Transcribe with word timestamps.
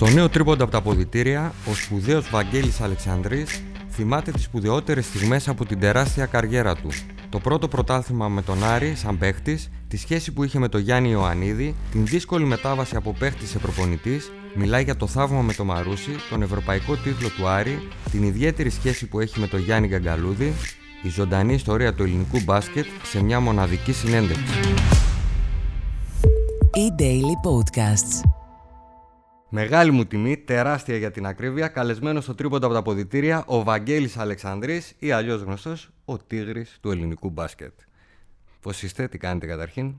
Στο 0.00 0.08
νέο 0.08 0.28
τρίποντα 0.28 0.62
από 0.62 0.72
τα 0.72 0.80
ποδητήρια, 0.80 1.52
ο 1.70 1.74
σπουδαίος 1.74 2.30
Βαγγέλης 2.30 2.80
Αλεξανδρής 2.80 3.62
θυμάται 3.90 4.30
τις 4.30 4.42
σπουδαιότερες 4.42 5.04
στιγμές 5.04 5.48
από 5.48 5.66
την 5.66 5.80
τεράστια 5.80 6.26
καριέρα 6.26 6.74
του. 6.74 6.88
Το 7.28 7.38
πρώτο 7.38 7.68
πρωτάθλημα 7.68 8.28
με 8.28 8.42
τον 8.42 8.64
Άρη 8.64 8.94
σαν 8.94 9.18
παίχτης, 9.18 9.70
τη 9.88 9.96
σχέση 9.96 10.32
που 10.32 10.44
είχε 10.44 10.58
με 10.58 10.68
τον 10.68 10.80
Γιάννη 10.80 11.10
Ιωαννίδη, 11.10 11.74
την 11.90 12.06
δύσκολη 12.06 12.44
μετάβαση 12.44 12.96
από 12.96 13.14
παίχτη 13.18 13.46
σε 13.46 13.58
προπονητής, 13.58 14.32
μιλάει 14.54 14.82
για 14.82 14.96
το 14.96 15.06
θαύμα 15.06 15.40
με 15.40 15.52
τον 15.52 15.66
Μαρούσι, 15.66 16.16
τον 16.30 16.42
ευρωπαϊκό 16.42 16.96
τίτλο 16.96 17.28
του 17.28 17.48
Άρη, 17.48 17.88
την 18.10 18.22
ιδιαίτερη 18.22 18.70
σχέση 18.70 19.06
που 19.06 19.20
έχει 19.20 19.40
με 19.40 19.46
τον 19.46 19.60
Γιάννη 19.60 19.88
Γκαγκαλούδη, 19.88 20.52
η 21.02 21.08
ζωντανή 21.08 21.54
ιστορία 21.54 21.94
του 21.94 22.02
ελληνικού 22.02 22.40
μπάσκετ 22.44 22.86
σε 23.02 23.22
μια 23.22 23.40
μοναδική 23.40 23.92
συνέντευξη. 23.92 24.74
E-Daily 26.74 27.34
Podcasts. 27.50 28.39
Μεγάλη 29.52 29.90
μου 29.90 30.04
τιμή, 30.04 30.36
τεράστια 30.36 30.96
για 30.96 31.10
την 31.10 31.26
ακρίβεια, 31.26 31.68
καλεσμένος 31.68 32.24
στο 32.24 32.34
τρίποντα 32.34 32.66
από 32.66 32.74
τα 32.74 32.82
ποδητήρια 32.82 33.44
ο 33.46 33.62
Βαγγέλης 33.62 34.16
Αλεξανδρής 34.16 34.94
ή 34.98 35.10
αλλιώς 35.10 35.42
γνωστός 35.42 35.90
ο 36.04 36.16
Τίγρης 36.16 36.78
του 36.80 36.90
ελληνικού 36.90 37.30
μπάσκετ. 37.30 37.72
Πώς 38.60 38.82
είστε, 38.82 39.08
τι 39.08 39.18
κάνετε 39.18 39.46
καταρχήν; 39.46 39.94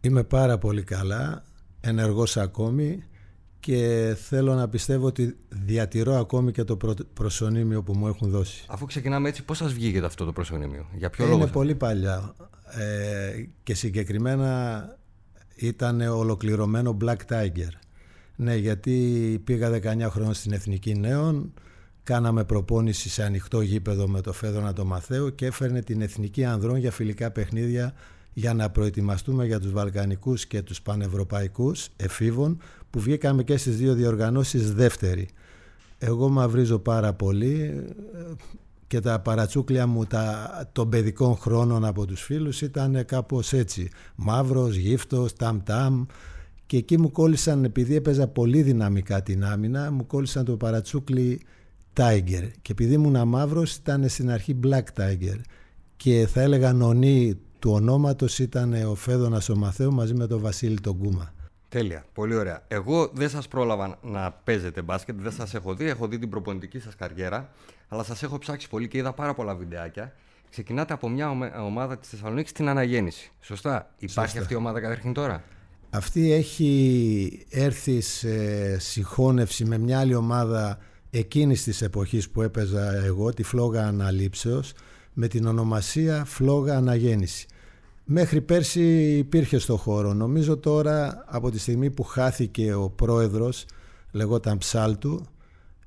Είμαι 0.00 0.24
πάρα 0.24 0.58
πολύ 0.58 0.82
καλά, 0.82 1.44
ενεργός 1.80 2.36
ακόμη 2.36 3.04
και 3.60 4.14
θέλω 4.28 4.54
να 4.54 4.68
πιστεύω 4.68 5.06
ότι 5.06 5.36
διατηρώ 5.48 6.16
ακόμη 6.16 6.52
και 6.52 6.64
το 6.64 6.76
προσωνύμιο 7.14 7.82
που 7.82 7.96
μου 7.96 8.06
έχουν 8.06 8.30
δώσει. 8.30 8.64
Αφού 8.68 8.86
ξεκινάμε 8.86 9.28
έτσι, 9.28 9.44
πώς 9.44 9.56
σας 9.56 9.72
βγήκε 9.72 10.04
αυτό 10.04 10.24
το 10.24 10.32
προσωνύμιο, 10.32 10.86
για 10.94 11.10
ποιο 11.10 11.24
Είναι 11.24 11.34
λόγο; 11.34 11.46
πολύ 11.46 11.74
παλιά 11.74 12.34
ε, 12.78 13.44
και 13.62 13.74
συγκεκριμένα 13.74 14.84
ήταν 15.56 16.00
ολοκληρωμένο 16.00 16.96
Black 17.04 17.18
Tiger. 17.28 17.72
Ναι, 18.42 18.56
γιατί 18.56 19.40
πήγα 19.44 19.70
19 19.70 20.06
χρόνια 20.10 20.32
στην 20.32 20.52
Εθνική 20.52 20.94
Νέων, 20.94 21.52
κάναμε 22.02 22.44
προπόνηση 22.44 23.08
σε 23.08 23.22
ανοιχτό 23.22 23.60
γήπεδο 23.60 24.08
με 24.08 24.20
το 24.20 24.32
Φέδωνα 24.32 24.72
το 24.72 24.84
Μαθαίο 24.84 25.30
και 25.30 25.46
έφερνε 25.46 25.82
την 25.82 26.00
Εθνική 26.00 26.44
Ανδρών 26.44 26.76
για 26.76 26.90
φιλικά 26.90 27.30
παιχνίδια 27.30 27.94
για 28.32 28.54
να 28.54 28.70
προετοιμαστούμε 28.70 29.46
για 29.46 29.60
τους 29.60 29.72
Βαλκανικούς 29.72 30.46
και 30.46 30.62
τους 30.62 30.82
Πανευρωπαϊκούς 30.82 31.88
εφήβων 31.96 32.60
που 32.90 33.00
βγήκαμε 33.00 33.42
και 33.42 33.56
στις 33.56 33.76
δύο 33.76 33.94
διοργανώσεις 33.94 34.74
δεύτερη. 34.74 35.28
Εγώ 35.98 36.28
μαυρίζω 36.28 36.78
πάρα 36.78 37.12
πολύ 37.12 37.84
και 38.86 39.00
τα 39.00 39.20
παρατσούκλια 39.20 39.86
μου 39.86 40.04
τα, 40.04 40.50
των 40.72 40.88
παιδικών 40.88 41.36
χρόνων 41.36 41.84
από 41.84 42.06
τους 42.06 42.22
φίλους 42.22 42.60
ήταν 42.60 43.04
κάπως 43.04 43.52
έτσι. 43.52 43.90
Μαύρος, 44.14 44.76
γύφτος, 44.76 45.32
ταμ-ταμ 45.32 46.04
και 46.70 46.76
εκεί 46.76 46.98
μου 46.98 47.10
κόλλησαν 47.10 47.64
επειδή 47.64 47.94
έπαιζα 47.94 48.28
πολύ 48.28 48.62
δυναμικά 48.62 49.22
την 49.22 49.44
άμυνα 49.44 49.90
μου 49.90 50.06
κόλλησαν 50.06 50.44
το 50.44 50.56
παρατσούκλι 50.56 51.40
Tiger 51.96 52.50
και 52.62 52.72
επειδή 52.72 52.94
ήμουν 52.94 53.28
μαύρος 53.28 53.76
ήταν 53.76 54.08
στην 54.08 54.30
αρχή 54.30 54.58
Black 54.64 54.82
Tiger 55.00 55.40
και 55.96 56.26
θα 56.32 56.40
έλεγα 56.40 56.72
νονή 56.72 57.38
του 57.58 57.70
ονόματος 57.70 58.38
ήταν 58.38 58.72
ο 58.72 58.94
Φέδωνας 58.94 59.48
ο 59.48 59.56
Μαθαίου 59.56 59.92
μαζί 59.92 60.14
με 60.14 60.26
τον 60.26 60.40
Βασίλη 60.40 60.80
τον 60.80 60.98
Κούμα. 60.98 61.34
Τέλεια, 61.68 62.04
πολύ 62.12 62.34
ωραία. 62.34 62.64
Εγώ 62.68 63.10
δεν 63.14 63.28
σας 63.28 63.48
πρόλαβα 63.48 63.98
να 64.02 64.32
παίζετε 64.32 64.82
μπάσκετ, 64.82 65.16
δεν 65.20 65.32
σας 65.32 65.54
έχω 65.54 65.74
δει, 65.74 65.88
έχω 65.88 66.08
δει 66.08 66.18
την 66.18 66.28
προπονητική 66.28 66.78
σας 66.78 66.96
καριέρα, 66.96 67.50
αλλά 67.88 68.02
σας 68.02 68.22
έχω 68.22 68.38
ψάξει 68.38 68.68
πολύ 68.68 68.88
και 68.88 68.98
είδα 68.98 69.12
πάρα 69.12 69.34
πολλά 69.34 69.54
βιντεάκια. 69.54 70.12
Ξεκινάτε 70.50 70.92
από 70.92 71.08
μια 71.08 71.30
ομάδα 71.64 71.98
της 71.98 72.08
Θεσσαλονίκης 72.08 72.50
στην 72.50 72.68
αναγέννηση. 72.68 73.32
Σωστά. 73.40 73.90
Υπάρχει 73.98 74.38
αυτή 74.38 74.52
η 74.52 74.56
ομάδα 74.56 74.80
καταρχήν 74.80 75.12
τώρα; 75.12 75.44
Αυτή 75.90 76.32
έχει 76.32 77.46
έρθει 77.50 78.00
σε 78.00 78.28
συγχώνευση 78.78 79.64
με 79.64 79.78
μια 79.78 79.98
άλλη 79.98 80.14
ομάδα 80.14 80.78
εκείνης 81.10 81.62
της 81.62 81.82
εποχής 81.82 82.30
που 82.30 82.42
έπαιζα 82.42 83.04
εγώ, 83.04 83.32
τη 83.34 83.42
Φλόγα 83.42 83.86
Αναλήψεως, 83.86 84.72
με 85.12 85.28
την 85.28 85.46
ονομασία 85.46 86.24
Φλόγα 86.24 86.76
Αναγέννηση. 86.76 87.46
Μέχρι 88.04 88.40
πέρσι 88.40 89.16
υπήρχε 89.16 89.58
στο 89.58 89.76
χώρο. 89.76 90.14
Νομίζω 90.14 90.56
τώρα 90.56 91.24
από 91.26 91.50
τη 91.50 91.58
στιγμή 91.58 91.90
που 91.90 92.02
χάθηκε 92.02 92.74
ο 92.74 92.90
πρόεδρος, 92.90 93.66
λεγόταν 94.10 94.58
Ψάλτου, 94.58 95.24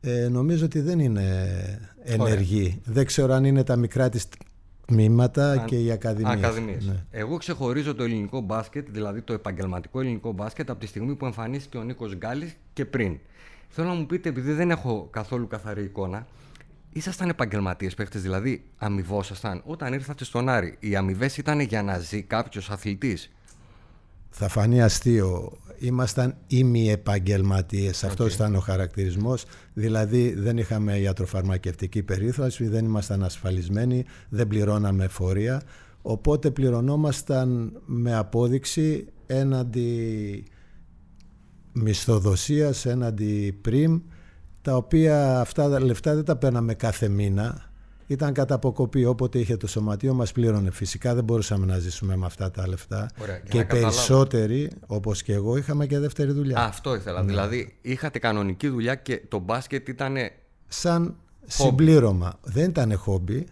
ε, 0.02 0.28
νομίζω 0.28 0.66
ότι 0.66 0.80
δεν 0.80 1.00
είναι 1.00 1.48
ενεργή. 2.04 2.82
Δεν 2.86 3.06
ξέρω 3.06 3.34
αν 3.34 3.46
είναι 3.46 3.64
τα 3.64 3.76
μικρά 3.76 4.10
της 4.10 4.28
τμήματα 4.86 5.64
και 5.68 5.80
οι 5.80 5.92
ακαδημίες. 5.92 6.34
ακαδημίες. 6.34 6.86
Ναι. 6.86 7.06
Εγώ 7.12 7.38
ξεχωρίζω 7.38 7.96
το 7.96 8.04
ελληνικό 8.04 8.42
μπάσκετ, 8.42 8.88
δηλαδή 8.90 9.22
το 9.22 9.34
επαγγελματικό 9.34 10.00
ελληνικό 10.00 10.32
μπάσκετ, 10.32 10.70
από 10.70 10.80
τη 10.80 10.86
στιγμή 10.86 11.16
που 11.16 11.26
εμφανίστηκε 11.26 11.78
ο 11.78 11.84
Νίκος 11.84 12.16
Γκάλης 12.16 12.56
και 12.74 12.86
πριν. 12.86 13.18
Θέλω 13.70 13.88
να 13.88 13.94
μου 13.94 14.06
πείτε, 14.06 14.30
επειδή 14.30 14.52
δεν 14.52 14.72
έχω 14.72 15.08
καθόλου 15.12 15.48
καθαρή 15.48 15.84
εικόνα, 15.84 16.28
ήσασταν 16.90 17.30
επαγγελματίες 17.30 17.94
παίχτες, 17.94 18.22
δηλαδή 18.22 18.64
αμοιβόσασταν. 18.78 19.62
Όταν 19.66 19.94
ήρθατε 19.94 20.24
στον 20.24 20.50
Άρη, 20.50 20.76
οι 20.80 20.96
αμοιβές 20.96 21.38
ήταν 21.38 21.60
για 21.60 21.84
να 21.84 21.98
ζει 21.98 22.22
κάποιος 22.22 22.70
αθλητής; 22.70 23.32
Θα 24.36 24.48
φανεί 24.48 24.82
αστείο. 24.82 25.52
Ήμασταν 25.80 26.36
ημιεπαγγελματίες. 26.48 28.04
Αυτός 28.04 28.34
ήταν 28.34 28.56
ο 28.56 28.60
χαρακτηρισμός. 28.60 29.46
Δηλαδή 29.74 30.34
δεν 30.34 30.58
είχαμε 30.58 31.00
ιατροφαρμακευτική 31.00 32.04
περίθαλψη, 32.04 32.68
δεν 32.68 32.86
ήμασταν 32.86 33.24
ασφαλισμένοι, 33.24 34.06
δεν 34.30 34.48
πληρώναμε 34.48 35.08
φορεία. 35.08 35.62
Οπότε 36.02 36.52
πληρωνόμασταν 36.52 37.82
με 37.86 38.16
απόδειξη 38.16 39.08
έναντι 39.26 40.44
μισθοδοσίας, 41.74 42.86
έναντι 42.86 43.60
πριμ, 43.62 44.00
τα 44.62 44.76
οποία 44.76 45.40
αυτά 45.40 45.70
τα 45.70 45.80
λεφτά 45.80 46.16
δεν 46.16 46.26
τα 46.26 46.36
παίρναμε 46.36 46.74
κάθε 46.74 47.08
μήνα. 47.08 47.73
Ήταν 48.08 48.34
κατά 48.34 48.56
αποκοπή. 48.56 49.06
Όποτε 49.06 49.40
είχε 49.40 49.58
το 49.58 49.68
σωματείο 49.68 50.14
μας 50.14 50.32
πλήρωνε. 50.32 50.72
Φυσικά 50.72 51.16
δεν 51.16 51.24
μπορούσαμε 51.24 51.66
να 51.66 51.78
ζήσουμε 51.78 52.16
με 52.16 52.26
αυτά 52.26 52.52
τα 52.52 52.68
λεφτά. 52.68 53.10
Ωραία, 53.22 53.36
για 53.36 53.44
και 53.50 53.58
να 53.58 53.62
οι 53.64 53.66
καταλάβω. 53.66 53.90
περισσότεροι, 53.96 54.72
όπως 54.88 55.24
και 55.24 55.34
εγώ, 55.34 55.58
είχαμε 55.58 55.86
και 55.86 56.00
δεύτερη 56.00 56.32
δουλειά. 56.32 56.60
Α, 56.60 56.66
αυτό 56.66 56.96
ήθελα. 56.96 57.24
Δηλαδή 57.24 57.76
είχατε 57.82 58.20
κανονική 58.20 58.68
δουλειά 58.68 58.96
και 58.96 59.22
το 59.28 59.40
μπάσκετ 59.40 59.88
ήταν. 59.88 60.16
Σαν 60.68 61.16
συμπλήρωμα. 61.46 62.40
Δεν 62.44 62.70
ήταν 62.70 62.96
χόμπι. 62.98 63.34
Οι 63.34 63.46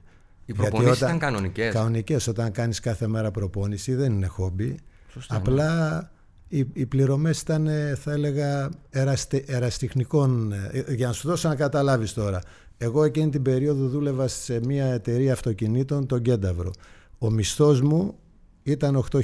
γιατί 0.46 0.62
προπονήσεις 0.62 0.96
όταν- 1.02 1.16
ήταν 1.16 1.20
κανονικές. 1.30 1.74
Κανονικές. 1.74 2.28
Όταν 2.28 2.52
κάνεις 2.52 2.80
κάθε 2.80 3.08
μέρα 3.08 3.32
προπόνηση 3.32 3.94
δεν 3.96 4.12
είναι 4.14 4.28
χόμπι. 4.28 4.80
Σωστά, 5.14 5.36
Απλά 5.36 6.10
οι, 6.48 6.66
οι 6.74 6.86
πληρωμές 6.86 7.42
ήταν, 7.42 7.68
ε, 7.68 7.96
θα 7.96 8.12
έλεγα, 8.12 8.70
εραστε, 8.90 9.44
εραστιχνικών. 9.48 10.52
ε, 10.52 10.94
Για 10.94 11.08
να 11.08 11.14
σου 11.14 11.28
δώσω 11.28 11.48
να 11.48 11.56
καταλάβεις 11.56 12.14
τώρα. 12.14 12.42
Εγώ 12.84 13.03
εκείνη 13.03 13.30
την 13.30 13.42
περίοδο 13.42 13.88
δούλευα 13.88 14.28
σε 14.28 14.59
μια 14.66 14.86
εταιρεία 14.86 15.34
αυτοκινήτων, 15.34 16.06
τον 16.06 16.22
Κένταβρο. 16.22 16.72
Ο 17.18 17.30
μισθός 17.30 17.81
μου 17.81 18.16
ήταν 18.64 19.06
8.000. 19.12 19.22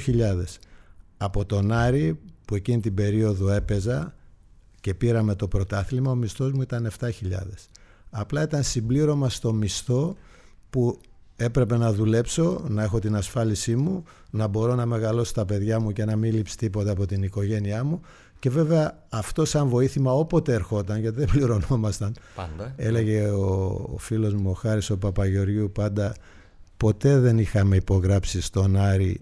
Από 1.16 1.44
τον 1.44 1.72
Άρη, 1.72 2.18
που 2.44 2.54
εκείνη 2.54 2.80
την 2.80 2.94
περίοδο 2.94 3.50
έπαιζα 3.50 4.14
και 4.80 4.94
πήραμε 4.94 5.34
το 5.34 5.48
πρωτάθλημα, 5.48 6.10
ο 6.10 6.14
μισθός 6.14 6.52
μου 6.52 6.62
ήταν 6.62 6.90
7.000. 6.98 7.10
Απλά 8.10 8.42
ήταν 8.42 8.62
συμπλήρωμα 8.62 9.28
στο 9.28 9.52
μισθό 9.52 10.16
που 10.70 11.00
έπρεπε 11.36 11.76
να 11.76 11.92
δουλέψω, 11.92 12.64
να 12.68 12.82
έχω 12.82 12.98
την 12.98 13.16
ασφάλισή 13.16 13.76
μου, 13.76 14.04
να 14.30 14.46
μπορώ 14.46 14.74
να 14.74 14.86
μεγαλώσω 14.86 15.32
τα 15.32 15.44
παιδιά 15.44 15.80
μου 15.80 15.92
και 15.92 16.04
να 16.04 16.16
μην 16.16 16.34
λείψει 16.34 16.56
τίποτα 16.56 16.90
από 16.90 17.06
την 17.06 17.22
οικογένειά 17.22 17.84
μου 17.84 18.00
και 18.38 18.50
βέβαια 18.50 18.98
αυτό 19.08 19.44
σαν 19.44 19.68
βοήθημα 19.68 20.12
όποτε 20.12 20.52
ερχόταν, 20.52 21.00
γιατί 21.00 21.16
δεν 21.18 21.26
πληρωνόμασταν, 21.32 22.14
Πάντα. 22.34 22.72
έλεγε 22.76 23.28
ο, 23.28 23.44
ο 23.94 23.98
φίλος 23.98 24.34
μου 24.34 24.50
ο 24.50 24.52
Χάρης 24.54 24.90
ο 24.90 24.98
Παπαγεωργίου 24.98 25.72
πάντα 25.72 26.14
ποτέ 26.76 27.18
δεν 27.18 27.38
είχαμε 27.38 27.76
υπογράψει 27.76 28.40
στον 28.40 28.76
Άρη 28.76 29.20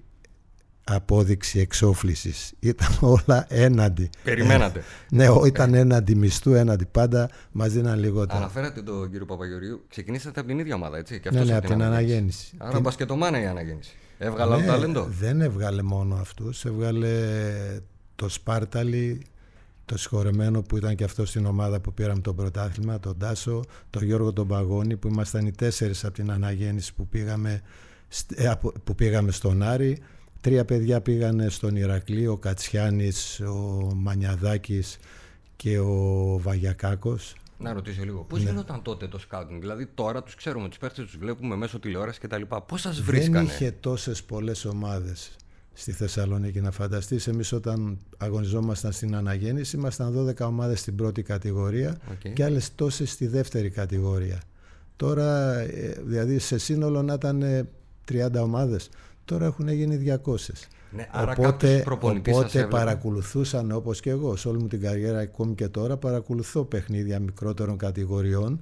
απόδειξη 0.84 1.58
εξόφλησης. 1.60 2.52
Ήταν 2.60 2.88
όλα 3.00 3.46
έναντι. 3.48 4.10
Περιμένατε. 4.24 4.82
Ναι, 5.10 5.28
ό, 5.28 5.44
ήταν 5.46 5.74
έναντι 5.74 6.14
μισθού, 6.14 6.54
έναντι 6.54 6.86
πάντα, 6.86 7.30
μας 7.52 7.72
δίναν 7.72 7.98
λιγότερα. 7.98 8.38
Αναφέρατε 8.38 8.82
τον 8.82 9.10
κύριο 9.10 9.26
Παπαγεωργίου. 9.26 9.84
Ξεκινήσατε 9.88 10.40
από 10.40 10.48
την 10.48 10.58
ίδια 10.58 10.74
ομάδα, 10.74 10.96
έτσι. 10.98 11.20
Και 11.20 11.30
Ναι, 11.30 11.36
αυτός 11.38 11.50
ναι, 11.50 11.56
από 11.58 11.66
την 11.66 11.82
αναγέννηση. 11.82 12.54
Άρα 12.58 12.70
Την- 12.72 12.80
μπασκετομάνα 12.80 13.40
η 13.42 13.46
αναγέννηση. 13.46 13.94
Έβγαλα 14.18 14.56
Ναι, 14.56 14.66
ταλέντο. 14.66 15.06
Δεν 15.20 15.40
έβγαλε 15.40 15.82
μόνο 15.82 16.14
αυτούς, 16.14 16.64
έβγαλε 16.64 17.08
το 18.16 18.28
Σπάρταλι, 18.28 19.22
το 19.84 19.98
συγχωρεμένο 19.98 20.62
που 20.62 20.76
ήταν 20.76 20.94
και 20.94 21.04
αυτό 21.04 21.26
στην 21.26 21.46
ομάδα 21.46 21.80
που 21.80 21.94
πήραμε 21.94 22.20
το 22.20 22.34
πρωτάθλημα, 22.34 22.98
τον 23.00 23.18
Τάσο, 23.18 23.64
τον 23.90 24.02
Γιώργο 24.04 24.32
τον 24.32 24.46
Παγώνη 24.46 24.96
που 24.96 25.08
ήμασταν 25.08 25.46
οι 25.46 25.52
τέσσερις 25.52 26.04
από 26.04 26.14
την 26.14 26.30
αναγέννηση 26.30 26.94
που 26.94 27.06
πήγαμε, 27.08 27.60
στ- 28.08 28.40
ε, 28.40 28.48
από- 28.48 28.72
που 28.84 28.94
πήγαμε 28.94 29.30
στον 29.32 29.62
Άρη. 29.62 29.98
Τρία 30.40 30.64
παιδιά 30.64 31.00
πήγανε 31.00 31.48
στον 31.48 31.76
Ηρακλή, 31.76 32.26
ο 32.26 32.36
Κατσιάνης, 32.36 33.40
ο 33.40 33.90
Μανιαδάκης 33.94 34.98
και 35.56 35.78
ο 35.78 36.38
Βαγιακάκος. 36.42 37.34
Να 37.58 37.72
ρωτήσω 37.72 38.02
λίγο. 38.04 38.18
Ναι. 38.18 38.24
Πώ 38.24 38.36
γινόταν 38.36 38.82
τότε 38.82 39.08
το 39.08 39.18
σκάουτινγκ. 39.18 39.60
Δηλαδή 39.60 39.86
τώρα 39.94 40.22
τους 40.22 40.34
ξέρουμε, 40.34 40.68
τους 40.68 40.78
παίχτες 40.78 41.04
τους 41.04 41.16
βλέπουμε 41.16 41.56
μέσω 41.56 41.78
τηλεόρασης 41.78 42.20
κτλ. 42.20 42.42
Πώς 42.66 42.80
σας 42.80 42.96
Δεν 42.96 43.04
βρίσκανε; 43.04 43.42
είχε 43.42 43.70
τόσες 43.80 44.22
πολλές 44.22 44.64
ομάδες. 44.64 45.36
Στη 45.78 45.92
Θεσσαλονίκη. 45.92 46.60
Να 46.60 46.70
φανταστείς, 46.70 47.26
εμείς 47.26 47.52
όταν 47.52 47.98
αγωνιζόμασταν 48.16 48.92
στην 48.92 49.16
αναγέννηση, 49.16 49.76
ήμασταν 49.76 50.12
12 50.38 50.46
ομάδες 50.46 50.80
στην 50.80 50.96
πρώτη 50.96 51.22
κατηγορία 51.22 51.96
και 52.32 52.44
άλλες 52.44 52.74
τόσες 52.74 53.10
στη 53.10 53.26
δεύτερη 53.26 53.70
κατηγορία. 53.70 54.40
Τώρα, 54.96 55.58
ε, 55.58 56.00
δηλαδή 56.04 56.38
σε 56.38 56.58
σύνολο 56.58 57.02
να 57.02 57.14
ήταν 57.14 57.68
30 58.04 58.42
ομάδες, 58.42 58.88
τώρα 59.24 59.46
έχουν 59.46 59.68
γίνει 59.68 59.96
200. 59.96 60.68
Ναι, 60.90 61.08
άρα 61.10 61.32
οπότε 61.32 61.84
οπότε 61.90 62.66
παρακολουθούσαν 62.66 63.72
όπως 63.72 64.00
και 64.00 64.10
εγώ 64.10 64.36
σε 64.36 64.48
όλη 64.48 64.58
μου 64.58 64.66
την 64.68 64.80
καριέρα 64.80 65.18
ακόμη 65.18 65.54
και 65.54 65.68
τώρα 65.68 65.96
παρακολουθώ 65.96 66.64
παιχνίδια 66.64 67.20
μικρότερων 67.20 67.76
κατηγοριών 67.76 68.60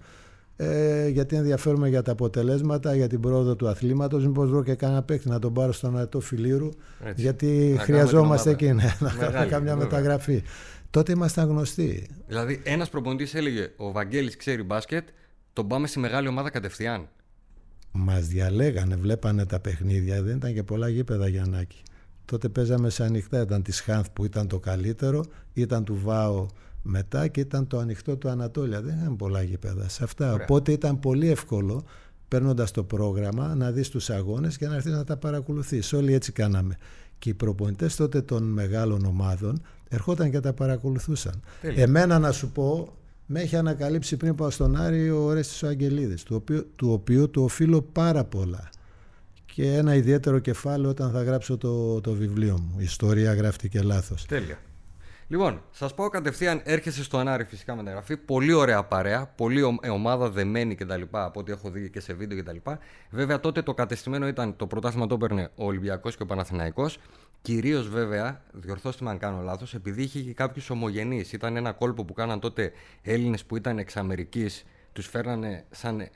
ε, 0.56 1.08
γιατί 1.08 1.36
ενδιαφέρομαι 1.36 1.88
για 1.88 2.02
τα 2.02 2.12
αποτελέσματα, 2.12 2.94
για 2.94 3.06
την 3.06 3.20
πρόοδο 3.20 3.56
του 3.56 3.68
αθλήματος. 3.68 4.26
Μήπως 4.26 4.50
βρω 4.50 4.62
και 4.62 4.74
κανένα 4.74 5.02
παίκτη 5.02 5.28
να 5.28 5.38
τον 5.38 5.52
πάρω 5.52 5.72
στον 5.72 5.98
αετό 5.98 6.20
φιλήρου 6.20 6.68
γιατί 7.16 7.76
χρειαζόμαστε 7.78 8.50
εκεί 8.50 8.72
ναι, 8.72 8.96
να 9.00 9.10
κάνουμε 9.10 9.46
καμιά 9.46 9.76
μεταγραφή. 9.76 10.42
Τότε 10.90 11.12
ήμασταν 11.12 11.48
γνωστοί. 11.48 12.08
Δηλαδή 12.26 12.60
ένας 12.64 12.88
προπονητής 12.88 13.34
έλεγε 13.34 13.70
ο 13.76 13.92
Βαγγέλης 13.92 14.36
ξέρει 14.36 14.62
μπάσκετ 14.62 15.08
τον 15.52 15.68
πάμε 15.68 15.86
στη 15.86 15.98
μεγάλη 15.98 16.28
ομάδα 16.28 16.50
κατευθείαν 16.50 17.08
μας 17.96 18.26
διαλέγανε, 18.26 18.96
βλέπανε 18.96 19.46
τα 19.46 19.60
παιχνίδια. 19.60 20.22
Δεν 20.22 20.36
ήταν 20.36 20.54
και 20.54 20.62
πολλά 20.62 20.88
γήπεδα 20.88 21.28
Γιαννάκη. 21.28 21.82
Τότε 22.24 22.48
παίζαμε 22.48 22.90
σε 22.90 23.04
ανοιχτά 23.04 23.40
ήταν 23.40 23.62
της 23.62 23.80
Χάνθ 23.80 24.06
που 24.12 24.24
ήταν 24.24 24.48
το 24.48 24.58
καλύτερο 24.58 25.24
ήταν 25.52 25.84
του 25.84 26.00
Βάο 26.02 26.46
μετά 26.86 27.28
και 27.28 27.40
ήταν 27.40 27.66
το 27.66 27.78
ανοιχτό 27.78 28.16
του 28.16 28.28
Ανατόλια. 28.28 28.82
Δεν 28.82 28.96
είχαν 28.98 29.16
πολλά 29.16 29.42
γήπεδα 29.42 29.88
σε 29.88 30.04
αυτά. 30.04 30.34
Οπότε 30.34 30.72
ήταν 30.72 30.98
πολύ 30.98 31.30
εύκολο 31.30 31.84
παίρνοντας 32.28 32.70
το 32.70 32.84
πρόγραμμα 32.84 33.54
να 33.54 33.70
δεις 33.70 33.88
τους 33.88 34.10
αγώνες 34.10 34.56
και 34.56 34.66
να 34.66 34.74
έρθεις 34.74 34.92
να 34.92 35.04
τα 35.04 35.16
παρακολουθείς. 35.16 35.92
Όλοι 35.92 36.12
έτσι 36.14 36.32
κάναμε. 36.32 36.76
Και 37.18 37.30
οι 37.30 37.34
προπονητές 37.34 37.96
τότε 37.96 38.22
των 38.22 38.42
μεγάλων 38.42 39.04
ομάδων 39.04 39.62
ερχόταν 39.88 40.30
και 40.30 40.40
τα 40.40 40.52
παρακολουθούσαν. 40.52 41.40
Εμένα 41.62 42.18
να 42.18 42.32
σου 42.32 42.50
πω, 42.50 42.92
με 43.26 43.40
έχει 43.40 43.56
ανακαλύψει 43.56 44.16
πριν 44.16 44.34
πάω 44.34 44.50
στον 44.50 44.76
Άρη 44.76 45.10
ο 45.10 45.32
Ρέστης 45.32 45.62
ο 45.62 45.66
Αγγελίδης, 45.66 46.22
του 46.22 46.36
οποίου, 46.36 46.66
του 46.76 46.92
οποίου 46.92 47.30
του 47.30 47.42
οφείλω 47.42 47.82
πάρα 47.82 48.24
πολλά. 48.24 48.70
Και 49.44 49.72
ένα 49.74 49.94
ιδιαίτερο 49.94 50.38
κεφάλαιο 50.38 50.90
όταν 50.90 51.10
θα 51.10 51.22
γράψω 51.22 51.56
το, 51.56 52.00
το 52.00 52.12
βιβλίο 52.12 52.58
μου. 52.60 52.74
Η 52.78 52.82
ιστορία 52.82 53.34
γράφτηκε 53.34 53.82
λάθος. 53.82 54.26
Τέλεια. 54.26 54.58
Λοιπόν, 55.34 55.62
σας 55.70 55.94
πω 55.94 56.08
κατευθείαν, 56.08 56.60
έρχεσαι 56.64 57.02
στο 57.02 57.18
Ανάρι 57.18 57.44
φυσικά 57.44 57.76
μεταγραφή. 57.76 58.16
Πολύ 58.16 58.52
ωραία 58.52 58.84
παρέα, 58.84 59.26
πολύ 59.26 59.78
ε, 59.80 59.90
ομάδα 59.90 60.30
δεμένη 60.30 60.74
κτλ. 60.74 61.02
Από 61.10 61.40
ό,τι 61.40 61.52
έχω 61.52 61.70
δει 61.70 61.90
και 61.90 62.00
σε 62.00 62.12
βίντεο 62.12 62.38
κτλ. 62.38 62.56
Βέβαια 63.10 63.40
τότε 63.40 63.62
το 63.62 63.74
κατεστημένο 63.74 64.26
ήταν 64.26 64.56
το 64.56 64.66
πρωτάθλημα 64.66 65.06
το 65.06 65.14
έπαιρνε 65.14 65.50
ο 65.54 65.64
Ολυμπιακός 65.64 66.16
και 66.16 66.22
ο 66.22 66.26
Παναθηναϊκός. 66.26 66.98
Κυρίως 67.42 67.88
βέβαια, 67.88 68.42
διορθώστε 68.52 69.04
με 69.04 69.10
αν 69.10 69.18
κάνω 69.18 69.42
λάθος, 69.42 69.74
επειδή 69.74 70.02
είχε 70.02 70.20
και 70.20 70.32
κάποιους 70.32 70.70
ομογενείς. 70.70 71.32
Ήταν 71.32 71.56
ένα 71.56 71.72
κόλπο 71.72 72.04
που 72.04 72.12
κάναν 72.12 72.40
τότε 72.40 72.72
Έλληνες 73.02 73.44
που 73.44 73.56
ήταν 73.56 73.78
εξ 73.78 73.96
Αμερικής 73.96 74.64
τους 74.94 75.06
φέρνανε 75.06 75.64
σαν... 75.70 76.00
Ε... 76.00 76.08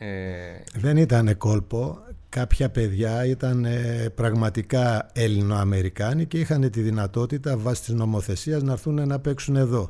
Δεν 0.75 0.97
ήταν 0.97 1.37
κόλπο. 1.37 1.99
Κάποια 2.29 2.71
παιδιά 2.71 3.25
ήταν 3.25 3.65
ε, 3.65 4.09
πραγματικά 4.15 5.11
Έλληνο-Αμερικάνοι 5.13 6.27
και 6.27 6.39
είχαν 6.39 6.71
τη 6.71 6.81
δυνατότητα 6.81 7.57
βάσει 7.57 7.83
της 7.83 7.95
νομοθεσίας 7.95 8.63
να 8.63 8.73
έρθουν 8.73 9.07
να 9.07 9.19
παίξουν 9.19 9.57
εδώ. 9.57 9.89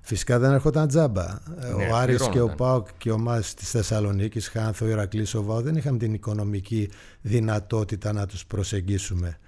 Φυσικά 0.00 0.38
δεν 0.38 0.52
έρχονταν 0.52 0.88
τζάμπα. 0.88 1.24
Ναι, 1.24 1.86
ο 1.92 1.96
Άρης 1.96 2.28
και 2.28 2.40
ο 2.40 2.48
Πάοκ 2.48 2.86
και 2.98 3.10
ο 3.10 3.18
Μάς 3.18 3.54
της 3.54 3.70
Θεσσαλονίκης, 3.70 4.48
Χάνθο, 4.48 4.86
Ηρακλής, 4.88 5.34
ο 5.34 5.42
Βάο 5.42 5.60
δεν 5.60 5.76
είχαμε 5.76 5.98
την 5.98 6.14
οικονομική 6.14 6.90
δυνατότητα 7.20 8.12
να 8.12 8.26
τους 8.26 8.46
προσεγγίσουμε. 8.46 9.38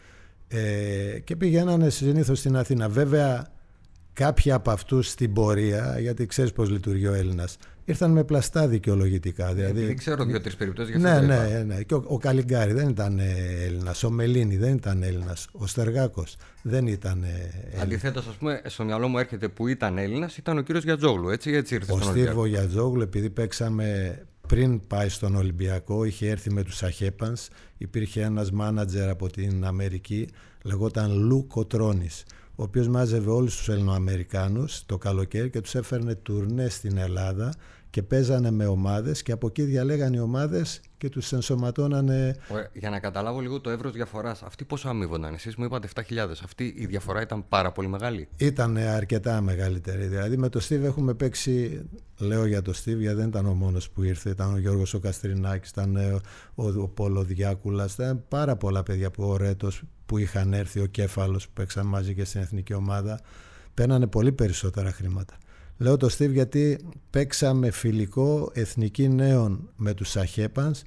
Ε, 0.49 1.19
και 1.25 1.37
πηγαίνανε 1.37 1.91
συνήθως 1.91 2.39
στην 2.39 2.57
Αθήνα. 2.57 2.89
Βέβαια 2.89 3.47
κάποιοι 4.19 4.53
από 4.53 4.71
αυτούς 4.71 5.09
στην 5.09 5.33
πορεία, 5.33 5.97
γιατί 6.01 6.27
ξέρεις 6.27 6.53
πώς 6.53 6.71
λειτουργεί 6.71 7.07
ο 7.07 7.13
Έλληνας, 7.15 7.57
ήρθαν 7.85 8.11
με 8.11 8.25
πλαστά 8.25 8.69
δικαιολογητικά. 8.69 9.55
Δηλαδή... 9.55 9.85
Δεν 9.85 9.97
ξέρω 9.97 10.25
δύο-τρεις 10.25 10.57
περιπτώσεις 10.57 10.97
για 10.97 11.13
αυτό. 11.13 11.27
Ναι, 11.27 11.37
ναι, 11.37 11.63
ναι. 11.63 11.83
Και 11.83 11.95
ο, 11.95 12.05
ο 12.07 12.19
Καλιγκάρη 12.19 12.73
δεν 12.73 12.89
ήταν 12.89 13.19
Έλληνας. 13.65 14.05
Ο 14.05 14.11
Μελίνη 14.11 14.57
δεν 14.57 14.75
ήταν 14.75 15.03
Έλληνας. 15.03 15.49
Ο 15.53 15.67
Στεργάκος 15.67 16.37
δεν 16.63 16.87
ήταν 16.87 17.25
Έλληνας. 17.25 17.83
Αντιθέτως, 17.83 18.27
ας 18.27 18.35
πούμε, 18.35 18.61
στο 18.65 18.85
μυαλό 18.85 19.09
μου 19.09 19.19
έρχεται 19.19 19.49
που 19.49 19.67
ήταν 19.67 19.99
Έλληνας 19.99 20.37
ήταν 20.37 20.59
ο 20.59 20.61
κύριος 20.61 20.85
Γιατζόγλου. 20.85 21.29
Έτσι, 21.29 21.51
έτσι 21.51 21.75
ήρθε 21.75 21.93
ο 21.93 22.01
Στίβο 22.01 22.47
Γιατζόγλου, 22.47 23.03
επειδή 23.03 23.31
παίξαμε 23.31 24.19
πριν 24.49 24.87
πάει 24.87 25.09
στον 25.09 25.35
Ολυμπιακό, 25.35 26.05
είχε 26.05 26.29
έρθει 26.29 26.53
με 26.53 26.63
τους 26.63 26.83
Αχέπανς. 26.83 27.49
Υπήρχε 27.79 28.23
ένας 28.23 28.51
μάνατζερ 28.51 29.09
από 29.09 29.31
την 29.31 29.65
Αμερική, 29.65 30.29
λεγόταν 30.63 31.19
Λου 31.19 31.47
Κοτρόνη 31.47 32.09
ο 32.59 32.63
οποίος 32.63 32.89
μάζευε 32.89 33.31
όλους 33.31 33.57
τους 33.57 33.69
Ελληνοαμερικάνους 33.69 34.87
το 34.87 34.99
καλοκαίρι 34.99 35.51
και 35.51 35.61
τους 35.61 35.75
έφερνε 35.75 36.15
τουρνές 36.15 36.75
στην 36.75 36.97
Ελλάδα 36.97 37.55
και 37.91 38.03
παίζανε 38.03 38.51
με 38.51 38.67
ομάδες 38.67 39.23
και 39.23 39.33
από 39.33 39.47
εκεί 39.47 39.63
διαλέγανε 39.63 40.17
οι 40.17 40.21
ομάδες 40.21 40.81
και 40.99 41.09
τους 41.09 41.33
ενσωματώνανε... 41.33 42.37
Για 42.73 42.91
να 42.91 42.99
καταλάβω 42.99 43.41
λίγο 43.41 43.61
το 43.61 43.71
εύρος 43.71 43.93
διαφοράς, 43.93 44.43
αυτοί 44.43 44.65
πόσο 44.65 44.89
αμείβονταν, 44.89 45.35
εσείς 45.35 45.57
μου 45.57 45.65
είπατε 45.65 45.89
7.000, 45.95 46.03
αυτή 46.45 46.75
η 46.77 46.87
διαφορά 46.87 47.21
ήταν 47.21 47.49
πάρα 47.49 47.73
πολύ 47.73 47.89
μεγάλη; 47.89 48.29
Ήταν 48.37 48.77
αρκετά 48.77 49.41
μεγαλύτερη, 49.41 50.07
δηλαδή 50.07 50.37
με 50.37 50.49
το 50.49 50.61
Στίβ 50.61 50.85
έχουμε 50.85 51.15
παίξει, 51.15 51.85
λέω 52.19 52.47
για 52.47 52.63
το 52.63 52.73
Στίβ 52.73 53.01
γιατί 53.01 53.17
δεν 53.17 53.29
ήταν 53.29 53.47
ο 53.47 53.55
μόνος 53.55 53.91
που 53.91 54.03
ήρθε, 54.03 54.31
ήταν 54.31 54.53
ο 54.53 54.59
Γιώργος 54.59 54.95
ο 54.95 54.99
Καστρινάκης, 54.99 55.71
ήταν 55.71 55.97
ο, 56.55 56.69
ο 56.69 56.89
Πόλο 56.89 57.23
Διάκουλας, 57.23 57.95
ήταν 57.95 58.25
πάρα 58.29 58.57
πολλά 58.57 58.83
παιδιά 58.83 59.11
που 59.11 59.25
ο 59.25 59.37
Ρέτος 59.37 59.83
που 60.07 60.19
είχαν 60.19 60.53
έρθει, 60.53 60.81
ο 60.81 60.87
Κέφαλος 60.87 61.47
που 61.47 61.53
παίξαν 61.55 61.87
μαζί 61.87 62.15
και 62.15 62.25
στην 62.25 62.41
εθνική 62.41 62.75
ομάδα, 62.75 63.21
παίρνανε 63.75 64.07
πολύ 64.07 64.33
περισσότερα 64.33 64.93
χρήματα. 64.93 65.37
Λέω 65.79 65.97
το 65.97 66.09
Στίβ 66.09 66.33
γιατί 66.33 66.79
παίξαμε 67.11 67.71
φιλικό 67.71 68.51
εθνική 68.53 69.09
νέων 69.09 69.69
με 69.77 69.95
τους 69.95 70.09
Σαχέπανς 70.11 70.83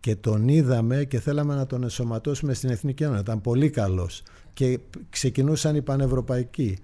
και 0.00 0.16
τον 0.16 0.48
είδαμε 0.48 1.04
και 1.04 1.20
θέλαμε 1.20 1.54
να 1.54 1.66
τον 1.66 1.82
ενσωματώσουμε 1.82 2.54
στην 2.54 2.70
εθνική 2.70 3.04
νέων. 3.04 3.18
Ήταν 3.18 3.40
πολύ 3.40 3.70
καλός 3.70 4.22
και 4.52 4.78
ξεκινούσαν 5.10 5.76
οι 5.76 5.82
πανευρωπαϊκοί. 5.82 6.78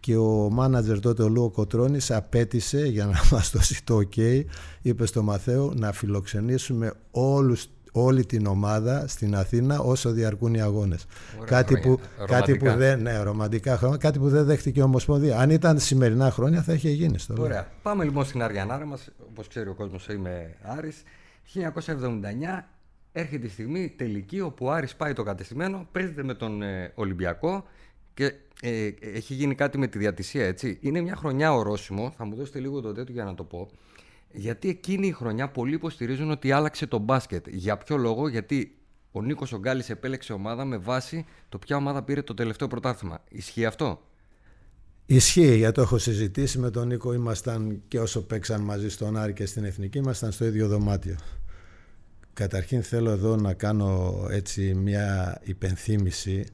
Και 0.00 0.16
ο 0.16 0.48
μάνατζερ 0.50 1.00
τότε 1.00 1.22
ο 1.22 1.28
Λούο 1.28 1.50
Κοτρώνης 1.50 2.10
απέτησε 2.10 2.86
για 2.86 3.06
να 3.06 3.20
μας 3.32 3.50
δώσει 3.50 3.84
το 3.84 4.00
ok 4.14 4.44
είπε 4.82 5.06
στο 5.06 5.22
Μαθαίο 5.22 5.72
να 5.76 5.92
φιλοξενήσουμε 5.92 6.92
όλους 7.10 7.66
όλη 8.04 8.26
την 8.26 8.46
ομάδα 8.46 9.08
στην 9.08 9.36
Αθήνα 9.36 9.78
όσο 9.80 10.10
διαρκούν 10.10 10.54
οι 10.54 10.60
αγώνες. 10.60 11.06
κάτι 11.44 11.78
που, 11.78 12.00
κάτι 12.26 12.56
που 12.56 12.72
δεν, 12.72 13.02
ναι, 13.02 13.18
ρομαντικά 13.18 13.76
χρόνια, 13.76 13.96
κάτι 13.96 14.18
που 14.18 14.28
δεν 14.28 14.44
δέχτηκε 14.44 14.80
η 14.80 14.82
Ομοσπονδία. 14.82 15.38
Αν 15.38 15.50
ήταν 15.50 15.78
σημερινά 15.78 16.30
χρόνια 16.30 16.62
θα 16.62 16.72
είχε 16.72 16.90
γίνει 16.90 17.18
στο 17.18 17.34
Ωραία. 17.38 17.68
Πάμε 17.82 18.04
λοιπόν 18.04 18.24
στην 18.24 18.42
Αριανάρα 18.42 18.86
μας, 18.86 19.08
όπως 19.30 19.48
ξέρει 19.48 19.68
ο 19.68 19.74
κόσμος 19.74 20.08
είμαι 20.08 20.54
Άρης. 20.62 21.02
1979 21.54 22.64
έρχεται 23.12 23.46
η 23.46 23.48
στιγμή 23.48 23.94
τελική 23.96 24.40
όπου 24.40 24.66
ο 24.66 24.70
Άρης 24.70 24.96
πάει 24.96 25.12
το 25.12 25.22
κατεστημένο, 25.22 25.88
παίζεται 25.92 26.22
με 26.22 26.34
τον 26.34 26.62
ε, 26.62 26.92
Ολυμπιακό 26.94 27.64
και 28.14 28.34
ε, 28.62 28.90
έχει 29.14 29.34
γίνει 29.34 29.54
κάτι 29.54 29.78
με 29.78 29.86
τη 29.86 29.98
διατησία 29.98 30.46
έτσι. 30.46 30.78
Είναι 30.80 31.00
μια 31.00 31.16
χρονιά 31.16 31.54
ορόσημο, 31.54 32.12
θα 32.16 32.24
μου 32.24 32.34
δώσετε 32.34 32.58
λίγο 32.58 32.80
το 32.80 32.92
τέτοιο 32.92 33.14
για 33.14 33.24
να 33.24 33.34
το 33.34 33.44
πω. 33.44 33.68
Γιατί 34.32 34.68
εκείνη 34.68 35.06
η 35.06 35.12
χρονιά 35.12 35.48
πολλοί 35.48 35.74
υποστηρίζουν 35.74 36.30
ότι 36.30 36.52
άλλαξε 36.52 36.86
το 36.86 36.98
μπάσκετ. 36.98 37.48
Για 37.48 37.76
ποιο 37.76 37.96
λόγο, 37.96 38.28
γιατί 38.28 38.78
ο 39.10 39.22
Νίκος 39.22 39.52
Ογκάλης 39.52 39.90
επέλεξε 39.90 40.32
ομάδα 40.32 40.64
με 40.64 40.76
βάση 40.76 41.24
το 41.48 41.58
ποια 41.58 41.76
ομάδα 41.76 42.02
πήρε 42.02 42.22
το 42.22 42.34
τελευταίο 42.34 42.68
πρωτάθλημα. 42.68 43.24
Ισχύει 43.28 43.64
αυτό; 43.64 44.00
Ισχύει, 45.06 45.56
γιατί 45.56 45.74
το 45.74 45.80
έχω 45.80 45.98
συζητήσει 45.98 46.58
με 46.58 46.70
τον 46.70 46.86
Νίκο. 46.86 47.12
Ήμασταν 47.12 47.82
και 47.88 48.00
όσο 48.00 48.22
παίξαν 48.22 48.60
μαζί 48.60 48.88
στον 48.88 49.16
Άρη 49.16 49.32
και 49.32 49.46
στην 49.46 49.64
Εθνική, 49.64 49.98
ήμασταν 49.98 50.32
στο 50.32 50.44
ίδιο 50.44 50.68
δωμάτιο. 50.68 51.16
Καταρχήν 52.32 52.82
θέλω 52.82 53.10
εδώ 53.10 53.36
να 53.36 53.54
κάνω 53.54 54.14
έτσι 54.30 54.74
μια 54.74 55.40
υπενθύμηση 55.44 56.44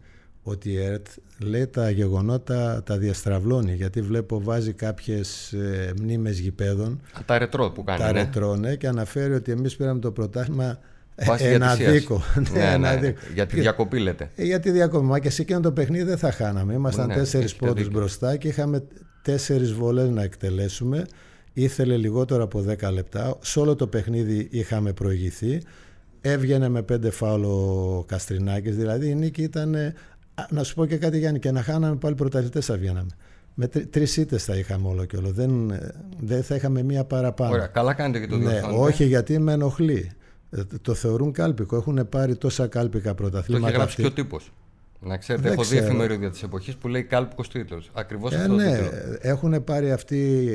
ότι 0.42 0.70
η 0.70 0.82
ΕΡΤ 0.82 1.06
λέει 1.38 1.66
τα 1.66 1.90
γεγονότα 1.90 2.82
τα 2.82 2.98
διαστραβλώνει 2.98 3.74
γιατί 3.74 4.00
βλέπω 4.00 4.42
βάζει 4.42 4.72
κάποιες 4.72 5.52
ε, 5.52 5.92
μνήμες 6.00 6.38
γηπέδων 6.38 7.00
τα 7.24 7.38
ρετρό 7.38 7.70
που 7.70 7.84
κάνει 7.84 7.98
τα 7.98 8.12
ναι. 8.12 8.20
ρετρό 8.20 8.56
ναι 8.56 8.74
και 8.74 8.86
αναφέρει 8.86 9.34
ότι 9.34 9.52
εμείς 9.52 9.76
πήραμε 9.76 10.00
το 10.00 10.12
πρωτάθλημα 10.12 10.78
ένα 11.14 11.74
δίκο. 11.74 12.22
ναι, 12.52 12.76
ναι, 12.76 12.94
ναι, 12.94 13.14
Για 13.34 13.46
τη 13.46 13.60
διακοπή 13.60 13.98
λέτε. 13.98 14.30
Ε, 14.34 14.44
για 14.44 14.60
τη 14.60 14.70
διακοπή. 14.70 15.04
Μα 15.04 15.18
και 15.18 15.30
σε 15.30 15.42
εκείνο 15.42 15.60
το 15.60 15.72
παιχνίδι 15.72 16.04
δεν 16.04 16.18
θα 16.18 16.32
χάναμε. 16.32 16.74
Ήμασταν 16.74 17.06
ναι, 17.06 17.14
τέσσερις 17.14 17.54
πρώτους 17.54 17.88
μπροστά 17.88 18.36
και 18.36 18.48
είχαμε 18.48 18.82
τέσσερις 19.22 19.72
βολές 19.72 20.08
να 20.08 20.22
εκτελέσουμε. 20.22 21.06
Ήθελε 21.52 21.96
λιγότερο 21.96 22.42
από 22.42 22.64
10 22.68 22.92
λεπτά. 22.92 23.38
Σε 23.40 23.60
όλο 23.60 23.76
το 23.76 23.86
παιχνίδι 23.86 24.48
είχαμε 24.50 24.92
προηγηθεί. 24.92 25.62
Έβγαινε 26.20 26.68
με 26.68 26.82
πέντε 26.82 27.10
φάουλο 27.10 27.48
ο 27.98 28.04
Καστρινάκης. 28.04 28.76
Δηλαδή 28.76 29.08
η 29.08 29.14
νίκη 29.14 29.42
ήταν 29.42 29.76
να 30.50 30.62
σου 30.62 30.74
πω 30.74 30.86
και 30.86 30.96
κάτι 30.96 31.18
Γιάννη, 31.18 31.38
και 31.38 31.50
να 31.50 31.62
χάναμε 31.62 31.96
πάλι 31.96 32.14
πρωταθλητές 32.14 32.66
θα 32.66 32.76
βγαίναμε. 32.76 33.10
Με 33.54 33.66
τρεις 33.66 34.16
ήττες 34.16 34.44
θα 34.44 34.54
είχαμε 34.56 34.88
όλο 34.88 35.04
και 35.04 35.16
όλο. 35.16 35.30
Δεν, 35.32 35.72
δεν 36.20 36.42
θα 36.42 36.54
είχαμε 36.54 36.82
μία 36.82 37.04
παραπάνω. 37.04 37.52
Ωραία, 37.52 37.66
καλά 37.66 37.94
κάνετε 37.94 38.18
και 38.18 38.26
το 38.26 38.36
ναι, 38.36 38.60
Όχι, 38.76 39.04
γιατί 39.04 39.38
με 39.38 39.52
ενοχλεί. 39.52 40.10
Ε, 40.50 40.60
το 40.82 40.94
θεωρούν 40.94 41.32
κάλπικο. 41.32 41.76
Έχουν 41.76 42.08
πάρει 42.08 42.36
τόσα 42.36 42.66
κάλπικα 42.66 43.14
πρωταθλήματα. 43.14 43.62
Το 43.64 43.68
έχει 43.68 43.76
γράψει 43.76 43.96
και 43.96 44.06
ο 44.06 44.12
τύπος. 44.12 44.52
Να 45.00 45.16
ξέρετε, 45.16 45.44
Δεν 45.48 45.52
έχω 45.52 45.62
δει 45.62 45.68
ξέρω. 45.76 45.84
εφημερίδια 45.86 46.30
της 46.30 46.42
εποχής 46.42 46.74
που 46.76 46.88
λέει 46.88 47.02
κάλπικος 47.02 47.48
τίτλος. 47.48 47.90
Ακριβώς 47.92 48.32
Ε, 48.32 48.36
αυτό 48.36 48.48
το 48.48 48.54
ναι, 48.54 48.72
τίτλο. 48.78 48.88
έχουν 49.20 49.64
πάρει 49.64 49.92
αυτοί 49.92 50.48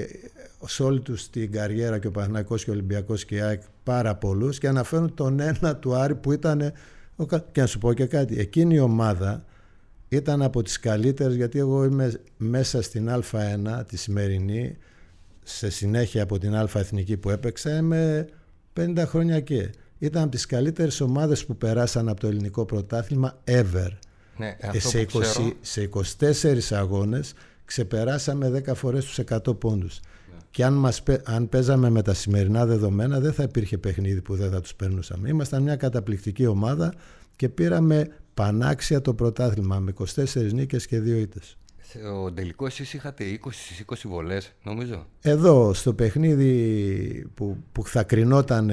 σε 0.65 0.83
όλη 0.83 0.99
τους 0.99 1.29
την 1.29 1.51
καριέρα 1.51 1.99
και 1.99 2.07
ο 2.07 2.11
Παναθηναϊκός 2.11 2.63
και 2.63 2.69
ο 2.69 2.73
Ολυμπιακός 2.73 3.25
και 3.25 3.35
η 3.35 3.39
ΑΕΚ 3.41 3.61
πάρα 3.83 4.15
πολλούς 4.15 4.57
και 4.59 4.67
αναφέρουν 4.67 5.13
τον 5.13 5.39
ένα 5.39 5.75
του 5.75 5.95
Άρη 5.95 6.15
που 6.15 6.31
ήταν 6.31 6.71
ο 7.15 7.25
κα- 7.25 7.45
και 7.51 7.61
να 7.61 7.67
σου 7.67 7.77
πω 7.79 7.93
και 7.93 8.05
κάτι 8.05 8.39
εκείνη 8.39 8.75
η 8.75 8.79
ομάδα 8.79 9.45
ήταν 10.09 10.41
από 10.41 10.61
τις 10.61 10.79
καλύτερες 10.79 11.35
γιατί 11.35 11.59
εγώ 11.59 11.83
είμαι 11.83 12.13
μέσα 12.37 12.81
στην 12.81 13.09
Α1 13.09 13.85
τη 13.87 13.97
σημερινή 13.97 14.77
σε 15.43 15.69
συνέχεια 15.69 16.23
από 16.23 16.37
την 16.37 16.55
Α 16.55 16.69
Εθνική 16.73 17.17
που 17.17 17.29
έπαιξα 17.29 17.77
είμαι 17.77 18.27
50 18.79 19.03
χρόνια 19.05 19.39
και 19.39 19.69
ήταν 19.99 20.21
από 20.21 20.31
τις 20.31 20.45
καλύτερες 20.45 21.01
ομάδες 21.01 21.45
που 21.45 21.57
περάσαν 21.57 22.09
από 22.09 22.19
το 22.19 22.27
ελληνικό 22.27 22.65
πρωτάθλημα 22.65 23.37
ever 23.45 23.89
Ναι, 24.37 24.55
ε, 24.59 24.67
αυτό 24.67 24.89
σε, 24.89 25.03
που 25.03 25.19
ξέρω, 25.19 25.47
20, 25.47 25.51
σε 25.61 25.89
24 26.71 26.77
αγώνες 26.77 27.33
ξεπεράσαμε 27.65 28.63
10 28.67 28.75
φορές 28.75 29.05
τους 29.05 29.19
100 29.29 29.59
πόντους. 29.59 29.99
Και 30.51 30.63
αν, 30.63 30.73
μας, 30.73 31.03
πέ- 31.03 31.29
αν 31.29 31.49
παίζαμε 31.49 31.89
με 31.89 32.01
τα 32.01 32.13
σημερινά 32.13 32.65
δεδομένα 32.65 33.19
δεν 33.19 33.33
θα 33.33 33.43
υπήρχε 33.43 33.77
παιχνίδι 33.77 34.21
που 34.21 34.35
δεν 34.35 34.51
θα 34.51 34.61
τους 34.61 34.75
περνούσαμε. 34.75 35.29
Ήμασταν 35.29 35.63
μια 35.63 35.75
καταπληκτική 35.75 36.45
ομάδα 36.45 36.93
και 37.35 37.49
πήραμε 37.49 38.07
πανάξια 38.41 39.01
το 39.01 39.13
πρωτάθλημα 39.13 39.79
με 39.79 39.93
24 40.15 40.51
νίκες 40.53 40.87
και 40.87 40.99
2 40.99 41.05
ήττες. 41.17 41.57
σε- 41.81 41.99
ο 42.07 42.31
τελικός 42.33 42.69
εσείς 42.79 42.93
είχατε 42.93 43.23
20 43.23 43.63
στις 43.63 43.79
20 43.79 44.07
βολές, 44.07 44.53
νομίζω. 44.63 45.05
Εδώ 45.21 45.73
στο 45.73 45.93
παιχνίδι 45.93 47.27
που, 47.33 47.57
που 47.71 47.85
θα 47.85 48.03
κρινόταν 48.03 48.71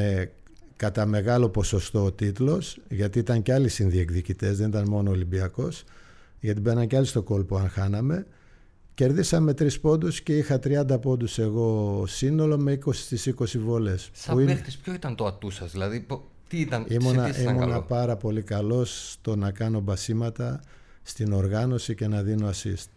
κατά 0.76 1.06
μεγάλο 1.06 1.48
ποσοστό 1.48 2.04
ο 2.04 2.12
τίτλος 2.12 2.78
γιατί 2.88 3.18
ήταν 3.18 3.42
και 3.42 3.52
άλλοι 3.52 3.68
συνδιεκδικητές, 3.68 4.56
δεν 4.58 4.68
ήταν 4.68 4.88
μόνο 4.88 5.10
ο 5.10 5.12
Ολυμπιακός 5.12 5.84
γιατί 6.40 6.60
μπαίναν 6.60 6.86
και 6.86 6.96
άλλοι 6.96 7.06
στο 7.06 7.22
κόλπο 7.22 7.56
αν 7.56 7.68
χάναμε 7.68 8.26
κερδίσαμε 8.94 9.54
τρεις 9.54 9.80
πόντους 9.80 10.20
και 10.20 10.36
είχα 10.36 10.58
30 10.58 10.98
πόντους 11.00 11.38
εγώ 11.38 12.04
σύνολο 12.06 12.58
με 12.58 12.72
20 12.72 12.92
στις 12.92 13.26
20 13.26 13.58
βόλες 13.58 14.10
Σαν 14.12 14.34
που 14.34 14.40
είναι- 14.40 14.52
παίχτης, 14.52 14.76
ποιο 14.76 14.92
ήταν 14.92 15.14
το 15.16 15.26
ατού 15.26 15.50
σας, 15.50 15.72
δηλαδή 15.72 16.00
πο- 16.00 16.28
τι 16.54 16.60
ήταν, 16.60 16.84
σε 16.88 16.94
ήμουνα, 16.94 17.24
τι 17.24 17.30
ήσασταν 17.30 17.54
ήμουνα 17.54 17.66
καλό; 17.66 17.82
πάρα 17.82 18.16
πολύ 18.16 18.42
καλός 18.42 19.10
στο 19.12 19.36
να 19.36 19.50
κάνω 19.50 19.80
μπασίματα 19.80 20.60
στην 21.02 21.32
οργάνωση 21.32 21.94
και 21.94 22.06
να 22.06 22.22
δίνω 22.22 22.48
assist 22.48 22.92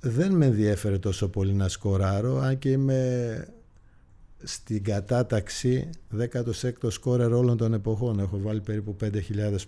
δεν 0.00 0.32
με 0.32 0.46
ενδιέφερε 0.46 0.98
τόσο 0.98 1.28
πολύ 1.28 1.52
να 1.52 1.68
σκοράρω 1.68 2.38
αν 2.38 2.58
και 2.58 2.70
είμαι 2.70 3.46
στην 4.42 4.84
κατάταξη 4.84 5.90
16ο 6.18 6.90
σκόρερ 6.90 7.32
όλων 7.32 7.56
των 7.56 7.72
εποχών 7.74 8.18
έχω 8.18 8.38
βάλει 8.40 8.60
περίπου 8.60 8.96
5.000 9.00 9.10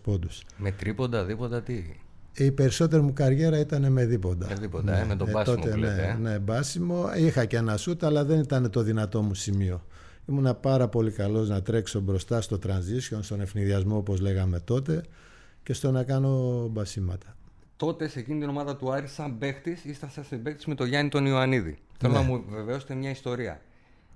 πόντους 0.03 0.43
Με 0.57 0.71
τρίποντα, 0.71 1.25
δίποτα, 1.25 1.63
τι; 1.63 1.85
η 2.33 2.51
περισσότερη 2.51 3.03
μου 3.03 3.13
καριέρα 3.13 3.59
ήταν 3.59 3.93
με 3.93 4.05
δίποντα. 4.05 4.47
Με 4.49 4.55
δίποντα, 4.55 4.97
ε, 4.97 5.05
με 5.05 5.17
τον 5.17 5.31
μπάσιμο 5.31 5.57
τότε, 5.57 5.71
που 5.71 5.77
λέτε, 5.77 6.17
ναι, 6.19 6.29
ε. 6.29 6.33
ναι, 6.33 6.39
μπάσιμο. 6.39 7.11
Είχα 7.17 7.45
και 7.45 7.57
ένα 7.57 7.77
σούτ, 7.77 8.05
αλλά 8.05 8.25
δεν 8.25 8.39
ήταν 8.39 8.71
το 8.71 8.83
δυνατό 8.83 9.23
μου 9.23 9.35
σημείο. 9.35 9.83
Ήμουνα 10.29 10.55
πάρα 10.55 10.89
πολύ 10.89 11.11
καλός 11.11 11.49
να 11.49 11.63
τρέξω 11.63 12.01
μπροστά 12.01 12.41
στο 12.41 12.59
transition, 12.67 13.19
στον 13.21 13.41
ευνηδιασμό 13.41 13.97
όπως 13.97 14.21
λέγαμε 14.21 14.61
τότε 14.61 15.03
και 15.63 15.73
στο 15.73 15.91
να 15.91 16.05
κάνω 16.05 16.67
μπασίματα. 16.71 17.37
Τότε 17.77 18.09
σε 18.09 18.19
εκείνη 18.19 18.41
την 18.41 18.49
ομάδα 18.49 18.77
του 18.77 18.93
Άρη, 18.93 19.07
σαν 19.07 19.39
παίχτης, 19.39 19.85
ήσασταν 19.85 20.25
συμπαίκτης 20.25 20.67
με 20.67 20.75
τον 20.75 20.87
Γιάννη 20.89 21.11
τον 21.11 21.27
Ιωαννίδη. 21.27 21.79
Θέλω 21.99 22.13
Ναι. 22.13 22.19
να 22.19 22.25
μου 22.25 22.45
βεβαιώσετε 22.49 22.95
μια 22.95 23.11
ιστορία. 23.11 23.61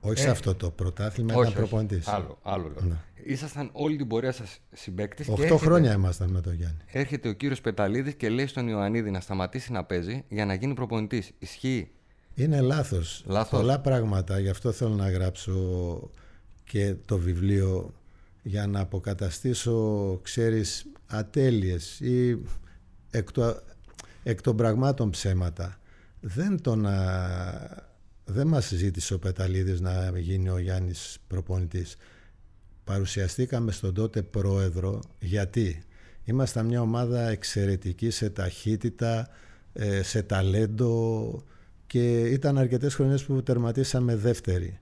Όχι 0.00 0.18
σε 0.18 0.30
αυτό 0.30 0.54
το 0.54 0.70
πρωτάθλημα, 0.70 1.34
ήταν 1.34 1.52
προπονητής. 1.52 2.08
Άλλο, 2.08 2.38
άλλο 2.42 2.62
λέω. 2.62 2.88
Ναι. 2.88 2.96
Ήσασταν 3.24 3.70
όλη 3.72 3.96
την 3.96 4.06
πορεία 4.06 4.32
σας 4.32 4.60
συμπαίκτης. 4.72 5.28
Οχτώ 5.28 5.56
χρόνια 5.56 5.92
ήμασταν 5.92 6.30
με 6.30 6.40
τον 6.40 6.54
Γιάννη. 6.54 6.78
Έρχεται 6.86 7.28
ο 7.28 7.32
κύριος 7.32 7.60
Πεταλίδης 7.60 8.14
και 8.14 8.28
λέει 8.28 8.46
στον 8.46 8.68
Ιωαννίδη 8.68 9.10
να 9.10 9.20
σταματήσει 9.20 9.72
να 9.72 9.84
παίζει 9.84 10.24
για 10.28 10.46
να 10.46 10.54
γίνει 10.54 10.74
προπονητής. 10.74 11.30
Ισχύει; 11.38 11.90
Είναι 12.40 12.60
λάθος. 12.60 13.22
Λάθος. 13.26 13.60
Πολλά 13.60 13.80
πράγματα. 13.80 14.38
Γι' 14.38 14.48
αυτό 14.48 14.72
θέλω 14.72 14.94
να 14.94 15.10
γράψω 15.10 16.10
και 16.64 16.94
το 17.04 17.18
βιβλίο 17.18 17.94
για 18.42 18.66
να 18.66 18.80
αποκαταστήσω, 18.80 20.18
ξέρεις, 20.22 20.86
ατέλειες 21.06 22.00
ή 22.00 22.38
εκ, 23.10 23.32
το- 23.32 23.60
εκ 24.22 24.40
των 24.40 24.56
πραγμάτων 24.56 25.10
ψέματα. 25.10 25.78
Δεν, 26.20 26.60
τον, 26.62 26.86
α, 26.86 27.84
δεν 28.24 28.46
μας 28.46 28.68
ζήτησε 28.68 29.14
ο 29.14 29.18
Πεταλίδης 29.18 29.80
να 29.80 30.18
γίνει 30.18 30.48
ο 30.48 30.58
Γιάννης 30.58 31.18
προπονητής. 31.26 31.96
Παρουσιαστήκαμε 32.84 33.72
στον 33.72 33.94
τότε 33.94 34.22
πρόεδρο 34.22 35.00
γιατί; 35.18 35.82
Ήμασταν 36.24 36.66
μια 36.66 36.80
ομάδα 36.80 37.28
εξαιρετική 37.28 38.10
σε 38.10 38.30
ταχύτητα, 38.30 39.28
ε, 39.72 40.02
σε 40.02 40.22
ταλέντο 40.22 41.42
και 41.90 42.20
ήταν 42.20 42.58
αρκετές 42.58 42.94
χρονιές 42.94 43.24
που 43.24 43.42
τερματίσαμε 43.42 44.16
δεύτερη. 44.16 44.78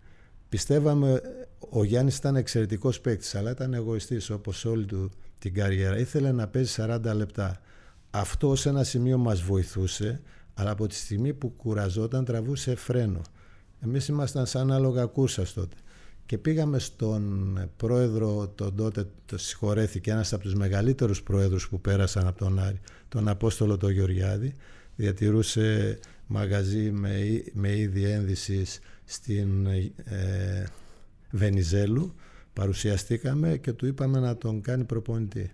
Πιστεύαμε 0.48 1.20
ο 1.68 1.84
Γιάννης 1.84 2.16
ήταν 2.16 2.36
εξαιρετικός 2.36 3.00
παίκτης 3.00 3.34
αλλά 3.34 3.50
ήταν 3.50 3.74
εγωιστής 3.74 4.30
όπως 4.30 4.64
όλη 4.64 4.84
του 4.84 5.10
την 5.38 5.54
καριέρα. 5.54 5.98
Ήθελε 5.98 6.32
να 6.32 6.48
παίζει 6.48 6.74
40 6.76 7.00
λεπτά. 7.14 7.60
Αυτό 8.10 8.54
σε 8.54 8.68
ένα 8.68 8.84
σημείο 8.84 9.18
μας 9.18 9.42
βοηθούσε 9.42 10.20
αλλά 10.54 10.70
από 10.70 10.86
τη 10.86 10.94
στιγμή 10.94 11.34
που 11.34 11.52
κουραζόταν 11.56 12.24
τραβούσε 12.24 12.74
φρένο. 12.74 13.20
Εμείς 13.80 14.08
ήμασταν 14.08 14.46
σαν 14.46 14.72
άλογα 14.72 15.04
κούρσας 15.04 15.52
τότε. 15.52 15.76
Και 16.26 16.38
πήγαμε 16.38 16.78
στον 16.78 17.58
πρόεδρο, 17.76 18.48
τον 18.54 18.76
τότε 18.76 19.08
το 19.26 19.38
συγχωρέθηκε, 19.38 20.10
ένας 20.10 20.32
από 20.32 20.42
τους 20.42 20.54
μεγαλύτερους 20.54 21.22
πρόεδρους 21.22 21.68
που 21.68 21.80
πέρασαν 21.80 22.26
από 22.26 22.38
τον 22.38 22.58
Άρη, 22.58 22.80
τον 23.08 23.28
Απόστολο 23.28 23.76
τον 23.76 23.90
Γεωργιάδη, 23.90 24.54
διατηρούσε 24.96 25.98
μαγαζί 26.28 26.90
με, 26.90 27.10
εί- 27.18 27.50
με 27.52 27.76
είδη 27.76 28.04
ένδυσης 28.04 28.78
στην 29.04 29.66
ε, 30.04 30.64
Βενιζέλου, 31.30 32.14
παρουσιαστήκαμε 32.52 33.56
και 33.56 33.72
του 33.72 33.86
είπαμε 33.86 34.18
να 34.18 34.36
τον 34.36 34.60
κάνει 34.60 34.84
προπονητή. 34.84 35.50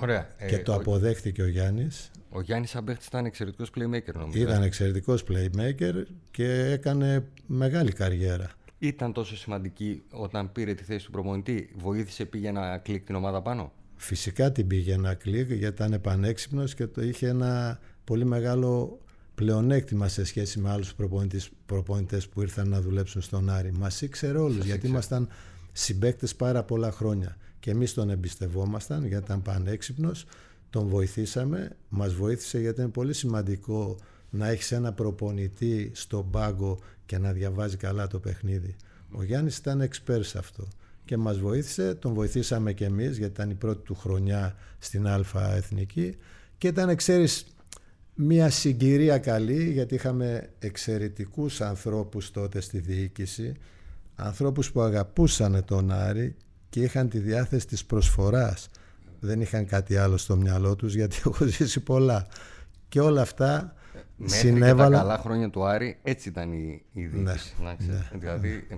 Ωραία. 0.00 0.28
Ε, 0.36 0.48
και 0.48 0.58
το 0.58 0.72
ο, 0.72 0.74
αποδέχτηκε 0.74 1.42
ο 1.42 1.48
Γιάννης. 1.48 2.10
ο 2.30 2.40
Γιάννης 2.40 2.70
σαν 2.70 2.84
παίχτης 2.84 3.06
ήταν 3.06 3.24
εξαιρετικός 3.24 3.70
playmaker 3.76 4.12
νομίζω. 4.14 4.42
Ήταν 4.42 4.62
εξαιρετικός 4.62 5.24
playmaker 5.28 6.02
και 6.30 6.64
έκανε 6.70 7.24
μεγάλη 7.46 7.92
καριέρα. 7.92 8.50
Ήταν 8.78 9.12
τόσο 9.12 9.36
σημαντική 9.36 10.02
όταν 10.10 10.52
πήρε 10.52 10.74
τη 10.74 10.82
θέση 10.84 11.04
του 11.04 11.10
προπονητή. 11.10 11.70
Βοήθησε, 11.76 12.24
πήγε 12.24 12.50
να 12.50 12.78
κλικ 12.78 13.04
την 13.06 13.14
ομάδα 13.14 13.42
πάνω; 13.42 13.72
Φυσικά 13.96 14.52
την 14.52 14.66
πήγε 14.66 14.92
ένα 14.92 15.14
κλικ 15.14 15.48
γιατί 15.50 15.64
ήταν 15.64 15.92
επανέξυπνος 15.92 16.74
και 16.74 16.86
το 16.86 17.02
είχε 17.02 17.28
ένα 17.28 17.80
πολύ 18.04 18.24
μεγάλο 18.24 18.98
πλεονέκτημα 19.34 20.08
σε 20.08 20.24
σχέση 20.24 20.58
με 20.58 20.70
άλλους 20.70 20.94
προπονητές, 20.94 21.50
προπονητές 21.66 22.28
που 22.28 22.40
ήρθαν 22.40 22.68
να 22.68 22.80
δουλέψουν 22.80 23.22
στον 23.22 23.50
Άρη. 23.50 23.72
Μας 23.72 24.00
ήξερε 24.00 24.38
όλους 24.38 24.54
γιατί 24.54 24.70
ήξερε. 24.70 24.88
ήμασταν 24.88 25.28
συμπαίκτες 25.72 26.34
πάρα 26.34 26.62
πολλά 26.62 26.92
χρόνια 26.92 27.36
και 27.60 27.70
εμείς 27.70 27.94
τον 27.94 28.10
εμπιστευόμασταν 28.10 29.06
γιατί 29.06 29.24
ήταν 29.24 29.42
πανέξυπνος, 29.42 30.26
τον 30.70 30.88
βοηθήσαμε, 30.88 31.76
μας 31.88 32.14
βοήθησε 32.14 32.58
γιατί 32.58 32.80
είναι 32.80 32.90
πολύ 32.90 33.12
σημαντικό 33.12 33.96
να 34.30 34.48
έχεις 34.48 34.72
ένα 34.72 34.92
προπονητή 34.92 35.90
στον 35.94 36.30
πάγκο 36.30 36.78
και 37.06 37.18
να 37.18 37.32
διαβάζει 37.32 37.76
καλά 37.76 38.06
το 38.06 38.18
παιχνίδι. 38.18 38.76
Ο 39.12 39.22
Γιάννης 39.22 39.56
ήταν 39.56 39.80
εξπέρ 39.80 40.24
σε 40.24 40.38
αυτό 40.38 40.68
και 41.04 41.16
μας 41.16 41.38
βοήθησε, 41.38 41.94
τον 41.94 42.14
βοηθήσαμε 42.14 42.72
και 42.72 42.84
εμείς 42.84 43.18
γιατί 43.18 43.32
ήταν 43.32 43.50
η 43.50 43.54
πρώτη 43.54 43.84
του 43.84 43.94
χρονιά 43.94 44.54
στην 44.78 45.06
Α 45.06 45.24
Εθνική 45.54 46.16
και 46.58 46.68
ήταν, 46.68 46.96
ξέρεις, 46.96 47.53
μια 48.14 48.50
συγκυρία 48.50 49.18
καλή 49.18 49.70
γιατί 49.70 49.94
είχαμε 49.94 50.50
εξαιρετικούς 50.58 51.60
ανθρώπους 51.60 52.30
τότε 52.30 52.60
στη 52.60 52.78
διοίκηση 52.78 53.52
ανθρώπους 54.14 54.72
που 54.72 54.80
αγαπούσαν 54.80 55.64
τον 55.64 55.90
Άρη 55.90 56.36
και 56.68 56.80
είχαν 56.80 57.08
τη 57.08 57.18
διάθεση 57.18 57.66
της 57.66 57.84
προσφοράς 57.84 58.68
δεν 59.20 59.40
είχαν 59.40 59.66
κάτι 59.66 59.96
άλλο 59.96 60.16
στο 60.16 60.36
μυαλό 60.36 60.76
τους 60.76 60.94
γιατί 60.94 61.16
έχω 61.26 61.44
ζήσει 61.46 61.80
πολλά 61.80 62.26
και 62.88 63.00
όλα 63.00 63.20
αυτά 63.20 63.74
Μέχρι 64.16 64.36
συνέβαλαν 64.38 64.90
και 64.90 64.96
τα 64.96 65.02
καλά 65.02 65.18
χρόνια 65.18 65.50
του 65.50 65.64
Άρη 65.64 65.98
έτσι 66.02 66.28
ήταν 66.28 66.52
η, 66.52 66.82
η 66.92 67.06
διοίκηση. 67.06 67.54
Ναι, 67.58 67.64
να 67.64 67.74
ξέρεις. 67.74 68.10
Δηλαδή, 68.12 68.66
ε, 68.68 68.76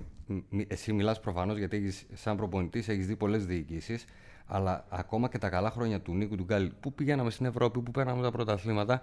μ- 0.49 0.71
εσύ 0.71 0.93
μιλάς 0.93 1.19
προφανώς 1.19 1.57
γιατί 1.57 1.77
έχεις, 1.77 2.05
σαν 2.13 2.37
προπονητής 2.37 2.87
έχεις 2.87 3.07
δει 3.07 3.15
πολλές 3.15 3.45
διοικήσεις, 3.45 4.05
αλλά 4.47 4.85
ακόμα 4.89 5.29
και 5.29 5.37
τα 5.37 5.49
καλά 5.49 5.71
χρόνια 5.71 6.01
του 6.01 6.13
Νίκου 6.13 6.35
του 6.35 6.43
Γκάλη, 6.43 6.71
που 6.79 6.93
πηγαίναμε 6.93 7.29
στην 7.29 7.45
Ευρώπη, 7.45 7.79
που 7.79 7.91
παίρναμε 7.91 8.21
τα 8.21 8.31
πρωταθλήματα, 8.31 9.01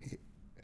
ε, 0.00 0.14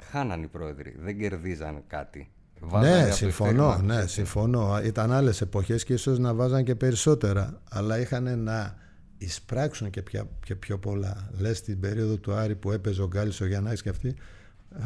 χάναν 0.02 0.42
οι 0.42 0.46
πρόεδροι, 0.46 0.96
δεν 0.98 1.18
κερδίζαν 1.18 1.82
κάτι. 1.86 2.30
Βάζανε 2.60 2.94
Ναι, 2.94 3.00
από 3.00 3.10
το 3.10 3.16
συμφωνώ, 3.16 3.68
ειστέρημα. 3.68 3.94
ναι, 3.94 4.06
συμφωνώ. 4.06 4.80
Ήταν 4.84 5.12
άλλες 5.12 5.40
εποχές 5.40 5.84
και 5.84 5.92
ίσως 5.92 6.18
να 6.18 6.34
βάζαν 6.34 6.64
και 6.64 6.74
περισσότερα, 6.74 7.60
αλλά 7.70 7.98
είχαν 8.00 8.38
να 8.42 8.76
εισπράξουν 9.18 9.90
και, 9.90 10.02
πια, 10.02 10.28
και 10.44 10.54
πιο 10.54 10.78
πολλά. 10.78 11.30
Λες 11.38 11.62
την 11.62 11.80
περίοδο 11.80 12.16
του 12.16 12.32
Άρη 12.32 12.54
που 12.56 12.70
έπαιζε 12.72 13.02
ο 13.02 13.06
Γκάλης, 13.06 13.40
ο 13.40 13.46
Γιαννάκης 13.46 13.82
και 13.82 13.88
αυτοί, 13.88 14.14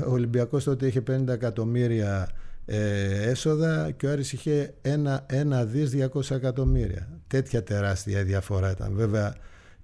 ο 0.06 0.10
Ολυμπιακός 0.10 0.64
τότε 0.64 0.86
είχε 0.86 1.02
50 1.10 1.28
εκατομμύρια 1.28 2.28
ε, 2.66 3.30
έσοδα 3.30 3.90
και 3.90 4.06
ο 4.06 4.11
Άρης 4.11 4.33
είχε 4.33 4.75
ένα, 4.83 5.26
ένα 5.28 5.64
δις 5.64 5.92
200 6.14 6.30
εκατομμύρια. 6.30 7.09
Τέτοια 7.26 7.62
τεράστια 7.62 8.25
διαφορά 8.25 8.71
ήταν. 8.71 8.94
Βέβαια 8.94 9.35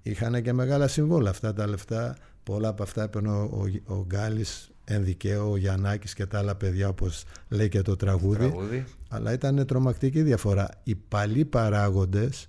είχαν 0.02 0.42
και 0.42 0.52
μεγάλα 0.52 0.88
συμβόλαια 0.88 1.30
αυτά 1.30 1.52
τα 1.52 1.66
λεφτά. 1.66 2.16
πολλά 2.42 2.68
από 2.68 2.82
αυτά 2.82 3.02
έπαιρνε 3.02 3.30
ο, 3.30 3.42
ο, 3.86 3.94
ο 3.94 4.04
Γκάλης 4.06 4.70
ενδικαίο, 4.84 5.50
ο 5.50 5.56
Γιαννάκης 5.56 6.14
και 6.14 6.26
τα 6.26 6.38
άλλα 6.38 6.54
παιδιά 6.54 6.88
όπως 6.88 7.24
λέει 7.48 7.68
και 7.68 7.82
το 7.82 7.96
τραγούδι, 7.96 8.48
Τραγούδι. 8.48 8.84
αλλά 9.08 9.32
ήταν 9.32 9.66
τρομακτική 9.66 10.22
διαφορά. 10.22 10.68
Οι 10.82 10.94
παλιοί 10.94 11.44
παράγοντες 11.44 12.48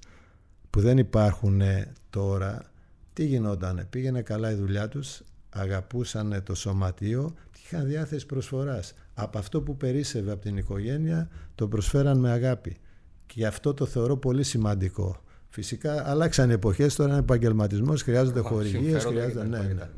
που 0.70 0.82
δεν 0.82 0.98
υπάρχουν 0.98 1.62
τώρα, 2.10 2.72
τι 3.14 3.26
γινότανε, 3.26 3.86
πήγαινε 3.90 4.22
καλά 4.22 4.52
η 4.52 4.56
δουλειά 4.56 4.88
τους, 4.88 5.22
αγαπούσαν 5.50 6.42
το 6.44 6.56
σωματείο 6.56 7.34
και 7.52 7.60
είχαν 7.66 7.88
διάθεση 7.88 8.26
προσφοράς. 8.26 8.94
Από 9.22 9.38
αυτό 9.38 9.62
που 9.62 9.78
περίσευε 9.78 10.32
από 10.32 10.42
την 10.42 10.58
οικογένεια 10.58 11.30
το 11.56 11.68
προσφέραν 11.68 12.20
με 12.20 12.30
αγάπη. 12.32 12.78
Και 13.26 13.46
αυτό 13.46 13.74
το 13.74 13.86
θεωρώ 13.86 14.18
πολύ 14.18 14.44
σημαντικό. 14.44 15.22
Φυσικά 15.50 16.10
αλλάξαν 16.10 16.50
οι 16.50 16.54
εποχές, 16.54 16.96
τώρα 16.96 17.10
είναι 17.10 17.20
επαγγελματισμός, 17.20 18.02
χρειάζονται 18.02 18.40
Α, 18.40 18.44
χορηγίες, 18.44 19.02
συμφέροντα 19.02 19.10
χρειάζονται... 19.10 19.58
κτλ. 19.58 19.68
Ναι, 19.68 19.74
ναι. 19.74 19.90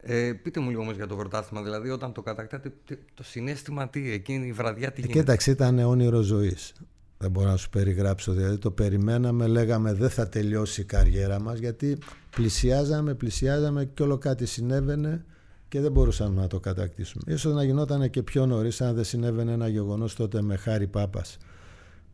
Ε, 0.00 0.32
πείτε 0.32 0.60
μου 0.60 0.68
λίγο 0.70 0.80
όμως 0.80 0.96
για 0.96 1.06
το 1.06 1.16
πρωτάθλημα, 1.16 1.62
δηλαδή 1.62 1.90
όταν 1.90 2.12
το 2.12 2.22
κατακτάτε, 2.22 2.72
τι- 2.84 2.96
το 3.14 3.22
συνέστημα 3.22 3.88
τι, 3.88 4.12
εκείνη 4.12 4.46
η 4.46 4.52
βραδιά 4.52 4.92
τι 4.92 5.00
Ε, 5.00 5.00
γίνεται; 5.00 5.18
κοίταξε, 5.18 5.50
ήταν 5.50 5.78
όνειρο 5.78 6.20
ζωής. 6.20 6.72
Δεν 7.18 7.30
μπορώ 7.30 7.48
να 7.50 7.56
σου 7.56 7.68
περιγράψω. 7.70 8.32
Δηλαδή 8.32 8.58
το 8.58 8.70
περιμέναμε, 8.70 9.46
λέγαμε 9.46 9.92
δεν 9.92 10.10
θα 10.10 10.28
τελειώσει 10.28 10.80
η 10.80 10.84
καριέρα 10.84 11.40
μας 11.40 11.58
γιατί 11.58 11.98
πλησιάζαμε, 12.30 13.14
πλησιάζαμε 13.14 13.84
και 13.84 14.02
όλο 14.02 14.18
κάτι 14.18 14.46
συνέβαινε 14.46 15.24
και 15.68 15.80
δεν 15.80 15.92
μπορούσαμε 15.92 16.40
να 16.40 16.46
το 16.46 16.60
κατακτήσουμε. 16.60 17.22
Ίσως 17.26 17.54
να 17.54 17.64
γινόταν 17.64 18.10
και 18.10 18.22
πιο 18.22 18.46
νωρίς 18.46 18.80
αν 18.80 18.94
δεν 18.94 19.04
συνέβαινε 19.04 19.52
ένα 19.52 19.68
γεγονός 19.68 20.14
τότε 20.14 20.42
με 20.42 20.56
Χάρη 20.56 20.86
Πάπας 20.86 21.36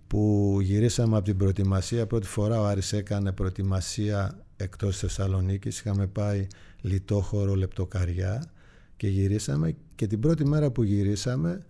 που 0.07 0.59
γυρίσαμε 0.63 1.17
από 1.17 1.25
την 1.25 1.37
προετοιμασία. 1.37 2.07
Πρώτη 2.07 2.27
φορά 2.27 2.61
ο 2.61 2.65
Άρης 2.65 2.93
έκανε 2.93 3.33
προετοιμασία 3.33 4.39
εκτός 4.57 4.99
Θεσσαλονίκης. 4.99 5.79
Είχαμε 5.79 6.07
πάει 6.07 6.47
λιτόχωρο 6.81 7.55
λεπτοκαριά 7.55 8.51
και 8.97 9.09
γυρίσαμε 9.09 9.77
και 9.95 10.07
την 10.07 10.21
πρώτη 10.21 10.47
μέρα 10.47 10.71
που 10.71 10.83
γυρίσαμε 10.83 11.65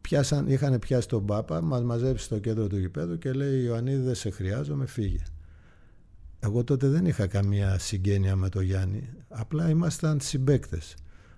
πιάσαν, 0.00 0.48
είχαν 0.48 0.78
πιάσει 0.78 1.08
τον 1.08 1.26
Πάπα, 1.26 1.60
μας 1.60 1.82
μαζέψει 1.82 2.24
στο 2.24 2.38
κέντρο 2.38 2.66
του 2.66 2.78
γηπέδου 2.78 3.18
και 3.18 3.32
λέει 3.32 3.62
Ιωαννίδη 3.62 4.02
δεν 4.02 4.14
σε 4.14 4.30
χρειάζομαι, 4.30 4.86
φύγε. 4.86 5.22
Εγώ 6.40 6.64
τότε 6.64 6.88
δεν 6.88 7.06
είχα 7.06 7.26
καμία 7.26 7.78
συγγένεια 7.78 8.36
με 8.36 8.48
τον 8.48 8.62
Γιάννη, 8.62 9.08
απλά 9.28 9.68
ήμασταν 9.68 10.20
συμπέκτες. 10.20 10.94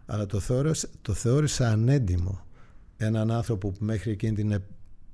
Αλλά 0.07 0.27
το 0.27 0.41
θεώρησα, 0.41 0.89
το 1.03 1.13
θεώρησα 1.13 1.69
ανέντιμο 1.69 2.47
έναν 2.97 3.31
άνθρωπο 3.31 3.71
που 3.71 3.85
μέχρι 3.85 4.11
εκείνη 4.11 4.35
την 4.35 4.53
ε- 4.53 4.63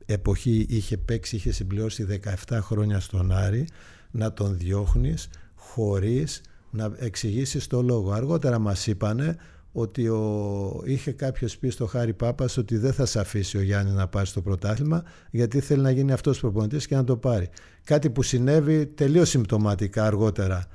εποχή 0.06 0.66
είχε 0.68 0.96
παίξει, 0.96 1.36
είχε 1.36 1.52
συμπληρώσει 1.52 2.20
17 2.46 2.58
χρόνια 2.60 3.00
στον 3.00 3.32
Άρη, 3.32 3.66
να 4.10 4.32
τον 4.32 4.56
διώχνεις 4.56 5.28
χωρίς 5.54 6.40
να 6.70 6.92
εξηγήσεις 6.98 7.66
το 7.66 7.82
λόγο. 7.82 8.12
Αργότερα 8.12 8.58
μας 8.58 8.86
είπανε 8.86 9.36
ότι 9.80 10.08
ο, 10.08 10.82
είχε 10.84 11.12
κάποιος 11.12 11.58
πει 11.58 11.68
στο 11.68 11.86
Χάρη 11.86 12.14
Πάπας 12.14 12.56
ότι 12.56 12.76
δεν 12.76 12.92
θα 12.92 13.06
σε 13.06 13.20
αφήσει 13.20 13.56
ο 13.56 13.62
Γιάννης 13.62 13.94
να 13.94 14.08
πάρει 14.08 14.30
το 14.30 14.42
πρωτάθλημα 14.42 15.02
γιατί 15.30 15.60
θέλει 15.60 15.82
να 15.82 15.90
γίνει 15.90 16.12
αυτός 16.12 16.40
προπονητής 16.40 16.86
και 16.86 16.94
να 16.94 17.04
το 17.04 17.16
πάρει. 17.16 17.48
Κάτι 17.84 18.10
που 18.10 18.22
συνέβη 18.22 18.86
τελείως 18.86 19.28
συμπτωματικά 19.28 20.04
αργότερα 20.04 20.66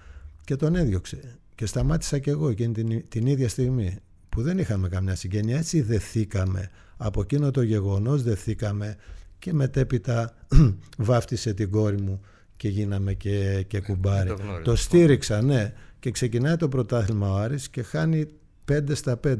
και 0.43 0.55
τον 0.55 0.75
έδιωξε. 0.75 1.37
Και 1.55 1.65
σταμάτησα 1.65 2.19
κι 2.19 2.29
εγώ 2.29 2.49
εκείνη 2.49 2.73
την, 2.73 3.03
την 3.09 3.25
ίδια 3.25 3.49
στιγμή 3.49 3.97
που 4.29 4.41
δεν 4.41 4.57
είχαμε 4.57 4.89
καμιά 4.89 5.15
συγγένεια. 5.15 5.57
Έτσι 5.57 5.81
δεθήκαμε. 5.81 6.69
Από 6.97 7.21
εκείνο 7.21 7.51
το 7.51 7.61
γεγονός 7.61 8.23
δεθήκαμε 8.23 8.95
και 9.39 9.53
μετέπειτα 9.53 10.35
βάφτισε 10.97 11.53
την 11.53 11.71
κόρη 11.71 12.01
μου 12.01 12.21
και 12.57 12.67
γίναμε 12.67 13.13
και, 13.13 13.65
και 13.67 13.79
κουμπάρι. 13.79 14.27
το 14.27 14.35
γνώριζα. 14.35 14.61
το 14.61 14.75
στήριξα, 14.75 15.41
ναι. 15.41 15.73
Και 15.99 16.11
ξεκινάει 16.11 16.55
το 16.55 16.67
πρωτάθλημα 16.67 17.31
ο 17.31 17.35
Άρης 17.35 17.69
και 17.69 17.83
χάνει 17.83 18.27
5 18.71 18.95
στα 18.95 19.19
5. 19.27 19.35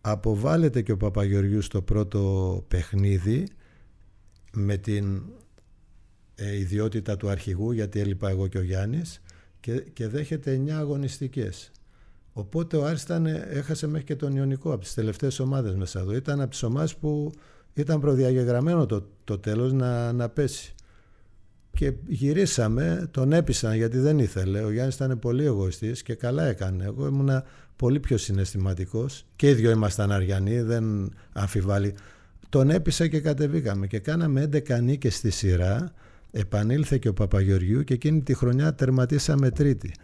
Αποβάλλεται 0.00 0.82
και 0.82 0.92
ο 0.92 0.96
Παπαγεωργιούς 0.96 1.64
στο 1.64 1.82
πρώτο 1.82 2.64
παιχνίδι 2.68 3.48
με 4.52 4.76
την 4.76 5.22
ε, 6.34 6.56
ιδιότητα 6.56 7.16
του 7.16 7.28
αρχηγού 7.28 7.72
γιατί 7.72 8.00
έλειπα 8.00 8.30
εγώ 8.30 8.46
και 8.46 8.58
ο 8.58 8.62
Γιάννης 8.62 9.20
και, 9.60 9.80
και 9.80 10.08
δέχεται 10.08 10.62
9 10.66 10.70
αγωνιστικές. 10.70 11.70
Οπότε 12.32 12.76
ο 12.76 12.84
Άρης 12.84 13.02
ήταν, 13.02 13.26
έχασε 13.26 13.86
μέχρι 13.86 14.06
και 14.06 14.16
τον 14.16 14.36
Ιωνικό 14.36 14.72
από 14.72 14.82
τις 14.82 14.94
τελευταίες 14.94 15.38
ομάδες 15.38 15.74
μέσα 15.74 16.00
εδώ. 16.00 16.14
Ήταν 16.14 16.40
από 16.40 16.50
τις 16.50 16.62
ομάδες 16.62 16.96
που 16.96 17.32
ήταν 17.74 18.00
προδιαγεγραμμένο 18.00 18.86
το, 18.86 19.06
το 19.24 19.38
τέλος 19.38 19.72
να, 19.72 20.12
να 20.12 20.28
πέσει. 20.28 20.74
Και 21.72 21.92
γυρίσαμε, 22.06 23.08
τον 23.10 23.32
έπεισαν 23.32 23.74
γιατί 23.74 23.98
δεν 23.98 24.18
ήθελε. 24.18 24.62
Ο 24.62 24.70
Γιάννης 24.70 24.94
ήταν 24.94 25.18
πολύ 25.18 25.44
εγωιστής 25.44 26.02
και 26.02 26.14
καλά 26.14 26.44
έκανε. 26.44 26.84
Εγώ 26.84 27.06
ήμουνα 27.06 27.44
πολύ 27.80 28.00
πιο 28.00 28.16
συναισθηματικός 28.16 29.24
και 29.36 29.48
οι 29.48 29.52
δυο 29.54 29.70
ήμασταν 29.70 30.12
αριανοί, 30.12 30.60
δεν 30.60 31.14
αμφιβάλλει. 31.32 31.94
Τον 32.48 32.70
έπεισα 32.70 33.06
και 33.06 33.20
κατεβήκαμε 33.20 33.86
και 33.86 33.98
κάναμε 33.98 34.48
11 34.52 34.80
νίκες 34.82 35.16
στη 35.16 35.30
σειρά. 35.30 35.92
Επανήλθε 36.30 36.98
και 36.98 37.08
ο 37.08 37.12
Παπαγεωργιού 37.12 37.84
και 37.84 37.94
εκείνη 37.94 38.22
τη 38.22 38.34
χρονιά 38.34 38.74
τερματίσαμε 38.74 39.50
τρίτη. 39.50 39.94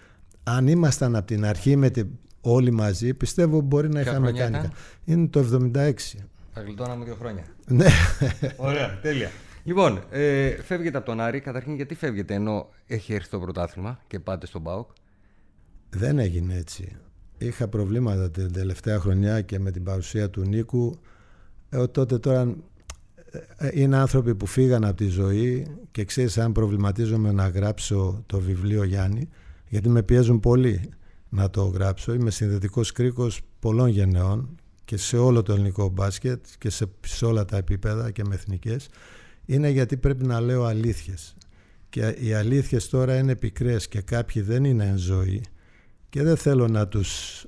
Αν 0.42 0.66
ήμασταν 0.66 1.16
από 1.16 1.26
την 1.26 1.44
αρχή 1.44 1.76
με 1.76 1.90
την, 1.90 2.08
όλοι 2.40 2.70
μαζί, 2.70 3.14
πιστεύω 3.14 3.60
μπορεί 3.60 3.88
να 3.88 4.00
Ποια 4.00 4.10
είχαμε 4.10 4.26
χρονιά 4.26 4.42
κάνει. 4.44 4.56
ήταν; 4.56 4.70
κα- 4.70 4.76
Είναι 5.12 5.26
το 5.28 5.40
76. 5.40 5.92
Θα 6.52 6.60
γλιτώναμε 6.62 7.04
δύο 7.04 7.14
χρόνια. 7.14 7.44
Ναι. 7.66 7.86
Ωραία, 8.56 8.98
τέλεια. 9.02 9.30
Λοιπόν, 9.64 10.02
ε, 10.10 10.50
φεύγετε 10.62 10.96
από 10.96 11.06
τον 11.06 11.20
Άρη. 11.20 11.40
Καταρχήν, 11.40 11.74
γιατί 11.74 11.94
φεύγετε 11.94 12.34
ενώ 12.34 12.68
έχει 12.86 13.14
έρθει 13.14 13.28
το 13.30 13.38
πρωτάθλημα 13.40 14.00
και 14.06 14.18
πάτε 14.20 14.46
στον 14.46 14.62
ΠΑΟΚ; 14.62 14.90
Δεν 15.90 16.18
έγινε 16.18 16.54
έτσι. 16.56 16.96
Είχα 17.38 17.68
προβλήματα 17.68 18.30
την 18.30 18.52
τελευταία 18.52 18.98
χρονιά 18.98 19.40
και 19.40 19.58
με 19.58 19.70
την 19.70 19.82
παρουσία 19.82 20.30
του 20.30 20.42
Νίκου. 20.42 20.98
Ε, 21.68 21.86
τότε 21.86 22.18
τώρα 22.18 22.56
ε, 23.56 23.70
είναι 23.72 23.96
άνθρωποι 23.96 24.34
που 24.34 24.46
φύγαν 24.46 24.84
από 24.84 24.96
τη 24.96 25.06
ζωή 25.06 25.66
και 25.90 26.04
ξέρεις 26.04 26.38
αν 26.38 26.52
προβληματίζομαι 26.52 27.32
να 27.32 27.48
γράψω 27.48 28.22
το 28.26 28.38
βιβλίο 28.38 28.84
Γιάννη 28.84 29.28
γιατί 29.68 29.88
με 29.88 30.02
πιέζουν 30.02 30.40
πολύ 30.40 30.90
να 31.28 31.50
το 31.50 31.64
γράψω. 31.64 32.14
Είμαι 32.14 32.30
συνδετικός 32.30 32.92
κρίκος 32.92 33.40
πολλών 33.58 33.88
γενεών 33.88 34.56
και 34.84 34.96
σε 34.96 35.16
όλο 35.16 35.42
το 35.42 35.52
ελληνικό 35.52 35.88
μπάσκετ 35.88 36.44
και 36.58 36.70
σε, 36.70 36.86
σε 37.06 37.24
όλα 37.24 37.44
τα 37.44 37.56
επίπεδα 37.56 38.10
και 38.10 38.24
με 38.24 38.34
εθνικές 38.34 38.88
είναι 39.46 39.68
γιατί 39.68 39.96
πρέπει 39.96 40.26
να 40.26 40.40
λέω 40.40 40.64
αλήθειες. 40.64 41.34
Και 41.88 42.16
οι 42.20 42.32
αλήθειες 42.32 42.88
τώρα 42.88 43.18
είναι 43.18 43.36
πικρές 43.36 43.88
και 43.88 44.00
κάποιοι 44.00 44.42
δεν 44.42 44.64
είναι 44.64 44.84
εν 44.84 44.96
ζωή 44.96 45.42
και 46.16 46.22
δεν 46.22 46.36
θέλω 46.36 46.68
να 46.68 46.88
τους 46.88 47.44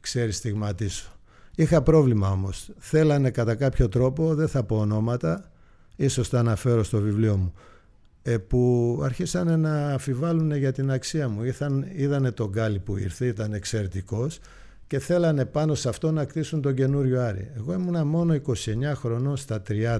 ξέρεις 0.00 0.36
στιγματίσω. 0.36 1.10
Είχα 1.56 1.82
πρόβλημα 1.82 2.30
όμως. 2.30 2.70
Θέλανε 2.78 3.30
κατά 3.30 3.54
κάποιο 3.54 3.88
τρόπο, 3.88 4.34
δεν 4.34 4.48
θα 4.48 4.62
πω 4.62 4.76
ονόματα, 4.76 5.50
ίσως 5.96 6.28
τα 6.28 6.38
αναφέρω 6.38 6.82
στο 6.82 7.00
βιβλίο 7.00 7.36
μου, 7.36 7.52
ε, 8.22 8.38
που 8.38 9.00
αρχίσανε 9.04 9.56
να 9.56 9.92
αφιβάλλουν 9.92 10.56
για 10.56 10.72
την 10.72 10.90
αξία 10.90 11.28
μου. 11.28 11.44
Ήρθαν, 11.44 11.86
είδανε 11.94 12.30
τον 12.30 12.48
Γκάλι 12.48 12.78
που 12.78 12.96
ήρθε, 12.96 13.26
ήταν 13.26 13.52
εξαιρετικός 13.52 14.40
και 14.86 14.98
θέλανε 14.98 15.44
πάνω 15.44 15.74
σε 15.74 15.88
αυτό 15.88 16.12
να 16.12 16.24
κτίσουν 16.24 16.62
τον 16.62 16.74
καινούριο 16.74 17.22
Άρη. 17.22 17.50
Εγώ 17.56 17.72
ήμουνα 17.72 18.04
μόνο 18.04 18.34
29 18.34 18.54
χρονών 18.94 19.36
στα 19.36 19.62
30 19.68 19.98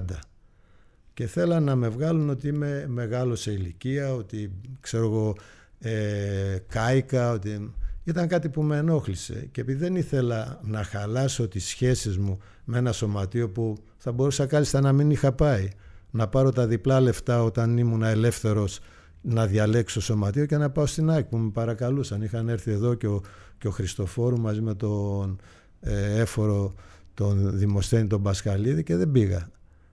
και 1.13 1.27
θέλαν 1.27 1.63
να 1.63 1.75
με 1.75 1.87
βγάλουν 1.87 2.29
ότι 2.29 2.47
είμαι 2.47 2.85
μεγάλος 2.87 3.41
σε 3.41 3.51
ηλικία, 3.51 4.13
ότι 4.13 4.51
ξέρω 4.79 5.05
εγώ 5.05 5.35
ε, 5.79 6.57
κάηκα, 6.67 7.31
ότι 7.31 7.73
ήταν 8.09 8.27
κάτι 8.27 8.49
που 8.49 8.61
με 8.61 8.77
ενόχλησε 8.77 9.47
και 9.51 9.61
επειδή 9.61 9.79
δεν 9.79 9.95
ήθελα 9.95 10.59
να 10.63 10.83
χαλάσω 10.83 11.47
τις 11.47 11.65
σχέσεις 11.65 12.17
μου 12.17 12.37
με 12.63 12.77
ένα 12.77 12.91
σωματείο 12.91 13.49
που 13.49 13.77
θα 13.97 14.11
μπορούσα 14.11 14.45
κάλλιστα 14.45 14.81
να 14.81 14.93
μην 14.93 15.11
είχα 15.11 15.31
πάει 15.31 15.69
να 16.11 16.27
πάρω 16.27 16.51
τα 16.51 16.67
διπλά 16.67 16.99
λεφτά 16.99 17.43
όταν 17.43 17.77
ήμουν 17.77 18.03
ελεύθερος 18.03 18.79
να 19.21 19.45
διαλέξω 19.45 20.01
σωματείο 20.01 20.45
και 20.45 20.57
να 20.57 20.69
πάω 20.69 20.85
στην 20.85 21.09
ΑΕΚ 21.09 21.25
που 21.25 21.37
με 21.37 21.49
παρακαλούσαν. 21.49 22.21
Είχαν 22.21 22.49
έρθει 22.49 22.71
εδώ 22.71 22.93
και 22.93 23.07
ο, 23.07 23.21
και 23.57 23.67
ο 23.67 23.71
Χριστοφόρου 23.71 24.39
μαζί 24.39 24.61
με 24.61 24.73
τον 24.73 25.39
ε, 25.79 26.19
έφορο 26.19 26.73
τον 27.13 27.57
Δημοσθένη 27.57 28.07
τον 28.07 28.21
Πασχαλίδη 28.21 28.83
και 28.83 28.95
δεν 28.95 29.11
πήγα. 29.11 29.49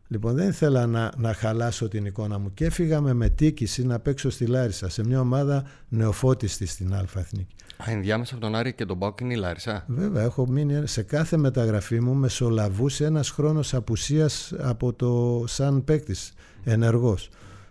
Λοιπόν, 0.08 0.34
δεν 0.34 0.48
ήθελα 0.48 0.86
να, 0.86 1.12
να 1.16 1.32
χαλάσω 1.32 1.88
την 1.88 2.04
εικόνα 2.04 2.38
μου 2.38 2.54
και 2.54 2.64
έφυγα 2.64 3.00
με 3.00 3.12
μετίκηση 3.12 3.86
να 3.86 3.98
παίξω 3.98 4.30
στη 4.30 4.46
Λάρισα 4.46 4.88
σε 4.88 5.04
μια 5.06 5.20
ομάδα 5.20 5.64
νεοφώτιστη 5.88 6.66
στην 6.66 6.94
Αλφα 6.94 7.20
Εθνική. 7.20 7.54
Α, 7.76 7.90
ενδιάμεσα 7.90 8.34
από 8.34 8.42
τον 8.42 8.54
Άρη 8.54 8.74
και 8.74 8.84
τον 8.84 8.98
ΠΑΟΚ 8.98 9.20
είναι 9.20 9.32
η 9.32 9.36
Λάρισα. 9.36 9.84
Βέβαια, 9.86 10.22
έχω 10.22 10.48
μείνει 10.48 10.86
σε 10.86 11.02
κάθε 11.02 11.36
μεταγραφή 11.36 12.00
μου 12.00 12.14
μεσολαβούσε 12.14 13.04
ένας 13.04 13.30
χρόνος 13.30 13.74
απουσίας 13.74 14.52
από 14.58 14.92
το 14.92 15.44
σαν 15.46 15.84
παίκτης 15.84 16.32
ενεργός. 16.64 17.28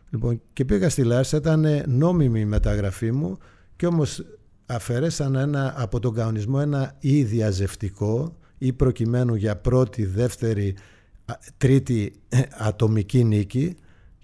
Λοιπόν, 0.10 0.42
και 0.54 0.66
πήγα 0.66 0.90
στη 0.90 1.04
Λάρισα, 1.04 1.38
ήταν 1.38 1.66
νόμιμη 1.88 2.40
η 2.40 2.46
μεταγραφή 2.46 3.12
μου 3.12 3.38
και 3.76 3.86
όμως 3.86 4.26
αφαιρέσαν 4.66 5.36
ένα, 5.36 5.74
από 5.78 6.00
τον 6.00 6.14
κανονισμό 6.14 6.60
ένα 6.62 6.96
ή 7.00 7.24
διαζευτικό 7.24 8.36
ή 8.58 8.74
προκειμένου 8.74 9.36
για 9.36 9.56
πρώτη, 9.56 10.06
δεύτερη, 10.06 10.76
α- 10.78 10.95
τρίτη 11.58 12.14
ε, 12.30 12.42
ατομική 12.58 13.24
νίκη 13.24 13.76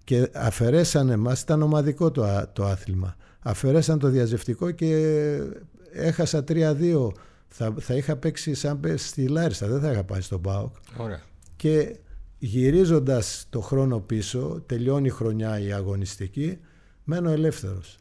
και 0.04 0.30
αφαιρέσανε 0.34 1.16
μας, 1.16 1.42
ήταν 1.42 1.62
ομαδικό 1.62 2.12
το, 2.12 2.24
α- 2.24 2.52
το 2.54 2.66
άθλημα. 2.66 3.16
Αφαιρέσαν 3.40 4.00
το 4.00 4.08
διαζευτικό 4.08 4.72
και 4.72 4.96
έχασα 5.94 6.44
3-2 6.48 7.08
θα, 7.48 7.74
θα 7.80 7.96
είχα 7.96 8.16
παίξει 8.16 8.54
σαν 8.54 8.80
πες 8.80 9.08
στη 9.08 9.28
Λάρισα, 9.28 9.68
δεν 9.68 9.80
θα 9.82 9.92
είχα 9.92 10.04
πάει 10.04 10.22
στον 10.22 10.42
ΠΑΟΚ. 10.42 10.76
Ωραία. 10.98 11.22
Και 11.56 11.96
γυρίζοντας 12.38 13.46
το 13.50 13.62
χρόνο 13.62 14.00
πίσω, 14.00 14.64
τελειώνει 14.66 15.08
η 15.08 15.12
χρονιά 15.12 15.60
η 15.60 15.72
αγωνιστική, 15.72 16.60
μένω 17.04 17.30
ελεύθερος. 17.30 17.98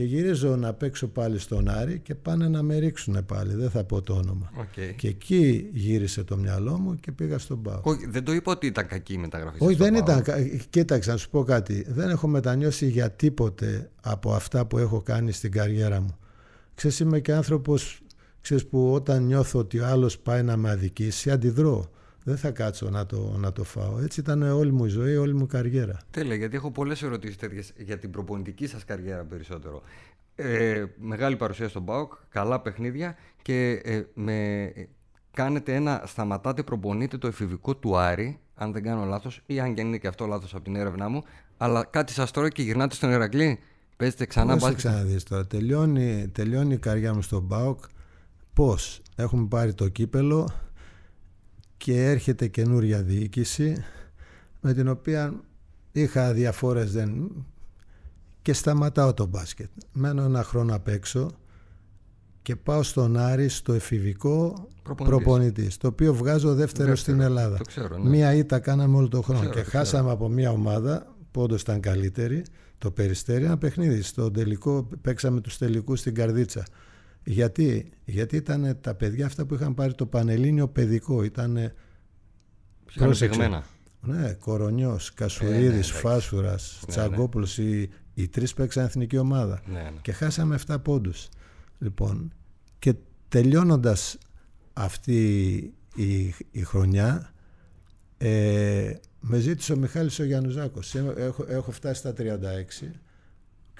Και 0.00 0.06
γυρίζω 0.06 0.56
να 0.56 0.72
παίξω 0.72 1.08
πάλι 1.08 1.38
στον 1.38 1.68
Άρη 1.68 1.98
και 1.98 2.14
πάνε 2.14 2.48
να 2.48 2.62
με 2.62 2.78
ρίξουν 2.78 3.24
πάλι, 3.26 3.54
δεν 3.54 3.70
θα 3.70 3.84
πω 3.84 4.02
το 4.02 4.14
όνομα. 4.14 4.50
Okay. 4.60 4.94
Και 4.96 5.08
εκεί 5.08 5.70
γύρισε 5.72 6.24
το 6.24 6.36
μυαλό 6.36 6.78
μου 6.78 6.94
και 6.94 7.12
πήγα 7.12 7.38
στον 7.38 7.62
ΠΑΟΚ. 7.62 7.86
Όχι, 7.86 8.06
δεν 8.06 8.24
το 8.24 8.32
είπα 8.32 8.52
ότι 8.52 8.66
ήταν 8.66 8.86
κακή 8.86 9.12
η 9.12 9.16
μεταγραφή. 9.16 9.64
Όχι, 9.64 9.74
δεν 9.74 9.94
ήταν. 9.94 10.24
Κοίταξε, 10.70 11.10
να 11.10 11.16
σου 11.16 11.30
πω 11.30 11.42
κάτι. 11.42 11.86
Δεν 11.88 12.10
έχω 12.10 12.28
μετανιώσει 12.28 12.86
για 12.86 13.10
τίποτε 13.10 13.90
από 14.02 14.32
αυτά 14.32 14.66
που 14.66 14.78
έχω 14.78 15.02
κάνει 15.02 15.32
στην 15.32 15.52
καριέρα 15.52 16.00
μου. 16.00 16.16
Ξέρεις, 16.74 17.00
είμαι 17.00 17.20
και 17.20 17.32
άνθρωπος 17.32 18.00
ξέρεις, 18.40 18.66
που 18.66 18.92
όταν 18.92 19.24
νιώθω 19.24 19.58
ότι 19.58 19.78
ο 19.78 19.86
άλλος 19.86 20.18
πάει 20.18 20.42
να 20.42 20.56
με 20.56 20.70
αδικήσει, 20.70 21.30
αντιδρώ. 21.30 21.90
Δεν 22.30 22.38
θα 22.38 22.50
κάτσω 22.50 22.90
να 22.90 23.06
το, 23.06 23.36
να 23.38 23.52
το 23.52 23.64
φάω. 23.64 23.98
Έτσι 23.98 24.20
ήταν 24.20 24.42
όλη 24.42 24.72
μου 24.72 24.84
η 24.84 24.88
ζωή, 24.88 25.16
όλη 25.16 25.34
μου 25.34 25.42
η 25.42 25.46
καριέρα. 25.46 26.00
Τέλεια, 26.10 26.34
γιατί 26.34 26.56
έχω 26.56 26.70
πολλές 26.70 27.02
ερωτήσεις 27.02 27.36
τέτοιες 27.36 27.72
για 27.76 27.98
την 27.98 28.10
προπονητική 28.10 28.66
σας 28.66 28.84
καριέρα 28.84 29.24
περισσότερο. 29.24 29.82
Ε, 30.34 30.84
μεγάλη 30.96 31.36
παρουσία 31.36 31.68
στον 31.68 31.84
ΠΑΟΚ, 31.84 32.12
καλά 32.28 32.60
παιχνίδια 32.60 33.16
και 33.42 33.80
ε, 33.84 34.02
με, 34.14 34.72
κάνετε 35.32 35.74
ένα, 35.74 36.02
σταματάτε, 36.06 36.62
προπονείτε 36.62 37.18
το 37.18 37.26
εφηβικό 37.26 37.76
του 37.76 37.96
Άρη, 37.96 38.40
αν 38.54 38.72
δεν 38.72 38.82
κάνω 38.82 39.04
λάθος, 39.04 39.42
ή 39.46 39.60
αν 39.60 39.74
και 39.74 39.80
είναι 39.80 39.98
και 39.98 40.06
αυτό 40.06 40.26
λάθος 40.26 40.54
από 40.54 40.64
την 40.64 40.76
έρευνά 40.76 41.08
μου, 41.08 41.22
αλλά 41.56 41.84
κάτι 41.84 42.12
σας 42.12 42.30
τρώει 42.30 42.50
και 42.50 42.62
γυρνάτε 42.62 42.94
στον 42.94 43.10
Ερακλή. 43.10 43.58
Παίζετε 43.96 44.26
ξανά 44.26 44.54
μπάσκετ. 44.54 44.76
ξαναδείς 44.76 45.22
τώρα. 45.22 45.46
Τελειώνει, 45.46 46.28
τελειώνει 46.28 46.74
η 46.74 46.78
καριέρα 46.78 47.14
μου 47.14 47.22
στον 47.22 47.48
ΠΑΟΚ. 47.48 47.84
Πώς; 48.54 49.02
Έχουμε 49.16 49.46
πάρει 49.46 49.74
το 49.74 49.88
κύπελο 49.88 50.48
και 51.84 52.04
έρχεται 52.04 52.46
καινούρια 52.46 53.02
διοίκηση 53.02 53.84
με 54.60 54.74
την 54.74 54.88
οποία 54.88 55.40
είχα 55.92 56.32
διαφόρες 56.32 56.92
δεν... 56.92 57.30
και 58.42 58.52
σταματάω 58.52 59.14
το 59.14 59.26
μπάσκετ. 59.26 59.68
Μένω 59.92 60.22
ένα 60.22 60.42
χρόνο 60.42 60.74
απ' 60.74 60.88
έξω 60.88 61.30
και 62.42 62.56
πάω 62.56 62.82
στον 62.82 63.16
Άρη 63.16 63.48
στο 63.48 63.72
εφηβικό 63.72 64.68
προπονητής, 64.96 65.76
το 65.76 65.88
οποίο 65.88 66.14
βγάζω 66.14 66.54
δεύτερο, 66.54 66.96
στην 66.96 67.20
Ελλάδα. 67.20 67.60
ξέρω, 67.66 67.98
ναι. 67.98 68.08
Μία 68.08 68.34
ήττα 68.34 68.58
κάναμε 68.58 68.96
όλο 68.96 69.08
τον 69.08 69.22
χρόνο 69.22 69.50
και 69.50 69.62
χάσαμε 69.62 70.10
από 70.10 70.28
μία 70.28 70.50
ομάδα 70.50 71.14
που 71.30 71.42
όντως 71.42 71.60
ήταν 71.60 71.80
καλύτερη, 71.80 72.44
το 72.78 72.90
Περιστέρι, 72.90 73.44
ένα 73.44 73.58
παιχνίδι. 73.58 74.02
Στο 74.02 74.30
τελικό 74.30 74.88
παίξαμε 75.00 75.40
τους 75.40 75.58
τελικούς 75.58 76.00
στην 76.00 76.14
Καρδίτσα. 76.14 76.64
Γιατί, 77.24 77.92
γιατί 78.04 78.36
ήταν 78.36 78.78
τα 78.80 78.94
παιδιά 78.94 79.26
αυτά 79.26 79.46
που 79.46 79.54
είχαν 79.54 79.74
πάρει 79.74 79.94
το 79.94 80.06
Πανελλήνιο 80.06 80.68
παιδικό. 80.68 81.22
Ήταν 81.22 81.72
προσεξμένα. 82.94 83.64
Ναι, 84.02 84.32
Κορονιός, 84.32 85.14
Κασουρίδης, 85.14 85.90
ε, 85.90 85.92
ναι, 85.92 85.98
Φάσουρας, 85.98 86.80
ναι, 86.80 86.92
Τσαγκόπουλος, 86.94 87.58
ναι. 87.58 87.64
Οι, 87.64 87.90
οι 88.14 88.28
τρεις 88.28 88.54
παίξαν 88.54 88.84
εθνική 88.84 89.18
ομάδα. 89.18 89.62
Ναι, 89.66 89.80
ναι. 89.80 89.92
Και 90.02 90.12
χάσαμε 90.12 90.58
7 90.66 90.76
πόντους. 90.82 91.28
Λοιπόν, 91.78 92.32
και 92.78 92.94
τελειώνοντας 93.28 94.18
αυτή 94.72 95.56
η, 95.94 96.34
η 96.50 96.62
χρονιά, 96.62 97.32
ε, 98.18 98.94
με 99.20 99.38
ζήτησε 99.38 99.72
ο 99.72 99.76
Μιχάλης 99.76 100.18
ο 100.18 100.24
Γιαννουζάκος. 100.24 100.94
Έχω, 100.94 101.44
έχω 101.48 101.70
φτάσει 101.70 101.98
στα 102.00 102.12
36 102.12 102.92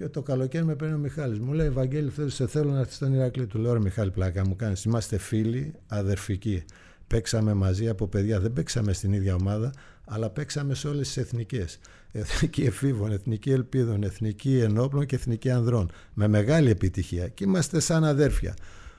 και 0.00 0.08
το 0.08 0.22
καλοκαίρι 0.22 0.64
με 0.64 0.74
παίρνει 0.74 0.94
ο 0.94 0.98
Μιχάλης. 0.98 1.38
Μου 1.38 1.52
λέει, 1.52 1.66
Ευαγγέλη, 1.66 2.12
σε 2.26 2.46
θέλω 2.46 2.70
να 2.70 2.78
έρθεις 2.78 2.94
στον 2.94 3.14
Ηρακλή. 3.14 3.46
Του 3.46 3.58
λέω, 3.58 3.80
Μιχάλη, 3.80 4.10
πλάκα 4.10 4.46
μου 4.46 4.56
κάνεις. 4.56 4.84
Είμαστε 4.84 5.18
φίλοι, 5.18 5.74
αδερφικοί. 5.86 6.64
Παίξαμε 7.06 7.54
μαζί 7.54 7.88
από 7.88 8.06
παιδιά. 8.06 8.40
Δεν 8.40 8.52
παίξαμε 8.52 8.92
στην 8.92 9.12
ίδια 9.12 9.34
ομάδα, 9.34 9.72
αλλά 10.04 10.30
παίξαμε 10.30 10.74
σε 10.74 10.88
όλες 10.88 11.06
τις 11.06 11.16
εθνικές. 11.16 11.78
Εθνική 12.12 12.62
εφήβων, 12.62 13.12
εθνική 13.12 13.50
ελπίδων, 13.50 14.02
εθνική 14.02 14.58
ενόπλων 14.58 15.06
και 15.06 15.14
εθνική 15.14 15.50
ανδρών. 15.50 15.90
Με 16.14 16.28
μεγάλη 16.28 16.70
επιτυχία. 16.70 17.28
Και 17.28 17.44
είμαστε 17.44 17.80
σαν 17.80 18.04
αδέρφια. 18.04 18.54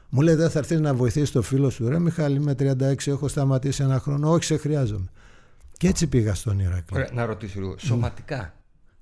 Μου 0.10 0.22
λέει, 0.22 0.36
Δεν 0.36 0.50
θα 0.50 0.60
έρθεις 0.60 0.80
να 0.80 0.94
βοηθήσεις 0.94 1.32
το 1.32 1.42
φίλο 1.42 1.70
σου. 1.70 1.90
Ρε 1.90 2.00
Μιχάλη, 2.00 2.40
με 2.40 2.56
36 2.60 3.08
έχω 3.08 3.28
σταματήσει 3.28 3.84
ένα 3.84 4.00
χρόνο. 4.00 4.32
Όχι, 4.32 4.44
σε 4.44 4.58
χρειάζομαι. 4.58 5.10
Και 5.78 5.88
έτσι 5.88 6.08
πήγα 6.08 6.34
στον 6.34 6.60
Ηρακλή. 6.60 7.08
να 7.14 7.26
ρωτήσω 7.26 7.60
λίγο. 7.60 7.78
Σωματικά. 7.78 8.54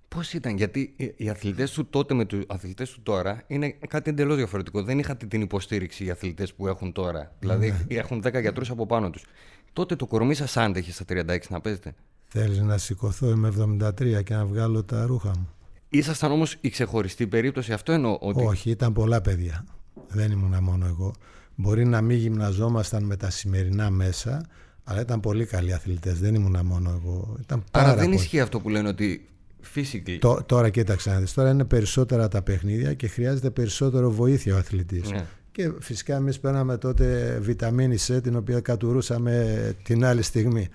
Πώς 0.09 0.33
ήταν, 0.33 0.57
γιατί 0.57 0.95
οι 1.15 1.29
αθλητές 1.29 1.71
του 1.71 1.85
τότε 1.89 2.13
με 2.13 2.25
του 2.25 2.43
αθλητές 2.47 2.89
του 2.91 3.01
τώρα 3.01 3.43
είναι 3.47 3.75
κάτι 3.87 4.09
εντελώς 4.09 4.37
διαφορετικό. 4.37 4.83
Δεν 4.83 4.99
είχατε 4.99 5.25
την 5.25 5.41
υποστήριξη 5.41 6.05
οι 6.05 6.09
αθλητές 6.09 6.53
που 6.53 6.67
έχουν 6.67 6.91
τώρα. 6.91 7.35
Δηλαδή 7.39 7.69
ναι. 7.69 7.95
έχουν 7.95 8.23
10 8.25 8.41
γιατρούς 8.41 8.69
από 8.69 8.85
πάνω 8.85 9.09
τους. 9.09 9.25
Τότε 9.73 9.95
το 9.95 10.05
κορμί 10.05 10.33
σας 10.33 10.57
άντεχε 10.57 10.91
στα 10.91 11.05
36 11.07 11.37
να 11.49 11.61
παίζετε. 11.61 11.93
Θέλεις 12.27 12.59
να 12.59 12.77
σηκωθώ, 12.77 13.29
είμαι 13.29 13.53
73 13.81 14.23
και 14.23 14.33
να 14.33 14.45
βγάλω 14.45 14.83
τα 14.83 15.05
ρούχα 15.05 15.29
μου. 15.29 15.49
Ήσασταν 15.89 16.31
όμως 16.31 16.57
η 16.61 16.69
ξεχωριστή 16.69 17.27
περίπτωση, 17.27 17.73
αυτό 17.73 17.91
εννοώ. 17.91 18.17
Ότι... 18.21 18.43
Όχι, 18.43 18.69
ήταν 18.69 18.93
πολλά 18.93 19.21
παιδιά. 19.21 19.65
Δεν 20.07 20.31
ήμουν 20.31 20.63
μόνο 20.63 20.85
εγώ. 20.85 21.13
Μπορεί 21.55 21.85
να 21.85 22.01
μην 22.01 22.17
γυμναζόμασταν 22.17 23.03
με 23.03 23.15
τα 23.15 23.29
σημερινά 23.29 23.89
μέσα, 23.89 24.45
αλλά 24.83 25.01
ήταν 25.01 25.19
πολύ 25.19 25.45
καλοί 25.45 25.73
αθλητές. 25.73 26.19
Δεν 26.19 26.35
ήμουν 26.35 26.65
μόνο 26.65 26.89
εγώ. 26.89 27.37
Ήταν 27.41 27.63
Άρα 27.71 27.95
δεν 27.95 28.11
ισχύει 28.11 28.39
αυτό 28.39 28.59
που 28.59 28.69
λένε 28.69 28.87
ότι 28.87 29.29
Physically. 29.75 30.45
τώρα 30.45 30.69
κοίταξε 30.69 31.09
να 31.09 31.19
δεις, 31.19 31.33
τώρα 31.33 31.49
είναι 31.49 31.65
περισσότερα 31.65 32.27
τα 32.27 32.41
παιχνίδια 32.41 32.93
και 32.93 33.07
χρειάζεται 33.07 33.49
περισσότερο 33.49 34.11
βοήθεια 34.11 34.55
ο 34.55 34.57
αθλητής. 34.57 35.11
Ναι. 35.11 35.25
Και 35.51 35.71
φυσικά 35.79 36.15
εμείς 36.15 36.39
παίρναμε 36.39 36.77
τότε 36.77 37.37
βιταμίνη 37.41 37.97
C 38.07 38.19
την 38.23 38.35
οποία 38.35 38.59
κατουρούσαμε 38.59 39.75
την 39.83 40.05
άλλη 40.05 40.21
στιγμή. 40.21 40.67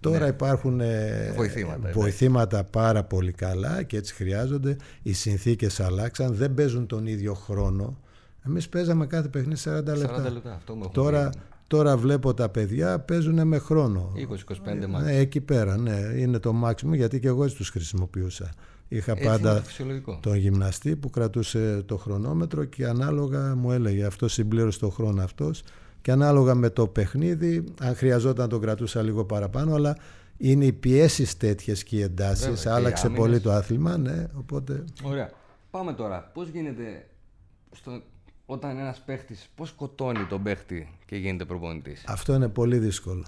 Τώρα 0.00 0.18
ναι. 0.18 0.26
υπάρχουν 0.26 0.80
ε, 0.80 1.32
βοηθήματα, 1.36 1.90
βοηθήματα 1.92 2.64
πάρα 2.64 3.04
πολύ 3.04 3.32
καλά 3.32 3.82
και 3.82 3.96
έτσι 3.96 4.14
χρειάζονται. 4.14 4.76
Οι 5.02 5.12
συνθήκες 5.12 5.80
αλλάξαν, 5.80 6.34
δεν 6.34 6.54
παίζουν 6.54 6.86
τον 6.86 7.06
ίδιο 7.06 7.34
χρόνο. 7.34 7.98
Εμείς 8.46 8.68
παίζαμε 8.68 9.06
κάθε 9.06 9.28
παιχνίδι 9.28 9.60
40 9.64 9.84
λεπτά. 9.84 10.28
40 10.28 10.32
λεπτά 10.32 10.54
αυτό 10.54 10.90
Τώρα 10.92 11.30
Τώρα 11.70 11.96
βλέπω 11.96 12.34
τα 12.34 12.48
παιδιά 12.48 12.98
παίζουν 12.98 13.46
με 13.46 13.58
χρόνο. 13.58 14.12
20-25 14.16 14.86
μάτια. 14.88 15.12
Ναι, 15.12 15.16
εκεί 15.16 15.40
πέρα, 15.40 15.76
ναι. 15.76 15.96
Είναι 16.16 16.38
το 16.38 16.52
μάξιμο 16.52 16.94
γιατί 16.94 17.20
και 17.20 17.28
εγώ 17.28 17.44
έτσι 17.44 17.56
τους 17.56 17.68
χρησιμοποιούσα. 17.68 18.50
Είχα 18.88 19.12
έτσι 19.12 19.24
πάντα 19.24 19.62
τον 20.20 20.36
γυμναστή 20.36 20.96
που 20.96 21.10
κρατούσε 21.10 21.82
το 21.86 21.96
χρονόμετρο 21.96 22.64
και 22.64 22.86
ανάλογα 22.86 23.56
μου 23.56 23.72
έλεγε 23.72 24.04
αυτό 24.04 24.28
συμπλήρωσε 24.28 24.78
το 24.78 24.88
χρόνο 24.88 25.22
αυτός 25.22 25.62
και 26.00 26.10
ανάλογα 26.10 26.54
με 26.54 26.70
το 26.70 26.86
παιχνίδι, 26.86 27.64
αν 27.80 27.94
χρειαζόταν 27.94 28.48
τον 28.48 28.60
κρατούσα 28.60 29.02
λίγο 29.02 29.24
παραπάνω, 29.24 29.74
αλλά 29.74 29.96
είναι 30.36 30.64
οι 30.64 30.72
πιέσεις 30.72 31.36
τέτοιες 31.36 31.82
και 31.82 31.96
οι 31.96 32.02
εντάσεις. 32.02 32.66
Άλλαξε 32.66 33.08
πολύ 33.08 33.40
το 33.40 33.52
άθλημα, 33.52 33.96
ναι, 33.96 34.26
οπότε. 34.34 34.84
Ωραία. 35.02 35.30
Πάμε 35.70 35.92
τώρα. 35.92 36.30
Πώς 36.34 36.48
γίνεται 36.48 37.06
στο 37.70 38.02
όταν 38.52 38.78
ένας 38.78 39.00
παίχτης, 39.00 39.50
πώς 39.54 39.68
σκοτώνει 39.68 40.24
τον 40.24 40.42
παίχτη 40.42 40.98
και 41.06 41.16
γίνεται 41.16 41.44
προπονητής; 41.44 42.04
Αυτό 42.06 42.34
είναι 42.34 42.48
πολύ 42.48 42.78
δύσκολο. 42.78 43.24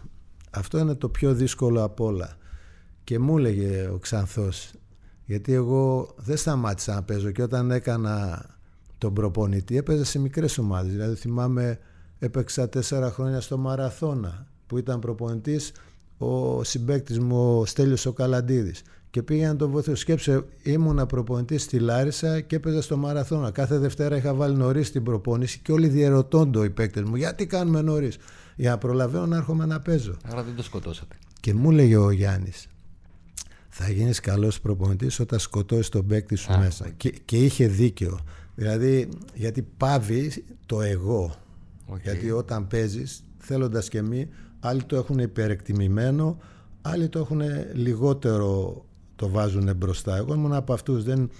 Αυτό 0.51 0.79
είναι 0.79 0.95
το 0.95 1.09
πιο 1.09 1.35
δύσκολο 1.35 1.83
από 1.83 2.05
όλα. 2.05 2.37
Και 3.05 3.19
μου 3.19 3.39
έλεγε 3.39 3.89
ο 3.89 3.99
Ξανθός, 3.99 4.73
γιατί 5.25 5.53
εγώ 5.53 6.15
δεν 6.17 6.37
σταμάτησα 6.37 6.95
να 6.95 7.03
παίζω 7.03 7.31
και 7.31 7.43
όταν 7.43 7.71
έκανα 7.71 8.47
τον 8.99 9.15
προπονητή 9.15 9.77
έπαιζα 9.77 10.05
σε 10.05 10.19
μικρές 10.19 10.59
ομάδες. 10.59 10.93
Δηλαδή 10.93 11.15
θυμάμαι 11.15 11.79
έπαιξα 12.19 12.69
τέσσερα 12.69 13.11
χρόνια 13.11 13.41
στο 13.41 13.59
Μαραθώνα 13.59 14.47
που 14.67 14.79
ήταν 14.79 15.01
προπονητής 15.01 15.73
ο 16.23 16.65
συμπέκτης 16.65 17.19
μου 17.19 17.59
ο 17.59 17.67
Στέλιος 17.67 18.07
ο 18.07 18.13
Καλαντίδης 18.13 18.83
και 19.13 19.23
πήγα 19.23 19.49
να 19.49 19.57
τον 19.57 19.71
βοηθήσω. 19.71 19.97
Σκέψε, 19.97 20.45
ήμουνα 20.63 21.07
προπονητής 21.07 21.63
στη 21.63 21.79
Λάρισα 21.79 22.41
και 22.41 22.57
έπαιζα 22.57 22.83
στο 22.83 22.97
μαραθώνα. 22.97 23.51
Κάθε 23.51 23.79
Δευτέρα 23.79 24.17
είχα 24.17 24.35
βάλει 24.35 24.57
νωρίς 24.57 24.93
την 24.93 25.03
προπόνηση 25.03 25.59
και 25.59 25.73
όλοι 25.73 25.89
διαιρωτώνται 25.89 26.65
οι 26.65 26.71
παίκτες 26.71 27.03
μου. 27.03 27.17
Γιατί 27.17 27.47
κάνουμε 27.47 27.83
νωρίς, 27.83 28.17
Για 28.57 28.71
να 28.71 28.79
προλαβαίνω 28.79 29.27
να 29.27 29.37
έρχομαι 29.37 29.67
να 29.67 29.81
παίζω. 29.81 30.17
Άρα 30.25 30.43
δεν 30.43 30.55
το 30.57 30.63
σκοτώσατε. 30.63 31.17
Και 31.41 31.55
μου 31.55 31.71
λέγε 31.71 31.97
ο 31.97 32.11
Γιάννης, 32.11 32.67
θα 33.69 33.91
γίνεις 33.91 34.21
καλός 34.21 34.61
προπονητής 34.61 35.21
όταν 35.21 35.39
σκοτώσεις 35.39 35.89
τον 35.89 36.07
παίκτη 36.07 36.35
σου 36.35 36.59
μέσα. 36.59 36.89
Και, 36.97 37.11
και 37.25 37.45
είχε 37.45 37.67
δίκιο. 37.67 38.19
Δηλαδή, 38.55 39.09
γιατί 39.35 39.63
πάβει 39.77 40.45
το 40.67 40.81
εγώ. 40.81 41.35
Γιατί 42.03 42.31
όταν 42.31 42.67
παίζεις, 42.67 43.25
θέλοντας 43.39 43.89
και 43.89 43.99
εμεί, 43.99 44.29
άλλοι 44.63 44.83
το 44.83 44.97
έχουν 44.97 45.19
υπερεκτιμημένο, 45.19 46.39
άλλοι 46.83 47.09
το 47.09 47.19
έχουν 47.19 47.41
λιγότερο 47.75 48.85
το 49.17 49.29
βάζουν 49.29 49.77
μπροστά. 49.77 50.17
Εγώ 50.17 50.35
ήμουν 50.35 50.53
από 50.53 50.73
αυτούς, 50.73 51.05
δεν 51.05 51.31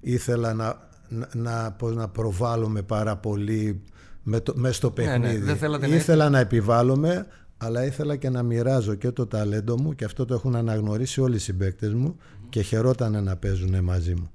ήθελα 0.00 0.54
να, 0.54 0.88
να, 1.34 1.72
πώς, 1.72 1.94
να 1.94 2.08
προβάλλομαι 2.08 2.82
πάρα 2.82 3.16
πολύ 3.16 3.82
με 4.22 4.40
το, 4.40 4.52
μέσα 4.56 4.74
στο 4.74 4.90
παιχνίδι. 4.90 5.38
Ναι, 5.38 5.52
ναι, 5.78 5.94
ήθελα 5.94 6.24
να... 6.24 6.30
να 6.30 6.38
επιβάλλομαι, 6.38 7.26
αλλά 7.56 7.84
ήθελα 7.84 8.16
και 8.16 8.30
να 8.30 8.42
μοιράζω 8.42 8.94
και 8.94 9.10
το 9.10 9.26
ταλέντο 9.26 9.80
μου 9.80 9.94
και 9.94 10.04
αυτό 10.04 10.24
το 10.24 10.34
έχουν 10.34 10.56
αναγνωρίσει 10.56 11.20
όλοι 11.20 11.36
οι 11.36 11.38
συμπαίκτες 11.38 11.94
μου 11.94 12.16
και 12.48 12.62
χαιρόταν 12.62 13.24
να 13.24 13.36
παίζουν 13.36 13.84
μαζί 13.84 14.14
μου. 14.14 14.30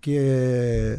Και 0.00 0.98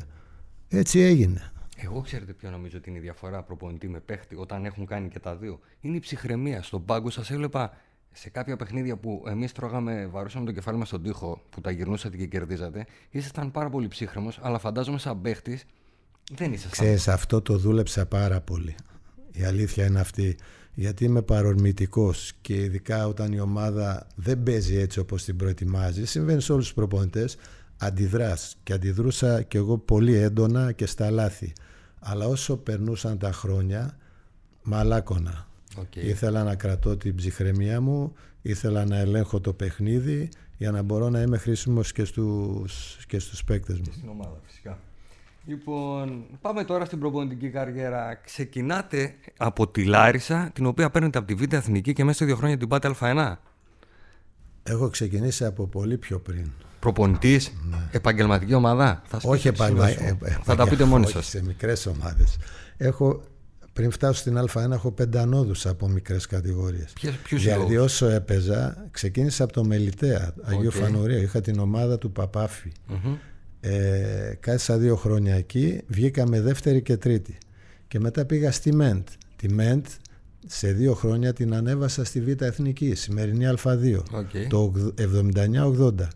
έτσι 0.68 1.00
έγινε. 1.00 1.53
Εγώ 1.84 2.02
ξέρετε 2.02 2.34
ποιο 2.34 2.50
νομίζω 2.50 2.78
ότι 2.78 2.90
είναι 2.90 2.98
η 2.98 3.02
διαφορά 3.02 3.44
προπονητή 3.44 3.88
με 3.88 4.00
παίχτη 4.00 4.36
όταν 4.36 4.66
έχουν 4.66 4.86
κάνει 4.86 5.10
και 5.10 5.20
τα 5.20 5.36
δύο. 5.36 5.60
Είναι 5.80 5.96
η 5.96 6.00
ψυχραιμία. 6.00 6.62
Στον 6.62 6.86
πάγκο 6.86 7.10
σας 7.10 7.32
έβλεπα 7.32 7.74
σε 8.12 8.30
κάποια 8.30 8.56
παιχνίδια 8.56 8.98
που 8.98 9.24
εμείς 9.28 9.52
τρώγαμε, 9.52 10.08
βαρούσαμε 10.12 10.46
το 10.46 10.52
κεφάλι 10.52 10.78
μας 10.78 10.88
στον 10.88 11.04
τοίχο 11.04 11.42
που 11.50 11.62
τα 11.62 11.72
γυρνούσατε 11.72 12.18
και 12.18 12.26
κερδίζατε. 12.26 12.86
Ήσασταν 13.10 13.52
πάρα 13.52 13.70
πολύ 13.70 13.88
ψύχρεμος, 13.88 14.40
αλλά 14.42 14.60
φαντάζομαι 14.60 14.98
σαν 14.98 15.22
παίχτης 15.22 15.66
δεν 16.32 16.52
ήσασταν. 16.52 16.72
Ξέρεις, 16.72 17.08
αυτό 17.08 17.42
το 17.42 17.58
δούλεψα 17.58 18.06
πάρα 18.06 18.42
πολύ. 18.42 18.76
Η 19.32 19.44
αλήθεια 19.44 19.86
είναι 19.86 20.00
αυτή. 20.00 20.38
Γιατί 20.74 21.06
είμαι 21.06 21.22
παρορμητικός 21.22 22.34
και 22.42 22.56
ειδικά 22.56 23.08
όταν 23.08 23.32
η 23.32 23.40
ομάδα 23.40 24.08
δεν 24.16 24.44
παίζει 24.44 24.76
έτσι 24.76 25.00
όπως 25.00 25.24
την 25.24 25.38
προετοιμάζει, 25.38 26.06
συμβαίνει 26.06 26.42
σε 26.42 26.52
όλους 26.52 26.66
τους 26.66 26.74
προπονητές, 26.74 27.38
αντιδράς 27.78 28.58
και 28.64 28.74
αντιδρούσα 28.74 29.42
και 29.42 29.58
εγώ 29.58 29.78
πολύ 29.78 30.16
έντονα 30.16 30.72
και 30.72 30.86
στα 30.86 31.12
λάθη. 31.12 31.54
Αλλά 32.04 32.28
όσο 32.28 32.58
περνούσαν 32.58 33.18
τα 33.18 33.32
χρόνια, 33.32 33.98
μαλάκωνα. 34.64 35.48
Okay. 35.76 36.04
Ήθελα 36.04 36.44
να 36.44 36.56
κρατώ 36.56 36.98
την 36.98 37.16
ψυχραιμία 37.16 37.82
μου, 37.82 38.14
ήθελα 38.42 38.86
να 38.86 38.98
ελέγχω 38.98 39.40
το 39.40 39.54
παιχνίδι 39.54 40.30
για 40.58 40.72
να 40.72 40.82
μπορώ 40.82 41.10
να 41.10 41.22
είμαι 41.22 41.38
χρήσιμος 41.38 41.92
και 41.92 42.06
στους, 42.06 42.98
και 43.08 43.20
στους 43.20 43.44
παίκτες 43.44 43.78
μου. 43.78 43.84
Και 43.84 43.92
στην 43.92 44.10
ομάδα 44.10 44.40
φυσικά. 44.46 44.80
Λοιπόν, 45.46 46.26
πάμε 46.42 46.64
τώρα 46.64 46.86
στην 46.86 47.00
προπονητική 47.00 47.50
καριέρα. 47.50 48.16
Ξεκινάτε 48.16 49.16
από 49.38 49.68
τη 49.68 49.86
Λάρισα, 49.86 50.52
την 50.54 50.66
οποία 50.66 50.90
παίρνετε 50.90 51.18
από 51.18 51.28
τη 51.28 51.34
Β' 51.34 51.54
Εθνική 51.54 51.94
και 51.94 52.04
μέσα 52.04 52.18
σε 52.18 52.26
δύο 52.26 52.36
χρόνια 52.36 52.58
την 52.58 52.68
πάτε 52.68 52.96
Α1. 53.00 53.36
Έχω 54.64 54.90
ξεκινήσει 54.90 55.46
από 55.46 55.68
πολύ 55.68 55.98
πιο 55.98 56.20
πριν. 56.20 56.52
Προπονητής, 56.84 57.52
Ναι. 57.70 57.78
επαγγελματική 57.92 58.54
ομάδα. 58.54 59.02
Θα 59.06 59.20
σας 59.20 59.32
Όχι 59.32 59.50
πείτε 59.50 59.64
επαγγελματική. 59.64 59.98
σύμβαση 60.08 60.34
μου. 60.38 60.44
Θα 60.44 60.56
τα 60.56 60.68
πείτε 60.68 60.84
μόνοι 60.84 61.04
όχι, 61.04 61.14
σας. 61.14 61.26
Σε 61.28 61.44
μικρές 61.44 61.86
ομάδες. 61.86 62.36
Έχω, 62.78 63.24
πριν 63.74 63.92
φτάσω 63.92 64.20
στην 64.20 64.38
Α1, 64.38 64.72
έχω 64.72 64.92
πέντε 64.92 65.20
ανώδους 65.20 65.66
από 65.66 65.88
μικρές 65.88 66.26
κατηγορίες. 66.26 66.94
Ποιους 67.24 67.42
Δηλαδή, 67.42 67.78
όσο 67.78 68.06
έπαιζα, 68.08 68.88
ξεκίνησα 68.92 69.44
από 69.44 69.54
το 69.54 69.64
Μελιτέα, 69.66 70.34
Αγίου 70.44 70.68
Οκ. 70.68 70.74
Φανουρίου. 70.74 71.22
Είχα 71.22 71.42
την 71.42 71.60
ομάδα 71.60 71.98
του 71.98 72.12
Παπάφη. 72.12 72.72
Ε, 73.60 74.34
κάθισα 74.40 74.78
δύο 74.78 74.96
χρόνια 74.96 75.36
εκεί, 75.36 75.82
βγήκαμε 75.88 76.42
δεύτερη 76.42 76.82
και 76.82 76.98
τρίτη. 76.98 77.38
Και 77.88 78.00
μετά 78.00 78.26
πήγα 78.26 78.52
στη 78.52 78.74
ΜΕΝΤ. 78.76 79.08
Τη 79.36 79.54
ΜΕΝΤ 79.54 79.86
σε 80.48 80.72
δύο 80.72 80.94
χρόνια 80.94 81.34
την 81.34 81.54
ανέβασα 81.54 82.04
στη 82.06 82.22
Β' 82.22 82.42
Εθνική, 82.42 82.96
σημερινή 82.96 83.46
Α2, 83.64 84.04
Οκ. 84.12 84.48
το 84.50 84.74
79-80. 84.98 86.08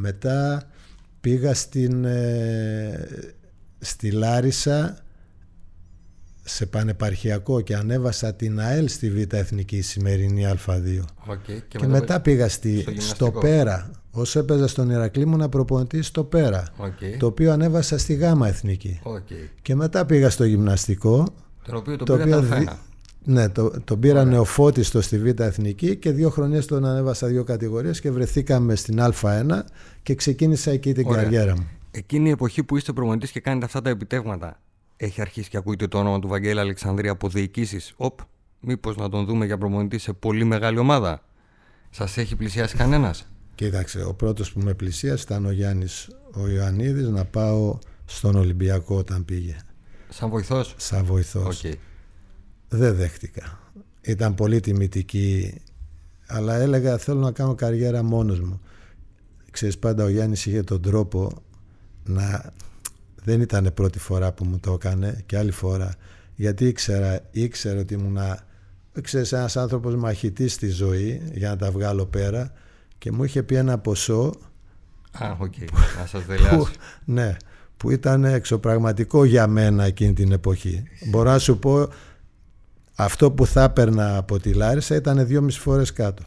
Μετά 0.00 0.62
πήγα 1.20 1.54
στην, 1.54 2.04
ε, 2.04 3.08
στη 3.78 4.10
Λάρισα 4.10 4.98
σε 6.44 6.66
πανεπαρχιακό 6.66 7.60
και 7.60 7.74
ανέβασα 7.76 8.34
την 8.34 8.60
ΑΕΛ 8.60 8.88
στη 8.88 9.10
Β' 9.10 9.32
Εθνική, 9.34 9.80
σημερινή 9.82 10.44
Α2. 10.46 11.04
Οκ. 11.26 11.44
Και, 11.68 11.86
μετά, 11.86 12.20
πήγα 12.20 12.48
στη, 12.48 12.72
στο 12.72 12.80
στο, 12.80 12.90
γυμναστικό. 12.90 13.40
Πέρα. 13.40 13.90
Όσο 14.10 14.38
έπαιζα 14.38 14.66
στον 14.66 14.90
Ηρακλή 14.90 15.26
ήμουνα 15.26 15.48
προπονητής 15.48 16.06
στο 16.06 16.24
Πέρα. 16.24 16.64
Οκ. 16.76 17.18
Το 17.18 17.26
οποίο 17.26 17.52
ανέβασα 17.52 17.98
στη 17.98 18.14
Γάμα 18.14 18.48
Εθνική. 18.48 19.00
Οκ. 19.02 19.26
Και 19.62 19.74
μετά 19.74 20.06
πήγα 20.06 20.30
στο 20.30 20.44
γυμναστικό. 20.44 21.34
Τον 21.64 21.76
οποίο 21.76 21.96
το, 21.96 22.04
Το 22.04 22.12
πήρατε 22.16 22.36
οποίο 22.36 22.56
Α1. 22.56 22.58
δι- 22.58 22.68
Ναι, 23.30 23.48
το, 23.48 23.70
τον 23.84 24.00
πήρα 24.00 24.24
νεοφώτιστο 24.24 25.00
στη 25.00 25.18
Β' 25.18 25.40
Εθνική 25.40 25.96
και 25.96 26.10
δύο 26.10 26.30
χρονιές 26.30 26.66
τον 26.66 26.84
ανέβασα 26.84 27.26
δύο 27.26 27.44
κατηγορίες 27.44 28.00
και 28.00 28.10
βρεθήκαμε 28.10 28.74
στην 28.74 28.98
Α1 29.00 29.60
και 30.02 30.14
ξεκίνησα 30.14 30.70
εκεί 30.70 30.92
την 30.92 31.06
Ωραία. 31.06 31.22
καριέρα 31.22 31.56
μου. 31.56 31.68
Εκείνη 31.90 32.28
η 32.28 32.30
εποχή 32.30 32.62
που 32.62 32.76
είστε 32.76 32.92
προπονητής 32.92 33.30
και 33.30 33.40
κάνετε 33.40 33.64
αυτά 33.64 33.80
τα 33.82 33.90
επιτεύγματα, 33.90 34.60
έχει 34.96 35.20
αρχίσει 35.20 35.48
και 35.48 35.56
ακούγεται 35.56 35.86
το 35.86 35.98
όνομα 35.98 36.18
του 36.18 36.28
Βαγγέλη 36.28 36.60
Αλεξανδρία 36.60 37.10
από 37.10 37.28
διοικήσεις. 37.28 37.92
Οπ, 37.96 38.18
μήπως 38.60 38.96
να 38.96 39.08
τον 39.08 39.24
δούμε 39.24 39.46
για 39.46 39.58
προπονητή 39.58 39.98
σε 39.98 40.12
πολύ 40.12 40.44
μεγάλη 40.44 40.78
ομάδα. 40.78 41.22
Σας 41.90 42.16
έχει 42.16 42.36
πλησιάσει 42.36 42.76
κανένας; 42.76 43.28
Κοίταξε, 43.54 44.04
ο 44.04 44.14
πρώτος 44.14 44.52
που 44.52 44.60
με 44.60 44.74
πλησίασε 44.74 45.22
ήταν 45.22 45.46
ο 45.46 45.50
Γιάννης 45.50 46.08
ο 46.34 46.48
Ιωαννίδης 46.48 47.08
να 47.08 47.24
πάω 47.24 47.78
στον 48.04 48.34
Ολυμπιακό 48.34 48.96
όταν 48.96 49.24
πήγε 49.24 49.56
Σαν 50.08 50.28
βοηθός; 50.28 50.74
σαν 50.76 51.04
βοηθός. 51.04 51.64
Οκ. 51.64 51.70
Δεν 52.68 52.94
δέχτηκα. 52.94 53.58
Ήταν 54.00 54.34
πολύ 54.34 54.60
τιμητική, 54.60 55.60
αλλά 56.26 56.54
έλεγα 56.54 56.98
θέλω 56.98 57.20
να 57.20 57.32
κάνω 57.32 57.54
καριέρα 57.54 58.02
μόνος 58.02 58.40
μου. 58.40 58.60
Ξέρεις 59.50 59.78
πάντα 59.78 60.04
ο 60.04 60.08
Γιάννης 60.08 60.46
είχε 60.46 60.62
τον 60.62 60.82
τρόπο 60.82 61.42
να... 62.04 62.52
Δεν 63.24 63.40
ήταν 63.40 63.70
πρώτη 63.74 63.98
φορά 63.98 64.32
που 64.32 64.44
μου 64.44 64.58
το 64.58 64.72
έκανε 64.72 65.22
και 65.26 65.38
άλλη 65.38 65.50
φορά. 65.50 65.94
Γιατί 66.34 66.66
ήξερα, 66.66 67.20
ήξερα 67.30 67.80
ότι 67.80 67.94
ήμουν 67.94 68.18
ξέρεις, 69.02 69.32
ένας 69.32 69.56
άνθρωπος 69.56 69.96
μαχητής 69.96 70.52
στη 70.52 70.68
ζωή 70.68 71.22
για 71.32 71.48
να 71.48 71.56
τα 71.56 71.70
βγάλω 71.70 72.06
πέρα 72.06 72.52
και 72.98 73.12
μου 73.12 73.24
είχε 73.24 73.42
πει 73.42 73.54
ένα 73.54 73.78
ποσό 73.78 74.34
Α, 75.12 75.36
οκ. 75.38 75.54
Να 75.98 76.06
σας 76.06 76.22
που, 76.22 76.28
δελεάσει. 76.28 76.70
ναι, 77.04 77.36
που 77.76 77.90
ήταν 77.90 78.24
εξωπραγματικό 78.24 79.24
για 79.24 79.46
μένα 79.46 79.84
εκείνη 79.84 80.12
την 80.12 80.32
εποχή. 80.32 80.82
Μπορώ 81.10 81.30
να 81.30 81.38
σου 81.38 81.58
πω 81.58 81.88
αυτό 83.00 83.30
που 83.30 83.46
θα 83.46 83.62
έπαιρνα 83.62 84.16
από 84.16 84.38
τη 84.38 84.52
Λάρισα 84.52 84.94
ήταν 84.94 85.26
δυόμιση 85.26 85.58
φορές 85.60 85.92
κάτω. 85.92 86.22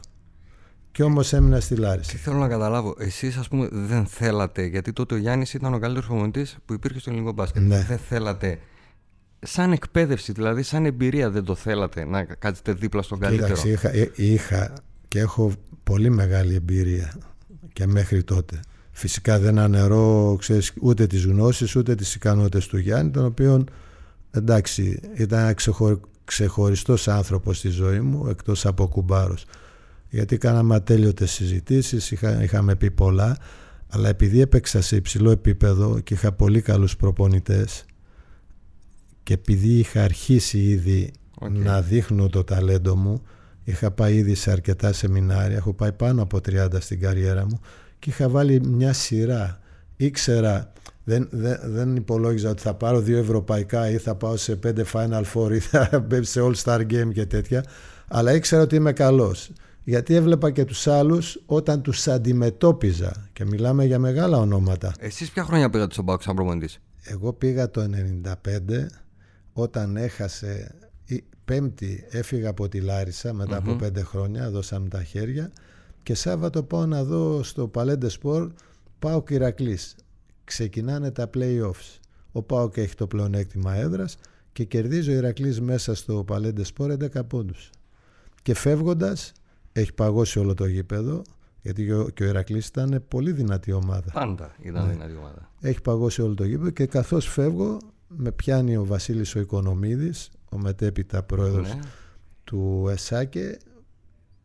Και 0.92 1.04
όμως 1.04 1.34
έμεινα 1.34 1.60
στη 1.60 1.76
Λάρισα. 1.76 2.12
Τι 2.12 2.18
θέλω 2.18 2.38
να 2.38 2.48
καταλάβω, 2.48 2.96
εσείς 3.00 3.38
ας 3.38 3.48
πούμε 3.48 3.68
δεν 3.72 4.06
θέλατε, 4.06 4.66
γιατί 4.66 4.94
τότε 4.94 5.14
ο 5.14 5.18
Γιάννης 5.18 5.54
ήταν 5.54 5.74
ο 5.74 5.80
καλύτερος 5.80 6.08
προπονητής 6.08 6.58
που 6.66 6.74
υπήρχε 6.74 7.00
στο 7.00 7.10
ελληνικό 7.10 7.32
μπάσκετ. 7.32 7.62
Ναι. 7.62 7.86
Δεν 7.88 7.98
θέλατε. 7.98 8.60
Σαν 9.40 9.72
εκπαίδευση, 9.72 10.32
δηλαδή 10.32 10.64
σαν 10.64 10.86
εμπειρία, 10.86 11.30
δεν 11.30 11.44
το 11.44 11.56
θέλατε 11.56 12.06
να 12.06 12.24
κάτσετε 12.24 12.74
δίπλα 12.74 13.02
στον 13.02 13.20
καλύτερο; 13.20 13.54
Κοίταξε, 13.54 13.70
είχα, 13.70 13.90
ε- 13.94 14.12
είχα 14.16 14.74
και 15.08 15.20
έχω 15.20 15.52
πολύ 15.84 16.10
μεγάλη 16.10 16.56
εμπειρία 16.56 17.14
και 17.74 17.88
μέχρι 17.88 18.24
τότε. 18.24 18.60
Φυσικά 18.92 19.40
δεν 19.40 19.60
αναιρώ 19.60 20.36
ξέρεις, 20.40 20.74
ούτε 20.82 21.08
τις 21.08 21.26
γνώσεις 21.26 21.76
ούτε 21.76 21.96
τις 21.96 22.16
ικανότητες 22.16 22.68
του 22.68 22.78
Γιάννη 22.78 23.12
τον 23.12 23.26
οποίο 23.26 23.64
εντάξει 24.32 25.00
ήταν 25.16 25.40
ένα 25.40 25.54
ξεχω, 25.54 26.00
ξεχωριστός 26.32 27.08
άνθρωπος 27.08 27.58
στη 27.58 27.70
ζωή 27.70 28.00
μου 28.00 28.28
εκτός 28.28 28.66
από 28.66 28.88
κουμπάρος 28.88 29.46
γιατί 30.10 30.38
κάναμε 30.38 30.76
ατέλειωτες 30.76 31.32
συζητήσεις 31.32 32.12
είχα, 32.12 32.44
είχαμε 32.44 32.76
πει 32.76 32.92
πολλά 32.92 33.38
αλλά 33.88 34.10
επειδή 34.10 34.42
έπαιξα 34.42 34.82
σε 34.82 34.96
υψηλό 34.96 35.32
επίπεδο 35.32 36.00
και 36.00 36.14
είχα 36.14 36.32
πολύ 36.32 36.62
καλούς 36.62 36.96
προπονητές 36.96 37.86
και 39.24 39.34
επειδή 39.34 39.80
είχα 39.80 40.04
αρχίσει 40.04 40.60
ήδη 40.60 41.12
Οκ. 41.40 41.58
να 41.58 41.82
δείχνω 41.82 42.30
το 42.30 42.44
ταλέντο 42.44 42.96
μου 42.96 43.22
είχα 43.64 43.92
πάει 43.92 44.16
ήδη 44.16 44.36
σε 44.36 44.52
αρκετά 44.52 44.94
σεμινάρια 44.94 45.58
έχω 45.58 45.74
πάει 45.74 45.92
πάνω 45.92 46.22
από 46.22 46.38
30 46.38 46.68
στην 46.80 47.00
καριέρα 47.00 47.46
μου 47.46 47.60
και 48.00 48.10
είχα 48.10 48.30
βάλει 48.30 48.68
μια 48.68 48.94
σειρά 48.94 49.60
ήξερα 49.96 50.72
δεν, 51.04 51.28
δεν, 51.32 51.60
δεν 51.64 51.96
υπολόγιζα 51.96 52.50
ότι 52.50 52.62
θα 52.62 52.74
πάρω 52.74 53.00
δύο 53.00 53.18
ευρωπαϊκά 53.18 53.90
ή 53.90 53.98
θα 53.98 54.16
πάω 54.16 54.38
σε 54.38 54.56
πέντε 54.56 54.86
Final 54.94 55.24
Four 55.34 55.52
ή 55.52 55.60
θα 55.60 55.90
παίξω 56.10 56.32
σε 56.32 56.42
All 56.44 56.64
Star 56.64 56.82
Game 56.82 57.12
και 57.14 57.26
τέτοια 57.26 57.64
αλλά 58.14 58.34
ήξερα 58.34 58.62
ότι 58.62 58.76
είμαι 58.76 58.94
καλός. 58.94 59.52
Γιατί 59.84 60.14
έβλεπα 60.14 60.52
και 60.52 60.66
τους 60.66 60.88
άλλους 60.88 61.42
όταν 61.46 61.82
τους 61.82 62.08
αντιμετώπιζα. 62.08 63.30
Και 63.34 63.46
μιλάμε 63.46 63.86
για 63.86 64.00
μεγάλα 64.00 64.38
ονόματα. 64.38 64.94
Εσείς 65.00 65.32
ποια 65.32 65.44
χρόνια 65.44 65.70
πήγατε 65.70 65.94
στον 65.94 66.06
Πάοκ 66.06 66.22
σαν 66.22 66.36
προπονητής; 66.36 66.80
εγώ 67.02 67.34
πήγα 67.34 67.70
το 67.70 67.90
95 68.24 68.36
όταν 69.54 69.98
έχασε 69.98 70.76
η 71.06 71.24
πέμπτη 71.46 72.08
έφυγα 72.10 72.50
από 72.50 72.68
τη 72.68 72.80
Λάρισα 72.80 73.34
μετά 73.34 73.58
από 73.58 73.76
πέντε 73.76 74.04
χρόνια 74.04 74.50
δώσαμε 74.50 74.88
τα 74.88 75.04
χέρια. 75.04 75.52
Και 76.04 76.14
Σάββατο 76.14 76.64
πάω 76.64 76.86
να 76.86 77.04
δω 77.04 77.44
στο 77.44 77.68
Παλέντε 77.68 78.10
Σπορ 78.10 78.52
πάω 79.00 79.24
Ηρακλής 79.30 79.96
ξεκινάνε 80.44 81.12
τα 81.12 81.30
play-offs. 81.34 82.00
Ο 82.32 82.42
Πάοκ 82.42 82.78
έχει 82.78 82.96
το 82.96 83.08
πλεονέκτημα 83.08 83.76
έδρας 83.76 84.18
και 84.54 84.64
κερδίζει 84.64 85.10
ο 85.12 85.14
Ηρακλής 85.14 85.62
μέσα 85.62 85.96
στο 85.96 86.24
Παλέντε 86.24 86.64
Σπορ 86.64 86.92
11 86.92 87.24
πόντους. 87.28 87.70
Και 88.42 88.54
φεύγοντας 88.54 89.32
έχει 89.72 89.94
παγώσει 89.94 90.40
όλο 90.40 90.54
το 90.54 90.66
γήπεδο 90.66 91.22
γιατί 91.62 91.86
και 91.86 91.94
ο- 91.94 92.10
και 92.10 92.24
ο 92.24 92.28
Ηρακλής 92.28 92.68
ήταν 92.68 93.04
πολύ 93.08 93.32
δυνατή 93.32 93.72
ομάδα. 93.72 94.12
Πάντα 94.14 94.56
ήταν 94.62 94.90
δυνατή 94.90 95.16
ομάδα. 95.16 95.52
έχει 95.62 95.82
παγώσει 95.82 96.22
όλο 96.22 96.34
το 96.34 96.44
γήπεδο 96.44 96.70
και 96.70 96.86
καθώς 96.86 97.28
φεύγω 97.28 97.78
με 98.08 98.32
πιάνει 98.32 98.78
ο 98.78 98.86
Βασίλης 98.86 99.36
ο 99.36 99.40
Οικονομίδης 99.40 100.30
ο 100.50 100.58
μετέπειτα 100.58 101.24
πρόεδρος 101.24 101.68
Ναι. 101.74 101.80
του 102.44 102.88
ΕΣΑΚΕ. 102.90 103.58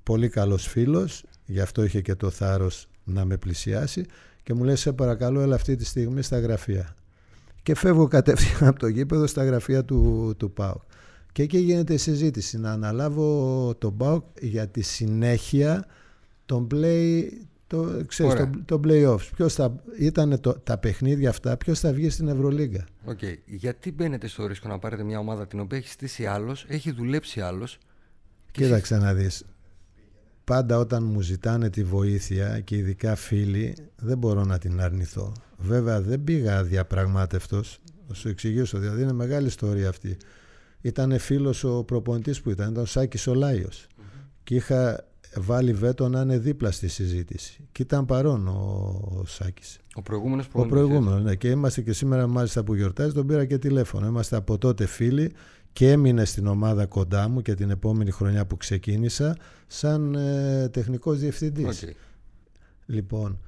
Πολύ 0.02 0.28
καλός 0.28 0.66
φίλος 0.66 1.24
γι' 1.46 1.60
αυτό 1.60 1.84
είχε 1.84 2.00
και 2.00 2.14
το 2.14 2.30
θάρρος 2.30 2.88
να 3.04 3.24
με 3.24 3.36
πλησιάσει 3.36 4.04
και 4.46 4.54
μου 4.54 4.64
λέει 4.64 4.76
σε 4.76 4.92
παρακαλώ 4.92 5.40
έλα 5.40 5.54
αυτή 5.54 5.76
τη 5.76 5.84
στιγμή 5.84 6.22
στα 6.22 6.38
γραφεία 6.38 6.96
και 7.62 7.74
φεύγω 7.74 8.08
κατευθείαν 8.08 8.68
από 8.68 8.78
το 8.78 8.86
γήπεδο 8.86 9.26
στα 9.26 9.44
γραφεία 9.44 9.84
του, 9.84 10.34
του 10.36 10.52
ΠΑΟΚ 10.52 10.82
και 11.32 11.42
εκεί 11.42 11.58
γίνεται 11.58 11.94
η 11.94 11.96
συζήτηση 11.96 12.58
να 12.58 12.72
αναλάβω 12.72 13.74
τον 13.78 13.96
ΠΑΟΚ 13.96 14.24
για 14.40 14.68
τη 14.68 14.82
συνέχεια 14.82 15.86
των 16.46 16.66
play 16.74 17.22
το, 17.66 18.04
ξέρεις, 18.06 18.34
το, 18.34 18.50
το 18.64 18.80
play-offs. 18.84 19.28
Ποιος 19.36 19.54
θα, 19.54 19.82
ήταν 19.98 20.40
το, 20.40 20.52
τα 20.52 20.78
παιχνίδια 20.78 21.28
αυτά, 21.28 21.56
ποιος 21.56 21.80
θα 21.80 21.92
βγει 21.92 22.10
στην 22.10 22.28
Ευρωλίγκα. 22.28 22.84
Okay. 23.06 23.34
Γιατί 23.44 23.92
μπαίνετε 23.92 24.26
στο 24.26 24.46
ρίσκο 24.46 24.68
να 24.68 24.78
πάρετε 24.78 25.02
μια 25.02 25.18
ομάδα 25.18 25.46
την 25.46 25.60
οποία 25.60 25.78
έχει 25.78 25.88
στήσει 25.88 26.26
άλλος, 26.26 26.64
έχει 26.68 26.90
δουλέψει 26.90 27.40
άλλος. 27.40 27.78
Κοίταξε 28.50 28.96
να 28.96 29.14
δεις. 29.14 29.44
Πάντα 30.46 30.78
όταν 30.78 31.04
μου 31.04 31.20
ζητάνε 31.20 31.70
τη 31.70 31.84
βοήθεια 31.84 32.60
και 32.60 32.76
ειδικά 32.76 33.14
φίλοι, 33.14 33.76
δεν 33.96 34.18
μπορώ 34.18 34.44
να 34.44 34.58
την 34.58 34.80
αρνηθώ. 34.80 35.32
Βέβαια 35.58 36.00
δεν 36.00 36.24
πήγα 36.24 36.62
διαπραγμάτευτος, 36.62 37.78
θα 38.08 38.14
σου 38.14 38.28
εξηγήσω, 38.28 38.78
δηλαδή 38.78 39.02
είναι 39.02 39.12
μεγάλη 39.12 39.46
ιστορία 39.46 39.88
αυτή. 39.88 40.16
Ήταν 40.80 41.18
φίλος 41.18 41.64
ο 41.64 41.84
προπονητής 41.84 42.40
που 42.40 42.50
ήταν, 42.50 42.70
ήταν 42.70 42.82
ο 42.82 42.86
Σάκης 42.86 43.26
Ολάιος. 43.26 43.86
Και 44.44 44.54
είχα 44.54 45.04
βάλει 45.36 45.72
βέτο 45.72 46.08
να 46.08 46.20
είναι 46.20 46.38
δίπλα 46.38 46.70
στη 46.70 46.88
συζήτηση. 46.88 47.68
Και 47.72 47.82
ήταν 47.82 48.04
παρόν 48.04 48.48
ο, 48.48 48.52
ο 49.20 49.24
Σάκης. 49.24 49.78
Ο 49.94 50.02
προηγούμενος 50.02 50.48
Ο 50.52 50.66
προηγούμενος, 50.66 51.22
ναι. 51.22 51.34
Και 51.34 51.48
είμαστε 51.48 51.80
και 51.80 51.92
σήμερα, 51.92 52.26
μάλιστα 52.26 52.64
που 52.64 52.74
γιορτάζει, 52.74 53.12
τον 53.12 53.26
πήρα 53.26 53.44
και 53.44 53.58
τηλέφωνο. 53.58 54.06
Είμαστε 54.06 54.36
από 54.36 54.58
τότε 54.58 54.86
φίλοι 54.86 55.32
και 55.76 55.90
έμεινε 55.90 56.24
στην 56.24 56.46
ομάδα 56.46 56.86
κοντά 56.86 57.28
μου 57.28 57.42
και 57.42 57.54
την 57.54 57.70
επόμενη 57.70 58.10
χρονιά 58.10 58.46
που 58.46 58.56
ξεκίνησα 58.56 59.36
σαν 59.66 60.14
ε, 60.14 60.68
τεχνικός 60.68 61.18
διευθυντής. 61.18 61.84
Okay. 61.84 61.92
Λοιπόν, 62.86 63.40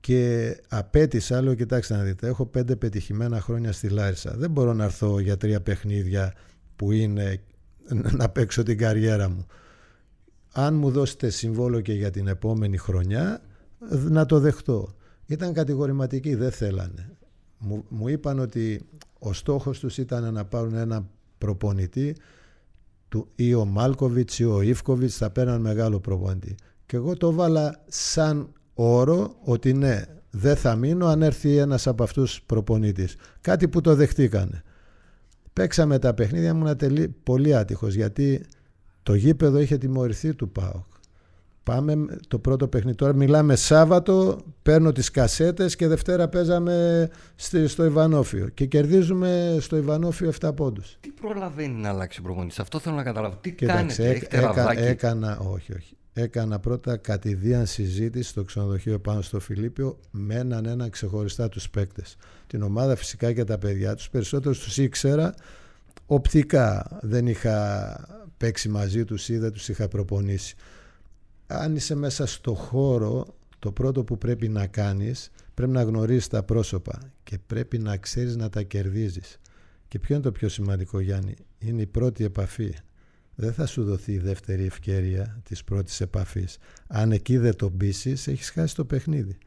και 0.00 0.56
απέτησα, 0.68 1.42
λέω 1.42 1.54
κοιτάξτε 1.54 1.96
να 1.96 2.02
δείτε, 2.02 2.26
έχω 2.26 2.46
πέντε 2.46 2.76
πετυχημένα 2.76 3.40
χρόνια 3.40 3.72
στη 3.72 3.88
Λάρισα. 3.88 4.34
Δεν 4.36 4.50
μπορώ 4.50 4.72
να 4.72 4.84
έρθω 4.84 5.18
για 5.18 5.36
τρία 5.36 5.60
παιχνίδια 5.60 6.34
που 6.76 6.92
είναι 6.92 7.40
να 8.18 8.28
παίξω 8.28 8.62
την 8.62 8.78
καριέρα 8.78 9.28
μου 9.28 9.46
αν 10.52 10.74
μου 10.74 10.90
δώσετε 10.90 11.30
συμβόλο 11.30 11.80
και 11.80 11.92
για 11.92 12.10
την 12.10 12.26
επόμενη 12.26 12.76
χρονιά 12.76 13.42
να 14.08 14.26
το 14.26 14.38
δεχτώ. 14.38 14.94
Ήταν 15.26 15.52
κατηγορηματικοί, 15.52 16.34
δεν 16.34 16.50
θέλανε. 16.50 17.16
Μου, 17.58 17.84
μου 17.88 18.08
είπαν 18.08 18.38
ότι 18.38 18.86
ο 19.18 19.32
στόχος 19.32 19.78
τους 19.78 19.98
ήταν 19.98 20.32
να 20.32 20.44
πάρουν 20.44 20.74
ένα 20.74 21.08
προπονητή 21.40 22.16
του, 23.08 23.28
ή 23.34 23.54
ο 23.54 23.64
Μάλκοβιτς 23.64 24.38
ή 24.38 24.44
ο 24.44 24.60
Ιφκοβιτς 24.60 25.16
θα 25.16 25.30
παίρναν 25.30 25.60
μεγάλο 25.60 26.00
προπονητή. 26.00 26.54
Και 26.86 26.96
εγώ 26.96 27.16
το 27.16 27.32
βάλα 27.32 27.84
σαν 27.88 28.52
όρο 28.74 29.36
ότι 29.44 29.72
ναι, 29.72 30.04
δεν 30.30 30.56
θα 30.56 30.76
μείνω 30.76 31.06
αν 31.06 31.22
έρθει 31.22 31.56
ένας 31.56 31.86
από 31.86 32.02
αυτούς 32.02 32.42
προπονητής. 32.42 33.16
Κάτι 33.40 33.68
που 33.68 33.80
το 33.80 33.94
δεχτήκανε. 33.94 34.62
Παίξαμε 35.52 35.98
τα 35.98 36.14
παιχνίδια, 36.14 36.48
ήμουν 36.48 37.14
πολύ 37.22 37.54
άτυχος 37.54 37.94
γιατί 37.94 38.46
το 39.02 39.14
γήπεδο 39.14 39.58
είχε 39.58 39.78
τιμωρηθεί 39.78 40.34
του 40.34 40.50
ΠΑΟΚ. 40.50 40.89
Πάμε 41.62 42.06
το 42.28 42.38
πρώτο 42.38 42.68
παιχνίδι. 42.68 42.96
Τώρα 42.96 43.12
μιλάμε 43.12 43.56
Σάββατο, 43.56 44.40
παίρνω 44.62 44.92
τις 44.92 45.10
κασέτες 45.10 45.76
και 45.76 45.86
Δευτέρα 45.86 46.28
παίζαμε 46.28 47.08
στο 47.66 47.84
Ιβανόφιο 47.84 48.48
και 48.48 48.66
κερδίζουμε 48.66 49.56
στο 49.60 49.76
Ιβανόφιο 49.76 50.32
7 50.40 50.50
πόντους. 50.56 50.96
Τι 51.00 51.10
προλαβαίνει 51.10 51.80
να 51.80 51.88
αλλάξει 51.88 52.22
προπονητής, 52.22 52.58
αυτό 52.58 52.78
θέλω 52.78 52.94
να 52.94 53.02
καταλάβω. 53.02 53.36
Τι 53.40 53.52
Κοίταξε, 53.52 54.02
κάνετε, 54.02 54.36
έκα, 54.36 54.88
έκανα, 54.88 55.38
όχι, 55.38 55.72
όχι. 55.72 55.94
Έκανα 56.12 56.58
πρώτα 56.58 56.96
κατηδίαν 56.96 57.66
συζήτηση 57.66 58.28
στο 58.28 58.44
ξενοδοχείο 58.44 58.98
πάνω 58.98 59.22
στο 59.22 59.40
Φιλίππιο 59.40 59.98
με 60.10 60.34
έναν 60.34 60.66
ένα 60.66 60.88
ξεχωριστά 60.88 61.48
τους 61.48 61.70
παίκτες. 61.70 62.16
Την 62.46 62.62
ομάδα 62.62 62.96
φυσικά 62.96 63.32
και 63.32 63.44
τα 63.44 63.58
παιδιά 63.58 63.94
τους. 63.94 64.10
Περισσότερους 64.10 64.58
τους 64.58 64.78
ήξερα 64.78 65.34
οπτικά. 66.06 66.98
Δεν 67.00 67.26
είχα 67.26 67.96
παίξει 68.36 68.68
μαζί 68.68 69.04
τους 69.04 69.28
ή 69.28 69.38
δεν 69.38 69.52
τους 69.52 69.68
είχα 69.68 69.88
προπονήσει. 69.88 70.54
Αν 71.52 71.76
είσαι 71.76 71.94
μέσα 71.94 72.26
στο 72.26 72.54
χώρο, 72.54 73.26
το 73.58 73.72
πρώτο 73.72 74.04
που 74.04 74.18
πρέπει 74.18 74.48
να 74.48 74.66
κάνεις, 74.66 75.30
πρέπει 75.54 75.72
να 75.72 75.82
γνωρίσεις 75.82 76.28
τα 76.28 76.42
πρόσωπα 76.42 76.98
και 77.22 77.38
πρέπει 77.46 77.78
να 77.78 77.96
ξέρεις 77.96 78.36
να 78.36 78.48
τα 78.48 78.62
κερδίζεις. 78.62 79.40
Και 79.88 79.98
ποιο 79.98 80.14
είναι 80.14 80.24
το 80.24 80.32
πιο 80.32 80.48
σημαντικό 80.48 81.00
Γιάννη, 81.00 81.34
είναι 81.58 81.82
η 81.82 81.86
πρώτη 81.86 82.24
επαφή. 82.24 82.74
Δεν 83.34 83.52
θα 83.52 83.66
σου 83.66 83.84
δοθεί 83.84 84.12
η 84.12 84.18
δεύτερη 84.18 84.64
ευκαιρία 84.64 85.40
της 85.42 85.64
πρώτης 85.64 86.00
επαφής. 86.00 86.58
Αν 86.86 87.12
εκεί 87.12 87.36
δεν 87.36 87.56
το 87.56 87.70
πείσει, 87.70 88.10
έχεις 88.10 88.50
χάσει 88.50 88.74
το 88.74 88.84
παιχνίδι. 88.84 89.38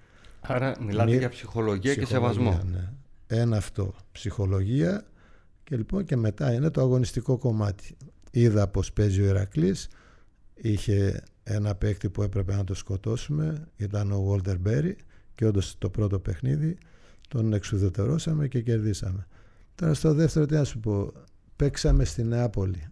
Άρα 0.42 0.76
μιλάτε 0.82 1.18
για 1.18 1.30
ψυχολογία, 1.30 1.96
και 1.96 2.06
σεβασμό. 2.06 2.62
Ναι. 2.72 2.90
Ένα 3.28 3.58
αυτό, 3.58 3.96
ψυχολογία 4.12 5.06
και 5.64 5.76
λοιπόν 5.76 6.06
και 6.06 6.16
μετά 6.16 6.54
είναι 6.54 6.70
το 6.70 6.82
αγωνιστικό 6.82 7.38
κομμάτι 7.38 7.96
είδα 8.32 8.68
πως 8.68 8.94
παίζει 8.94 9.22
ο 9.22 9.26
Ηρακλής 9.26 9.88
είχε 10.54 11.24
ένα 11.44 11.76
παίκτη 11.76 12.10
που 12.10 12.24
έπρεπε 12.24 12.56
να 12.56 12.64
το 12.64 12.74
σκοτώσουμε 12.74 13.68
ήταν 13.76 14.12
ο 14.12 14.22
Βόλτερ 14.22 14.58
Μπέρι 14.60 14.96
και 15.36 15.46
όντως 15.46 15.76
το 15.78 15.90
πρώτο 15.90 16.20
παιχνίδι 16.20 16.78
τον 17.28 17.54
εξουδετερώσαμε 17.54 18.48
και 18.48 18.62
κερδίσαμε. 18.62 19.28
Τώρα 19.76 19.94
στο 19.94 20.14
δεύτερο 20.14 20.46
τι 20.46 20.54
να 20.54 20.64
σου 20.64 20.80
πω 20.80 21.12
παίξαμε 21.56 22.06
στη 22.06 22.24
Νεάπολη 22.24 22.88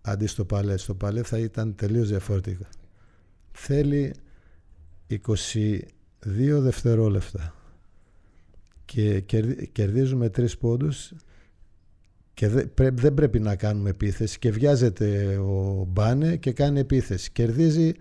αντί 0.00 0.26
στο 0.26 0.44
Παλές. 0.44 0.82
Στο 0.82 0.94
Παλές 0.94 1.28
θα 1.28 1.38
ήταν 1.38 1.74
τελείως 1.74 2.08
διαφορετικά 2.08 2.68
θέλει 3.58 4.14
22 5.08 5.80
δευτερόλεπτα 6.60 7.54
και 8.84 9.20
κερδίζουμε 9.72 10.28
τρεις 10.28 10.58
πόντους 10.58 11.12
και 12.38 12.48
δεν 12.92 13.14
πρέπει 13.14 13.40
να 13.40 13.56
κάνουμε 13.56 13.90
επίθεση 13.90 14.38
και 14.38 14.50
βιάζεται 14.50 15.36
ο 15.36 15.86
Μπάνε 15.88 16.36
και 16.36 16.52
κάνει 16.52 16.80
επίθεση. 16.80 17.30
Κερδίζει, 17.32 17.92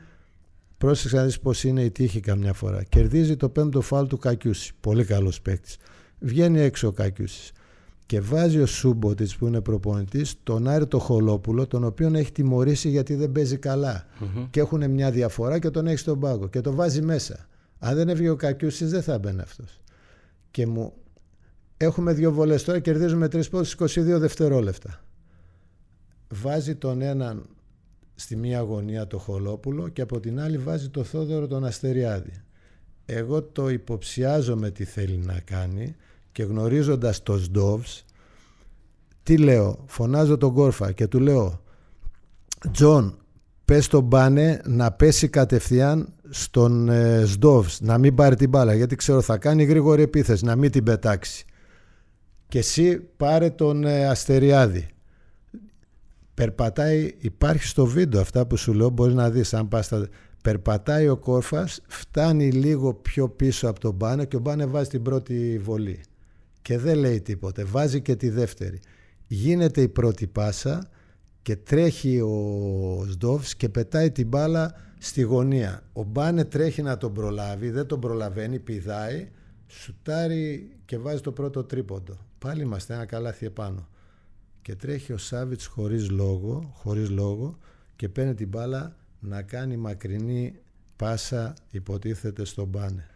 πρόσεξε 0.77 1.15
να 1.15 1.23
δεις 1.23 1.39
πως 1.39 1.63
είναι 1.63 1.81
η 1.83 1.91
τύχη 1.91 2.19
καμιά 2.19 2.53
φορά. 2.53 2.83
Κερδίζει 2.83 3.35
το 3.35 3.49
πέμπτο 3.49 3.81
φάλ 3.81 4.07
του 4.07 4.17
Κακιούση, 4.17 4.73
πολύ 4.79 5.05
καλός 5.05 5.41
παίκτης. 5.41 5.77
Βγαίνει 6.19 6.59
έξω 6.59 6.87
ο 6.87 6.91
Κακιούσης. 6.91 7.51
Και 8.05 8.21
βάζει 8.21 8.59
ο 8.59 8.65
Σούμποτιτς 8.65 9.35
που 9.35 9.47
είναι 9.47 9.61
προπονητής 9.61 10.35
τον 10.43 10.67
Άρη 10.67 10.87
το 10.87 10.99
Χολόπουλο, 10.99 11.67
τον 11.67 11.83
οποίο 11.83 12.11
έχει 12.13 12.31
τιμωρήσει 12.31 12.89
γιατί 12.89 13.15
δεν 13.15 13.31
παίζει 13.31 13.59
Και 14.49 14.59
έχουν 14.59 14.91
μια 14.91 15.11
διαφορά 15.11 15.59
και 15.59 15.69
τον 15.69 15.87
έχει 15.87 15.97
στον 15.97 16.19
πάγκο. 16.19 16.47
Και 16.47 16.61
το 16.61 16.73
βάζει 16.73 17.01
μέσα. 17.01 17.47
Αν 17.79 17.95
δεν 17.95 18.09
έβγαινε 18.09 18.29
ο 18.29 18.35
Κακιούσης, 18.35 18.89
δεν 18.89 19.01
θα 19.01 19.19
μπαίνει 19.19 19.41
αυτός. 19.41 19.79
Και 20.51 20.67
μου 20.67 20.93
Έχουμε 21.77 22.13
δύο 22.13 22.31
βολές 22.31 22.63
τώρα, 22.63 22.79
κερδίζουμε 22.79 23.27
τρεις 23.27 23.49
πόντους 23.49 23.75
22 23.79 23.85
δευτερόλεπτα. 24.03 25.01
Βάζει 26.29 26.75
τον 26.75 27.01
έναν 27.01 27.45
στη 28.15 28.35
μία 28.35 28.59
γωνία 28.59 29.07
το 29.07 29.17
Χολόπουλο 29.17 29.87
και 29.87 30.01
από 30.01 30.19
την 30.19 30.39
άλλη 30.39 30.57
βάζει 30.57 30.89
το 30.89 31.03
Θόδωρο 31.03 31.47
τον 31.47 31.65
Αστεριάδη. 31.65 32.41
Εγώ 33.05 33.43
το 33.43 33.69
υποψιάζομαι 33.69 34.71
τι 34.71 34.83
θέλει 34.83 35.17
να 35.17 35.39
κάνει 35.39 35.95
και 36.31 36.43
γνωρίζοντας 36.43 37.23
το 37.23 37.37
Σντόβς 37.37 38.05
τι 39.23 39.37
λέω, 39.37 39.83
φωνάζω 39.85 40.37
τον 40.37 40.53
Κόρφα 40.53 40.91
και 40.91 41.07
του 41.07 41.19
λέω 41.19 41.61
Τζον 42.71 43.17
πες 43.65 43.87
τον 43.87 44.03
Μπάνε 44.03 44.61
να 44.65 44.91
πέσει 44.91 45.27
κατευθείαν 45.27 46.13
στον 46.29 46.89
ε, 46.89 47.25
Σντόβς 47.25 47.81
να 47.81 47.97
μην 47.97 48.15
πάρει 48.15 48.35
την 48.35 48.49
μπάλα 48.49 48.73
γιατί 48.73 48.95
ξέρω 48.95 49.21
θα 49.21 49.37
κάνει 49.37 49.63
γρήγορη 49.63 50.01
επίθεση 50.01 50.45
να 50.45 50.55
μην 50.55 50.71
την 50.71 50.83
πετάξει 50.83 51.45
και 52.47 52.57
εσύ 52.57 52.99
πάρε 52.99 53.49
τον 53.49 53.83
ε, 53.83 54.05
Αστεριάδη. 54.07 54.87
Περπατάει, 56.33 57.15
υπάρχει 57.17 57.63
στο 57.63 57.85
βίντεο 57.85 58.21
αυτά 58.21 58.47
που 58.47 58.57
σου 58.57 58.73
λέω, 58.73 58.89
μπορείς 58.89 59.13
να 59.13 59.29
δεις 59.29 59.53
αν 59.53 59.67
πας 59.67 59.89
Περπατάει 60.43 61.07
ο 61.07 61.17
Κόρφας, 61.17 61.81
φτάνει 61.87 62.51
λίγο 62.51 62.93
πιο 62.93 63.29
πίσω 63.29 63.67
από 63.67 63.79
τον 63.79 63.93
Μπάνε 63.93 64.25
και 64.25 64.35
ο 64.35 64.39
Μπάνε 64.39 64.65
βάζει 64.65 64.89
την 64.89 65.01
πρώτη 65.01 65.59
βολή. 65.63 66.01
Και 66.61 66.77
δεν 66.77 66.97
λέει 66.97 67.21
τίποτε, 67.21 67.63
βάζει 67.63 68.01
και 68.01 68.15
τη 68.15 68.29
δεύτερη. 68.29 68.79
Γίνεται 69.27 69.81
η 69.81 69.87
πρώτη 69.87 70.27
πάσα 70.27 70.89
και 71.41 71.55
τρέχει 71.55 72.21
ο 72.21 73.05
Σντόβς 73.09 73.55
και 73.55 73.69
πετάει 73.69 74.11
την 74.11 74.27
μπάλα 74.27 74.73
στη 74.97 75.21
γωνία. 75.21 75.83
Ο 75.93 76.03
Μπάνε 76.03 76.45
τρέχει 76.45 76.81
να 76.81 76.97
τον 76.97 77.13
προλάβει, 77.13 77.69
δεν 77.69 77.85
τον 77.85 77.99
προλαβαίνει, 77.99 78.59
πηδάει, 78.59 79.29
σουτάρει 79.67 80.69
και 80.85 80.97
βάζει 80.97 81.21
το 81.21 81.31
πρώτο 81.31 81.63
τρίποντο. 81.63 82.26
Πάλι 82.37 82.61
είμαστε 82.61 82.93
ένα 82.93 83.05
καλάθι 83.05 83.45
επάνω. 83.45 83.87
Και 84.61 84.75
τρέχει 84.75 85.13
ο 85.13 85.17
Σάβιτς 85.17 85.65
χωρίς 85.65 86.09
λόγο, 86.09 86.71
χωρίς 86.73 87.09
λόγο 87.09 87.57
και 87.95 88.09
παίρνει 88.09 88.33
την 88.33 88.47
μπάλα 88.47 88.95
να 89.19 89.41
κάνει 89.41 89.77
μακρινή 89.77 90.59
πάσα 90.95 91.53
υποτίθεται 91.71 92.45
στον 92.45 92.67
μπάνε. 92.67 93.07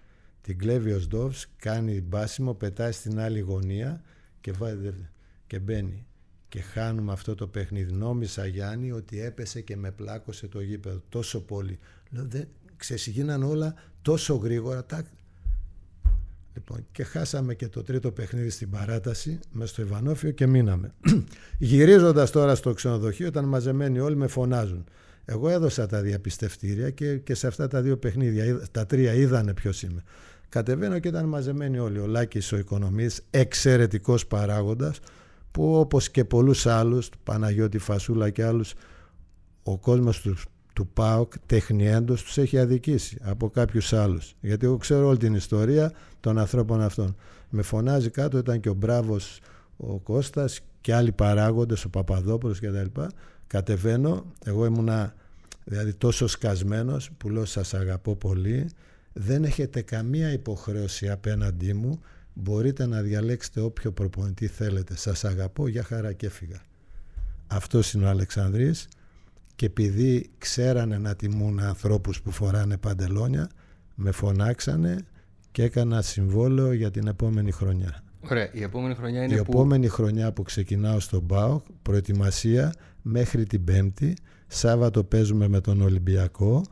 Την 0.41 0.57
κλέβει 0.57 0.91
ο 0.91 0.99
Σντόβς, 0.99 1.47
κάνει 1.57 2.01
μπάσιμο, 2.01 2.53
πετάει 2.53 2.91
στην 2.91 3.19
άλλη 3.19 3.39
γωνία 3.39 4.01
και, 4.41 4.51
βάζει, 4.51 5.09
και 5.47 5.59
μπαίνει. 5.59 6.05
Και 6.49 6.61
χάνουμε 6.61 7.11
αυτό 7.11 7.35
το 7.35 7.47
παιχνίδι. 7.47 7.91
Νόμισα 7.93 8.45
Γιάννη 8.45 8.91
ότι 8.91 9.21
έπεσε 9.21 9.61
και 9.61 9.77
με 9.77 9.91
πλάκωσε 9.91 10.47
το 10.47 10.61
γήπεδο 10.61 11.01
τόσο 11.09 11.41
πολύ. 11.41 11.79
Λέω, 12.09 12.25
δεν, 12.25 12.47
ξεσυγίναν 12.77 13.43
όλα 13.43 13.73
τόσο 14.01 14.35
γρήγορα. 14.35 14.85
Λοιπόν, 16.53 16.85
και 16.91 17.03
χάσαμε 17.03 17.53
και 17.53 17.67
το 17.67 17.83
τρίτο 17.83 18.11
παιχνίδι 18.11 18.49
στην 18.49 18.69
παράταση 18.69 19.39
με 19.51 19.65
στο 19.65 19.81
Ιβανόφιο 19.81 20.31
και 20.31 20.47
μείναμε. 20.47 20.93
Γυρίζοντας 21.57 22.31
τώρα 22.31 22.55
στο 22.55 22.73
ξενοδοχείο, 22.73 23.27
ήταν 23.27 23.45
μαζεμένοι 23.45 23.99
όλοι 23.99 24.15
με 24.15 24.27
φωνάζουν. 24.27 24.83
Εγώ 25.25 25.49
έδωσα 25.49 25.87
τα 25.87 26.01
διαπιστευτήρια 26.01 26.89
και, 26.89 27.17
και 27.17 27.33
σε 27.33 27.47
αυτά 27.47 27.67
τα 27.67 27.81
δύο 27.81 27.97
παιχνίδια, 27.97 28.61
τα 28.71 28.85
τρία 28.85 29.13
είδανε 29.13 29.53
ποιος 29.53 29.83
είμαι. 29.83 30.03
Κατεβαίνω 30.49 30.99
και 30.99 31.07
ήταν 31.07 31.25
μαζεμένοι 31.25 31.79
όλοι. 31.79 31.99
Ο 31.99 32.07
Λάκης 32.07 32.51
ο 32.51 32.57
οικονομής, 32.57 33.21
εξαιρετικός 33.29 34.27
παράγοντας, 34.27 34.99
που 35.51 35.75
όπως 35.75 36.09
και 36.09 36.25
πολλούς 36.25 36.65
άλλους, 36.65 37.09
Παναγιώτη 37.23 37.77
Φασούλα 37.77 38.29
και 38.29 38.43
άλλους, 38.45 38.73
ο 39.63 39.77
κόσμος 39.77 40.21
τους, 40.21 40.45
του 40.73 40.87
ΠΑΟΚ 40.87 41.33
τεχνιέντος 41.45 42.23
τους 42.23 42.37
έχει 42.37 42.59
αδικήσει 42.59 43.17
από 43.21 43.49
κάποιους 43.49 43.93
άλλους. 43.93 44.35
Γιατί 44.41 44.65
εγώ 44.65 44.77
ξέρω 44.77 45.07
όλη 45.07 45.17
την 45.17 45.33
ιστορία 45.33 45.91
των 46.19 46.37
ανθρώπων 46.37 46.81
αυτών. 46.81 47.15
Με 47.49 47.61
φωνάζει 47.61 48.09
κάτω, 48.09 48.37
ήταν 48.37 48.59
και 48.59 48.69
ο 48.69 48.73
Μπράβος 48.73 49.39
ο 49.77 49.99
Κώστας 49.99 50.59
και 50.81 50.93
άλλοι 50.93 51.11
παράγοντες, 51.11 51.85
ο 51.85 51.89
Παπαδόπουλος 51.89 52.59
κτλ. 52.59 53.01
Κατεβαίνω, 53.47 54.25
εγώ 54.45 54.65
ήμουνα 54.65 55.15
δηλαδή 55.63 55.93
τόσο 55.93 56.27
σκασμένος 56.27 57.11
που 57.17 57.29
λέω 57.29 57.45
σας 57.45 57.73
αγαπώ 57.73 58.15
πολύ, 58.15 58.69
δεν 59.13 59.43
έχετε 59.43 59.81
καμία 59.81 60.31
υποχρέωση 60.31 61.09
απέναντί 61.09 61.73
μου, 61.73 61.99
μπορείτε 62.33 62.85
να 62.85 63.01
διαλέξετε 63.01 63.61
όποιο 63.61 63.91
προπονητή 63.91 64.47
θέλετε. 64.47 64.97
Σας 64.97 65.25
αγαπώ, 65.25 65.67
για 65.67 65.83
χαρά 65.83 66.13
και 66.13 66.25
έφυγα. 66.25 66.61
Αυτός 67.47 67.93
είναι 67.93 68.05
ο 68.05 68.09
Αλεξανδρής 68.09 68.87
και 69.55 69.65
επειδή 69.65 70.29
ξέρανε 70.37 70.97
να 70.97 71.15
τιμούν 71.15 71.59
ανθρώπους 71.59 72.21
που 72.21 72.31
φοράνε 72.31 72.77
παντελόνια, 72.77 73.49
με 73.95 74.11
φωνάξανε 74.11 75.05
και 75.51 75.63
έκανα 75.63 76.01
συμβόλαιο 76.01 76.73
για 76.73 76.91
την 76.91 77.07
επόμενη 77.07 77.51
χρονιά. 77.51 78.03
Ωραία, 78.29 78.49
η 78.53 78.63
επόμενη 78.63 78.95
χρονιά 78.95 79.23
είναι 79.23 79.33
Η 79.33 79.37
που... 79.37 79.51
επόμενη 79.51 79.87
χρονιά 79.87 80.31
που 80.31 80.43
ξεκινάω 80.43 80.99
στον 80.99 81.25
ΠΑΟΚ, 81.25 81.65
προετοιμασία 81.81 82.73
μέχρι 83.01 83.45
την 83.45 83.63
Πέμπτη, 83.63 84.13
Σάββατο 84.47 85.03
παίζουμε 85.03 85.47
με 85.47 85.61
τον 85.61 85.81
Ολυμπιακό, 85.81 86.63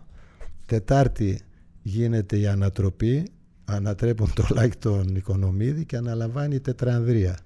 Τετάρτη 0.65 1.39
γίνεται 1.81 2.37
η 2.37 2.47
ανατροπή, 2.47 3.27
ανατρέπουν 3.65 4.33
το 4.33 4.47
like 4.49 4.75
τον 4.79 5.15
Οικονομίδη 5.15 5.85
και 5.85 5.97
αναλαμβάνει 5.97 6.55
η 6.55 6.59
Τετρανδρία. 6.59 7.37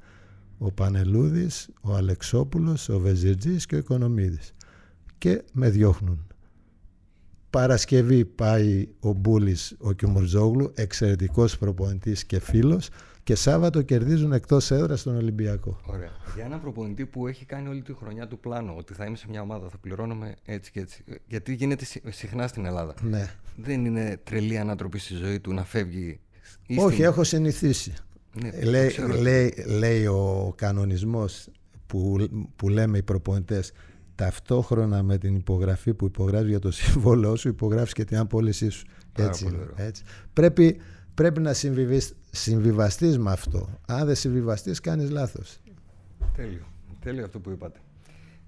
Ο 0.58 0.72
Πανελούδης, 0.72 1.70
ο 1.82 1.94
Αλεξόπουλος, 1.96 2.90
ο 2.90 3.00
Βεζιρτζής 3.00 3.66
και 3.66 3.76
ο 3.76 3.78
Οικονομίδης. 3.78 4.54
Και 5.24 5.44
με 5.54 5.70
διώχνουν. 5.70 6.28
Παρασκευή 7.50 8.26
πάει 8.26 8.88
ο 9.00 9.12
Μπούλης, 9.14 9.76
ο 9.80 9.92
Κιμουρζόγλου, 9.92 10.72
εξαιρετικός 10.76 11.58
προπονητής 11.58 12.26
και 12.26 12.40
φίλος 12.40 12.90
και 13.24 13.36
Σάββατο 13.36 13.82
κερδίζουν 13.82 14.32
εκτός 14.32 14.72
έδρας 14.72 15.00
στον 15.00 15.16
Ολυμπιακό. 15.16 15.80
Ωραία. 15.86 16.12
Για 16.36 16.46
έναν 16.46 16.62
προπονητή 16.62 17.06
που 17.06 17.28
έχει 17.28 17.46
κάνει 17.46 17.68
όλη 17.68 17.82
τη 17.82 17.94
χρονιά 17.94 18.28
του 18.28 18.40
πλάνο 18.40 18.76
ότι 18.78 18.94
θα 18.94 19.06
είμαι 19.06 19.18
σε 19.18 19.26
μια 19.30 19.42
ομάδα, 19.42 19.70
θα 19.70 19.78
πληρώνομαι 19.78 20.36
έτσι 20.46 20.72
και 20.72 20.80
έτσι. 20.80 21.04
Γιατί 21.28 21.54
γίνεται 21.54 21.86
συχνά 22.10 22.48
στην 22.48 22.66
Ελλάδα. 22.66 22.94
Ναι. 23.02 23.36
Δεν 23.56 23.86
είναι 23.86 24.20
τρελή 24.24 24.58
ανατροπή 24.58 25.00
στη 25.00 25.14
ζωή 25.14 25.40
του 25.40 25.54
να 25.54 25.64
φεύγει. 25.64 26.20
Όχι, 26.78 27.02
έχω 27.02 27.24
συνηθίσει. 27.24 27.94
Ναι, 28.42 28.62
λέει, 28.62 28.92
λέει, 29.20 29.66
λέει 29.68 30.06
ο 30.06 30.54
κανονισμός 30.58 31.50
που, 31.88 32.28
που 32.56 32.70
λέμε 32.70 32.98
οι 32.98 33.04
προπονητές 33.04 33.72
ταυτόχρονα 34.16 35.04
με 35.04 35.18
την 35.18 35.36
υπογραφή 35.36 35.94
που 35.94 36.06
υπογράφεις 36.06 36.50
για 36.50 36.60
το 36.60 36.72
σύμβολό 36.72 37.36
σου 37.36 37.48
υπογράφεις 37.48 37.94
και 37.94 38.04
την 38.04 38.18
απόλυσή 38.18 38.70
σου. 38.70 38.86
Έτσι, 39.16 39.60
έτσι. 39.76 40.04
Πρέπει, 40.34 40.78
πρέπει 41.14 41.40
να 41.40 41.54
συμβιβαστείς 42.32 43.18
με 43.18 43.32
αυτό. 43.32 43.70
Αν 43.88 44.06
δεν 44.06 44.16
συμβιβαστείς 44.16 44.80
κάνεις 44.80 45.10
λάθος. 45.10 45.58
Τέλειο. 46.36 46.66
Τέλειο 47.00 47.24
αυτό 47.24 47.40
που 47.40 47.50
είπατε. 47.50 47.80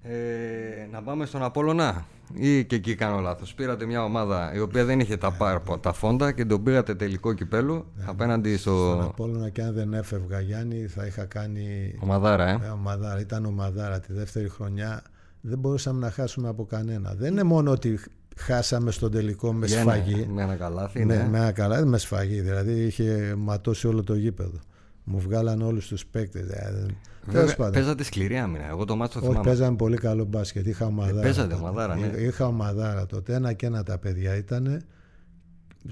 Ε, 0.08 0.86
να 0.90 1.02
πάμε 1.02 1.26
στον 1.26 1.42
Απόλλωνα 1.42 2.06
ή 2.34 2.64
και 2.64 2.76
εκεί 2.76 2.94
κάνω 2.94 3.20
λάθος. 3.20 3.54
Πήρατε 3.54 3.86
μια 3.86 4.04
ομάδα 4.04 4.54
η 4.54 4.60
οποία 4.60 4.84
δεν 4.84 5.00
είχε 5.00 5.16
τα, 5.16 5.32
πάρ, 5.32 5.60
τα 5.80 5.92
φόντα 5.92 6.32
και 6.32 6.44
τον 6.44 6.62
πήρατε 6.62 6.94
τελικό 6.94 7.32
κυπέλο 7.32 7.86
ναι, 7.96 8.04
απέναντι 8.06 8.56
στο... 8.56 8.70
Στον 8.70 9.02
Απόλλωνα 9.02 9.48
και 9.48 9.62
αν 9.62 9.74
δεν 9.74 9.94
έφευγα 9.94 10.40
Γιάννη 10.40 10.86
θα 10.86 11.06
είχα 11.06 11.24
κάνει... 11.24 11.98
Ομαδάρα, 12.00 12.48
ε. 12.48 12.58
ε 12.64 12.68
ομαδάρα. 12.68 13.20
Ήταν 13.20 13.44
ομαδάρα 13.44 14.00
τη 14.00 14.12
δεύτερη 14.12 14.48
χρονιά. 14.48 15.02
Δεν 15.48 15.58
μπορούσαμε 15.58 16.00
να 16.00 16.10
χάσουμε 16.10 16.48
από 16.48 16.64
κανένα. 16.64 17.14
Δεν 17.14 17.32
είναι 17.32 17.42
μόνο 17.42 17.70
ότι 17.70 17.98
χάσαμε 18.36 18.90
στον 18.90 19.10
τελικό 19.10 19.52
με 19.52 19.66
σφαγή. 19.66 20.26
με 20.26 20.42
ένα 20.42 20.54
καλάθι, 20.54 21.04
ναι. 21.04 21.28
Με 21.30 21.38
ένα 21.38 21.52
καλάθι, 21.52 21.84
με 21.84 21.98
σφαγή. 21.98 22.40
Δηλαδή 22.40 22.72
είχε 22.72 23.34
ματώσει 23.38 23.86
όλο 23.86 24.02
το 24.02 24.14
γήπεδο. 24.14 24.58
Μου 25.04 25.18
βγάλαν 25.20 25.62
όλους 25.62 25.88
τους 25.88 26.06
παίκτες. 26.06 26.46
Δηλαδή, 26.46 27.54
παίζατε 27.72 28.04
σκληρή 28.04 28.38
άμυνα. 28.38 28.68
Εγώ 28.68 28.84
το 28.84 28.96
μάτσο 28.96 29.18
θυμάμαι. 29.20 29.38
Όχι, 29.38 29.46
παίζαμε 29.46 29.76
πολύ 29.76 29.96
καλό 29.96 30.24
μπάσκετ. 30.24 30.66
Είχα 30.66 30.86
ομαδάρα. 30.86 31.18
Ε, 31.18 31.22
παίζατε 31.22 31.54
ομαδάρα, 31.54 31.96
ναι. 31.96 32.06
Είχα 32.06 32.46
ομαδάρα 32.46 33.06
τότε. 33.06 33.34
Ένα 33.34 33.52
και 33.52 33.66
ένα 33.66 33.82
τα 33.82 33.98
παιδιά 33.98 34.36
ήταν. 34.36 34.84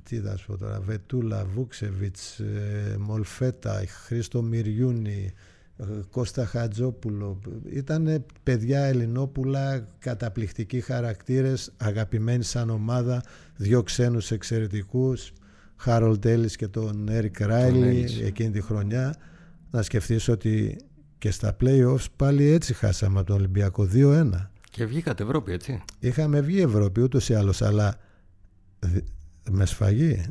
Τι 0.03 0.21
θα 0.21 0.37
σου 0.37 0.47
πω 0.47 0.57
τώρα. 0.57 0.81
Βετούλα, 0.81 1.45
Βούξεβιτς, 1.45 2.39
ε, 2.39 2.97
Μολφέτα, 2.99 3.83
Χρήστο 4.07 4.43
Μυριούνι, 4.43 5.33
Κώστα 6.11 6.47
Χατζόπουλο. 6.47 7.41
Ήταν 7.71 8.25
παιδιά 8.43 8.85
Ελληνόπουλα, 8.85 9.87
καταπληκτικοί 9.99 10.81
χαρακτήρες, 10.81 11.73
αγαπημένοι 11.77 12.43
σαν 12.43 12.71
ομάδα, 12.71 13.23
δύο 13.57 13.83
ξένους 13.83 14.31
εξαιρετικούς, 14.31 15.33
Χάρολ 15.77 16.19
Έλλης 16.25 16.57
και 16.57 16.69
τον 16.69 17.09
Έρικ 17.09 17.41
Ράιλι 17.41 18.07
εκείνη 18.25 18.51
τη 18.51 18.61
χρονιά. 18.61 19.15
Να 19.71 19.83
σκεφτείς 19.83 20.29
ότι 20.29 20.77
και 21.19 21.31
στα 21.31 21.57
play-offs 21.61 22.07
πάλι 22.17 22.45
έτσι 22.45 22.75
χάσαμε 22.75 23.19
από 23.19 23.27
τον 23.27 23.37
Ολυμπιακό 23.37 23.89
2-1. 23.93 24.51
Και 24.71 24.85
βγήκατε 24.85 25.23
Ευρώπη 25.23 25.53
έτσι. 25.53 25.83
Είχαμε 25.99 26.41
βγει 26.41 26.61
Ευρώπη 26.61 27.01
ούτως 27.01 27.29
ή 27.29 27.35
άλλως, 27.35 27.63
αλλά 27.63 27.95
με 29.51 29.67
σφαγή. 29.67 30.25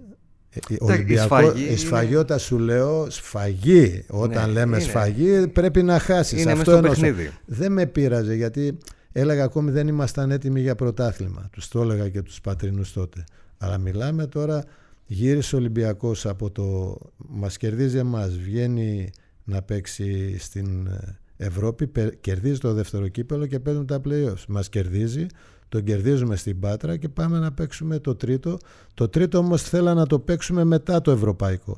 Ε, 0.54 0.76
Ολυμπιακό, 0.80 1.54
η 1.72 1.76
σφαγή, 1.76 2.16
όταν 2.16 2.40
σου 2.40 2.60
λέω 2.60 3.10
σφαγή, 3.10 4.06
όταν 4.08 4.48
ναι, 4.48 4.54
λέμε 4.54 4.80
σφαγή 4.80 5.48
πρέπει 5.48 5.84
να 5.84 6.00
χάσεις. 6.00 6.42
Είναι 6.42 6.52
Αυτό 6.52 6.72
στο 6.72 6.82
παιχνίδι. 6.82 7.32
Δεν 7.46 7.72
με 7.72 7.86
πείραζε 7.86 8.36
γιατί 8.36 8.78
έλεγα 9.12 9.44
ακόμη 9.44 9.72
δεν 9.72 9.88
ήμασταν 9.88 10.32
έτοιμοι 10.32 10.62
για 10.62 10.76
πρωτάθλημα. 10.76 11.50
Τους 11.52 11.68
το 11.68 11.82
έλεγα 11.82 12.10
και 12.10 12.22
τους 12.22 12.42
πατρινούς 12.42 12.94
τότε. 12.94 13.24
Αλλά 13.58 13.78
μιλάμε 13.78 14.28
τώρα, 14.28 14.64
γύρισε 15.06 15.56
ο 15.56 15.58
Ολυμπιακός 15.60 16.26
από 16.26 16.52
το... 16.52 16.98
Μας 17.18 17.58
κερδίζει 17.58 17.98
εμάς, 17.98 18.38
βγαίνει 18.38 19.10
να 19.44 19.62
παίξει 19.62 20.38
στην 20.40 20.90
Ευρώπη, 21.38 21.92
κερδίζει 22.22 22.58
το 22.58 22.74
δεύτερο 22.74 23.08
κύπελο 23.08 23.46
και 23.46 23.60
παίρνουν 23.60 23.86
τα 23.86 24.02
playoffs. 24.06 24.46
Μας 24.48 24.70
κερδίζει, 24.70 25.26
τον 25.74 25.84
κερδίζουμε 25.84 26.36
στην 26.36 26.60
Πάτρα 26.60 26.98
και 26.98 27.10
πάμε 27.10 27.40
να 27.40 27.52
παίξουμε 27.52 28.00
το 28.00 28.16
τρίτο. 28.16 28.58
Το 28.94 29.08
τρίτο 29.10 29.38
όμως 29.38 29.62
θέλα 29.62 29.94
να 29.94 30.06
το 30.06 30.20
παίξουμε 30.20 30.64
μετά 30.64 31.02
το 31.02 31.12
ευρωπαϊκό. 31.12 31.78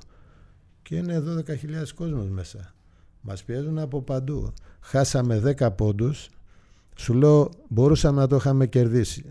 Και 0.82 0.96
είναι 0.96 1.24
12.000 1.48 1.54
κόσμος 1.96 2.30
μέσα. 2.30 2.74
Μας 3.22 3.44
πιέζουν 3.44 3.78
από 3.78 4.02
παντού. 4.02 4.54
Χάσαμε 4.80 5.56
10 5.58 5.76
πόντους. 5.76 6.30
Σου 6.96 7.14
λέω 7.14 7.50
μπορούσαμε 7.68 8.22
να 8.22 8.28
το 8.28 8.36
είχαμε 8.36 8.68
κερδίσει. 8.68 9.26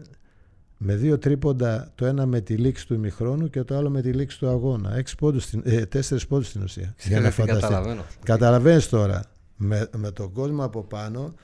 Με 0.79 0.95
δύο 0.95 1.19
τρίποντα, 1.19 1.93
το 1.95 2.07
ένα 2.07 2.27
με 2.27 2.41
τη 2.41 2.57
λήξη 2.57 2.87
του 2.87 2.95
ημιχρόνου 2.95 3.51
και 3.51 3.63
το 3.63 3.77
άλλο 3.77 3.91
με 3.91 4.03
τη 4.03 4.13
λήξη 4.13 4.39
του 4.39 4.49
αγώνα. 4.49 4.97
Έξι 4.97 5.15
πόντους, 5.17 5.53
ε, 5.63 5.87
τέσσερις 5.87 6.27
πόντους 6.27 6.47
στην 6.47 6.63
ουσία. 6.63 6.95
για 7.05 7.21
να 7.21 7.31
φανταστεί. 7.31 7.75
Καταλαβαίνεις 8.23 8.89
τώρα. 8.89 9.25
Με, 9.57 9.89
με 9.97 10.11
τον 10.11 10.33
κόσμο 10.33 10.65
από 10.65 10.85
πάνω 10.85 11.35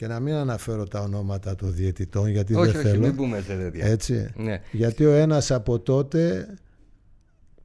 και 0.00 0.06
να 0.06 0.20
μην 0.20 0.34
αναφέρω 0.34 0.84
τα 0.86 1.00
ονόματα 1.00 1.54
των 1.54 1.74
διαιτητών 1.74 2.28
γιατί 2.28 2.54
όχι, 2.54 2.70
δεν 2.70 2.80
όχι, 2.80 2.88
θέλω. 2.88 3.00
Μην 3.06 3.16
πούμε 3.16 3.40
σε 3.40 3.56
τέτοια. 3.56 3.86
Έτσι. 3.86 4.32
Ναι. 4.36 4.60
Γιατί 4.70 5.04
ο 5.04 5.12
ένας 5.12 5.50
από 5.50 5.78
τότε 5.78 6.48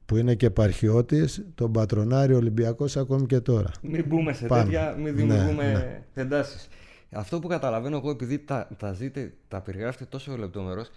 που 0.06 0.16
είναι 0.16 0.34
και 0.34 0.46
επαρχιώτης, 0.46 1.44
τον 1.54 1.72
πατρονάρει 1.72 2.32
ο 2.32 2.36
Ολυμπιακός 2.36 2.96
ακόμη 2.96 3.26
και 3.26 3.40
τώρα. 3.40 3.70
Μην 3.82 4.08
πούμε 4.08 4.32
σε 4.32 4.46
Πάμε. 4.46 4.62
τέτοια, 4.62 4.94
μην 4.94 5.04
ναι, 5.04 5.10
δημιουργούμε 5.10 5.72
ναι, 5.72 6.02
τεντάσεις. 6.14 6.68
Αυτό 7.10 7.38
που 7.38 7.48
καταλαβαίνω 7.48 7.96
εγώ, 7.96 8.10
επειδή 8.10 8.38
τα, 8.38 8.68
τα 8.76 8.92
ζείτε, 8.92 9.32
τα 9.48 9.60
περιγράφετε 9.60 10.04
τόσο 10.04 10.36
λεπτομερώς, 10.36 10.90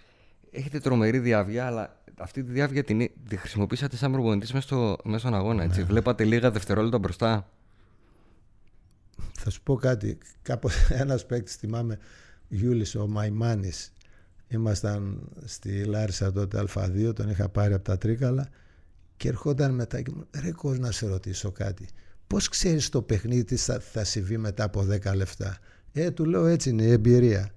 έχετε 0.50 0.78
τρομερή 0.78 1.18
διάβια, 1.18 1.66
αλλά 1.66 2.02
αυτή 2.18 2.42
τη 2.42 2.52
διάβια 2.52 2.84
την, 2.84 3.10
τη 3.28 3.36
χρησιμοποίησατε 3.36 3.96
σαν 3.96 4.12
προπονητής 4.12 4.52
μέσα, 4.52 4.66
στο, 4.66 4.96
μέσα 5.04 5.18
στον 5.18 5.34
αγώνα. 5.34 5.62
Έτσι. 5.62 5.80
Ναι. 5.80 5.86
Βλέπατε 5.86 6.24
λίγα 6.24 6.50
δευτερόλεπτα 6.50 6.98
μπροστά. 6.98 7.48
Θα 9.42 9.50
σου 9.50 9.62
πω 9.62 9.74
κάτι. 9.74 10.18
Κάποτε 10.42 10.74
ένας 11.02 11.26
παίκτης 11.26 11.54
θυμάμαι, 11.54 11.98
Γιούλης 12.48 12.94
ο 12.94 13.06
Μαϊμάνης. 13.06 13.92
Ήμασταν 14.48 15.28
στη 15.44 15.84
Λάρισα 15.84 16.32
τότε 16.32 16.64
Α2, 16.74 17.14
τον 17.14 17.28
είχα 17.28 17.48
πάρει 17.48 17.74
από 17.74 17.84
τα 17.84 17.98
Τρίκαλα 17.98 18.48
και 19.16 19.28
ερχόταν 19.28 19.74
μετά 19.74 20.00
και 20.00 20.10
μου 20.14 20.26
ρε 20.40 20.78
να 20.78 20.90
σε 20.90 21.06
ρωτήσω 21.06 21.50
κάτι. 21.50 21.88
Πώς 22.26 22.48
ξέρεις 22.48 22.88
το 22.88 23.02
παιχνίδι 23.02 23.44
τι 23.44 23.56
θα, 23.56 23.80
θα 23.80 24.04
συμβεί 24.04 24.36
μετά 24.36 24.64
από 24.64 24.86
10 24.90 25.14
λεπτά. 25.14 25.58
Ε, 25.92 26.10
του 26.10 26.24
λέω 26.24 26.46
έτσι 26.46 26.70
είναι 26.70 26.82
η 26.82 26.90
εμπειρία. 26.90 27.50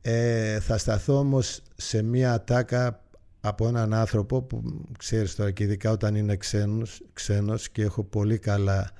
Ε, 0.00 0.60
θα 0.60 0.78
σταθώ 0.78 1.18
όμως 1.18 1.62
σε 1.76 2.02
μία 2.02 2.32
ατάκα 2.32 3.02
από 3.40 3.68
έναν 3.68 3.94
άνθρωπο 3.94 4.42
που 4.42 4.84
ξέρεις 4.98 5.34
τώρα 5.34 5.50
και 5.50 5.64
ειδικά 5.64 5.90
όταν 5.90 6.14
είναι 6.14 6.36
ξένος, 6.36 7.02
ξένος 7.12 7.70
και 7.70 7.82
έχω 7.82 8.04
πολύ 8.04 8.38
καλά 8.38 8.90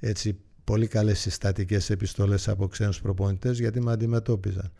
έτσι 0.00 0.38
πολύ 0.70 0.86
καλές 0.86 1.18
συστατικές 1.18 1.90
επιστολές 1.90 2.48
από 2.48 2.68
ξένους 2.68 3.00
προπονητές 3.00 3.58
γιατί 3.58 3.80
με 3.80 3.92
αντιμετώπιζαν. 3.92 4.72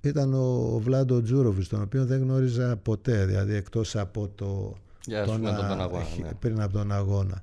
ήταν 0.00 0.34
ο, 0.34 0.74
ο 0.74 0.78
Βλάντο 0.78 1.22
Τζούροβιτς, 1.22 1.68
τον 1.68 1.82
οποίο 1.82 2.04
δεν 2.04 2.20
γνώριζα 2.20 2.76
ποτέ, 2.76 3.24
δηλαδή 3.24 3.54
εκτός 3.54 3.96
από 3.96 4.28
το... 4.28 4.76
Για 5.06 5.24
τον, 5.24 5.42
τον, 5.42 5.56
τον 5.56 5.80
αγώνα, 5.80 6.06
ναι. 6.22 6.30
Πριν 6.38 6.60
από 6.60 6.72
τον 6.72 6.92
αγώνα. 6.92 7.42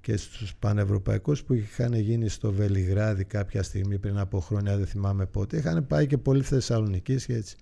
Και 0.00 0.16
στους 0.16 0.54
πανευρωπαϊκούς 0.54 1.42
που 1.42 1.54
είχαν 1.54 1.94
γίνει 1.94 2.28
στο 2.28 2.52
Βελιγράδι 2.52 3.24
κάποια 3.24 3.62
στιγμή 3.62 3.98
πριν 3.98 4.18
από 4.18 4.40
χρόνια, 4.40 4.76
δεν 4.76 4.86
θυμάμαι 4.86 5.26
πότε, 5.26 5.56
είχαν 5.56 5.86
πάει 5.86 6.06
και 6.06 6.18
πολύ 6.18 6.42
Θεσσαλονίκη 6.42 7.16
και 7.16 7.34
έτσι. 7.34 7.56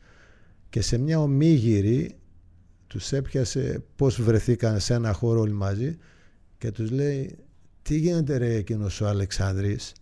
Και 0.68 0.80
σε 0.80 0.98
μια 0.98 1.20
ομίγυρη 1.20 2.16
τους 2.86 3.12
έπιασε 3.12 3.82
πώς 3.96 4.22
βρεθήκαν 4.22 4.80
σε 4.80 4.94
ένα 4.94 5.12
χώρο 5.12 5.40
όλοι 5.40 5.52
μαζί 5.52 5.96
και 6.58 6.70
τους 6.70 6.90
λέει 6.90 7.36
τι 7.82 7.98
γίνεται 7.98 8.36
ρε 8.36 8.54
εκείνος 8.54 9.00
ο 9.00 9.06
Αλεξάνδρης; 9.06 9.92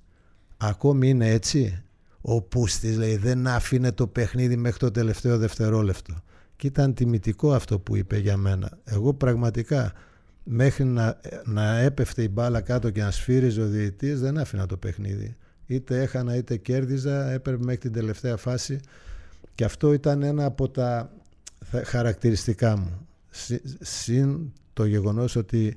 Ακόμη 0.57 1.09
είναι 1.09 1.31
έτσι; 1.31 1.83
Ο 2.21 2.43
Πούστης 2.43 2.97
λέει 2.97 3.17
δεν 3.17 3.47
άφηνε 3.47 3.93
το 3.93 4.07
παιχνίδι 4.07 4.57
μέχρι 4.57 4.79
το 4.79 4.91
τελευταίο 4.91 5.39
δευτερόλεπτο. 5.39 6.23
Και 6.57 6.67
ήταν 6.67 6.95
τιμητικό 6.95 7.53
αυτό 7.53 7.79
που 7.79 7.97
είπε 7.97 8.19
για 8.19 8.37
μένα. 8.37 8.79
Εγώ 8.85 9.15
πραγματικά 9.15 9.93
μέχρι 10.45 10.85
να, 10.85 11.21
να 11.45 11.79
έπεφτε 11.79 12.23
η 12.23 12.29
μπάλα 12.33 12.61
κάτω 12.61 12.91
και 12.91 13.03
να 13.03 13.11
σφύριζε 13.11 13.63
ο 13.63 13.67
διαιτητής 13.67 14.21
δεν 14.21 14.39
άφηνα 14.39 14.67
το 14.67 14.77
παιχνίδι. 14.77 15.37
Είτε 15.67 16.03
έχανα 16.03 16.37
είτε 16.37 16.57
κέρδιζα 16.57 17.31
έπρεπε 17.31 17.65
μέχρι 17.65 17.81
την 17.81 17.93
τελευταία 17.93 18.37
φάση. 18.37 18.81
Και 19.55 19.65
αυτό 19.65 19.93
ήταν 19.93 20.23
ένα 20.23 20.45
από 20.45 20.69
τα 20.69 21.13
χαρακτηριστικά 21.85 22.77
μου. 22.77 23.07
Συν 23.81 24.53
το 24.73 24.85
γεγονός 24.85 25.37
ότι 25.37 25.77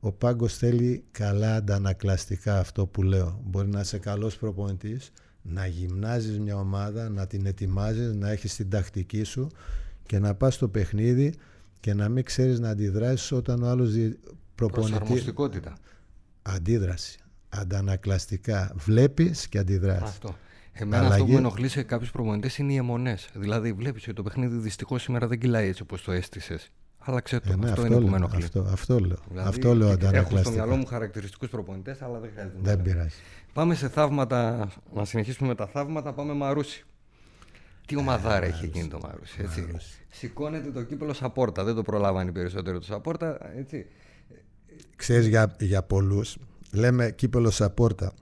ο 0.00 0.12
Πάγκος 0.12 0.56
θέλει 0.56 1.04
καλά 1.10 1.54
αντανακλαστικά 1.54 2.58
αυτό 2.58 2.86
που 2.86 3.02
λέω. 3.02 3.40
Μπορεί 3.44 3.68
να 3.68 3.80
είσαι 3.80 3.98
καλός 3.98 4.36
προπονητής, 4.36 5.12
να 5.42 5.66
γυμνάζεις 5.66 6.38
μια 6.38 6.56
ομάδα, 6.56 7.08
να 7.08 7.26
την 7.26 7.46
ετοιμάζεις, 7.46 8.14
να 8.14 8.30
έχεις 8.30 8.56
την 8.56 8.70
τακτική 8.70 9.22
σου 9.22 9.48
και 10.06 10.18
να 10.18 10.34
πας 10.34 10.54
στο 10.54 10.68
παιχνίδι 10.68 11.34
και 11.80 11.94
να 11.94 12.08
μην 12.08 12.24
ξέρεις 12.24 12.58
να 12.58 12.68
αντιδράσεις 12.68 13.32
όταν 13.32 13.62
ο 13.62 13.68
άλλος 13.68 13.90
προπονητή... 14.54 14.92
Προσαρμοστικότητα. 14.92 15.76
Αντίδραση. 16.42 17.18
Αντανακλαστικά. 17.48 18.72
Βλέπεις 18.76 19.48
και 19.48 19.58
αντιδράσεις. 19.58 20.08
Αυτό. 20.08 20.36
Εμένα 20.72 21.06
αυτό 21.06 21.24
που 21.24 21.30
με 21.30 21.36
ενοχλεί 21.36 21.68
σε 21.68 21.82
κάποιους 21.82 22.10
προπονητές 22.10 22.58
είναι 22.58 22.72
οι 22.72 22.76
αιμονές. 22.76 23.28
Δηλαδή, 23.34 23.72
βλέπεις 23.72 24.02
ότι 24.02 24.12
το 24.12 24.22
παιχνίδι 24.22 24.56
δυστυχώς 24.56 25.02
σήμερα 25.02 25.26
δεν 25.26 25.38
κυλάει 25.38 25.68
έτσι 25.68 25.82
όπως 25.82 26.02
το 26.02 26.12
έστησες. 26.12 26.70
Άλλαξε 27.08 27.40
το. 27.40 27.52
Ε, 27.52 27.56
ναι, 27.56 27.68
αυτό, 27.68 27.82
αυτό, 27.82 27.94
είναι 27.94 28.04
που 28.04 28.10
με 28.10 28.16
ενοχλεί. 28.16 28.42
Αυτό, 28.42 28.66
αυτό 28.72 28.98
λέω. 28.98 29.18
Δηλαδή, 29.28 29.48
αυτό 29.48 29.74
λέω 29.74 29.96
Έχω 30.12 30.36
στο 30.36 30.50
μυαλό 30.50 30.76
μου 30.76 30.86
χαρακτηριστικούς 30.86 31.48
προπονητές, 31.48 32.02
αλλά 32.02 32.18
δεν 32.18 32.30
χρειάζεται. 32.32 32.58
Δεν 32.62 32.82
πειράζει. 32.82 33.16
Πάμε 33.52 33.74
σε 33.74 33.88
θαύματα. 33.88 34.68
Να 34.94 35.04
συνεχίσουμε 35.04 35.48
με 35.48 35.54
τα 35.54 35.66
θαύματα. 35.66 36.12
Πάμε 36.12 36.32
Μαρούσι. 36.32 36.84
Τι 37.86 37.96
ομαδάρα 37.96 38.46
έχει 38.46 38.66
γίνει 38.66 38.88
το 38.88 38.98
Μαρούσι. 39.02 39.40
Έτσι. 39.42 39.66
Σηκώνεται 40.08 40.70
το 40.70 40.82
κύπελο 40.82 41.12
Σαπόρτα. 41.12 41.64
Δεν 41.64 41.74
το 41.74 41.82
προλάβανε 41.82 42.32
περισσότερο 42.32 42.78
το 42.78 42.84
Σαπόρτα. 42.84 43.38
Έτσι. 43.56 43.86
Ξέρεις 44.96 45.26
για, 45.26 45.56
για 45.58 45.82
πολλούς. 45.82 46.36
Λέμε 46.72 47.10
κύπελο 47.10 47.50
Σαπόρτα 47.50 48.12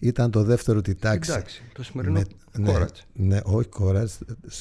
ήταν 0.00 0.30
το 0.30 0.42
δεύτερο 0.42 0.80
τη 0.80 0.94
τάξη. 0.94 1.30
Εντάξει, 1.30 1.62
το 1.72 1.82
σημερινό 1.82 2.12
με, 2.12 2.24
ναι, 2.52 2.86
ναι, 3.12 3.40
όχι 3.44 3.68
Κόρατς, 3.68 4.18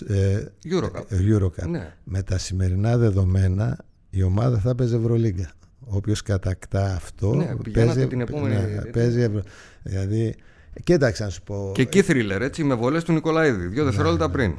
ε, 0.08 0.44
Eurocup. 0.64 1.04
Ε, 1.10 1.18
Eurocup. 1.30 1.68
Ναι. 1.68 1.94
Με 2.04 2.24
τα 2.24 2.38
σημερινά 2.38 2.98
δεδομένα 2.98 3.78
η 4.10 4.24
ομάδα 4.24 4.60
θα 4.60 4.76
παίζει 4.76 4.96
Ευρωλίγκα. 4.96 5.52
Όποιος 5.80 6.22
κατακτά 6.22 6.94
αυτό 6.96 7.36
ναι, 7.36 7.56
παίζει, 7.74 8.08
την 8.08 8.22
επόμενη, 8.22 8.56
ναι, 8.56 8.82
παίζει 8.82 9.22
Ευρω... 9.22 9.42
Δηλαδή, 9.84 10.36
κοίταξε 10.84 11.24
να 11.24 11.30
σου 11.30 11.42
πω. 11.42 11.72
Και 11.74 11.82
εκεί 11.82 12.02
θρίλερ, 12.02 12.42
έτσι, 12.42 12.64
με 12.64 12.74
βολές 12.74 13.04
του 13.04 13.14
Νικολαίδη, 13.14 13.66
δύο 13.68 13.84
ναι, 13.84 13.90
δευτερόλεπτα 13.90 14.28
ναι. 14.28 14.34
πριν. 14.34 14.52
72-72. 14.54 14.56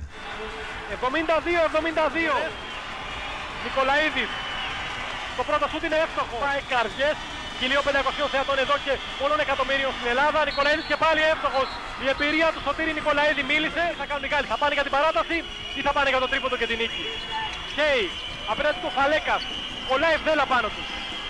Νικολαίδης. 3.64 4.30
Το 5.36 5.42
πρώτο 5.48 5.66
σούτ 5.70 5.82
είναι 5.86 5.98
εύστοχο. 6.04 6.36
Πάει 6.44 6.60
καρδιές 6.72 7.16
1500 7.60 8.34
θεατών 8.34 8.56
εδώ 8.64 8.76
και 8.84 8.92
πολλών 9.20 9.40
εκατομμύριων 9.46 9.90
στην 9.96 10.06
Ελλάδα. 10.12 10.38
Νικολαίδης 10.48 10.86
και 10.90 10.96
πάλι 11.04 11.20
εύστοχος. 11.32 11.68
Η 12.04 12.06
εμπειρία 12.12 12.48
του 12.54 12.60
Σωτήρη 12.66 12.92
Νικολαίδη 12.98 13.42
μίλησε. 13.50 13.84
Θα 13.98 14.04
κάνουν 14.08 14.22
την 14.24 14.30
Θα 14.52 14.56
πάνε 14.60 14.74
για 14.78 14.84
την 14.86 14.92
παράταση 14.96 15.36
ή 15.78 15.80
θα 15.86 15.92
πάνε 15.96 16.08
για 16.12 16.20
το 16.24 16.28
τρίποντο 16.32 16.56
και 16.60 16.66
την 16.70 16.76
νίκη. 16.82 17.02
Κέι 17.76 18.04
απέναντι 18.52 18.78
του 18.82 18.90
Φαλέκας. 18.96 19.42
Πολλά 19.90 20.08
ευδέλα 20.16 20.44
πάνω 20.52 20.68
του. 20.74 20.82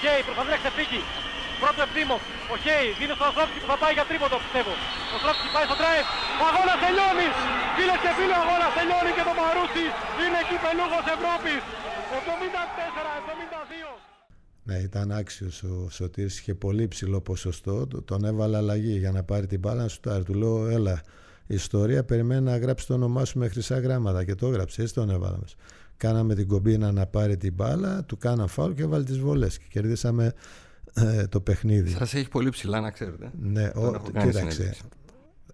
Κέι 0.02 0.20
προσπαθεί 0.26 0.50
να 0.54 0.58
ξεφύγει. 0.62 1.02
Πρώτο 1.62 1.80
ευθύμο. 1.86 2.16
Ο 2.52 2.54
Χέι 2.64 2.86
δίνει 2.98 3.14
στον 3.18 3.26
Αστρόφσκι 3.30 3.58
που 3.62 3.68
θα 3.72 3.76
πάει 3.82 3.92
για 3.96 4.04
τρίποντο 4.08 4.36
πιστεύω. 4.44 4.74
Ο 5.12 5.14
Αστρόφσκι 5.16 5.48
πάει 5.54 5.66
στο 5.68 5.76
drive. 5.82 6.06
Ο 6.40 6.42
αγώνας 6.50 6.78
τελειώνει. 6.84 7.28
Φίλες 7.76 7.98
και 8.02 8.10
φίλοι 8.16 8.34
ο 8.38 8.40
αγώνας 8.44 8.70
τελειώνει 8.78 9.10
και 9.16 9.24
το 9.28 9.34
Μαρούσι 9.40 9.86
είναι 10.22 10.40
κυπελούγος 10.48 11.04
Ευρώπης. 11.16 11.60
74-72. 12.10 14.09
Ναι, 14.70 14.78
ήταν 14.78 15.12
άξιος 15.12 15.62
ο 15.62 15.90
Σωτήρης, 15.90 16.38
είχε 16.38 16.54
πολύ 16.54 16.88
ψηλό 16.88 17.20
ποσοστό, 17.20 17.86
τον 18.04 18.24
έβαλε 18.24 18.56
αλλαγή 18.56 18.98
για 18.98 19.10
να 19.12 19.22
πάρει 19.22 19.46
την 19.46 19.58
μπάλα 19.58 19.88
σου 19.88 20.00
Του 20.24 20.34
λέω, 20.34 20.66
έλα, 20.66 21.02
η 21.46 21.54
ιστορία 21.54 22.04
περιμένει 22.04 22.44
να 22.44 22.56
γράψει 22.56 22.86
το 22.86 22.94
όνομά 22.94 23.24
σου 23.24 23.38
με 23.38 23.48
χρυσά 23.48 23.78
γράμματα 23.78 24.24
και 24.24 24.34
το 24.34 24.46
έγραψε, 24.46 24.82
έτσι 24.82 24.94
τον 24.94 25.10
έβαλαμε. 25.10 25.44
Κάναμε 25.96 26.34
την 26.34 26.48
κομπίνα 26.48 26.92
να 26.92 27.06
πάρει 27.06 27.36
την 27.36 27.52
μπάλα, 27.52 28.04
του 28.04 28.16
κάνα 28.16 28.46
φάουλ 28.46 28.72
και 28.72 28.82
έβαλε 28.82 29.04
τις 29.04 29.18
βολές 29.18 29.58
και 29.58 29.64
κερδίσαμε 29.68 30.32
ε, 30.94 31.26
το 31.26 31.40
παιχνίδι. 31.40 31.90
Σας 31.90 32.14
έχει 32.14 32.28
πολύ 32.28 32.50
ψηλά 32.50 32.80
να 32.80 32.90
ξέρετε. 32.90 33.30
Ναι, 33.40 33.70
ο, 33.74 34.02
κοίταξε, 34.22 34.74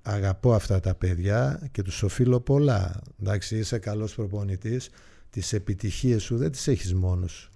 αγαπώ 0.02 0.52
αυτά 0.52 0.80
τα 0.80 0.94
παιδιά 0.94 1.68
και 1.72 1.82
τους 1.82 2.02
οφείλω 2.02 2.40
πολλά. 2.40 3.00
Εντάξει, 3.20 3.58
είσαι 3.58 3.78
καλός 3.78 4.14
προπονητής, 4.14 4.90
τις 5.30 5.52
επιτυχίες 5.52 6.22
σου 6.22 6.36
δεν 6.36 6.50
τις 6.50 6.68
έχεις 6.68 6.94
μόνος 6.94 7.32
σου 7.32 7.50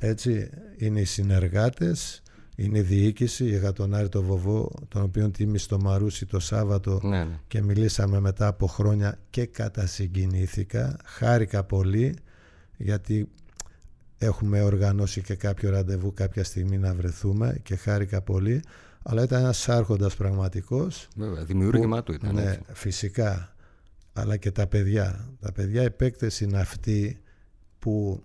έτσι 0.00 0.50
είναι 0.76 1.00
οι 1.00 1.04
συνεργάτες, 1.04 2.22
είναι 2.56 2.78
η 2.78 2.82
διοίκηση 2.82 3.44
για 3.44 3.72
τον 3.72 3.94
Άρη 3.94 4.08
το 4.08 4.22
Βοβό, 4.22 4.72
τον 4.88 5.02
οποίο 5.02 5.30
τίμησε 5.30 5.68
το 5.68 5.80
Μαρούσι 5.80 6.26
το 6.26 6.38
Σάββατο 6.38 7.00
ναι, 7.02 7.24
ναι. 7.24 7.38
και 7.48 7.62
μιλήσαμε 7.62 8.20
μετά 8.20 8.46
από 8.46 8.66
χρόνια 8.66 9.18
και 9.30 9.46
κατασυγκινήθηκα. 9.46 10.96
Χάρηκα 11.04 11.64
πολύ 11.64 12.14
γιατί 12.76 13.28
έχουμε 14.18 14.62
οργανώσει 14.62 15.22
και 15.22 15.34
κάποιο 15.34 15.70
ραντεβού 15.70 16.12
κάποια 16.12 16.44
στιγμή 16.44 16.78
να 16.78 16.94
βρεθούμε 16.94 17.60
και 17.62 17.76
χάρηκα 17.76 18.20
πολύ. 18.22 18.62
Αλλά 19.02 19.22
ήταν 19.22 19.40
ένας 19.40 19.68
άρχοντας 19.68 20.16
πραγματικός. 20.16 21.08
Βέβαια, 21.16 21.44
δημιούργημα 21.44 22.02
του 22.02 22.12
ήταν. 22.12 22.34
Ναι, 22.34 22.58
φυσικά. 22.72 23.54
Αλλά 24.12 24.36
και 24.36 24.50
τα 24.50 24.66
παιδιά. 24.66 25.28
Τα 25.40 25.52
παιδιά 25.52 25.82
οι 25.82 25.90
είναι 26.40 26.58
αυτοί 26.58 27.20
που 27.78 28.22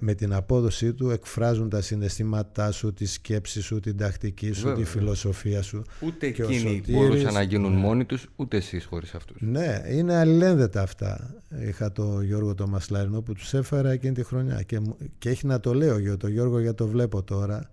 με, 0.00 0.14
την 0.14 0.34
απόδοσή 0.34 0.92
του 0.92 1.10
εκφράζουν 1.10 1.68
τα 1.68 1.80
συναισθήματά 1.80 2.70
σου, 2.70 2.92
τη 2.92 3.06
σκέψη 3.06 3.62
σου, 3.62 3.80
την 3.80 3.96
τακτική 3.96 4.52
σου, 4.52 4.72
τη 4.72 4.84
φιλοσοφία 4.84 5.62
σου. 5.62 5.82
Ούτε 6.00 6.30
και 6.30 6.42
εκείνοι 6.42 6.58
Σωτήρης, 6.58 6.94
μπορούσαν 6.94 7.32
να 7.32 7.42
γίνουν 7.42 7.72
ναι. 7.72 7.78
μόνοι 7.78 8.04
τους, 8.04 8.26
ούτε 8.36 8.56
εσείς 8.56 8.84
χωρίς 8.84 9.14
αυτούς. 9.14 9.36
Ναι, 9.40 9.82
είναι 9.90 10.16
αλληλένδετα 10.16 10.82
αυτά. 10.82 11.34
Είχα 11.68 11.92
το 11.92 12.20
Γιώργο 12.20 12.54
το 12.54 12.66
Μασλαρινό 12.66 13.22
που 13.22 13.32
τους 13.32 13.54
έφερα 13.54 13.90
εκείνη 13.90 14.14
τη 14.14 14.24
χρονιά 14.24 14.62
και, 14.62 14.80
και 15.18 15.28
έχει 15.28 15.46
να 15.46 15.60
το 15.60 15.74
λέω 15.74 15.98
για 15.98 16.16
το 16.16 16.28
Γιώργο 16.28 16.60
για 16.60 16.74
το 16.74 16.86
βλέπω 16.86 17.22
τώρα 17.22 17.68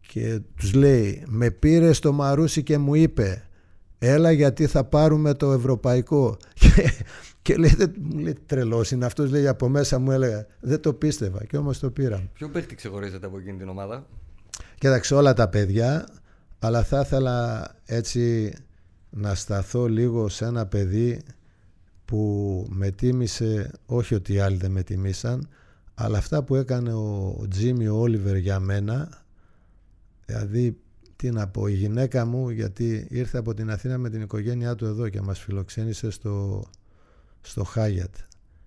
και 0.00 0.40
τους 0.56 0.74
λέει 0.74 1.24
με 1.26 1.50
πήρε 1.50 1.92
στο 1.92 2.12
Μαρούσι 2.12 2.62
και 2.62 2.78
μου 2.78 2.94
είπε 2.94 3.48
έλα 3.98 4.32
γιατί 4.32 4.66
θα 4.66 4.84
πάρουμε 4.84 5.34
το 5.34 5.52
ευρωπαϊκό 5.52 6.36
και 6.60 6.92
λέει, 7.54 7.76
μου 8.00 8.18
λέει 8.18 8.36
τρελός 8.46 8.90
είναι 8.90 9.04
αυτός, 9.04 9.30
λέει 9.30 9.46
από 9.46 9.68
μέσα 9.68 9.98
μου 9.98 10.10
έλεγα, 10.10 10.46
δεν 10.60 10.80
το 10.80 10.92
πίστευα 10.92 11.44
και 11.44 11.56
όμως 11.56 11.78
το 11.78 11.90
πήρα. 11.90 12.28
Ποιο 12.32 12.48
παίχτη 12.48 12.74
ξεχωρίζεται 12.74 13.26
από 13.26 13.38
εκείνη 13.38 13.58
την 13.58 13.68
ομάδα; 13.68 14.06
Κοίταξε 14.78 15.14
όλα 15.14 15.32
τα 15.32 15.48
παιδιά, 15.48 16.06
αλλά 16.58 16.82
θα 16.82 17.00
ήθελα 17.00 17.68
έτσι 17.84 18.52
να 19.10 19.34
σταθώ 19.34 19.86
λίγο 19.86 20.28
σε 20.28 20.44
ένα 20.44 20.66
παιδί 20.66 21.22
που 22.04 22.66
με 22.70 22.90
τίμησε, 22.90 23.70
όχι 23.86 24.14
ότι 24.14 24.32
οι 24.32 24.38
άλλοι 24.38 24.56
δεν 24.56 24.70
με 24.70 24.82
τιμήσαν, 24.82 25.48
αλλά 25.94 26.18
αυτά 26.18 26.42
που 26.42 26.54
έκανε 26.54 26.92
ο 26.92 27.46
Τζίμι 27.50 27.88
Όλιβερ 27.88 28.36
για 28.36 28.58
μένα, 28.60 29.24
δηλαδή 30.26 30.76
τι 31.16 31.30
να 31.30 31.48
πω, 31.48 31.66
η 31.66 31.72
γυναίκα 31.72 32.24
μου 32.24 32.50
γιατί 32.50 33.06
ήρθε 33.10 33.38
από 33.38 33.54
την 33.54 33.70
Αθήνα 33.70 33.98
με 33.98 34.10
την 34.10 34.20
οικογένειά 34.20 34.74
του 34.74 34.84
εδώ 34.84 35.08
και 35.08 35.20
μας 35.20 35.40
φιλοξένησε 35.40 36.10
στο, 36.10 36.64
στο 37.46 37.64
Χάγιατ 37.64 38.14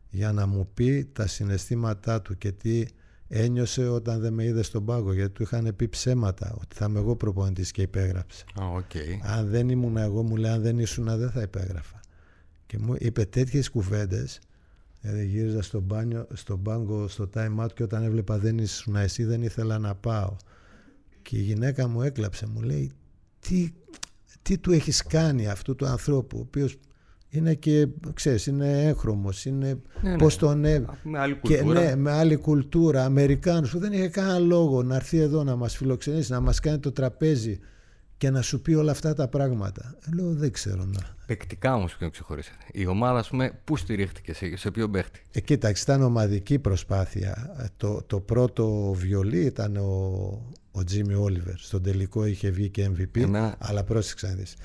για 0.10 0.32
να 0.32 0.46
μου 0.48 0.70
πει 0.74 1.10
τα 1.14 1.28
συναισθήματά 1.28 2.22
του 2.22 2.38
και 2.38 2.52
τι 2.52 2.86
ένιωσε 3.28 3.88
όταν 3.88 4.20
δεν 4.20 4.34
με 4.34 4.44
είδε 4.44 4.62
στον 4.62 4.86
πάγκο 4.86 5.14
γιατί 5.14 5.32
του 5.32 5.44
είχαν 5.44 5.76
πει 5.76 5.88
ψέματα 5.88 6.56
ότι 6.62 6.76
θα 6.76 6.86
είμαι 6.90 7.00
εγώ 7.00 7.16
προπονητής 7.16 7.72
και 7.72 7.82
υπέγραψε. 7.82 8.44
Okay. 8.56 9.20
αν 9.22 9.48
δεν 9.48 9.70
ήμουν 9.70 9.98
εγώ 9.98 10.24
μου 10.24 10.36
λέει 10.36 10.52
αν 10.52 10.62
δεν 10.62 10.80
ήσουν 10.80 11.18
δεν 11.18 11.32
θα 11.32 11.42
υπέγραφα. 11.42 12.00
Και 12.66 12.78
μου 12.78 12.96
είπε 12.98 13.26
τέτοιες 13.26 13.70
κουβέντες 13.70 14.40
δηλαδή 15.02 15.26
γύριζα 15.26 15.62
στο, 15.62 15.80
μπάνιο, 15.80 16.28
στο 16.34 16.56
μπάγκο 16.56 17.08
στο 17.08 17.30
time 17.34 17.64
out 17.64 17.74
και 17.74 17.84
όταν 17.84 18.04
έβλεπα 18.04 18.38
δεν 18.38 18.58
ήσουν 18.58 18.96
εσύ 18.96 19.24
δεν 19.24 19.42
ήθελα 19.42 19.78
να 19.78 19.96
πάω 19.96 20.36
και 21.22 21.38
η 21.38 21.42
γυναίκα 21.42 21.88
μου 21.88 22.02
έκλαψε 22.02 22.48
μου 22.48 22.62
λέει 22.62 22.92
τι, 23.40 23.74
τι 24.42 24.58
του 24.58 24.72
έχεις 24.72 25.04
κάνει 25.04 25.48
αυτού 25.48 25.76
του 25.76 25.86
ανθρώπου 25.86 26.38
ο 26.38 26.42
οποίος 26.42 26.78
είναι 27.30 27.54
και, 27.54 27.88
ξέρεις, 28.14 28.46
είναι 28.48 28.84
έγχρωμος, 28.84 29.46
είναι 29.46 29.80
Ναι, 30.02 30.10
ναι. 30.10 30.16
πώς 30.18 30.36
τον... 30.38 30.64
έ- 30.66 30.86
Με 31.04 31.20
άλλη 31.20 31.40
και, 31.42 31.58
κουλτούρα. 31.58 31.82
ναι, 31.84 31.96
με 31.96 32.12
άλλη 32.12 32.36
κουλτούρα, 32.36 33.06
Αμερικάνους 33.06 33.72
που 33.72 33.80
δεν 33.80 33.92
είχε 33.92 34.08
κανένα 34.08 34.40
λόγο 34.40 34.84
να 34.84 34.96
έρθει 34.96 35.18
εδώ 35.18 35.44
να 35.44 35.56
μας 35.56 35.78
φιλοξενήσει, 35.78 36.32
να 36.32 36.40
μας 36.40 36.60
κάνει 36.60 36.80
το 36.80 36.92
τραπέζι 36.92 37.60
και 38.18 38.30
να 38.30 38.42
σου 38.42 38.62
πει 38.62 38.74
όλα 38.74 38.92
αυτά 38.92 39.14
τα 39.14 39.28
πράγματα. 39.28 39.96
Ε, 40.12 40.16
Λέω 40.16 40.34
δεν 40.34 40.52
ξέρω 40.52 40.84
να. 40.86 41.18
Παικτικά 41.26 41.76
όμως 41.76 41.96
ποιον 41.98 42.10
ξεχωρίσατε. 42.12 42.58
Η 42.72 42.86
ομάδα, 42.88 43.20
ας 43.20 43.30
πούμε, 43.30 43.52
πού 43.64 43.78
στηρίχτηκε, 43.78 44.34
σε, 44.34 44.56
σε 44.58 44.72
ποιο 44.72 44.90
παίχτη; 44.90 45.22
Ε, 45.32 45.40
κοίταξε, 45.40 45.84
ήταν 45.84 46.02
ομαδική 46.02 46.60
προσπάθεια. 46.60 47.56
Ε, 47.60 47.66
Το, 47.78 48.04
το 48.08 48.20
πρώτο 48.20 48.94
βιολί 48.98 49.40
ήταν 49.46 49.76
ο, 49.78 49.86
ο 50.72 50.84
Τζίμι 50.84 51.14
Όλιβερ. 51.14 51.58
Στον 51.58 51.84
τελικό 51.84 52.26
είχε 52.26 52.50
βγει 52.50 52.70
και 52.70 52.90
MVP. 52.98 53.22
Εμένα- 53.22 53.56
Αλλά 53.60 53.84
πρόσεξε 53.84 54.28
να 54.28 54.34
δεις. 54.34 54.56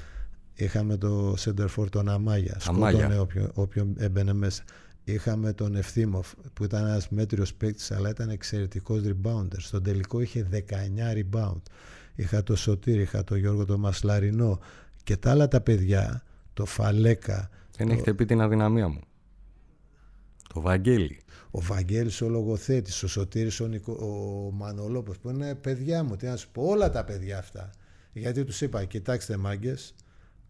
Είχαμε 0.54 0.96
το 0.96 1.34
Σέντερφορ 1.36 1.88
τον 1.88 2.08
Αμάγια. 2.08 2.60
Αμάγια. 2.66 2.98
Σκότωνε 2.98 3.18
όποιον, 3.18 3.50
όποιον 3.54 3.94
έμπαινε 3.98 4.32
μέσα. 4.32 4.62
Είχαμε 5.04 5.52
τον 5.52 5.76
Ευθύμοφ 5.76 6.32
που 6.52 6.64
ήταν 6.64 6.86
ένας 6.86 7.08
μέτριος 7.08 7.54
παίκτης, 7.54 7.90
αλλά 7.90 8.08
ήταν 8.08 8.28
εξαιρετικός 8.30 9.02
rebounder. 9.04 9.58
Στον 9.58 9.82
τελικό 9.82 10.20
είχε 10.20 10.48
19 10.50 11.14
rebound. 11.14 11.60
Είχα 12.14 12.42
το 12.42 12.56
Σωτήρι, 12.56 13.00
είχα 13.00 13.24
το 13.24 13.36
Γιώργο 13.36 13.64
το 13.64 13.78
Μασλαρινό 13.78 14.58
και 15.04 15.16
τα 15.16 15.30
άλλα 15.30 15.48
τα 15.48 15.60
παιδιά, 15.60 16.22
το 16.52 16.64
Φαλέκα, 16.64 17.50
Δεν 17.76 17.88
έχετε 17.88 18.14
πει 18.14 18.24
την 18.24 18.40
αδυναμία 18.40 18.88
μου. 18.88 19.00
Το 20.54 20.60
Βαγγέλη. 20.60 21.20
ο 21.50 21.60
Βαγγέλης 21.60 22.20
ο 22.20 22.28
λογοθέτης, 22.28 23.02
ο 23.02 23.08
Σωτήρης 23.08 23.60
ο, 23.60 23.66
Νικο, 23.66 23.92
ο 23.92 24.50
Μανολόπος 24.50 25.18
που 25.18 25.30
είναι 25.30 25.54
παιδιά 25.54 26.04
μου, 26.04 26.16
τι 26.16 26.26
να 26.26 26.36
σου 26.36 26.48
πω, 26.52 26.62
όλα 26.62 26.90
τα 26.90 27.04
παιδιά 27.04 27.38
αυτά. 27.38 27.70
Γιατί 28.12 28.44
τους 28.44 28.60
είπα, 28.60 28.84
κοιτάξτε 28.84 29.36
μάγκες, 29.36 29.94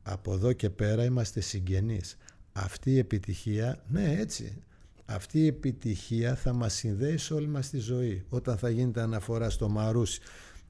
από 0.04 0.32
εδώ 0.32 0.52
και 0.52 0.70
πέρα 0.70 1.04
είμαστε 1.04 1.40
συγγενείς. 1.40 2.16
Αυτή 2.52 2.90
η 2.90 2.98
επιτυχία, 2.98 3.84
ναι 3.88 4.16
έτσι, 4.18 4.62
αυτή 5.04 5.38
η 5.38 5.46
επιτυχία 5.46 6.34
θα 6.34 6.52
μας 6.52 6.74
συνδέει 6.74 7.16
σε 7.16 7.34
όλη 7.34 7.46
μας 7.46 7.70
τη 7.70 7.78
ζωή. 7.78 8.24
Όταν 8.28 8.56
θα 8.58 8.70
γίνεται 8.70 9.00
αναφορά 9.00 9.50
στο 9.50 9.68
Μαρούσι, 9.68 10.20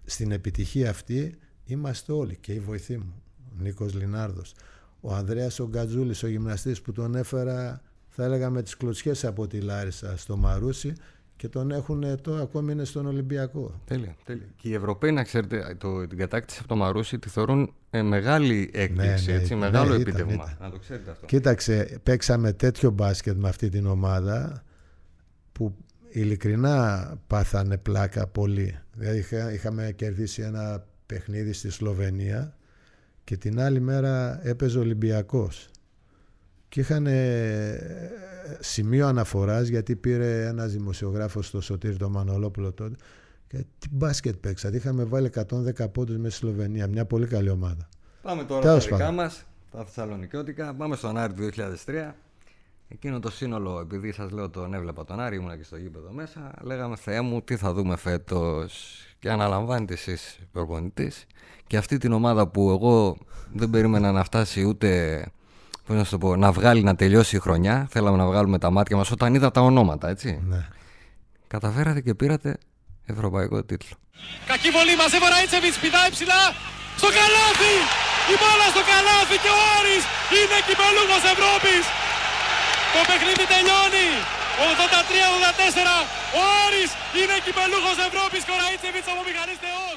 στην 0.05 0.33
επιτυχία 0.33 0.91
αυτή 0.91 1.35
είμαστε 1.65 2.13
όλοι 2.13 2.37
και 2.37 2.53
η 2.53 2.61
βοηθή 2.61 2.97
μου, 2.97 3.23
ο 3.53 3.63
Νίκος 3.63 3.95
Λινάρδος. 3.95 4.55
Ο 5.01 5.15
Ανδρέας 5.15 5.61
ο 5.61 5.69
Γκατζούλης, 5.69 6.23
ο 6.23 6.27
γυμναστής 6.27 6.81
που 6.81 6.93
τον 6.93 7.15
έφερα, 7.15 7.83
θα 8.09 8.25
έλεγα 8.25 8.51
με 8.51 8.63
τις 8.63 8.77
κλωτσιές 8.77 9.25
από 9.25 9.47
τη 9.47 9.61
Λάρισα 9.61 10.17
στο 10.17 10.37
Μαρούσι 10.37 10.93
και 11.37 11.49
τον 11.49 11.71
έχουν 11.71 12.21
τώρα 12.21 12.41
ακόμη 12.43 12.73
είναι 12.73 12.85
στον 12.85 13.07
Ολυμπιακό. 13.07 13.81
Τέλεια, 13.85 14.17
τέλεια. 14.25 14.47
Και 14.57 14.69
οι 14.69 14.75
Ευρωπαίοι, 14.75 15.13
να 15.13 15.23
ξέρετε, 15.23 15.77
το, 15.79 16.07
την 16.07 16.19
κατάκτηση 16.19 16.59
από 16.59 16.69
το 16.69 16.77
Μαρούσι 16.77 17.19
τη 17.19 17.29
θεωρούν 17.29 17.75
ε, 17.91 18.03
μεγάλη 18.03 18.71
έκπληξη, 18.73 19.27
Ναι, 19.27 19.33
ναι, 19.37 19.41
έτσι, 19.41 19.55
ναι, 19.55 19.61
μεγάλο 19.61 19.89
ήταν, 19.95 20.01
επίτευγμα. 20.01 20.33
ήταν. 20.33 20.57
Να 20.61 20.71
το 20.71 20.79
ξέρετε 20.79 21.11
αυτό. 21.11 21.27
Κοίταξε, 21.27 21.99
παίξαμε 22.03 22.53
τέτοιο 22.53 22.91
μπάσκετ 22.91 23.37
με 23.37 23.49
αυτή 23.49 23.69
την 23.69 23.87
ομάδα 23.87 24.63
που 25.53 25.75
ειλικρινά 26.09 27.09
πάθανε 27.27 27.77
πλάκα 27.79 28.27
πολύ. 28.27 28.79
Δηλαδή 28.97 29.19
είχα- 29.19 29.53
είχαμε 29.53 29.93
κερδίσει 29.97 30.43
ένα 30.43 30.87
παιχνίδι 31.07 31.53
στη 31.53 31.71
Σλοβενία 31.71 32.57
και 33.25 33.37
την 33.37 33.61
άλλη 33.61 33.81
μέρα 33.81 34.41
έπαιζε 34.49 34.79
ο 34.79 34.81
Ολυμπιακός. 34.81 35.69
Και 36.75 36.81
είχαν 36.81 37.07
ε, 37.07 37.79
σημείο 38.61 39.07
αναφοράς 39.07 39.69
γιατί 39.69 39.97
πήρε 39.97 40.47
ένας 40.47 40.73
δημοσιογράφος 40.73 41.47
στο 41.47 41.61
Σωτήρι 41.61 41.97
το 41.97 42.09
Μανολόπουλο 42.09 42.73
τότε 42.73 42.97
και 43.47 43.57
τι 43.79 43.89
μπάσκετ 43.91 44.35
παίξατε. 44.37 44.77
Είχαμε 44.77 45.05
βάλει 45.05 45.31
110 45.35 45.93
πόντους 45.93 46.17
μέσα 46.17 46.37
στη 46.37 46.47
Σλοβενία. 46.47 46.87
Μια 46.87 47.05
πολύ 47.05 47.27
καλή 47.27 47.51
ομάδα. 47.51 47.89
Πάμε 48.23 48.45
τώρα 48.45 48.61
Τέλος 48.61 48.83
στα 48.83 48.93
δικά 48.97 49.09
πάντων. 49.09 49.25
μας, 49.25 49.45
τα 49.71 49.85
Θεσσαλονικιώτικα. 49.85 50.75
Πάμε 50.75 50.97
στον 50.97 51.17
Άρη 51.17 51.33
του 51.33 51.43
2003. 51.43 52.15
Εκείνο 52.89 53.21
το 53.21 53.31
σύνολο, 53.31 53.81
επειδή 53.81 54.13
σας 54.13 54.31
λέω 54.31 54.51
τον 54.51 54.75
έβλεπα 54.75 55.05
τον 55.05 55.21
Άρη, 55.21 55.37
ήμουνα 55.37 55.57
και 55.57 55.65
στο 55.65 55.77
γήπεδο 55.77 56.13
μέσα, 56.13 56.53
λέγαμε 56.63 56.97
Θεέ 56.97 57.21
μου, 57.21 57.43
τι 57.43 57.57
θα 57.57 57.73
δούμε 57.73 57.97
φέτος. 57.97 58.99
Και 59.19 59.31
αναλαμβάνετε 59.31 59.93
εσεί 59.93 60.17
προπονητής. 60.53 61.27
Και 61.67 61.77
αυτή 61.77 61.99
την 61.99 62.13
ομάδα 62.13 62.49
που 62.49 62.71
εγώ 62.71 63.17
δεν 63.53 63.71
περίμενα 63.71 64.13
να 64.13 64.25
φτάσει 64.25 64.65
ούτε. 64.65 65.23
Πώς 65.87 65.97
να 65.97 66.05
σου 66.05 66.11
το 66.11 66.19
πω, 66.19 66.37
να 66.37 66.53
βγάλει 66.53 66.83
να 66.83 66.95
τελειώσει 66.97 67.37
η 67.37 67.39
χρονιά. 67.39 67.87
Θέλαμε 67.91 68.17
να 68.17 68.27
βγάλουμε 68.27 68.59
τα 68.59 68.71
μάτια 68.71 68.97
μας 68.97 69.11
όταν 69.11 69.35
είδα 69.35 69.51
τα 69.51 69.61
ονόματα, 69.61 70.09
έτσι. 70.15 70.31
Ναι. 70.53 70.61
Καταφέρατε 71.47 72.01
και 72.01 72.15
πήρατε 72.21 72.51
ευρωπαϊκό 73.15 73.57
τίτλο. 73.69 73.95
Κακή 74.51 74.71
βολή 74.77 74.95
μαζεύω 75.01 75.27
Ραΐτσεβιτς, 75.35 75.79
πηδάει 75.83 76.11
ψηλά 76.17 76.43
στο 77.01 77.09
καλάθι! 77.19 77.75
Η 78.33 78.35
μπάλα 78.41 78.67
στο 78.75 78.83
καλάθι 78.91 79.37
και 79.45 79.51
ο 79.57 79.59
Άρης 79.77 80.05
είναι 80.39 80.59
κυπελούχος 80.67 81.23
Ευρώπης! 81.35 81.85
Το 82.95 83.01
παιχνίδι 83.09 83.45
τελειώνει! 83.53 84.09
83-84 84.59 85.79
ο 86.39 86.41
Άρης 86.65 86.91
είναι 87.19 87.37
κυπελούχος 87.47 87.97
Ευρώπης 88.09 88.43
και 88.47 88.53
ο 88.55 88.59
Ραΐτσεβιτς 88.63 89.09
από 89.13 89.23
μηχανής 89.29 89.59
Θεός! 89.65 89.94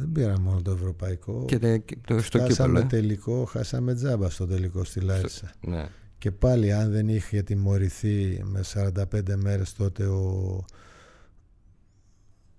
Δεν 0.00 0.12
πήρα 0.12 0.40
μόνο 0.40 0.62
το 0.62 0.70
ευρωπαϊκό. 0.70 1.44
Και, 1.46 1.58
τε- 1.58 1.84
και 1.84 1.96
το, 2.06 2.22
στο 2.22 2.38
χάσαμε 2.38 2.68
κύπελο. 2.68 2.78
ε. 2.78 3.00
τελικό, 3.00 3.44
χάσαμε 3.44 3.94
τζάμπα 3.94 4.30
στο 4.30 4.46
τελικό 4.46 4.84
στη 4.84 5.00
Λάρισα. 5.00 5.50
Ναι. 5.60 5.88
Και 6.18 6.30
πάλι 6.30 6.72
αν 6.72 6.90
δεν 6.90 7.08
είχε 7.08 7.42
τιμωρηθεί 7.42 8.40
με 8.44 8.60
45 8.74 9.34
μέρες 9.36 9.74
τότε 9.74 10.04
ο, 10.06 10.64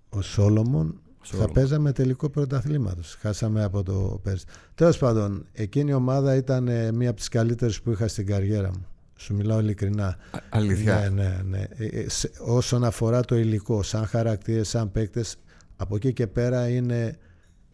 ο 0.10 0.22
Σόλομον, 0.22 1.00
θα 1.20 1.26
Σόλομον. 1.26 1.54
παίζαμε 1.54 1.92
τελικό 1.92 2.30
πρωταθλήματος. 2.30 3.16
Χάσαμε 3.20 3.64
από 3.64 3.84
το 3.84 4.20
πέρσι. 4.24 4.46
Τέλος 4.76 4.98
πάντων, 4.98 5.46
εκείνη 5.52 5.90
η 5.90 5.94
ομάδα 5.94 6.36
ήταν 6.36 6.68
ε, 6.68 6.92
μία 6.92 7.10
από 7.10 7.18
τις 7.20 7.28
καλύτερες 7.28 7.82
που 7.82 7.92
είχα 7.92 8.08
στην 8.08 8.26
καριέρα 8.26 8.68
μου. 8.70 8.86
Σου 9.16 9.36
μιλάω 9.36 9.60
ειλικρινά. 9.60 10.06
Α- 10.08 10.18
αλήθεια. 10.50 11.10
Ναι, 11.10 11.24
ναι, 11.24 11.42
ναι. 11.46 11.64
Ε, 11.78 11.86
ε, 11.86 12.10
σε- 12.10 12.32
όσον 12.46 12.84
αφορά 12.84 13.22
το 13.22 13.36
υλικό, 13.38 13.84
σαν 13.84 14.06
χαρακτήρες, 14.06 14.68
σαν 14.70 14.92
παίκτες, 14.92 15.36
από 15.76 15.96
εκεί 15.96 16.14
και 16.14 16.28
πέρα 16.28 16.70
είναι 16.70 17.18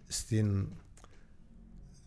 στην 0.07 0.67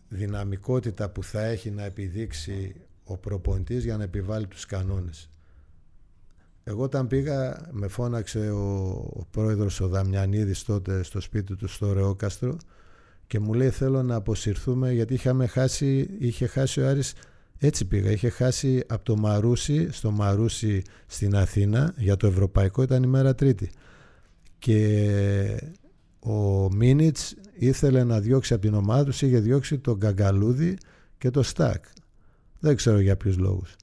δυναμικότητα 0.09 1.09
που 1.09 1.23
θα 1.23 1.43
έχει 1.43 1.71
να 1.71 1.83
επιδείξει 1.83 2.75
ο 3.03 3.17
προπονητής 3.17 3.83
για 3.83 3.97
να 3.97 4.03
επιβάλλει 4.03 4.47
τους 4.47 4.65
κανόνες. 4.65 5.29
Εγώ 6.63 6.83
όταν 6.83 7.07
πήγα, 7.07 7.67
με 7.71 7.87
φώναξε 7.87 8.49
ο, 8.51 8.87
ο 9.13 9.25
πρόεδρος 9.31 9.79
ο 9.79 9.87
Δαμιανίδης 9.87 10.63
τότε 10.63 11.03
στο 11.03 11.19
σπίτι 11.19 11.55
του 11.55 11.67
στο 11.67 11.93
Ρεόκαστρο 11.93 12.57
και 13.27 13.39
μου 13.39 13.53
λέει 13.53 13.69
θέλω 13.69 14.03
να 14.03 14.15
αποσυρθούμε 14.15 14.91
γιατί 14.91 15.13
είχαμε 15.13 15.47
χάσει, 15.47 16.09
είχε 16.19 16.47
χάσει 16.47 16.81
ο 16.81 16.87
Άρης 16.87 17.13
έτσι 17.57 17.85
πήγα, 17.85 18.11
είχε 18.11 18.29
χάσει 18.29 18.83
από 18.87 19.03
το 19.03 19.17
Μαρούσι 19.17 19.91
στο 19.91 20.11
Μαρούσι 20.11 20.81
στην 21.05 21.35
Αθήνα 21.35 21.93
για 21.97 22.17
το 22.17 22.27
Ευρωπαϊκό 22.27 22.81
ήταν 22.81 23.03
η 23.03 23.07
μέρα 23.07 23.35
Τρίτη. 23.35 23.71
Και 24.59 25.73
ο 26.19 26.69
Μίνιτς 26.73 27.35
ήθελε 27.65 28.03
να 28.03 28.19
διώξει 28.19 28.53
από 28.53 28.61
την 28.61 28.73
ομάδα 28.73 29.03
τους 29.03 29.21
είχε 29.21 29.39
διώξει 29.39 29.77
τον 29.79 29.97
Γκαγκαλούδη 29.97 30.77
και 31.17 31.29
το 31.29 31.43
Στακ. 31.43 31.85
Δεν 32.59 32.75
ξέρω 32.75 32.99
για 32.99 33.15
ποιους 33.17 33.37
λόγους. 33.37 33.75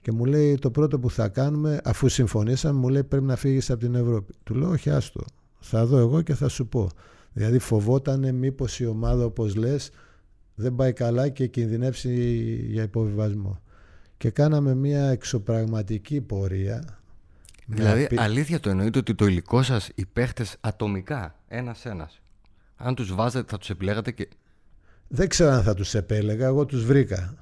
Και 0.00 0.12
μου 0.12 0.24
λέει 0.24 0.54
το 0.54 0.70
πρώτο 0.70 0.98
που 0.98 1.10
θα 1.10 1.28
κάνουμε 1.28 1.80
αφού 1.84 2.08
συμφωνήσαμε 2.08 2.78
μου 2.78 2.88
λέει 2.88 3.04
πρέπει 3.04 3.24
να 3.24 3.36
φύγεις 3.36 3.70
από 3.70 3.80
την 3.80 3.94
Ευρώπη. 3.94 4.34
Του 4.44 4.54
λέω 4.54 4.70
όχι 4.70 4.90
άστο. 4.90 5.24
Θα 5.60 5.86
δω 5.86 5.98
εγώ 5.98 6.22
και 6.22 6.34
θα 6.34 6.48
σου 6.48 6.66
πω. 6.68 6.88
Δηλαδή 7.32 7.58
φοβότανε 7.58 8.32
μήπως 8.32 8.80
η 8.80 8.86
ομάδα 8.86 9.24
όπως 9.24 9.54
λες 9.54 9.90
δεν 10.54 10.74
πάει 10.74 10.92
καλά 10.92 11.28
και 11.28 11.46
κινδυνεύσει 11.46 12.14
για 12.70 12.82
υποβιβασμό. 12.82 13.60
Και 14.16 14.30
κάναμε 14.30 14.74
μια 14.74 15.06
εξωπραγματική 15.06 16.20
πορεία. 16.20 16.98
Με 17.66 17.74
Δηλαδή, 17.76 18.04
απει- 18.04 18.18
αλήθεια 18.20 18.60
το 18.60 18.70
εννοείτε 18.70 18.98
ότι 18.98 19.14
το 19.14 19.26
υλικό 19.26 19.62
σας, 19.62 19.90
οι 19.94 20.06
παίχτες 20.06 20.56
ατομικά, 20.60 21.34
ένα-ένα. 21.48 22.10
Αν 22.76 22.94
τους 22.94 23.14
βάζετε, 23.14 23.50
θα 23.50 23.58
τους 23.58 23.70
επιλέγατε 23.70 24.10
και. 24.10 24.28
Δεν 25.08 25.28
ξέρω 25.28 25.50
αν 25.50 25.62
θα 25.62 25.74
τους 25.74 25.94
επέλεγα, 25.94 26.46
εγώ 26.46 26.64
τους 26.66 26.84
βρήκα. 26.84 27.34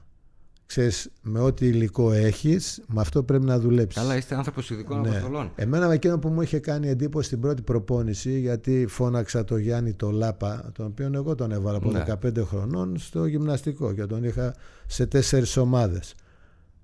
Ξέρεις, 0.66 1.10
με 1.22 1.40
ό,τι 1.40 1.66
υλικό 1.66 2.12
έχεις, 2.12 2.82
με 2.86 3.00
αυτό 3.00 3.22
πρέπει 3.22 3.44
να 3.44 3.58
δουλέψεις. 3.58 4.02
Καλά, 4.02 4.16
είστε 4.16 4.34
άνθρωπος 4.34 4.70
ειδικών 4.70 5.00
Ναι. 5.00 5.08
αποστολών. 5.08 5.52
Εμένα 5.54 5.88
με 5.88 5.94
εκείνο 5.94 6.18
που 6.18 6.28
μου 6.28 6.40
είχε 6.42 6.58
κάνει 6.58 6.88
εντύπωση 6.88 7.26
στην 7.26 7.40
πρώτη 7.40 7.62
προπόνηση, 7.62 8.38
γιατί 8.40 8.86
φώναξα 8.88 9.44
το 9.44 9.56
Γιάννη 9.56 9.92
το 9.94 10.10
Λάπα, 10.10 10.70
τον 10.74 10.86
οποίο 10.86 11.10
εγώ 11.14 11.34
τον 11.34 11.52
έβαλα 11.52 11.76
από 11.76 11.90
Ναι. 11.90 11.98
15 11.98 12.44
χρονών 12.44 12.98
στο 12.98 13.26
γυμναστικό 13.26 13.92
και 13.92 14.06
τον 14.06 14.24
είχα 14.24 14.54
σε 14.86 15.06
τέσσερις 15.06 15.56
ομάδες. 15.56 16.14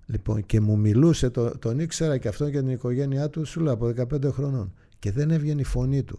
Λοιπόν, 0.07 0.46
και 0.46 0.61
μου 0.61 0.78
μιλούσε, 0.78 1.30
το, 1.30 1.59
τον 1.59 1.78
ήξερα 1.78 2.18
και 2.18 2.28
αυτόν 2.28 2.51
και 2.51 2.59
την 2.59 2.70
οικογένειά 2.70 3.28
του, 3.30 3.44
σου 3.44 3.61
λέω 3.61 3.72
από 3.72 3.86
15 3.86 4.30
χρονών. 4.32 4.72
Και 4.98 5.12
δεν 5.12 5.30
έβγαινε 5.30 5.61
η 5.61 5.64
φωνή 5.64 6.03
του. 6.03 6.18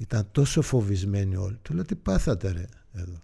Ήταν 0.00 0.28
τόσο 0.32 0.62
φοβισμένοι 0.62 1.36
όλοι. 1.36 1.58
Του 1.62 1.74
λέω, 1.74 1.84
τι 1.84 1.94
πάθατε 1.94 2.52
ρε 2.52 2.64
εδώ. 2.92 3.22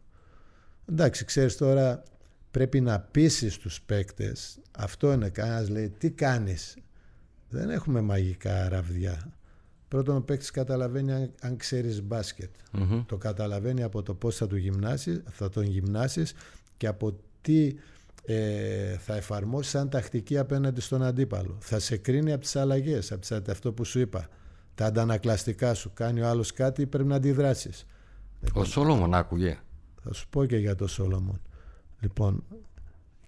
Εντάξει, 0.88 1.24
ξέρεις 1.24 1.56
τώρα, 1.56 2.02
πρέπει 2.50 2.80
να 2.80 3.00
πείσει 3.00 3.60
τους 3.60 3.80
παίκτες. 3.80 4.58
Αυτό 4.78 5.12
είναι, 5.12 5.28
κανένας 5.28 5.68
λέει, 5.68 5.88
τι 5.88 6.10
κάνεις; 6.10 6.76
Δεν 7.48 7.70
έχουμε 7.70 8.00
μαγικά 8.00 8.68
ραβδιά. 8.68 9.32
Πρώτον, 9.88 10.16
ο 10.16 10.20
παίκτης 10.20 10.50
καταλαβαίνει 10.50 11.12
αν, 11.12 11.32
αν 11.40 11.56
ξέρεις 11.56 12.02
μπάσκετ. 12.02 12.50
Μμμ. 12.72 13.04
Το 13.06 13.16
καταλαβαίνει 13.16 13.82
από 13.82 14.02
το 14.02 14.14
πώς 14.14 14.36
θα, 14.36 14.46
του 14.46 14.56
γυμνάσεις, 14.56 15.22
θα 15.30 15.48
τον 15.48 15.64
γυμνάσεις 15.64 16.34
και 16.76 16.86
από 16.86 17.18
τι 17.40 17.74
ε, 18.24 18.96
θα 18.96 19.16
εφαρμόσεις 19.16 19.70
σαν 19.70 19.88
τακτική 19.88 20.38
απέναντι 20.38 20.80
στον 20.80 21.02
αντίπαλο. 21.02 21.56
Θα 21.60 21.78
σε 21.78 21.96
κρίνει 21.96 22.32
από 22.32 22.42
τις 22.42 22.56
αλλαγές, 22.56 23.12
από 23.12 23.20
τις, 23.20 23.32
αυτό 23.32 23.72
που 23.72 23.84
σου 23.84 23.98
είπα. 23.98 24.28
Τα 24.76 24.86
αντανακλαστικά 24.86 25.74
σου. 25.74 25.90
Κάνει 25.94 26.20
ο 26.20 26.28
άλλος 26.28 26.52
κάτι, 26.52 26.86
πρέπει 26.86 27.08
να 27.08 27.14
αντιδράσεις. 27.14 27.86
Ο 28.52 28.64
Σόλομον 28.64 29.14
άκουγε. 29.14 29.58
Θα 30.02 30.12
σου 30.12 30.28
πω 30.28 30.44
και 30.44 30.56
για 30.56 30.74
το 30.74 30.86
Σόλομον. 30.86 31.40
Λοιπόν, 32.00 32.44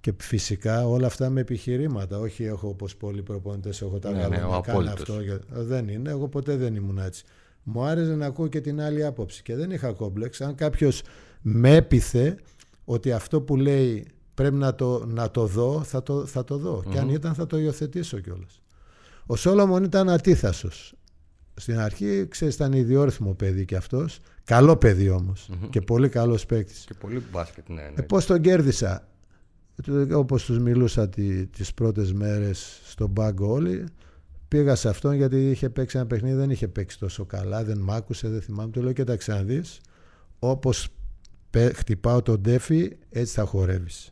και 0.01 0.14
φυσικά 0.18 0.86
όλα 0.86 1.07
αυτά 1.07 1.30
με 1.30 1.40
επιχειρήματα. 1.40 2.18
Όχι 2.18 2.44
έχω 2.44 2.68
όπως 2.68 2.96
πολλοί 2.96 3.22
προπονητές, 3.22 3.82
έχω 3.82 3.99
τα 3.99 4.11
ναι, 4.11 4.28
ναι, 4.28 4.36
κάνω 4.62 4.90
αυτό. 4.90 5.14
Δεν 5.49 5.88
είναι. 5.88 6.11
Εγώ 6.11 6.28
ποτέ 6.28 6.57
δεν 6.57 6.74
ήμουν 6.74 6.99
έτσι. 6.99 7.24
Μου 7.62 7.82
άρεσε 7.82 8.14
να 8.14 8.26
ακούω 8.26 8.46
και 8.46 8.61
την 8.61 8.80
άλλη 8.80 9.05
άποψη 9.05 9.42
και 9.42 9.57
δεν 9.57 9.70
είχα 9.70 9.92
κόμπλεξ. 9.92 10.40
Αν 10.40 10.55
κάποιος 10.55 11.03
με 11.42 11.74
έπιθε 11.74 12.38
ότι 12.84 13.12
αυτό 13.12 13.40
που 13.40 13.57
λέει 13.57 14.07
πρέπει 14.34 14.57
να 14.57 14.74
το, 14.74 15.07
να 15.07 15.30
το 15.30 15.46
δω, 15.46 15.82
θα 15.82 16.03
το, 16.03 16.26
θα 16.26 16.44
το 16.44 16.57
δω. 16.57 16.84
Και 16.90 16.99
αν 16.99 17.09
ήταν 17.09 17.34
θα 17.34 17.46
το 17.46 17.59
υιοθετήσω 17.59 18.20
κιόλας. 18.20 18.61
Ο 19.26 19.36
Σόλομον 19.36 19.84
ήταν 19.84 20.09
ατίθασος. 20.09 20.94
Στην 21.59 21.78
αρχή, 21.78 22.26
ξέρεις, 22.28 22.54
ήταν 22.54 22.72
ιδιόρυθμο 22.72 23.34
παιδί 23.34 23.64
κι 23.64 23.74
αυτός. 23.74 24.20
Καλό 24.44 24.76
παιδί 24.76 25.14
Και 25.70 25.80
πολύ 25.80 26.09
καλός 26.09 26.46
παίκτης. 26.46 26.84
Και 26.84 26.94
πολύ 27.00 27.22
μπάσκετ, 27.32 27.68
ναι. 27.68 27.74
ναι. 27.74 27.92
Ε, 27.94 28.02
Πώς 28.02 28.26
τον 28.26 28.40
κέρδισα; 28.40 29.09
Όπως 30.12 30.44
τους 30.44 30.59
μιλούσα 30.59 31.09
τι, 31.09 31.46
τις 31.46 31.74
πρώτες 31.74 32.12
μέρες 32.12 32.80
στον 32.84 33.11
μπάγκο 33.11 33.52
όλοι 33.52 33.84
πήγα 34.48 34.74
σε 34.74 34.88
αυτόν 34.88 35.14
γιατί 35.14 35.50
είχε 35.50 35.70
παίξει 35.70 35.96
ένα 35.96 36.06
παιχνίδι 36.06 36.36
δεν 36.36 36.50
είχε 36.50 36.68
παίξει 36.68 36.98
τόσο 36.98 37.24
καλά 37.24 37.64
δεν 37.64 37.78
μ' 37.78 37.90
άκουσε, 37.90 38.28
δεν 38.28 38.40
θυμάμαι 38.40 38.70
του 38.70 38.82
λέω 38.82 38.92
κοίταξε 38.92 39.32
να 39.32 39.42
δεις 39.42 39.80
όπως 40.38 40.88
χτυπάω 41.74 42.22
τον 42.22 42.42
τέφι 42.42 42.96
έτσι 43.11 43.34
θα 43.34 43.44
χορεύεις 43.44 44.11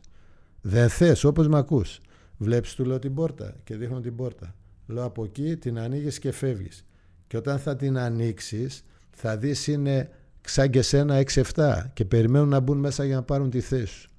δεν 0.61 0.89
θες 0.89 1.23
όπως 1.23 1.47
με 1.47 1.57
ακούς 1.57 1.99
βλέπεις 2.37 2.75
του 2.75 2.85
λέω 2.85 2.99
την 2.99 3.13
πόρτα 3.13 3.55
και 3.63 3.75
δείχνω 3.75 3.99
την 3.99 4.15
πόρτα 4.15 4.55
λέω 4.87 5.03
από 5.03 5.23
εκεί 5.23 5.57
την 5.57 5.79
ανοίγεις 5.79 6.19
και 6.19 6.31
φεύγεις 6.31 6.85
και 7.27 7.37
όταν 7.37 7.59
θα 7.59 7.75
την 7.75 7.97
ανοίξεις, 7.97 8.83
θα 9.11 9.37
δεις 9.37 9.67
είναι 9.67 10.09
σαν 10.41 10.69
και 10.69 10.81
σένα 10.81 11.23
6-7 11.55 11.91
και 11.93 12.05
περιμένουν 12.05 12.49
να 12.49 12.59
μπουν 12.59 12.77
μέσα 12.77 13.05
για 13.05 13.15
να 13.15 13.23
πάρουν 13.23 13.49
τη 13.49 13.59
θέση 13.59 13.93
σου 13.93 14.09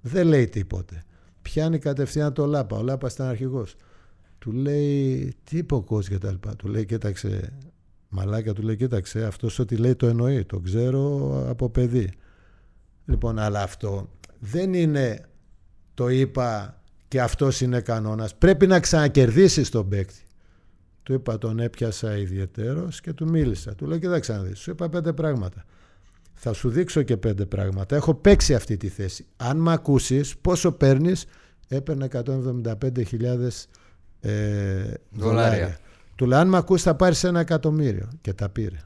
δεν 0.00 0.26
λέει 0.26 0.48
τίποτε. 0.48 1.04
Πιάνει 1.42 1.78
κατευθείαν 1.78 2.32
το 2.32 2.46
Λάπα. 2.46 2.76
Ο 2.76 2.82
Λάπας 2.82 3.12
ήταν 3.12 3.26
αρχηγός. 3.26 3.74
Του 4.38 4.52
λέει 4.52 5.34
τι 5.44 5.56
είπε 5.56 5.74
ο 5.74 5.84
και 6.08 6.18
τα 6.18 6.30
λοιπά. 6.30 6.56
Του 6.56 6.68
λέει 6.68 6.84
κοίταξε 6.84 7.52
μαλάκα 8.08 8.52
του 8.52 8.62
λέει 8.62 8.76
κοίταξε 8.76 9.24
αυτός 9.24 9.58
ό,τι 9.58 9.76
λέει 9.76 9.94
το 9.94 10.06
εννοεί. 10.06 10.44
Το 10.44 10.60
ξέρω 10.60 11.44
από 11.48 11.70
παιδί. 11.70 12.10
Λοιπόν 13.04 13.38
αλλά 13.38 13.62
αυτό 13.62 14.08
δεν 14.38 14.74
είναι 14.74 15.28
το 15.94 16.08
είπα 16.08 16.80
και 17.08 17.20
αυτός 17.20 17.60
είναι 17.60 17.80
κανόνας. 17.80 18.34
Πρέπει 18.34 18.66
να 18.66 18.80
ξανακερδίσεις 18.80 19.70
τον 19.70 19.88
παίκτη. 19.88 20.22
Του 21.08 21.14
είπα 21.14 21.38
τον 21.38 21.58
έπιασα 21.58 22.16
ιδιαίτερος 22.16 23.00
και 23.00 23.12
του 23.12 23.28
μίλησα. 23.28 23.74
Του 23.74 23.86
λέω 23.86 23.98
κοίταξε 23.98 24.32
να 24.32 24.42
δεις. 24.42 24.58
Σου 24.58 24.70
είπα 24.70 24.88
πέντε 24.88 25.12
πράγματα. 25.12 25.64
Θα 26.34 26.52
σου 26.52 26.70
δείξω 26.70 27.02
και 27.02 27.16
πέντε 27.16 27.46
πράγματα. 27.46 27.96
Έχω 27.96 28.14
παίξει 28.14 28.54
αυτή 28.54 28.76
τη 28.76 28.88
θέση. 28.88 29.26
Αν 29.36 29.56
με 29.56 29.72
ακούσεις, 29.72 30.36
πόσο 30.36 30.72
παίρνεις, 30.72 31.24
έπαιρνε 31.68 32.08
175.000 32.12 33.66
ε, 34.20 34.94
δολάρια. 35.10 35.78
Του 36.14 36.26
λέει, 36.26 36.38
αν 36.38 36.48
με 36.48 36.56
ακούσει, 36.56 36.82
θα 36.82 36.94
πάρεις 36.94 37.24
ένα 37.24 37.40
εκατομμύριο. 37.40 38.08
Και 38.20 38.32
τα 38.32 38.48
πήρε. 38.48 38.78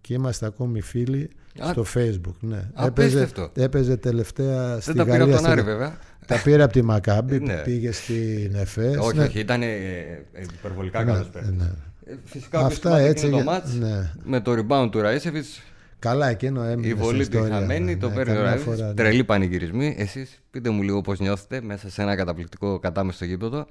Και 0.00 0.14
είμαστε 0.14 0.46
ακόμη 0.46 0.80
φίλοι 0.80 1.30
στο 1.62 1.84
facebook. 1.94 2.34
Ναι. 2.40 2.62
Έπαιζε, 2.86 3.28
έπαιζε 3.54 3.96
τελευταία 3.96 4.80
στη 4.80 4.92
Δεν 4.92 5.06
τα 5.06 5.12
πήρε 5.12 5.22
από 5.22 5.32
τον 5.32 5.46
Άρη, 5.46 5.62
βέβαια. 5.62 5.98
Τα 6.26 6.40
πήρε 6.42 6.62
από 6.62 6.72
τη 6.72 6.82
Μακάμπη, 6.82 7.40
ναι. 7.40 7.54
πήγε 7.54 7.92
στην 7.92 8.54
ΕΦΕΣ. 8.54 8.96
Όχι, 8.96 9.16
ναι. 9.16 9.24
όχι, 9.24 9.38
ήταν 9.38 9.62
ε, 9.62 9.66
υπερβολικά 10.58 11.04
ναι, 11.04 11.12
καλός 11.12 11.30
ναι. 11.32 11.70
Ε, 12.06 12.14
φυσικά 12.24 12.60
Αυτά 12.60 12.98
έτσι. 12.98 13.30
Το 13.30 13.42
μάτς, 13.42 13.74
ναι. 13.74 14.12
Με 14.24 14.40
το 14.40 14.52
rebound 14.52 14.88
του 14.90 15.00
Ραΐσεβιτς 15.00 15.62
Καλά, 15.98 16.28
εκείνο 16.28 16.62
έμεινε. 16.62 16.88
Η 16.88 16.94
βολή 16.94 17.28
του 17.28 17.42
χαμένη, 17.42 17.96
το 17.96 18.08
ναι, 18.08 18.14
παίρνει 18.14 18.36
ο 18.36 18.74
ναι. 18.76 18.94
Τρελή 18.94 19.24
πανηγυρισμή. 19.24 19.94
Εσείς 19.98 20.42
πείτε 20.50 20.70
μου 20.70 20.82
λίγο 20.82 21.00
πώς 21.00 21.18
νιώθετε 21.18 21.60
μέσα 21.60 21.90
σε 21.90 22.02
ένα 22.02 22.16
καταπληκτικό 22.16 22.78
κατάμεστο 22.78 23.24
γήπεδο. 23.24 23.66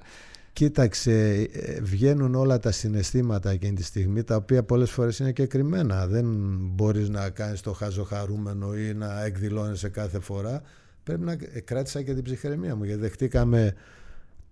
Κοίταξε, 0.52 1.48
ε, 1.52 1.80
βγαίνουν 1.80 2.34
όλα 2.34 2.58
τα 2.58 2.70
συναισθήματα 2.70 3.50
εκείνη 3.50 3.72
τη 3.72 3.82
στιγμή, 3.82 4.22
τα 4.22 4.36
οποία 4.36 4.62
πολλές 4.62 4.90
φορές 4.90 5.18
είναι 5.18 5.32
και 5.32 5.46
κρυμμένα. 5.46 6.06
Δεν 6.06 6.26
μπορείς 6.60 7.08
να 7.08 7.30
κάνεις 7.30 7.60
το 7.60 7.72
χαζοχαρούμενο 7.72 8.76
ή 8.76 8.94
να 8.94 9.24
εκδηλώνεσαι 9.24 9.88
κάθε 9.88 10.20
φορά. 10.20 10.62
Πρέπει 11.02 11.24
να 11.24 11.32
ε, 11.32 11.60
κράτησα 11.60 12.02
και 12.02 12.14
την 12.14 12.22
ψυχραιμία 12.22 12.76
μου, 12.76 12.84
γιατί 12.84 13.00
δεχτήκαμε 13.00 13.74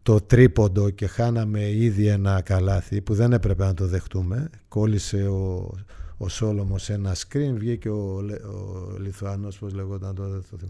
το 0.03 0.21
τρίποντο 0.21 0.91
και 0.91 1.07
χάναμε 1.07 1.71
ήδη 1.71 2.07
ένα 2.07 2.41
καλάθι 2.41 3.01
που 3.01 3.15
δεν 3.15 3.33
έπρεπε 3.33 3.65
να 3.65 3.75
το 3.75 3.87
δεχτούμε. 3.87 4.51
Κόλλησε 4.69 5.27
ο, 5.27 5.71
ο 6.25 6.29
Σόλομος 6.29 6.83
σε 6.83 6.93
ένα 6.93 7.15
screen, 7.15 7.53
βγήκε 7.55 7.89
ο, 7.89 8.17
ο 8.17 8.97
Λιθουανός, 8.99 9.59
πώς 9.59 9.73
λεγόταν 9.75 10.15
τότε, 10.15 10.43
το 10.51 10.69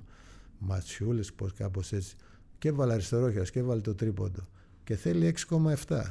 Ματσιούλης, 0.59 1.33
πώς 1.33 1.53
κάπως 1.53 1.93
έτσι, 1.93 2.17
και 2.59 2.69
έβαλε 2.69 2.93
αριστερόχειας 2.93 3.51
και 3.51 3.59
έβαλε 3.59 3.81
το 3.81 3.95
τρίποντο. 3.95 4.49
Και 4.85 4.97
θέλει 4.97 5.35
6,7 5.49 6.03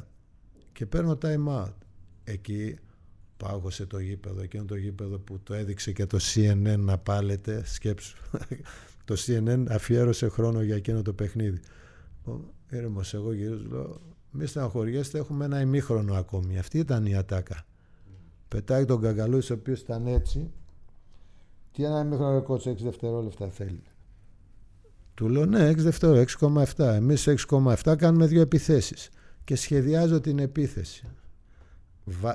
και 0.71 0.85
παίρνω 0.85 1.17
time 1.21 1.47
out. 1.47 1.73
Εκεί 2.23 2.75
πάγωσε 3.37 3.85
το 3.85 3.99
γήπεδο, 3.99 4.41
εκείνο 4.41 4.65
το 4.65 4.75
γήπεδο 4.75 5.19
που 5.19 5.39
το 5.43 5.53
έδειξε 5.53 5.91
και 5.91 6.05
το 6.05 6.17
CNN 6.21 6.75
να 6.77 6.97
πάλετε, 6.97 7.63
σκέψου. 7.65 8.17
το 9.05 9.15
CNN 9.25 9.65
αφιέρωσε 9.69 10.27
χρόνο 10.27 10.61
για 10.61 10.75
εκείνο 10.75 11.01
το 11.01 11.13
παιχνίδι. 11.13 11.59
Ήρεμος 12.69 13.13
εγώ 13.13 13.33
γύρω 13.33 13.57
λέω, 13.69 14.01
μη 14.31 14.45
στεναχωριέστε, 14.45 15.17
έχουμε 15.17 15.45
ένα 15.45 15.61
ημίχρονο 15.61 16.13
ακόμη. 16.13 16.57
Αυτή 16.57 16.77
ήταν 16.77 17.05
η 17.05 17.15
ατάκα. 17.15 17.65
Πετάει 18.53 18.85
τον 18.85 19.01
Καγκαλούση, 19.01 19.51
ο 19.51 19.55
οποίος 19.55 19.79
ήταν 19.79 20.07
έτσι. 20.07 20.51
Τι 21.71 21.83
ένα 21.83 22.03
μικρό 22.03 22.33
ρεκόρ 22.33 22.61
6 22.65 22.75
δευτερόλεπτα 22.77 23.49
θέλει. 23.49 23.83
Του 25.13 25.29
λέω 25.29 25.45
ναι, 25.45 25.69
6 25.69 25.75
δευτερόλεπτα, 25.75 26.65
6,7. 26.77 26.93
Εμείς 26.93 27.27
6,7 27.27 27.95
κάνουμε 27.97 28.25
δύο 28.25 28.41
επιθέσεις. 28.41 29.09
Και 29.43 29.55
σχεδιάζω 29.55 30.19
την 30.19 30.39
επίθεση. 30.39 31.07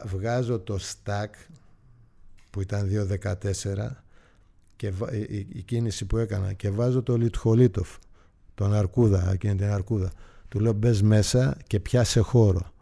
βγάζω 0.05 0.61
το 0.61 0.79
stack 0.79 1.31
που 2.51 2.61
ήταν 2.61 2.89
2.14 3.23 3.91
και 4.77 4.93
η, 5.12 5.47
η, 5.53 5.62
κίνηση 5.62 6.05
που 6.05 6.16
έκανα 6.16 6.53
και 6.53 6.71
βάζω 6.71 7.03
το 7.03 7.16
Λιτχολίτοφ, 7.16 7.97
τον 8.55 8.75
Αρκούδα, 8.75 9.31
εκείνη 9.33 9.55
την 9.55 9.66
Αρκούδα. 9.66 10.11
Του 10.49 10.61
λέω 10.61 10.73
μπες 10.73 11.03
μέσα 11.03 11.57
και 11.66 11.81
πιάσε 11.81 12.21
χώρο 12.21 12.73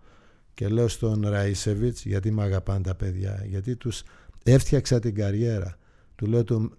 και 0.57 0.69
λέω 0.69 0.89
στον 0.89 1.25
Ραΐσεβιτς 1.27 2.01
γιατί 2.05 2.31
με 2.31 2.43
αγαπάνε 2.43 2.81
τα 2.81 2.95
παιδιά 2.95 3.45
γιατί 3.49 3.77
τους 3.77 4.03
έφτιαξα 4.43 4.99
την 4.99 5.15
καριέρα 5.15 5.77
του 6.15 6.27
λέω 6.27 6.45
του, 6.45 6.73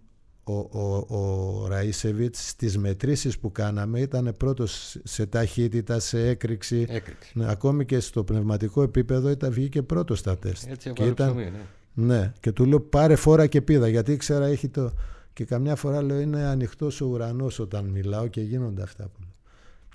ο, 0.44 0.54
ο, 0.54 1.18
ο 1.18 1.68
Ραΐσεβιτς 1.72 2.30
στις 2.34 2.78
μετρήσεις 2.78 3.40
που 3.40 3.52
κάναμε 3.52 4.00
ήταν 4.00 4.34
πρώτος 4.38 4.98
σε 5.04 5.26
ταχύτητα, 5.26 6.00
σε 6.00 6.28
έκρηξη, 6.28 6.86
έκρηξη. 6.90 7.32
Ναι, 7.34 7.50
ακόμη 7.52 7.86
και 7.86 8.00
στο 8.00 8.24
πνευματικό 8.24 8.82
επίπεδο 8.82 9.30
ήταν, 9.30 9.52
βγήκε 9.52 9.82
πρώτος 9.82 10.20
στα 10.20 10.38
τεστ 10.38 10.68
Έτσι 10.70 10.94
και 10.94 11.04
ήταν, 11.04 11.28
ψωμί, 11.28 11.52
ναι. 11.94 12.16
ναι. 12.16 12.34
και 12.40 12.52
του 12.52 12.66
λέω 12.66 12.80
πάρε 12.80 13.16
φόρα 13.16 13.48
και 13.48 13.62
πίδα 13.62 13.88
γιατί 13.88 14.12
ήξερα 14.12 14.46
έχει 14.46 14.68
το 14.68 14.92
και 15.34 15.46
καμιά 15.46 15.76
φορά 15.76 16.02
λέω 16.02 16.20
είναι 16.20 16.44
ανοιχτός 16.44 17.02
ο 17.02 17.06
ουρανός 17.06 17.60
όταν 17.60 17.86
μιλάω 17.86 18.28
και 18.28 18.42
γίνονται 18.42 18.82
αυτά 18.82 19.04
που 19.04 19.20
λέω 19.20 19.27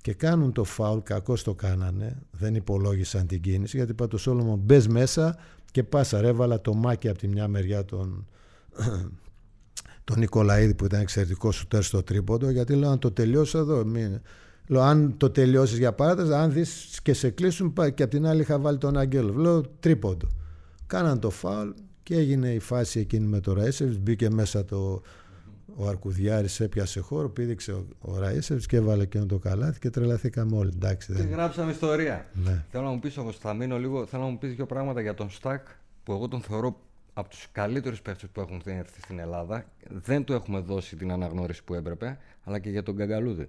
και 0.03 0.15
κάνουν 0.15 0.53
το 0.53 0.65
φάουλ, 0.65 0.99
κακώς 0.99 1.43
το 1.43 1.55
κάνανε, 1.55 2.23
δεν 2.31 2.55
υπολόγισαν 2.55 3.27
την 3.27 3.41
κίνηση, 3.41 3.77
γιατί 3.77 3.93
είπα 3.93 4.09
το 4.09 4.17
Σόλομον 4.17 4.59
μπες 4.59 4.89
μέσα 4.89 5.37
και 5.71 5.83
πάσα, 5.83 6.19
έβαλα 6.19 6.61
το 6.61 6.75
μάκι 6.75 7.09
από 7.09 7.19
τη 7.19 7.29
μια 7.29 7.49
μεριά 7.49 7.85
τον, 7.85 8.27
τον 10.05 10.19
Νικολαίδη 10.19 10.75
που 10.75 10.85
ήταν 10.85 11.01
εξαιρετικό 11.01 11.53
σου 11.53 11.67
τέρ 11.67 11.83
στο 11.83 12.03
τρίποντο, 12.03 12.51
γιατί 12.51 12.75
λέω 12.75 12.91
αν 12.91 12.99
το 12.99 13.11
τελειώσω 13.11 13.59
εδώ, 13.59 13.85
μην... 13.85 14.21
Λέω, 14.67 14.83
αν 14.83 15.15
το 15.17 15.31
τελειώσεις 15.31 15.79
για 15.79 15.93
παράδειγμα, 15.93 16.39
αν 16.39 16.53
δεις 16.53 17.01
και 17.03 17.13
σε 17.13 17.31
κλείσουν, 17.31 17.73
και 17.73 18.03
από 18.03 18.09
την 18.09 18.27
άλλη 18.27 18.41
είχα 18.41 18.59
βάλει 18.59 18.79
τον 18.79 18.99
Αγγέλο. 18.99 19.33
Λέω 19.33 19.61
τρίποντο. 19.81 20.29
Κάναν 20.87 21.21
το 21.21 21.31
φάουλ 21.31 21.69
και 22.03 22.17
έγινε 22.17 22.49
η 22.53 22.59
φάση 22.59 23.01
εκείνη 23.01 23.27
με 23.27 23.41
το 23.41 23.53
Ραίσεβιτ. 23.53 23.99
Μπήκε 23.99 24.31
μέσα 24.31 24.65
το, 24.65 25.03
ο 25.77 25.89
Αρκουδιάρης 25.89 26.61
έπιασε 26.61 27.01
χώρο, 27.01 27.29
πήδηξε 27.29 27.73
ο, 27.73 27.87
ο 28.01 28.19
Ραΐσεβιτς 28.23 28.67
και 28.67 28.77
έβαλε 28.77 29.07
και 29.07 29.19
το 29.19 29.39
καλάθι 29.39 29.79
και 29.79 29.91
τρελαθήκαμε 29.91 30.57
όλοι. 30.57 30.73
Εντάξει, 30.75 31.13
δεν... 31.13 31.27
Και 31.27 31.35
γράψαμε 31.35 31.71
ιστορία. 31.71 32.27
Ναι. 32.33 32.65
Θέλω 32.71 32.85
να 32.85 32.91
μου 32.91 32.99
πεις 32.99 33.17
όμως, 33.17 33.39
θα 33.39 33.55
μείνω 33.55 33.79
λίγο, 33.79 34.07
θέλω 34.07 34.23
να 34.23 34.29
μου 34.29 34.39
πεις 34.39 34.55
δύο 34.55 34.67
πράγματα 34.67 35.01
για 35.01 35.15
τον 35.15 35.31
Στακ 35.31 35.67
που 36.05 36.13
εγώ 36.13 36.29
τον 36.29 36.41
θεωρώ 36.41 36.77
από 37.15 37.29
τους 37.29 37.49
καλύτερους 37.53 38.03
παίχτες 38.03 38.29
που 38.33 38.41
έχουν 38.41 38.63
έρθει 38.65 39.01
στην 39.01 39.19
Ελλάδα. 39.19 39.65
Δεν 39.89 40.25
του 40.25 40.33
έχουμε 40.33 40.61
δώσει 40.61 40.97
την 40.97 41.13
αναγνώριση 41.13 41.65
που 41.65 41.75
έπρεπε, 41.75 42.19
αλλά 42.45 42.59
και 42.59 42.71
για 42.71 42.83
τον 42.83 42.97
Καγκαλούδη. 42.97 43.47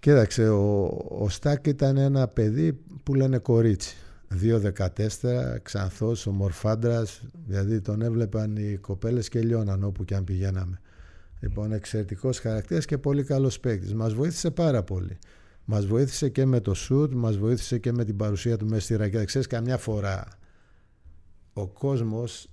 Κοίταξε, 0.00 0.48
ο, 0.48 0.84
ο 1.08 1.28
Στάκ 1.28 1.66
ήταν 1.66 1.96
ένα 1.96 2.28
παιδί 2.28 2.72
που 3.02 3.14
λένε 3.14 3.38
κορίτσι. 3.38 3.96
2-14, 4.34 5.58
ξανθός, 5.62 6.26
ομορφάντρας, 6.26 7.22
δηλαδή 7.46 7.80
τον 7.80 8.02
έβλεπαν 8.02 8.56
οι 8.56 8.76
κοπέλες 8.76 9.28
και 9.28 9.40
λιώναν 9.40 9.84
όπου 9.84 10.04
και 10.04 10.14
αν 10.14 10.24
πηγαίναμε. 10.24 10.80
Λοιπόν, 11.40 11.72
εξαιρετικός 11.72 12.38
χαρακτήρας 12.38 12.84
και 12.84 12.98
πολύ 12.98 13.24
καλός 13.24 13.60
παίκτης. 13.60 13.94
Μας 13.94 14.14
βοήθησε 14.14 14.50
πάρα 14.50 14.82
πολύ. 14.82 15.18
Μας 15.64 15.86
βοήθησε 15.86 16.28
και 16.28 16.44
με 16.44 16.60
το 16.60 16.74
σουτ, 16.74 17.12
μας 17.12 17.36
βοήθησε 17.36 17.78
και 17.78 17.92
με 17.92 18.04
την 18.04 18.16
παρουσία 18.16 18.56
του 18.56 18.66
μέσα 18.66 18.80
στη 18.80 18.96
ρακέτα. 18.96 19.24
Ξέρεις, 19.24 19.46
καμιά 19.46 19.76
φορά 19.78 20.28
ο 21.52 21.66
κόσμος 21.66 22.48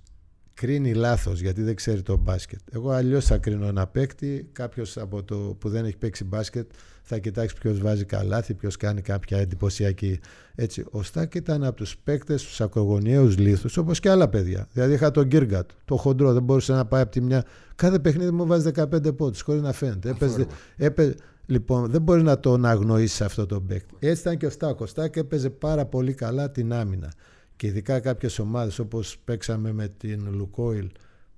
κρίνει 0.60 0.94
λάθος 0.94 1.40
γιατί 1.40 1.62
δεν 1.62 1.74
ξέρει 1.74 2.02
το 2.02 2.16
μπάσκετ. 2.16 2.58
Εγώ 2.72 2.90
αλλιώς 2.90 3.24
θα 3.24 3.38
κρίνω 3.38 3.66
ένα 3.66 3.86
παίκτη, 3.86 4.48
κάποιος 4.52 4.96
από 4.96 5.22
το 5.22 5.36
που 5.36 5.68
δεν 5.68 5.84
έχει 5.84 5.96
παίξει 5.96 6.24
μπάσκετ 6.24 6.70
θα 7.02 7.18
κοιτάξει 7.18 7.54
ποιος 7.60 7.80
βάζει 7.80 8.04
καλάθι, 8.04 8.54
ποιος 8.54 8.76
κάνει 8.76 9.00
κάποια 9.00 9.38
εντυπωσιακή. 9.38 10.20
Έτσι, 10.54 10.84
ο 10.90 11.02
Στάκ 11.02 11.34
ήταν 11.34 11.64
από 11.64 11.76
τους 11.76 11.96
παίκτες, 12.04 12.42
τους 12.42 12.60
ακρογωνιαίους 12.60 13.38
λίθους, 13.38 13.76
όπως 13.76 14.00
και 14.00 14.10
άλλα 14.10 14.28
παιδιά. 14.28 14.68
Δηλαδή 14.72 14.92
είχα 14.92 15.10
τον 15.10 15.26
Γκίργκατ, 15.26 15.70
το 15.84 15.96
χοντρό, 15.96 16.32
δεν 16.32 16.42
μπορούσε 16.42 16.72
να 16.72 16.84
πάει 16.84 17.02
από 17.02 17.10
τη 17.10 17.20
μια. 17.20 17.44
Κάθε 17.74 17.98
παιχνίδι 17.98 18.30
μου 18.30 18.46
βάζει 18.46 18.70
15 18.74 19.16
πόντους, 19.16 19.40
χωρίς 19.40 19.62
να 19.62 19.72
φαίνεται. 19.72 20.10
Έπαιζε, 20.10 20.46
έπαιζε, 20.76 21.14
λοιπόν, 21.46 21.90
δεν 21.90 22.02
μπορεί 22.02 22.22
να 22.22 22.40
τον 22.40 22.64
αγνοήσει 22.64 23.24
αυτό 23.24 23.46
το 23.46 23.60
παίκτη. 23.60 23.94
Έτσι 23.98 24.20
ήταν 24.20 24.36
και 24.36 24.46
ο 24.46 24.50
Στάκ. 24.50 24.80
Ο 24.80 24.86
Στάκ 24.86 25.16
έπαιζε 25.16 25.50
πάρα 25.50 25.84
πολύ 25.84 26.12
καλά 26.12 26.50
την 26.50 26.72
άμυνα. 26.72 27.12
Και 27.58 27.66
ειδικά 27.66 28.00
κάποιες 28.00 28.38
ομάδες 28.38 28.78
όπως 28.78 29.18
παίξαμε 29.24 29.72
με 29.72 29.88
την 29.88 30.28
Λουκόιλ, 30.32 30.90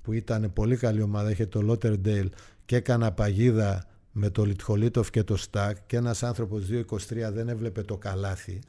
που 0.02 0.12
ήταν 0.12 0.52
πολύ 0.52 0.76
καλή 0.76 1.02
ομάδα, 1.02 1.30
είχε 1.30 1.46
το 1.46 1.62
Λότερντέιλ 1.62 2.30
και 2.64 2.76
έκανα 2.76 3.12
παγίδα 3.12 3.84
με 4.12 4.30
το 4.30 4.44
Λιτχολίτοφ 4.44 5.10
και 5.10 5.22
το 5.22 5.36
Στακ 5.36 5.76
και 5.86 5.96
ένας 5.96 6.22
άνθρωπος 6.22 6.62
2-23 6.70 6.96
δεν 7.32 7.48
έβλεπε 7.48 7.82
το 7.82 7.96
καλάθι 7.96 8.60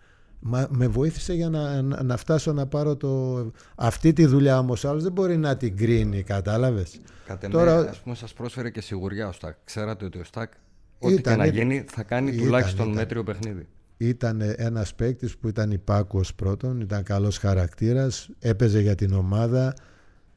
Μα, 0.44 0.68
με 0.70 0.88
βοήθησε 0.88 1.34
για 1.34 1.50
να, 1.50 1.82
να, 1.82 2.18
φτάσω 2.18 2.54
να 2.54 2.68
πάρω 2.68 2.96
το... 2.96 3.52
Αυτή 3.76 4.14
τη 4.14 4.26
δουλειά 4.26 4.60
όμως 4.60 4.86
άλλος 4.86 5.04
δεν 5.04 5.12
μπορεί 5.12 5.38
να 5.38 5.58
την 5.58 5.78
κρίνει, 5.78 6.24
κατάλαβες; 6.24 7.00
Κατ' 7.26 7.48
Τώρα... 7.48 7.78
ας 7.78 8.00
πούμε, 8.00 8.16
σας 8.16 8.34
πρόσφερε 8.34 8.70
και 8.70 8.82
σιγουριά 8.82 9.28
ο 9.28 9.32
Στακ. 9.32 9.56
Ξέρατε 9.64 10.06
ότι 10.06 10.20
ο 10.20 10.24
Στακ, 10.24 10.52
ό,τι 11.00 11.22
και 11.22 11.36
να 11.36 11.46
γίνει, 11.46 11.86
θα 11.88 12.04
κάνει 12.04 12.32
ήταν, 12.32 12.46
τουλάχιστον 12.46 12.86
ήταν, 12.86 12.98
μέτριο 12.98 13.24
παιχνίδι. 13.24 13.68
Ήταν 14.08 14.42
ένας 14.56 14.96
παίκτης 14.96 15.38
που 15.38 15.48
ήταν 15.48 15.72
υπάκουος 15.72 16.36
πρώτον, 16.36 16.82
ήταν 16.82 17.04
καλός 17.04 17.38
χαρακτήρας, 17.38 18.30
έπαιζε 18.40 18.82
για 18.82 18.96
την 18.96 19.14
ομάδα 19.14 19.74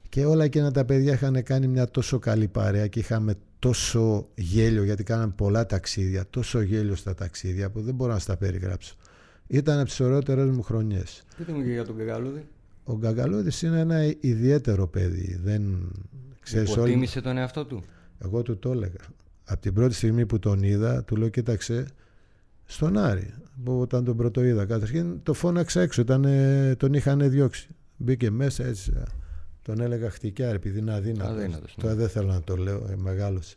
και 0.09 0.25
όλα 0.25 0.45
εκείνα 0.45 0.71
τα 0.71 0.85
παιδιά 0.85 1.13
είχαν 1.13 1.43
κάνει 1.43 1.67
μια 1.67 1.91
τόσο 1.91 2.19
καλή 2.19 2.49
παρέα 2.49 2.87
και 2.87 2.99
είχαμε 2.99 3.35
τόσο 3.59 4.29
γέλιο, 4.35 4.85
γιατί 4.85 5.03
κάναμε 5.03 5.33
πολλά 5.37 5.67
ταξίδια, 5.67 6.25
τόσο 6.31 6.61
γέλιο 6.61 6.95
στα 6.95 7.15
ταξίδια 7.15 7.71
που 7.71 7.81
δεν 7.81 7.95
μπορώ 7.95 8.13
να 8.13 8.19
στα 8.19 8.37
περιγράψω. 8.37 8.95
Ήταν 9.47 9.79
από 9.79 9.89
τις 9.89 10.01
ωραιότερες 10.01 10.49
μου 10.49 10.63
χρονιές. 10.63 11.23
Πείτε 11.37 11.53
μου 11.53 11.63
και 11.63 11.71
για 11.71 11.85
τον 11.85 11.97
Γκαγκαλούδη. 11.97 12.47
Ο 12.85 12.97
Γκαγκαλούδη 12.97 13.67
είναι 13.67 13.81
ένα 13.81 14.15
ιδιαίτερο 14.21 14.87
παιδί. 14.87 15.41
Δεν 15.43 15.93
ξέρεις 16.41 16.73
Υποτίμησε 16.73 17.21
τον 17.21 17.37
εαυτό 17.37 17.65
του; 17.65 17.85
Εγώ 18.25 18.43
του 18.43 18.59
το 18.59 18.71
έλεγα. 18.71 19.01
Από 19.45 19.61
την 19.61 19.75
πρώτη 19.75 19.95
στιγμή 19.95 20.27
που 20.27 20.39
τον 20.39 20.63
είδα, 20.63 21.05
του 21.05 21.17
λέω: 21.17 21.29
Κοίταξε, 21.29 21.87
στον 22.65 22.99
Άρη, 22.99 23.35
που 23.65 23.81
όταν 23.81 24.05
τον 24.05 24.17
πρώτο 24.17 24.45
είδα. 24.45 24.65
Καταρχήν 24.65 25.23
το 25.23 25.33
φώναξα 25.33 25.81
έξω, 25.81 26.01
ήταν, 26.01 26.27
τον 26.77 26.95
είχαν 26.95 27.31
διώξει. 27.31 27.69
Μπήκε 27.97 28.31
μέσα 28.31 28.65
έτσι. 28.65 28.93
Τον 29.63 29.81
έλεγα 29.81 30.11
χτυκιά 30.11 30.49
επειδή 30.49 30.79
είναι 30.79 30.95
αδύνατος. 30.95 31.37
Ναι. 31.37 31.83
Τώρα 31.83 31.95
δεν 31.95 32.09
θέλω 32.09 32.33
να 32.33 32.43
το 32.43 32.57
λέω, 32.57 32.87
ε, 32.91 32.97
μεγάλος. 32.97 33.57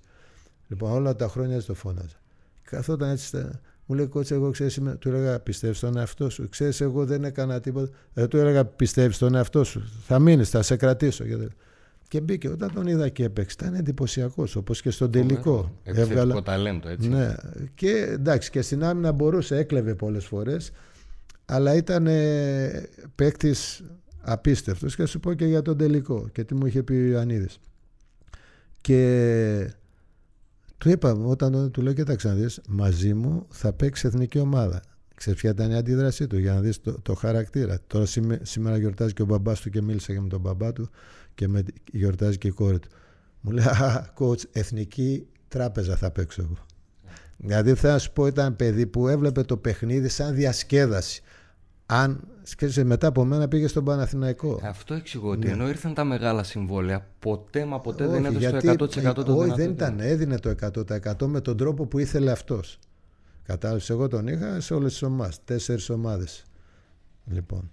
Λοιπόν, 0.67 0.91
όλα 0.91 1.15
τα 1.15 1.27
χρόνια 1.27 1.55
έτσι 1.55 1.67
το 1.67 1.73
φώναζα. 1.73 2.21
Καθόταν 2.63 3.09
έτσι. 3.09 3.49
Μου 3.85 3.95
λέει 3.95 4.07
κότσε, 4.07 4.33
εγώ 4.33 4.51
ξέρεις, 4.51 4.81
του 4.99 5.09
έλεγα 5.09 5.39
πιστεύεις 5.39 5.77
στον 5.77 5.97
εαυτό 5.97 6.29
σου. 6.29 6.49
Ξέρεις, 6.49 6.81
εγώ 6.81 7.05
δεν 7.05 7.23
έκανα 7.23 7.59
τίποτα. 7.59 7.91
Δεν 8.13 8.27
του 8.27 8.37
έλεγα 8.37 8.65
πιστεύεις 8.65 9.15
στον 9.15 9.35
εαυτό 9.35 9.63
σου. 9.63 9.83
Θα 10.05 10.19
μείνεις, 10.19 10.49
θα 10.49 10.61
σε 10.61 10.75
κρατήσω. 10.75 11.23
Και 12.07 12.21
μπήκε. 12.21 12.49
Όταν 12.49 12.73
τον 12.73 12.87
είδα 12.87 13.09
και 13.09 13.23
έπαιξε, 13.23 13.55
ήταν 13.59 13.73
εντυπωσιακός, 13.73 14.55
όπως 14.55 14.81
και 14.81 14.89
στον 14.89 15.11
τελικό. 15.11 15.79
Έβγαλα. 15.83 16.41
ταλέντο, 16.41 16.89
έτσι. 16.89 17.09
Ναι. 17.09 17.35
Και 17.75 17.89
εντάξει, 17.89 18.49
και 18.49 18.61
στην 18.61 18.83
άμυνα 18.83 19.11
μπορούσε, 19.11 19.57
έκλεβε 19.57 19.95
πολλές 19.95 20.25
φορές. 20.25 20.71
Αλλά 21.45 21.75
ήταν 21.75 22.07
παίκτης 23.15 23.83
απίστευτος 24.21 24.95
και 24.95 25.01
θα 25.01 25.07
σου 25.07 25.19
πω 25.19 25.33
και 25.33 25.45
για 25.45 25.61
τον 25.61 25.77
τελικό 25.77 26.27
και 26.31 26.43
τι 26.43 26.55
μου 26.55 26.65
είχε 26.65 26.83
πει 26.83 26.93
ο 26.93 27.05
Ιωαννίδης 27.05 27.59
και 28.81 29.71
του 30.77 30.89
είπα 30.89 31.11
όταν 31.11 31.71
του 31.71 31.81
λέω 31.81 31.93
κοίταξε 31.93 32.27
να 32.27 32.33
δεις 32.33 32.61
μαζί 32.67 33.13
μου 33.13 33.45
θα 33.49 33.73
παίξει 33.73 34.07
εθνική 34.07 34.39
ομάδα 34.39 34.81
Ξέρεις 35.17 35.39
ποια 35.39 35.49
ήταν 35.49 35.71
η 35.71 35.75
αντίδρασή 35.75 36.27
του 36.27 36.37
για 36.37 36.53
να 36.53 36.59
δεις 36.59 36.81
το, 36.81 37.01
το 37.01 37.13
χαρακτήρα. 37.13 37.79
Τώρα 37.87 38.05
σήμερα 38.41 38.77
γιορτάζει 38.77 39.13
και 39.13 39.21
ο 39.21 39.25
μπαμπάς 39.25 39.61
του 39.61 39.69
και 39.69 39.81
μίλησα 39.81 40.13
και 40.13 40.19
με 40.19 40.27
τον 40.27 40.39
μπαμπά 40.39 40.73
του 40.73 40.89
και 41.35 41.47
με, 41.47 41.63
γιορτάζει 41.91 42.37
και 42.37 42.47
η 42.47 42.51
κόρη 42.51 42.79
του. 42.79 42.89
Μου 43.41 43.51
λέει, 43.51 43.65
α, 43.65 44.13
coach, 44.19 44.41
εθνική 44.51 45.27
τράπεζα 45.47 45.95
θα 45.95 46.11
παίξω 46.11 46.41
εγώ. 46.41 46.57
Δηλαδή 47.37 47.73
θέλω 47.73 47.93
να 47.93 47.99
σου 47.99 48.11
πω 48.11 48.27
ήταν 48.27 48.55
παιδί 48.55 48.87
που 48.87 49.07
έβλεπε 49.07 49.43
το 49.43 49.57
παιχνίδι 49.57 50.07
σαν 50.07 50.35
διασκέδαση 50.35 51.21
αν 51.87 52.27
σκέφτεσαι 52.43 52.83
μετά 52.83 53.07
από 53.07 53.25
μένα 53.25 53.47
πήγε 53.47 53.67
στον 53.67 53.83
Παναθηναϊκό. 53.83 54.59
Αυτό 54.63 54.93
εξηγώ 54.93 55.29
ότι 55.29 55.47
ναι. 55.47 55.53
ενώ 55.53 55.67
ήρθαν 55.67 55.93
τα 55.93 56.03
μεγάλα 56.03 56.43
συμβόλαια, 56.43 57.07
ποτέ 57.19 57.65
μα 57.65 57.79
ποτέ 57.79 58.05
όχι, 58.05 58.13
δεν 58.13 58.25
έδωσε 58.25 58.75
το 58.75 58.85
100% 59.11 59.25
το 59.25 59.37
Όχι, 59.37 59.51
δεν 59.51 59.69
ήταν, 59.69 59.99
έδινε 59.99 60.39
το 60.39 60.55
100% 61.19 61.25
με 61.25 61.41
τον 61.41 61.57
τρόπο 61.57 61.85
που 61.85 61.99
ήθελε 61.99 62.31
αυτός. 62.31 62.79
Κατάλαβες, 63.47 63.89
εγώ 63.89 64.07
τον 64.07 64.27
είχα 64.27 64.59
σε 64.59 64.73
όλες 64.73 64.91
τις 64.91 65.01
ομάδες. 65.01 65.39
Τέσσερις 65.45 65.89
ομάδες. 65.89 66.43
Λοιπόν. 67.25 67.69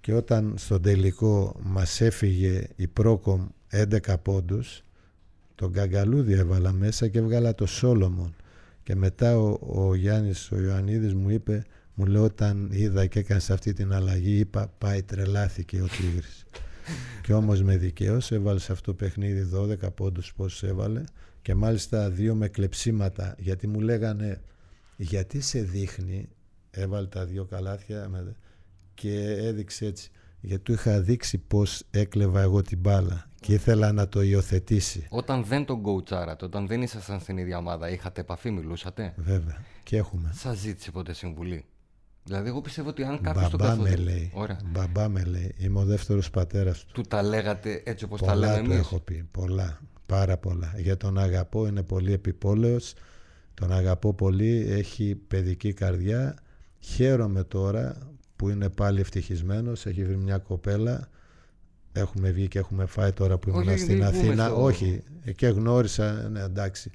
Και 0.00 0.14
όταν 0.14 0.54
στο 0.56 0.80
τελικό 0.80 1.56
μας 1.62 2.00
έφυγε 2.00 2.68
η 2.76 2.86
Πρόκομ 2.86 3.48
11 3.70 4.14
πόντους, 4.22 4.84
τον 5.54 5.72
Καγκαλούδη 5.72 6.32
έβαλα 6.32 6.72
μέσα 6.72 7.08
και 7.08 7.18
έβγαλα 7.18 7.54
το 7.54 7.66
Σόλομον. 7.66 8.34
Και 8.82 8.94
μετά 8.94 9.38
ο, 9.38 9.58
ο 9.60 9.94
Γιάννης 9.94 10.52
ο 10.52 10.60
Ιωαννίδης 10.60 11.14
μου 11.14 11.30
είπε 11.30 11.64
μου 11.94 12.06
λέει 12.06 12.22
όταν 12.22 12.68
είδα 12.72 13.06
και 13.06 13.18
έκανες 13.18 13.50
αυτή 13.50 13.72
την 13.72 13.92
αλλαγή 13.92 14.38
είπα 14.38 14.72
πάει 14.78 15.02
τρελάθηκε 15.02 15.82
ο 15.82 15.86
Τίγρης 15.86 16.44
και 17.22 17.32
όμως 17.32 17.62
με 17.62 17.76
δικαίως 17.76 18.32
έβαλε 18.32 18.58
σε 18.58 18.72
αυτό 18.72 18.84
το 18.92 18.94
παιχνίδι 18.94 19.50
12 19.54 19.94
πόντους 19.94 20.32
πόσους 20.34 20.62
έβαλε 20.62 21.02
και 21.42 21.54
μάλιστα 21.54 22.10
δύο 22.10 22.34
με 22.34 22.48
κλεψίματα 22.48 23.34
γιατί 23.38 23.66
μου 23.66 23.80
λέγανε 23.80 24.40
γιατί 25.00 25.40
σε 25.40 25.62
δείχνει 25.62 26.28
έβαλε 26.70 27.06
τα 27.06 27.24
δύο 27.24 27.44
καλάθια 27.44 28.10
και 28.94 29.22
έδειξε 29.22 29.86
έτσι 29.86 30.10
γιατί 30.40 30.62
του 30.62 30.72
είχα 30.72 31.00
δείξει 31.00 31.38
πως 31.38 31.82
έκλεβα 31.90 32.40
εγώ 32.40 32.62
την 32.62 32.78
μπάλα 32.78 33.30
και 33.40 33.52
ήθελα 33.52 33.92
να 33.92 34.08
το 34.08 34.22
υιοθετήσει. 34.22 35.06
Όταν 35.08 35.44
δεν 35.44 35.64
τον 35.64 35.82
κοουτσάρατε, 35.82 36.44
όταν 36.44 36.66
δεν 36.66 36.82
ήσασταν 36.82 37.20
στην 37.20 37.38
ίδια 37.38 37.58
ομάδα, 37.58 37.90
είχατε 37.90 38.20
επαφή, 38.20 38.50
μιλούσατε; 38.50 39.14
Βέβαια, 39.16 39.64
και 39.82 39.96
έχουμε. 39.96 40.30
Σας 40.34 40.58
ζήτησε 40.58 40.90
ποτέ 40.90 41.12
συμβουλή; 41.12 41.64
Δηλαδή, 42.24 42.48
εγώ 42.48 42.60
πιστεύω 42.60 42.88
ότι 42.88 43.02
αν 43.02 43.20
κάποιος 43.20 43.50
τον 43.50 43.60
καθόταν. 43.60 43.80
Με 43.80 43.96
λέει. 43.96 44.32
Μπαμπά 44.64 45.08
με 45.08 45.24
λέει. 45.24 45.54
Είμαι 45.58 45.78
ο 45.78 45.84
δεύτερος 45.84 46.30
πατέρας 46.30 46.84
του. 46.84 46.92
Του 46.92 47.02
τα 47.02 47.22
λέγατε 47.22 47.82
έτσι 47.84 48.04
όπως 48.04 48.20
τα 48.20 48.34
λέμε 48.34 48.54
εμείς; 48.54 48.76
έχω 48.76 49.00
πει. 49.00 49.28
Πολλά. 49.30 49.80
Πάρα 50.06 50.36
πολλά. 50.36 50.74
Για 50.76 50.96
τον 50.96 51.18
αγαπώ 51.18 51.66
είναι 51.66 51.82
πολύ 51.82 52.12
επιπόλαιος. 52.12 52.94
Τον 53.60 53.72
αγαπώ 53.72 54.14
πολύ. 54.14 54.66
Έχει 54.70 55.14
παιδική 55.28 55.72
καρδιά. 55.72 56.36
Χαίρομαι 56.78 57.44
τώρα 57.44 57.98
που 58.36 58.48
είναι 58.48 58.68
πάλι 58.68 59.00
ευτυχισμένος. 59.00 59.86
Έχει 59.86 60.04
βρει 60.04 60.16
μια 60.16 60.38
κοπέλα. 60.38 61.08
Έχουμε 61.92 62.30
βγει 62.30 62.48
και 62.48 62.58
έχουμε 62.58 62.86
φάει 62.86 63.12
τώρα 63.12 63.38
που 63.38 63.48
ήμουν 63.48 63.78
στην 63.78 64.04
Αθήνα. 64.04 64.52
Όχι, 64.52 65.02
και 65.36 65.46
γνώρισα, 65.46 66.28
ναι, 66.28 66.40
εντάξει 66.40 66.90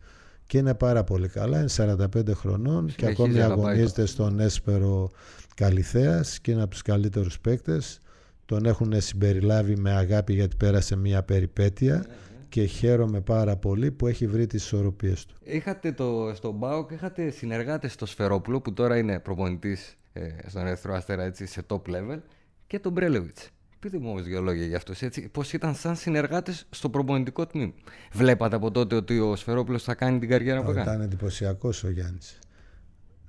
και 0.53 0.57
είναι 0.57 0.73
πάρα 0.73 1.03
πολύ 1.03 1.27
καλά, 1.27 1.59
είναι 1.59 1.97
45 2.13 2.33
χρονών 2.33 2.93
και 2.95 3.05
ακόμη 3.05 3.41
αγωνίζεται 3.41 4.05
στον 4.05 4.39
Έσπερο 4.39 5.11
Καλυθέας 5.55 6.39
και 6.39 6.51
είναι 6.51 6.61
από 6.61 6.71
τους 6.71 6.81
καλύτερους 6.81 7.39
παίκτες. 7.39 7.99
Τον 8.45 8.65
έχουν 8.65 9.01
συμπεριλάβει 9.01 9.75
με 9.75 9.91
αγάπη 9.91 10.33
γιατί 10.33 10.55
πέρασε 10.55 10.95
μια 10.95 11.23
περιπέτεια 11.23 11.93
ναι, 11.93 11.99
ναι. 11.99 12.13
Και 12.53 12.65
χαίρομαι 12.65 13.21
πάρα 13.21 13.55
πολύ 13.55 13.91
που 13.91 14.07
έχει 14.07 14.27
βρει 14.27 14.47
τις 14.47 14.63
ισορροπίες 14.63 15.25
του. 15.25 15.35
Είχατε 15.43 15.91
το, 15.91 16.31
στον 16.35 16.59
ΠΑΟΚ, 16.59 16.91
είχατε 16.91 17.29
συνεργάτες 17.29 17.93
στο 17.93 18.05
Σφερόπουλο 18.05 18.61
που 18.61 18.73
τώρα 18.73 18.97
είναι 18.97 19.19
προπονητής 19.19 19.97
ε, 20.13 20.27
στον 20.47 20.67
Ερυθρό 20.67 20.93
Αστέρα 20.93 21.23
έτσι, 21.23 21.45
σε 21.45 21.61
top 21.67 21.81
level 21.81 22.19
και 22.67 22.79
τον 22.79 22.91
Μπρέλεβιτς. 22.91 23.49
Πείτε 23.79 23.97
μου 23.99 24.09
όμως 24.09 24.23
δύο 24.23 24.41
λόγια 24.41 24.65
για 24.65 24.77
αυτό. 24.77 24.93
Πώς 25.31 25.53
ήταν 25.53 25.75
σαν 25.75 25.95
συνεργάτες 25.95 26.65
στο 26.69 26.89
προπονητικό 26.89 27.47
τμήμα. 27.47 27.73
Βλέπατε 28.11 28.55
από 28.55 28.71
τότε 28.71 28.95
ότι 28.95 29.19
ο 29.19 29.35
Σφερόπουλος 29.35 29.83
θα 29.83 29.95
κάνει 29.95 30.19
την 30.19 30.29
καριέρα 30.29 30.63
που 30.63 30.69
έκανε; 30.69 30.91
Ήταν 30.91 31.01
εντυπωσιακός 31.01 31.83
ο 31.83 31.89
Γιάννης. 31.89 32.39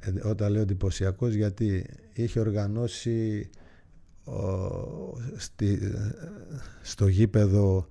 Ε, 0.01 0.29
όταν 0.29 0.53
λέω 0.53 0.63
εντυπωσιακός, 0.63 1.35
γιατί 1.35 1.87
είχε 2.13 2.41
οργανώσει 2.41 3.51
ο, 4.25 4.35
στη, 5.37 5.79
στο 6.83 7.07
γήπεδο 7.07 7.89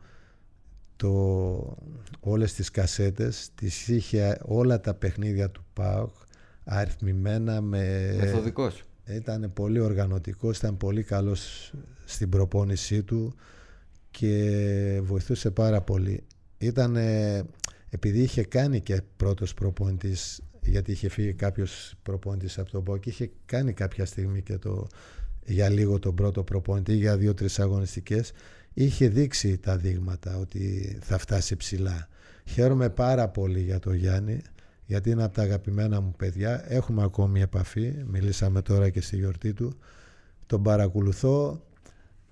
το, 0.96 1.78
όλες 2.20 2.54
τις 2.54 2.72
κασέτες 2.72 3.50
τις 3.56 3.88
είχε 3.88 4.38
όλα 4.41 4.80
τα 4.80 4.94
παιχνίδια 4.94 5.50
του 5.50 5.66
ΠΑΟΚ 5.74 6.16
αριθμημένα 6.64 7.62
με... 7.62 8.16
Μεθοδικός. 8.20 8.84
Ήταν 9.06 9.52
πολύ 9.54 9.80
οργανωτικός, 9.80 10.58
ήταν 10.58 10.78
πολύ 10.78 11.04
καλός 11.04 11.74
στην 12.06 12.30
προπόνησή 12.30 13.04
του 13.04 13.36
και 14.12 15.02
βοηθούσε 15.04 15.52
πάρα 15.52 15.82
πολύ. 15.82 16.24
Ήταν 16.58 16.98
επειδή 17.89 18.22
είχε 18.22 18.44
κάνει 18.44 18.82
και 18.82 19.02
πρώτος 19.18 19.54
προπονητής 19.54 20.41
γιατί 20.62 20.91
είχε 20.91 21.10
φύγει 21.10 21.34
κάποιος 21.34 21.94
προπονητής 22.04 22.60
από 22.60 22.72
τον 22.72 22.84
ΠΟΚ 22.84 23.06
είχε 23.06 23.32
κάνει 23.46 23.74
κάποια 23.74 24.06
στιγμή 24.06 24.41
και 24.41 24.58
το, 24.58 24.88
για 25.46 25.70
λίγο 25.70 26.00
τον 26.00 26.16
πρώτο 26.16 26.44
προπονητή 26.44 26.96
για 26.96 27.18
δύο-τρεις 27.18 27.60
αγωνιστικές 27.60 28.32
είχε 28.74 29.07
δείξει 29.07 29.57
τα 29.57 29.78
δείγματα 29.78 30.38
ότι 30.38 30.97
θα 31.01 31.17
φτάσει 31.17 31.55
ψηλά. 31.55 32.07
Χαίρομαι 32.45 32.89
πάρα 32.89 33.28
πολύ 33.28 33.59
για 33.59 33.80
το 33.80 33.93
Γιάννη 33.93 34.41
γιατί 34.86 35.09
είναι 35.09 35.24
από 35.24 35.34
τα 35.34 35.41
αγαπημένα 35.41 36.01
μου 36.01 36.13
παιδιά. 36.17 36.63
Έχουμε 36.67 37.03
ακόμη 37.03 37.41
επαφή 37.41 37.93
μιλήσαμε 38.07 38.61
τώρα 38.61 38.89
και 38.89 39.01
στη 39.01 39.15
γιορτή 39.15 39.53
του. 39.53 39.78
Τον 40.45 40.63
παρακολουθώ. 40.63 41.63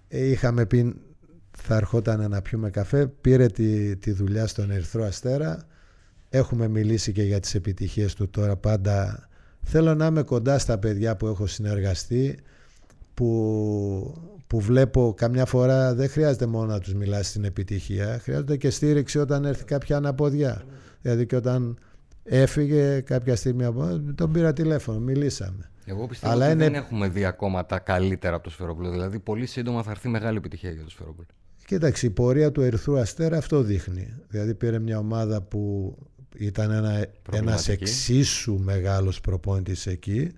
Ε, 0.08 0.26
είχαμε 0.26 0.66
πει 0.66 0.96
θα 1.58 1.76
ερχόταν 1.76 2.30
να 2.30 2.42
πιούμε 2.42 2.70
καφέ. 2.70 3.08
Πήρε 3.08 3.48
τη, 3.48 3.96
τη 3.96 4.12
δουλειά 4.12 4.48
στον 4.48 4.72
Ερυθρό 4.72 5.04
Αστέρα. 5.04 5.68
Έχουμε 6.30 6.68
μιλήσει 6.68 7.12
και 7.12 7.24
για 7.24 7.40
τις 7.40 7.56
επιτυχίες 7.56 8.14
του 8.14 8.30
τώρα 8.30 8.56
πάντα. 8.56 9.30
Θέλω 9.62 9.96
να 9.96 10.06
είμαι 10.06 10.24
κοντά 10.24 10.60
στα 10.60 10.78
παιδιά 10.78 11.16
που 11.16 11.28
έχω 11.28 11.48
συνεργαστεί 11.48 12.40
που, 13.14 14.41
που 14.52 14.60
βλέπω 14.60 15.14
καμιά 15.18 15.46
φορά 15.46 15.94
δεν 15.94 16.10
χρειάζεται 16.10 16.46
μόνο 16.46 16.66
να 16.66 16.80
τους 16.80 16.94
μιλάς 16.94 17.28
στην 17.28 17.44
επιτυχία 17.44 18.20
χρειάζεται 18.22 18.58
και 18.58 18.70
στήριξη 18.70 19.20
όταν 19.20 19.46
έρθει 19.46 19.64
κάποια 19.64 19.98
αναποδιά 19.98 20.64
δηλαδή 21.02 21.26
και 21.26 21.36
όταν 21.36 21.78
έφυγε 22.24 23.00
κάποια 23.00 23.36
στιγμή 23.36 23.64
από 23.64 24.02
τον 24.16 24.32
πήρα 24.32 24.54
τηλέφωνο, 24.54 25.00
μιλήσαμε 25.00 25.72
εγώ 25.86 26.08
πιστεύω 26.08 26.34
Αλλά 26.34 26.46
ότι 26.46 26.54
είναι... 26.54 26.64
δεν 26.64 26.74
έχουμε 26.74 27.08
δει 27.10 27.26
ακόμα 27.26 27.66
τα 27.66 27.80
καλύτερα 27.80 28.36
από 28.36 28.44
το 28.44 28.50
Σφαιρόπουλο. 28.50 28.92
Δηλαδή, 28.92 29.20
πολύ 29.20 29.46
σύντομα 29.46 29.84
θα 29.84 29.92
έρθει 29.92 30.10
μεγάλη 30.10 30.38
επιτυχία 30.38 30.72
για 30.72 30.84
το 30.84 30.90
Σφαιρόπουλο. 30.90 31.28
Κοίταξε, 31.66 32.06
η 32.06 32.10
πορεία 32.10 32.52
του 32.52 32.62
Ερυθρού 32.62 33.00
Αστέρα 33.00 33.38
αυτό 33.38 33.62
δείχνει. 33.62 34.14
Δηλαδή, 34.28 34.54
πήρε 34.54 34.80
μια 34.80 34.98
ομάδα 34.98 35.42
που 35.42 35.96
ήταν 36.36 36.72
ένα, 36.72 37.06
ένας 37.32 37.68
εξίσου 37.68 38.60
μεγάλος 38.60 39.22
προπόνητης 39.22 39.88
εκεί, 39.88 40.32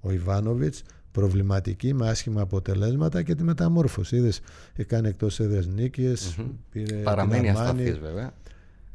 ο 0.00 0.12
Ιβάνοβιτς, 0.12 0.82
προβληματική 1.12 1.94
με 1.94 2.08
άσχημα 2.08 2.40
αποτελέσματα 2.40 3.22
και 3.22 3.34
τη 3.34 3.42
μεταμόρφωση. 3.42 4.16
Είδες, 4.16 4.40
έκανε 4.72 5.08
εκτός 5.08 5.40
έδρες 5.40 5.66
νίκες, 5.66 6.36
mm-hmm. 6.38 6.82
Παραμένει 7.02 7.50
ασταθής 7.50 7.98
βέβαια. 7.98 8.34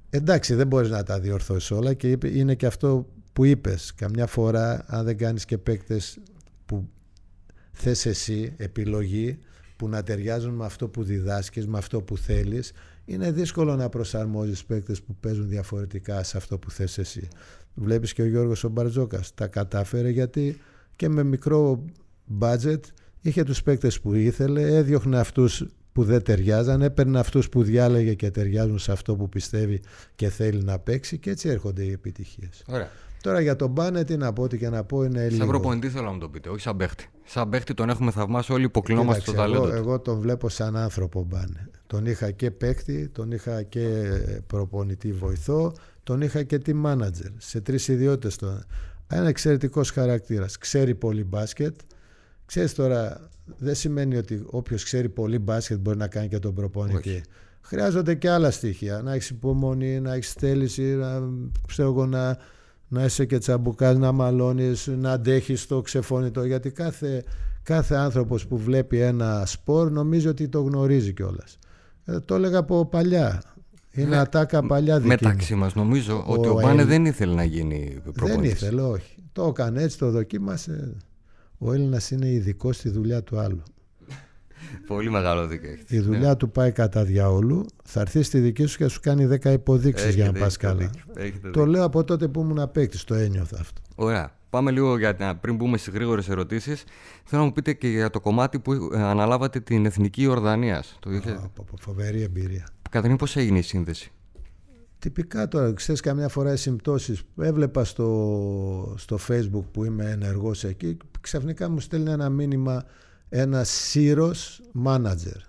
Εντάξει, 0.10 0.54
δεν 0.54 0.68
μπορείς 0.68 0.90
να 0.90 1.04
τα 1.04 1.20
διορθώσεις 1.20 1.72
όλα 1.72 1.94
και 1.94 2.18
είναι 2.24 2.56
και 2.56 2.66
αυτό 2.66 3.08
που 3.34 3.46
είπες. 3.46 3.94
Καμιά 3.94 4.28
φορά, 4.28 4.86
αν 4.88 5.06
δεν 5.06 5.18
κάνεις 5.18 5.46
και 5.46 5.58
παίκτες 5.58 6.18
που 6.66 6.90
θες 7.72 8.06
εσύ, 8.06 8.54
επιλογή, 8.58 9.40
που 9.76 9.90
να 9.90 10.04
ταιριάζουν 10.04 10.54
με 10.54 10.66
αυτό 10.66 10.88
που 10.88 11.04
διδάσκεις, 11.04 11.68
με 11.68 11.78
αυτό 11.78 12.02
που 12.02 12.18
θέλεις, 12.18 12.72
είναι 13.06 13.32
δύσκολο 13.32 13.76
να 13.76 13.90
προσαρμόζεις 13.90 14.66
παίκτες 14.66 15.02
που 15.02 15.16
παίζουν 15.20 15.50
διαφορετικά 15.50 16.24
σε 16.24 16.38
αυτό 16.38 16.58
που 16.58 16.72
θες 16.72 16.98
εσύ. 16.98 17.28
Βλέπεις 17.74 18.14
και 18.14 18.22
ο 18.22 18.26
Γιώργος 18.26 18.64
ο 18.64 18.70
Μπαρτζόκας 18.70 19.34
τα 19.34 19.48
κατάφερε 19.48 20.10
γιατί 20.10 20.58
και 20.96 21.10
με 21.10 21.24
μικρό 21.24 21.86
budget 22.40 22.80
είχε 23.22 23.44
τους 23.44 23.64
παίκτες 23.64 24.00
που 24.02 24.14
ήθελε, 24.14 24.62
έδιωχνε 24.62 25.20
αυτούς 25.20 25.66
που 25.92 26.04
δεν 26.04 26.24
ταιριάζαν, 26.24 26.82
έπαιρνε 26.82 27.20
αυτούς 27.20 27.50
που 27.50 27.64
διάλεγε 27.64 28.14
και 28.14 28.32
ταιριάζουν 28.32 28.80
σε 28.80 28.92
αυτό 28.92 29.16
που 29.16 29.30
πιστεύει 29.30 29.82
και 30.16 30.30
θέλει 30.30 30.64
να 30.64 30.80
παίξει 30.80 31.18
και 31.18 31.30
έτσι 31.30 31.50
έρχονται 31.50 31.84
οι 31.84 31.92
επιτυχίες. 31.92 32.64
Ωραία. 32.68 32.90
Τώρα 33.22 33.40
για 33.42 33.56
τον 33.56 33.70
Μπάνε, 33.72 34.04
τι 34.04 34.18
να 34.18 34.34
πω, 34.34 34.44
ό,τι 34.44 34.58
και 34.58 34.70
να 34.70 34.84
πω 34.84 35.04
είναι 35.04 35.24
λίγο. 35.24 35.38
Σαν 35.38 35.48
προπονητή 35.48 35.90
θέλω 35.90 36.06
να 36.06 36.12
μου 36.12 36.20
το 36.20 36.30
πείτε, 36.30 36.50
όχι 36.50 36.60
σαν 36.60 36.78
παίχτη. 36.78 37.10
Σαν 37.26 37.50
παίχτη 37.50 37.74
τον 37.74 37.90
έχουμε 37.90 38.12
θαυμάσει 38.12 38.54
όλοι, 38.54 38.64
υποκλεινόμαστε 38.64 39.22
στο 39.22 39.34
ταλέντο. 39.34 39.68
Εγώ, 39.68 39.76
εγώ 39.76 40.00
τον 40.00 40.20
βλέπω 40.20 40.50
σαν 40.50 40.76
άνθρωπο 40.76 41.24
Μπάνε. 41.24 41.70
Τον 41.88 42.06
είχα 42.06 42.32
και 42.32 42.52
παίχτη, 42.52 43.10
τον 43.10 43.32
είχα 43.32 43.64
και 43.64 44.12
προπονητή 44.48 45.12
βοηθό, 45.12 45.74
τον 46.04 46.22
είχα 46.22 46.44
και 46.44 46.58
τι 46.58 46.74
μάνατζερ. 46.74 47.32
Σε 47.38 47.62
τρεις 47.62 47.88
ιδιότητες 47.88 48.36
τον. 48.36 48.64
Ένα 49.08 49.28
εξαιρετικός 49.28 49.90
χαρακτήρας. 49.90 50.58
Ξέρει 50.58 50.96
πολύ 50.96 51.24
μπάσκετ. 51.24 51.76
Ξέρεις 52.46 52.74
τώρα, 52.74 53.30
δεν 53.58 53.76
σημαίνει 53.76 54.16
ότι 54.16 54.44
όποιος 54.46 54.84
ξέρει 54.84 55.10
πολύ 55.10 55.40
μπάσκετ 55.40 55.80
μπορεί 55.80 55.98
να 55.98 56.08
κάνει 56.08 56.28
και 56.28 56.40
τον 56.40 56.54
προπονητή. 56.54 57.10
Όχι. 57.10 57.22
Χρειάζονται 57.62 58.16
και 58.16 58.30
άλλα 58.30 58.52
στοιχεία. 58.52 59.02
Να 59.02 59.14
έχεις 59.14 59.30
υπομονή, 59.30 60.00
να 60.00 60.14
έχεις 60.14 60.34
θέληση, 60.34 60.82
να, 60.82 61.22
ξέρω 61.68 61.90
εγώ, 61.90 62.06
να, 62.06 62.38
να 62.88 63.04
είσαι 63.04 63.26
και 63.26 63.38
τσαμπουκάς, 63.38 63.98
να 63.98 64.12
μαλώνεις, 64.12 64.88
να 64.88 65.12
αντέχεις 65.12 65.68
το 65.68 65.82
ξεφώνητο 65.82 66.44
γιατί 66.44 66.72
κάθε, 66.72 67.24
κάθε 67.64 67.96
άνθρωπος 67.96 68.48
που 68.48 68.58
βλέπει 68.58 69.00
ένα 69.00 69.44
σπορ 69.46 69.92
νομίζει 69.92 70.28
ότι 70.28 70.48
το 70.48 70.62
γνωρίζει 70.62 71.14
κιόλας. 71.14 71.58
Ε, 72.06 72.20
το 72.20 72.36
έλεγα 72.36 72.58
από 72.58 72.86
παλιά. 72.86 73.42
Είναι 73.92 74.08
Με, 74.08 74.18
ατάκα 74.18 74.66
παλιά 74.66 74.96
δική 74.96 75.08
Μεταξύ 75.08 75.56
μας 75.56 75.76
νομίζω 75.76 76.24
ο 76.28 76.34
ότι 76.34 76.48
ο 76.48 76.54
Μπάνε 76.54 76.86
δεν 76.86 77.06
ήθελε 77.06 77.34
να 77.34 77.44
γίνει 77.44 78.00
προπονητής. 78.04 78.60
Δεν 78.60 78.70
ήθελε, 78.70 78.82
όχι. 78.82 79.16
Το 79.32 79.44
έκανε 79.44 79.82
έτσι, 79.82 79.98
το 79.98 80.12
δοκίμασε. 80.12 80.98
Ο 81.66 81.74
Έλληνας 81.74 82.12
είναι 82.12 82.28
ειδικό 82.28 82.74
στη 82.74 82.90
δουλειά 82.90 83.24
του 83.24 83.40
άλλου. 83.40 83.64
Πολύ 84.88 85.10
μεγάλο 85.10 85.48
δίκαιο 85.48 85.76
Η 85.88 86.00
δουλειά 86.00 86.28
ναι. 86.28 86.36
του 86.36 86.52
πάει 86.52 86.72
κατά 86.72 87.04
διαόλου. 87.04 87.66
Θα 87.84 88.02
έρθει 88.02 88.22
στη 88.22 88.40
δική 88.40 88.66
σου 88.66 88.78
και 88.78 88.88
σου 88.88 89.00
κάνει 89.00 89.38
10 89.44 89.46
υποδείξεις 89.46 90.16
για 90.16 90.32
να 90.32 90.40
πας 90.40 90.58
καλά. 90.58 90.90
Το 91.54 91.66
λέω 91.66 91.84
από 91.84 92.04
τότε 92.04 92.28
που 92.28 92.42
ήμουν 92.42 92.72
παίκτης, 92.72 93.04
το 93.04 93.14
ένιωθα 93.14 93.58
αυτό. 93.60 93.82
Ωραία. 93.96 94.34
Πάμε 94.50 94.72
λίγο 94.72 94.98
για 94.98 95.38
πριν 95.42 95.56
μπούμε 95.56 95.78
στις 95.78 95.94
γρήγορες 95.94 96.30
ερωτήσεις. 96.30 96.84
Θέλω 97.24 97.42
να 97.42 97.48
μου 97.48 97.54
πείτε 97.54 97.74
και 97.74 97.88
για 97.88 98.10
το 98.10 98.20
κομμάτι 98.20 98.60
που 98.60 98.74
ε, 98.74 99.02
αναλάβατε 99.02 99.60
την 99.60 99.86
Εθνική 99.86 100.28
Ορδανίας. 100.28 101.00
Το 101.00 101.10
φοβερή 101.80 102.22
εμπειρία. 102.22 102.68
Καταρχήν, 102.90 103.18
πώς 103.18 103.36
έγινε 103.36 103.58
η 103.58 103.62
σύνδεση; 103.62 104.12
Τυπικά 105.00 105.48
τώρα, 105.48 105.74
ξέρεις 105.74 106.02
καμιά 106.02 106.28
φορά 106.28 106.54
οι 106.54 106.58
συμπτώσεις 106.58 107.24
έβλεπα 107.38 107.84
στο, 107.84 108.96
στο 108.98 109.18
facebook 109.28 109.64
που 109.72 109.84
είμαι 109.84 110.12
ενεργός 110.12 110.64
εκεί 110.64 110.98
ξαφνικά 111.22 111.70
μου 111.70 111.80
στέλνει 111.80 112.10
ένα 112.12 112.30
μήνυμα 112.30 112.86
ένα 113.30 113.64
σύρος 113.64 114.62
μάνατζερ. 114.72 115.42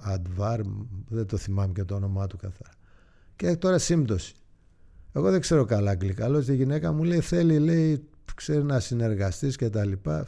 Αντβάρ, 0.00 0.60
δεν 1.08 1.26
το 1.26 1.36
θυμάμαι 1.36 1.72
και 1.72 1.84
το 1.84 1.94
όνομά 1.94 2.26
του 2.26 2.36
καθαρά. 2.36 2.70
Και 3.36 3.56
τώρα 3.56 3.78
σύμπτωση. 3.78 4.34
Εγώ 5.12 5.30
δεν 5.30 5.40
ξέρω 5.40 5.64
καλά 5.64 5.90
αγγλικά. 5.90 6.24
Αλλά 6.24 6.44
η 6.48 6.54
γυναίκα 6.54 6.92
μου 6.92 7.04
λέει 7.04 7.20
θέλει, 7.20 7.58
λέει, 7.58 8.04
ξέρει 8.34 8.62
να 8.62 8.80
συνεργαστείς 8.80 9.56
και 9.56 9.70
τα 9.70 9.84
λοιπά. 9.84 10.26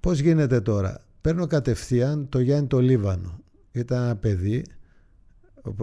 Πώς 0.00 0.18
γίνεται 0.18 0.60
τώρα; 0.60 1.00
Παίρνω 1.20 1.46
κατευθείαν 1.46 2.28
το 2.28 2.40
Γιάννη 2.40 2.66
το 2.66 2.80
Λίβανο. 2.80 3.40
Ήταν 3.72 4.02
ένα 4.02 4.16
παιδί, 4.16 4.64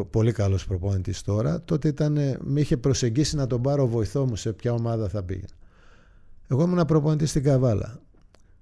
πολύ 0.09 0.31
καλός 0.31 0.65
προπόνητης 0.65 1.21
τώρα. 1.21 1.61
Τότε 1.61 1.87
ήταν, 1.87 2.17
με 2.39 2.59
είχε 2.59 2.77
προσεγγίσει 2.77 3.35
να 3.35 3.47
τον 3.47 3.61
πάρω 3.61 3.87
βοηθό 3.87 4.25
μου 4.25 4.35
σε 4.35 4.53
ποια 4.53 4.73
ομάδα 4.73 5.09
θα 5.09 5.23
πήγαινε. 5.23 5.47
Εγώ 6.47 6.63
ήμουν 6.63 6.85
προπονητής 6.85 7.29
στην 7.29 7.43
Καβάλα. 7.43 7.99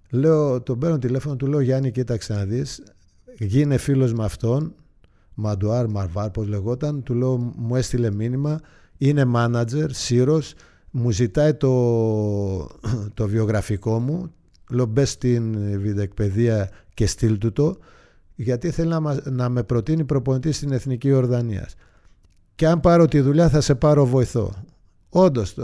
Λέω, 0.09 0.61
τον 0.61 0.79
παίρνω 0.79 0.97
τηλέφωνο, 0.97 1.35
του 1.35 1.47
λέω 1.47 1.59
Γιάννη, 1.59 1.91
κοίταξε 1.91 2.33
να 2.33 2.45
δεις. 2.45 2.83
Γίνε 3.39 3.77
φίλος 3.77 4.13
με 4.13 4.23
αυτόν, 4.23 4.73
Μαντουάρ 5.33 5.87
Μαρβάρ, 5.87 6.29
πώς 6.29 6.47
λεγόταν. 6.47 7.03
Του 7.03 7.13
λέω, 7.13 7.53
μου 7.55 7.75
έστειλε 7.75 8.11
μήνυμα. 8.11 8.59
Είναι 8.97 9.31
manager, 9.35 9.87
σύρος. 9.89 10.53
Μου 10.91 11.11
ζητάει 11.11 11.53
το, 11.53 11.73
το 13.13 13.27
βιογραφικό 13.27 13.99
μου. 13.99 14.33
Λέω, 14.69 14.85
μπες 14.85 15.09
στην 15.09 15.55
βιντεεκπαιδεία 15.79 16.69
και 16.93 17.05
στείλ 17.05 17.37
του 17.37 17.51
το. 17.51 17.77
Γιατί 18.35 18.71
θέλει 18.71 18.89
να, 18.89 19.19
να 19.23 19.49
με 19.49 19.63
προτείνει 19.63 20.05
προπονητής 20.05 20.55
στην 20.55 20.71
Εθνική 20.71 21.11
Ορδανίας. 21.11 21.75
Και 22.55 22.67
αν 22.67 22.79
πάρω 22.79 23.05
τη 23.05 23.19
δουλειά 23.21 23.49
θα 23.49 23.61
σε 23.61 23.75
πάρω 23.75 24.05
βοηθό. 24.05 24.53
Όντως, 25.09 25.55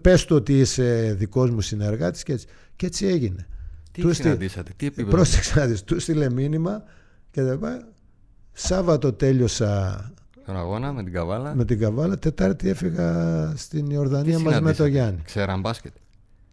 πες 0.00 0.24
του 0.24 0.36
ότι 0.36 0.58
είσαι 0.58 1.14
δικός 1.18 1.50
μου 1.50 1.60
συνεργάτης 1.60 2.22
και 2.22 2.32
έτσι. 2.32 2.46
Και 2.76 2.86
έτσι 2.86 3.06
έγινε. 3.06 3.46
Τι 3.92 4.00
του 4.00 4.14
συναντήσατε, 4.14 4.72
τι 4.76 4.86
επίπεδο. 4.86 5.10
Πρόσεξε 5.10 5.58
να 5.58 5.66
δεις, 5.66 5.84
του 5.84 6.00
στείλε 6.00 6.30
μήνυμα 6.30 6.82
και 7.30 7.42
δεν 7.42 7.58
πάει. 7.58 7.78
Σάββατο 8.52 9.12
τέλειωσα 9.12 10.12
τον 10.46 10.56
αγώνα 10.56 10.92
με 10.92 11.02
την 11.02 11.12
Καβάλα. 11.12 11.54
Με 11.54 11.64
την 11.64 11.78
Καβάλα. 11.78 12.18
Τετάρτη 12.18 12.68
έφυγα 12.68 13.52
στην 13.56 13.90
Ιορδανία 13.90 14.38
μαζί 14.38 14.60
με 14.60 14.72
τον 14.72 14.86
Γιάννη. 14.86 15.20
Ξέραν 15.24 15.60
μπάσκετ; 15.60 15.92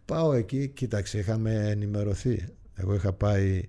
Πάω 0.04 0.32
εκεί, 0.32 0.68
κοίταξε, 0.68 1.18
είχαμε 1.18 1.68
ενημερωθεί. 1.68 2.48
Εγώ 2.74 2.94
είχα 2.94 3.12
πάει 3.12 3.62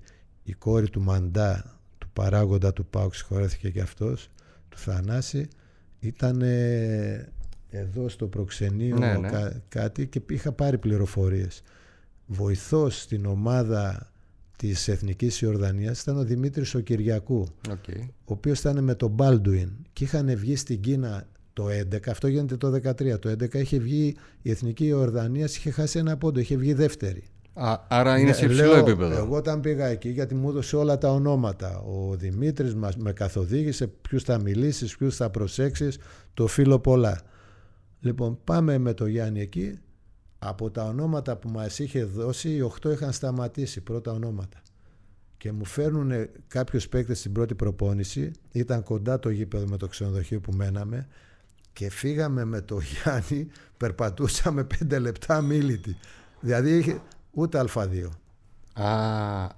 η 0.44 0.54
κόρη 0.54 0.90
του 0.90 1.02
Μαντά, 1.02 1.64
του 1.64 1.79
παράγοντα 2.20 2.74
του 2.74 2.86
Πάουξ, 2.86 3.17
συγχωρέθηκε 3.17 3.70
και 3.70 3.82
αυτός, 3.82 4.30
του 4.70 4.78
Θανάση, 4.78 5.47
ήταν 5.99 6.41
εδώ 7.70 8.09
στο 8.09 8.28
προξενείο 8.28 8.97
ναι, 8.97 9.17
ναι. 9.17 9.30
κάτι 9.70 10.07
και 10.07 10.22
είχα 10.30 10.51
πάρει 10.51 10.78
πληροφορίες 10.78 11.63
βοηθός 12.26 13.01
στην 13.01 13.26
ομάδα 13.26 14.11
της 14.55 14.88
Εθνικής 14.88 15.41
Ιορδανίας 15.41 16.01
ήταν 16.01 16.17
ο 16.17 16.24
Δημήτρης 16.24 16.76
ο 16.76 16.80
Κυριακού 16.80 17.47
okay. 17.70 17.99
ο 17.99 18.34
οποίος 18.34 18.59
ήταν 18.59 18.84
με 18.84 18.95
τον 18.95 19.11
Μπάλντουιν 19.11 19.72
και 19.93 20.03
είχαν 20.03 20.36
βγει 20.36 20.55
στην 20.55 20.82
Κίνα 20.82 21.28
το 21.53 21.65
11, 21.65 22.09
αυτό 22.09 22.28
γίνεται 22.28 22.57
το 22.57 22.74
13 22.74 23.20
το 23.20 23.30
11 23.30 23.53
είχε 23.53 23.80
βγει 23.80 24.15
η 24.41 24.49
Εθνική 24.51 24.86
Ιορδανία 24.86 25.45
είχε 25.45 25.72
χάσει 25.72 25.99
ένα 25.99 26.17
πόντο, 26.17 26.39
είχε 26.39 26.57
βγει 26.57 26.74
δεύτερη 26.74 27.24
Α, 27.54 27.80
άρα 27.88 28.18
είναι 28.18 28.30
Ναι, 28.30 28.36
σε 28.36 28.45
υψηλό 28.45 28.72
λέω, 28.72 28.78
επίπεδο. 28.78 29.18
Εγώ 29.18 29.36
όταν 29.36 29.62
πήγα 29.62 29.86
εκεί, 29.86 30.10
γιατί 30.10 30.36
μου 30.36 30.50
έδωσε 30.50 30.76
όλα 30.76 30.97
τα 30.97 31.12
ονόματα. 31.12 31.80
Ο 31.80 32.16
Δημήτρης 32.16 32.76
μας 32.76 32.97
με 32.97 33.12
καθοδήγησε 33.14 33.88
ποιους 33.88 34.24
θα 34.24 34.38
μιλήσεις, 34.41 34.97
ποιους 34.97 35.16
θα 35.16 35.30
προσέξεις, 35.30 35.97
το 36.34 36.47
φίλο 36.47 36.80
πολλά. 36.80 37.22
Λοιπόν, 38.00 38.39
πάμε 38.43 38.78
με 38.78 38.93
το 38.93 39.06
Γιάννη 39.06 39.41
εκεί. 39.41 39.78
Από 40.39 40.72
τα 40.72 40.84
ονόματα 40.84 41.38
που 41.38 41.50
μας 41.50 41.80
είχε 41.80 42.04
δώσει, 42.04 42.50
οι 42.50 42.62
8 42.62 42.91
είχαν 42.91 43.12
σταματήσει 43.12 43.82
πρώτα 43.82 44.12
ονόματα. 44.12 44.62
Και 45.38 45.52
μου 45.52 45.66
φέρνουν 45.66 46.12
κάποιους 46.47 46.89
παίκτες 46.89 47.20
στην 47.20 47.32
πρώτη 47.32 47.56
προπόνηση. 47.56 48.32
Ήταν 48.52 48.84
κοντά 48.84 49.20
το 49.20 49.30
γήπεδο 49.30 49.66
με 49.68 49.78
το 49.78 49.88
ξενοδοχείο 49.88 50.39
που 50.39 50.52
μέναμε. 50.52 51.08
Και 51.74 51.89
φύγαμε 51.89 52.45
με 52.45 52.62
το 52.62 52.80
Γιάννη, 52.80 53.47
περπατούσαμε 53.78 54.64
πέντε 54.64 55.00
λεπτά 55.00 55.41
αμίλητοι. 55.41 55.97
Δηλαδή 56.39 57.02
ούτε 57.32 57.64
Α2. 57.74 58.10
Α, 58.74 58.88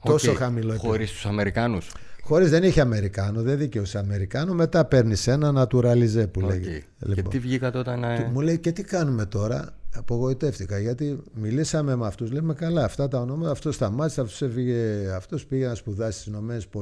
Τόσο 0.06 0.32
οκ. 0.32 0.38
χαμηλό 0.38 0.70
επίπεδο. 0.72 0.92
Χωρίς 0.92 1.12
τους 1.12 1.26
Αμερικάνους. 1.26 1.92
Χωρίς 2.24 2.50
δεν 2.50 2.64
είχε 2.64 2.82
Αμερικάνο, 2.82 3.42
δεν 3.42 3.58
δικαιούσαι 3.58 3.98
Αμερικάνο. 3.98 4.54
Μετά 4.54 4.86
παίρνεις 4.86 5.28
ένα 5.28 5.54
naturalize 5.56 6.26
που 6.32 6.42
Οκ. 6.44 6.50
λέγεται. 6.50 6.84
Και 7.00 7.06
Λοιπόν. 7.06 7.30
τι 7.32 7.40
βγήκατε 7.40 7.78
όταν... 7.78 8.04
ε, 8.04 8.16
Και 8.18 8.24
μου 8.32 8.42
λέει 8.42 8.60
και 8.60 8.72
τι 8.72 8.84
κάνουμε 8.84 9.26
τώρα; 9.26 9.76
Απογοητεύτηκα 9.96 10.80
γιατί 10.80 11.20
μιλήσαμε 11.34 11.96
με 11.96 12.08
αυτούς. 12.08 12.32
Λέμε 12.32 12.54
καλά, 12.54 12.84
αυτά 12.84 13.08
τα 13.08 13.20
ονόματα. 13.20 13.52
Αυτός 13.52 13.76
σταμάτησε, 13.76 14.22
αυτός 14.22 14.42
έφυγε. 14.42 15.12
Αυτός 15.16 15.46
πήγε 15.46 15.68
να 15.68 15.76
σπουδάσει 15.76 16.20
στις 16.20 16.34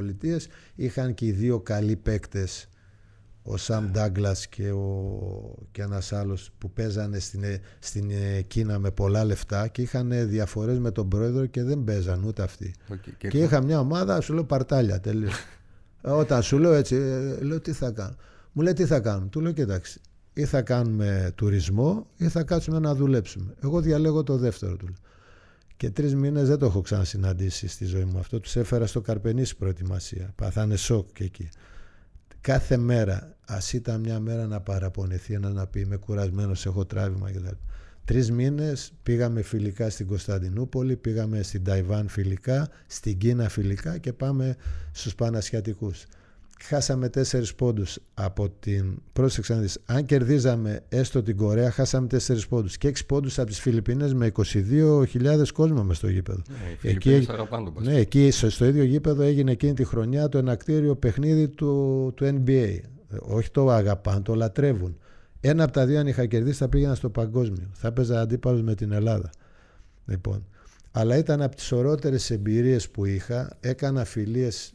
ΗΠΑ. 0.07 0.37
Είχαν 0.75 1.13
και 1.13 1.25
οι 1.25 1.31
δύο 1.31 1.59
καλοί 1.59 1.95
παίκτες, 1.95 2.67
ο 3.51 3.57
Σαμ 3.57 3.91
Ντάγκλας 3.91 4.47
και, 4.47 4.71
ο... 4.71 5.55
και 5.71 5.81
ένας 5.81 6.13
άλλος 6.13 6.51
που 6.57 6.71
παίζανε 6.71 7.19
στην, 7.19 7.43
ε- 7.43 7.59
στην 7.79 8.09
ε, 8.11 8.41
Κίνα 8.41 8.79
με 8.79 8.91
πολλά 8.91 9.23
λεφτά 9.23 9.67
και 9.67 9.81
είχαν 9.81 10.11
διαφορές 10.29 10.79
με 10.79 10.91
τον 10.91 11.09
πρόεδρο 11.09 11.45
και 11.45 11.63
δεν 11.63 11.83
παίζαν 11.83 12.23
ούτε 12.23 12.41
αυτοί. 12.43 12.73
οκ. 12.91 12.97
Και- 13.17 13.27
Και 13.27 13.37
είχα 13.37 13.61
μια 13.63 13.79
ομάδα, 13.79 14.21
σου 14.21 14.33
λέω 14.33 14.43
παρτάλια 14.43 14.99
τελείως. 14.99 15.29
Όταν 16.21 16.43
σου 16.43 16.57
λέω 16.57 16.73
έτσι, 16.73 16.95
ε, 16.95 17.43
λέω 17.43 17.59
τι 17.59 17.71
θα 17.71 17.91
κάνω; 17.91 18.15
Μου 18.51 18.61
λέει 18.61 18.73
τι 18.73 18.85
θα 18.85 18.99
κάνουμε; 18.99 19.27
Του 19.29 19.39
λέω 19.41 19.51
κοιτάξτε, 19.51 19.99
ή 20.33 20.45
θα 20.45 20.61
κάνουμε 20.61 21.31
τουρισμό 21.35 22.07
ή 22.17 22.27
θα 22.27 22.43
κάτσουμε 22.43 22.79
να 22.79 22.95
δουλέψουμε. 22.95 23.53
Εγώ 23.63 23.81
διαλέγω 23.81 24.23
το 24.23 24.37
δεύτερο 24.37 24.75
του. 24.75 24.85
λέω. 24.85 24.95
Και 25.77 25.89
τρεις 25.89 26.15
μήνες 26.15 26.47
δεν 26.47 26.57
το 26.57 26.65
έχω 26.65 26.81
ξανασυναντήσει 26.81 27.67
στη 27.67 27.85
ζωή 27.85 28.03
μου 28.03 28.19
αυτό. 28.19 28.39
Τους 28.39 28.55
έφερα 28.55 28.87
στο 28.87 29.01
Καρπενήσι 29.01 29.55
προετοιμασία. 29.57 30.31
Παθάνε 30.35 30.75
σοκ 30.75 31.07
και 31.13 31.23
εκεί. 31.23 31.49
Κάθε 32.41 32.77
μέρα, 32.77 33.35
ας 33.51 33.73
ήταν 33.73 33.99
μια 33.99 34.19
μέρα 34.19 34.47
να 34.47 34.59
παραπονεθεί, 34.59 35.33
ένας 35.33 35.53
να 35.53 35.67
πει 35.67 35.79
Είμαι 35.79 35.95
κουρασμένος, 35.97 36.65
έχω 36.65 36.85
τράβημα 36.85 37.31
κτλ. 37.31 37.47
Τρεις 38.05 38.31
μήνες 38.31 38.91
πήγαμε 39.03 39.41
φιλικά 39.41 39.89
στην 39.89 40.07
Κωνσταντινούπολη, 40.07 40.95
πήγαμε 40.95 41.41
στην 41.41 41.63
Ταϊβάν 41.63 42.07
φιλικά, 42.07 42.69
στην 42.87 43.17
Κίνα 43.17 43.49
φιλικά 43.49 43.97
και 43.97 44.13
πάμε 44.13 44.55
στους 44.91 45.15
Πανασιατικούς. 45.15 46.05
Χάσαμε 46.61 47.09
τέσσερις 47.09 47.55
πόντους 47.55 47.97
από 48.13 48.49
την. 48.49 49.01
Πρόσεξε 49.13 49.53
να 49.53 49.59
δεις, 49.59 49.77
αν 49.85 50.05
κερδίζαμε 50.05 50.79
έστω 50.89 51.23
την 51.23 51.37
Κορέα, 51.37 51.71
χάσαμε 51.71 52.07
τέσσερις 52.07 52.47
πόντους. 52.47 52.77
Και 52.77 52.87
έξι 52.87 53.05
πόντους 53.05 53.39
από 53.39 53.47
τις 53.47 53.59
Φιλιππίνες 53.59 54.13
με 54.13 54.25
22.000 54.25 55.51
κόσμο 55.53 55.83
μες 55.83 55.97
στο 55.97 56.09
γήπεδο. 56.09 56.41
Ναι, 56.47 56.55
οι 56.55 56.71
Εκεί, 56.71 56.79
Φιλιππίνες 56.79 57.29
αγαπάνε 57.29 57.63
τον 57.63 57.73
μπάσκετ. 57.73 57.93
ναι, 57.93 57.99
εκεί 57.99 58.31
στο, 58.31 58.49
στο 58.49 58.65
ίδιο 58.65 58.83
γήπεδο 58.83 59.23
έγινε 59.23 59.51
εκείνη 59.51 59.73
τη 59.73 59.83
χρονιά 59.83 60.29
το 60.29 60.37
ενακτήριο 60.37 60.95
παιχνίδι 60.95 61.47
του, 61.47 62.11
του 62.15 62.25
NBA. 62.45 62.77
Ε, 63.09 63.17
Όχι 63.21 63.51
το 63.51 63.69
αγαπάν, 63.69 64.23
το 64.23 64.35
λατρεύουν. 64.35 64.97
Ένα 65.41 65.63
από 65.63 65.73
τα 65.73 65.85
δύο 65.85 65.99
αν 65.99 66.07
είχα 66.07 66.25
κερδίσει 66.25 66.57
θα 66.57 66.69
πήγαινα 66.69 66.95
στο 66.95 67.09
παγκόσμιο. 67.09 67.69
Θα 67.73 67.87
έπαιζα 67.87 68.21
αντίπαλος 68.21 68.61
με 68.61 68.75
την 68.75 68.91
Ελλάδα. 68.91 69.29
Λοιπόν, 70.05 70.45
αλλά 70.91 71.17
ήταν 71.17 71.41
από 71.41 71.55
τις 71.55 71.71
ορότερες 71.71 72.31
εμπειρίες 72.31 72.89
που 72.89 73.05
είχα. 73.05 73.57
Έκανα 73.59 74.05
φιλίες 74.05 74.73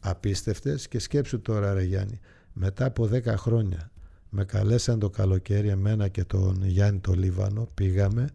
απίστευτες 0.00 0.88
και 0.88 0.98
σκέψου 0.98 1.40
τώρα 1.40 1.74
ρε 1.74 1.82
Γιάννη. 1.82 2.20
Μετά 2.52 2.84
από 2.84 3.08
10 3.12 3.22
χρόνια 3.26 3.90
με 4.28 4.44
καλέσαν 4.44 4.98
το 4.98 5.10
καλοκαίρι 5.10 5.68
εμένα 5.68 6.08
και 6.08 6.24
τον 6.24 6.62
Γιάννη 6.64 6.98
το 6.98 7.12
Λίβανο. 7.12 7.68
Πήγαμε 7.74 8.28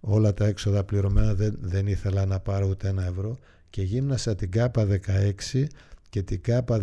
όλα 0.00 0.34
τα 0.34 0.46
έξοδα 0.46 0.84
πληρωμένα 0.84 1.34
δεν, 1.34 1.58
δεν 1.60 1.86
ήθελα 1.86 2.26
να 2.26 2.40
πάρω 2.40 2.68
ούτε 2.68 2.88
ένα 2.88 3.04
ευρώ 3.04 3.38
και 3.70 3.82
γύμνασα 3.82 4.34
την 4.34 4.50
ΚΑΠΑ 4.50 4.86
16 5.52 5.64
και 6.08 6.22
την 6.22 6.40
ΚΑΠΑ 6.40 6.80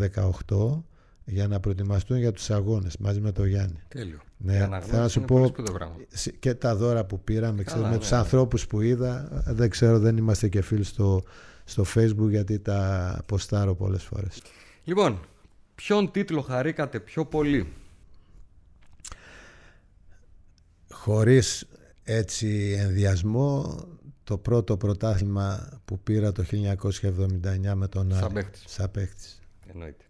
18 0.47 0.82
για 1.30 1.47
να 1.47 1.59
προετοιμαστούν 1.59 2.17
για 2.17 2.32
τους 2.32 2.49
αγώνες 2.49 2.97
μαζί 2.97 3.19
με 3.21 3.32
τον 3.32 3.47
Γιάννη. 3.47 3.80
Τέλειο. 3.88 4.19
Ναι, 4.38 4.51
Η 4.53 4.55
θέλω 4.55 4.65
αναγνώριση 4.65 5.01
να 5.01 5.07
σου 5.07 5.17
είναι 5.19 5.27
πω 5.27 5.36
πολύ 5.36 5.47
σπουδαίο 5.47 5.73
πράγμα. 5.73 5.95
σ- 6.09 6.39
και 6.39 6.53
τα 6.53 6.75
δώρα 6.75 7.05
που 7.05 7.19
πήραμε, 7.23 7.63
ξέρω, 7.63 7.82
με 7.82 7.89
ναι, 7.89 7.97
τους 7.97 8.11
ναι. 8.11 8.17
ανθρώπους 8.17 8.67
που 8.67 8.82
είδα, 8.82 9.43
δεν 9.45 9.69
ξέρω, 9.69 9.99
δεν 9.99 10.17
είμαστε 10.17 10.47
και 10.47 10.61
φίλοι 10.61 10.84
στο, 10.84 11.23
στο 11.63 11.84
facebook 11.95 12.30
γιατί 12.30 12.59
τα 12.59 13.21
ποστάρω 13.25 13.75
πολλές 13.75 14.03
φορές. 14.03 14.41
Λοιπόν, 14.84 15.19
ποιον 15.75 16.11
τίτλο 16.11 16.41
χαρήκατε 16.41 16.99
πιο 16.99 17.25
πολύ; 17.25 17.73
Χωρίς 20.91 21.67
έτσι 22.03 22.75
ενδιασμό, 22.80 23.80
το 24.23 24.38
πρώτο 24.38 24.77
πρωτάθλημα 24.77 25.69
που 25.86 25.99
πήρα 25.99 26.32
το 26.32 26.43
1979 26.43 27.73
με 27.75 27.88
τον 27.88 28.11
Άρη. 28.11 28.21
Σαν 28.21 28.32
παίχτης. 28.34 28.63
Σαν 28.67 28.91
παίχτης. 28.91 29.39
Εννοείται. 29.73 30.03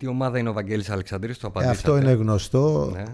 Τι 0.00 0.06
ομάδα 0.06 0.38
είναι 0.38 0.48
ο 0.48 0.52
Βαγγέλης 0.52 0.90
Αλεξανδρής, 0.90 1.38
το 1.38 1.46
Ε, 1.46 1.50
απαντήσατε. 1.50 1.78
αυτό 1.78 1.96
είναι 1.96 2.12
γνωστό. 2.12 2.90
Ναι. 2.92 3.04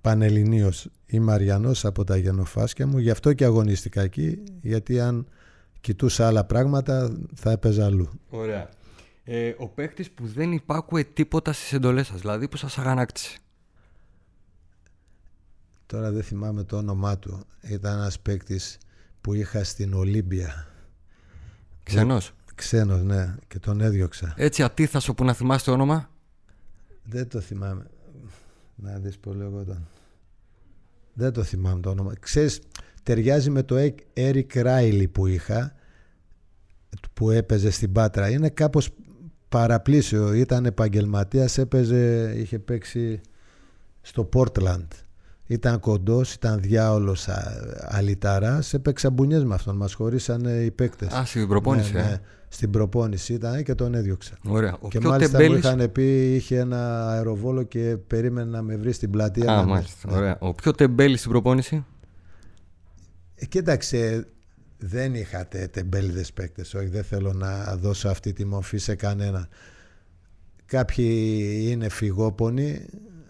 Πανελληνίος. 0.00 0.88
Είμαι 1.06 1.32
Αριανός 1.32 1.84
από 1.84 2.04
τα 2.04 2.16
γενοφάσκια 2.16 2.86
μου. 2.86 2.98
Γι' 2.98 3.10
αυτό 3.10 3.32
και 3.32 3.44
αγωνίστηκα 3.44 4.00
εκεί. 4.00 4.42
Γιατί 4.60 5.00
αν 5.00 5.26
κοιτούσα 5.80 6.26
άλλα 6.26 6.44
πράγματα 6.44 7.16
θα 7.34 7.50
έπαιζα 7.50 7.84
αλλού. 7.84 8.08
Ωραία. 8.30 8.68
Ε, 9.24 9.54
ο 9.58 9.68
παίχτης 9.68 10.10
που 10.10 10.26
δεν 10.26 10.52
υπάκουε 10.52 11.04
τίποτα 11.04 11.52
στις 11.52 11.72
εντολές 11.72 12.06
σας, 12.06 12.20
δηλαδή 12.20 12.48
που 12.48 12.56
σας 12.56 12.78
αγανάκτησε. 12.78 13.38
Τώρα 15.86 16.10
δεν 16.10 16.22
θυμάμαι 16.22 16.64
το 16.64 16.76
όνομά 16.76 17.18
του. 17.18 17.44
Ήταν 17.60 17.98
ένας 17.98 18.20
παίκτης 18.20 18.78
που 19.20 19.34
είχα 19.34 19.64
στην 19.64 19.94
Ολύμπια. 19.94 20.66
Ξενός. 21.82 22.32
Ξένος, 22.54 23.02
ναι. 23.02 23.34
Και 23.48 23.58
τον 23.58 23.80
έδιωξα. 23.80 24.34
Έτσι 24.36 24.62
ατίθασο 24.62 25.14
που 25.14 25.24
να 25.24 25.32
θυμάστε 25.32 25.70
όνομα. 25.70 26.10
Δεν 27.10 27.28
το 27.28 27.40
θυμάμαι. 27.40 27.86
Να 28.76 28.98
δεις 28.98 29.18
που 29.18 29.32
λεγόταν. 29.32 29.86
Δεν 31.12 31.32
το 31.32 31.42
θυμάμαι 31.42 31.80
το 31.80 31.90
όνομα. 31.90 32.12
Ξέρεις, 32.20 32.60
ταιριάζει 33.02 33.50
με 33.50 33.62
το 33.62 33.76
Eric 34.14 34.46
Riley 34.52 35.04
που 35.12 35.26
είχα, 35.26 35.74
που 37.14 37.30
έπαιζε 37.30 37.70
στην 37.70 37.92
Πάτρα. 37.92 38.28
Είναι 38.30 38.48
κάπως 38.48 38.90
παραπλήσιο. 39.48 40.32
Ήταν 40.32 40.64
επαγγελματίας, 40.66 41.58
έπαιζε, 41.58 42.32
είχε 42.36 42.58
παίξει 42.58 43.20
στο 44.00 44.28
Portland. 44.32 44.86
Ήταν 45.46 45.80
κοντός, 45.80 46.34
ήταν 46.34 46.60
διάολος 46.60 47.28
α- 47.28 47.86
αλυταράς. 47.88 48.74
Έπαιξα 48.74 49.10
μπουνιές 49.10 49.44
με 49.44 49.54
αυτόν. 49.54 49.76
Μας 49.76 49.94
χωρίσανε 49.94 50.52
οι 50.52 50.70
παίκτες. 50.70 51.12
Α, 51.12 51.24
στην 51.24 51.48
προπόνηση, 51.48 51.92
Ναι, 51.92 52.00
ε. 52.00 52.02
ναι. 52.02 52.20
Στην 52.48 52.70
προπόνηση 52.70 53.32
ήταν 53.32 53.62
και 53.62 53.74
τον 53.74 53.94
έδιωξα. 53.94 54.38
Ωραία. 54.44 54.76
Ο 54.80 54.88
Και 54.88 54.98
πιο 54.98 55.08
μάλιστα 55.10 55.38
τεμπέλης... 55.38 55.64
μου 55.64 55.72
είχαν 55.74 55.92
πει 55.92 56.34
είχε 56.34 56.58
ένα 56.58 57.08
αεροβόλο 57.10 57.62
και 57.62 57.96
περίμενε 58.06 58.50
να 58.50 58.62
με 58.62 58.76
βρει 58.76 58.92
στην 58.92 59.10
πλατεία. 59.10 59.52
Α, 59.52 59.56
να 59.56 59.62
με- 59.64 59.68
μάλιστα. 59.72 60.10
Ναι. 60.10 60.16
Ωραία. 60.16 60.36
Ο 60.40 60.54
πιο 60.54 60.72
τεμπέλης 60.72 61.18
στην 61.18 61.30
προπόνηση; 61.30 61.84
Ε, 63.34 63.46
κοίταξε, 63.46 64.26
δεν 64.78 65.14
είχατε 65.14 65.66
τεμπέληδες 65.66 66.32
παίκτες. 66.32 66.74
Όχι, 66.74 66.86
δεν 66.86 67.04
θέλω 67.04 67.32
να 67.32 67.76
δώσω 67.76 68.08
αυτή 68.08 68.32
τη 68.32 68.44
μορφή 68.44 68.78
σε 68.78 68.94
κανένα. 68.94 69.48
Κάποιοι 70.66 71.66
είναι 71.68 71.88
φυγόπονοι, 71.88 72.86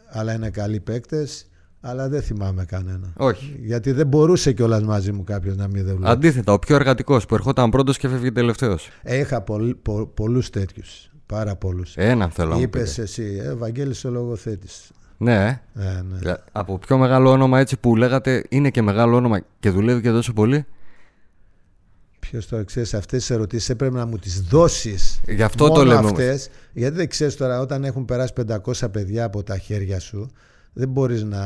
αλλά 0.09 0.33
είναι 0.33 0.51
καλοί 0.51 0.81
παίκτες, 0.81 1.49
αλλά 1.89 2.09
δεν 2.09 2.23
θυμάμαι 2.23 2.65
κανένα. 2.65 3.13
Όχι. 3.17 3.57
Γιατί 3.63 3.93
δεν 3.93 4.07
μπορούσε 4.07 4.53
κιόλας 4.53 4.83
μαζί 4.83 5.13
μου 5.13 5.25
κάποιος 5.25 5.57
να 5.57 5.69
μην 5.69 5.85
δεν 5.85 5.97
βλέπει. 5.97 6.11
Αντίθετα, 6.13 6.53
ο 6.53 6.59
πιο 6.59 6.75
εργατικός 6.75 7.27
που 7.27 7.35
ερχόταν 7.35 7.71
πρώτος 7.71 7.99
και 7.99 8.09
φεύγει 8.09 8.33
τελευταίος. 8.33 8.89
Ε, 9.03 9.17
Είχα 9.19 9.41
πολλ, 9.41 9.75
πο, 9.75 10.07
πολλούς 10.07 10.51
τέτοιους, 10.51 11.11
πάρα 11.27 11.57
πολλούς. 11.57 11.97
Έναν 11.97 12.31
θέλω 12.31 12.49
να 12.49 12.55
μου 12.57 12.63
Είπες 12.63 12.91
πείτε. 12.91 13.03
εσύ, 13.03 13.41
ε, 13.45 13.55
Βαγγέλης 13.55 14.05
ο 14.05 14.11
λογοθέτης. 14.11 14.91
Ναι, 15.21 15.35
ε. 15.35 15.49
Ε, 15.83 16.03
ναι. 16.11 16.19
Δηλαδή, 16.19 16.41
Από 16.53 16.79
πιο 16.79 16.99
μεγάλο 16.99 17.31
όνομα 17.31 17.59
έτσι 17.61 17.77
που 17.77 17.97
λέγατε 17.97 18.45
είναι 18.49 18.71
και 18.71 18.83
μεγάλο 18.83 19.17
όνομα 19.17 19.41
και 19.61 19.71
δουλεύει 19.71 20.01
και 20.01 20.11
τόσο 20.11 20.33
πολύ. 20.33 20.67
Ποιος 22.19 22.49
τώρα 22.49 22.65
ξέρεις, 22.65 22.95
αυτές 22.95 23.19
τις 23.19 23.31
ερωτήσεις 23.31 23.69
έπρεπε 23.69 23.97
να 23.97 24.07
μου 24.07 24.19
τις 24.19 24.41
δώσεις. 24.41 25.21
Γι' 25.29 25.43
αυτό 25.43 25.69
το 25.69 25.85
λέμε 25.85 25.99
όμως. 25.99 26.11
Αυτές, 26.11 26.49
γιατί 26.73 26.97
δεν 26.97 27.09
ξέρεις 27.09 27.37
τώρα, 27.37 27.61
όταν 27.61 27.85
έχουν 27.85 28.05
περάσει 28.05 28.33
500 28.33 28.89
παιδιά 28.91 29.25
από 29.25 29.43
τα 29.43 29.59
χέρια 29.59 30.01
σου, 30.01 30.31
δεν 30.79 30.89
μπορείς 30.89 31.25
να. 31.25 31.41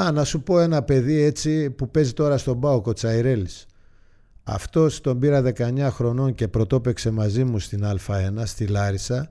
Α, 0.00 0.12
να 0.12 0.24
σου 0.24 0.42
πω 0.42 0.60
ένα 0.60 0.82
παιδί 0.82 1.20
έτσι 1.20 1.70
που 1.70 1.90
παίζει 1.90 2.12
τώρα 2.12 2.38
στον 2.38 2.60
Πάο, 2.60 2.82
ο 2.84 2.92
Τσαϊρέλης. 2.92 3.66
Αυτό 4.42 5.00
τον 5.00 5.18
πήρα 5.18 5.42
19 5.56 5.88
χρονών 5.90 6.34
και 6.34 6.48
πρωτόπαιξε 6.48 7.10
μαζί 7.10 7.44
μου 7.44 7.58
στην 7.58 7.84
Α1, 7.84 8.42
στη 8.44 8.66
Λάρισα. 8.66 9.28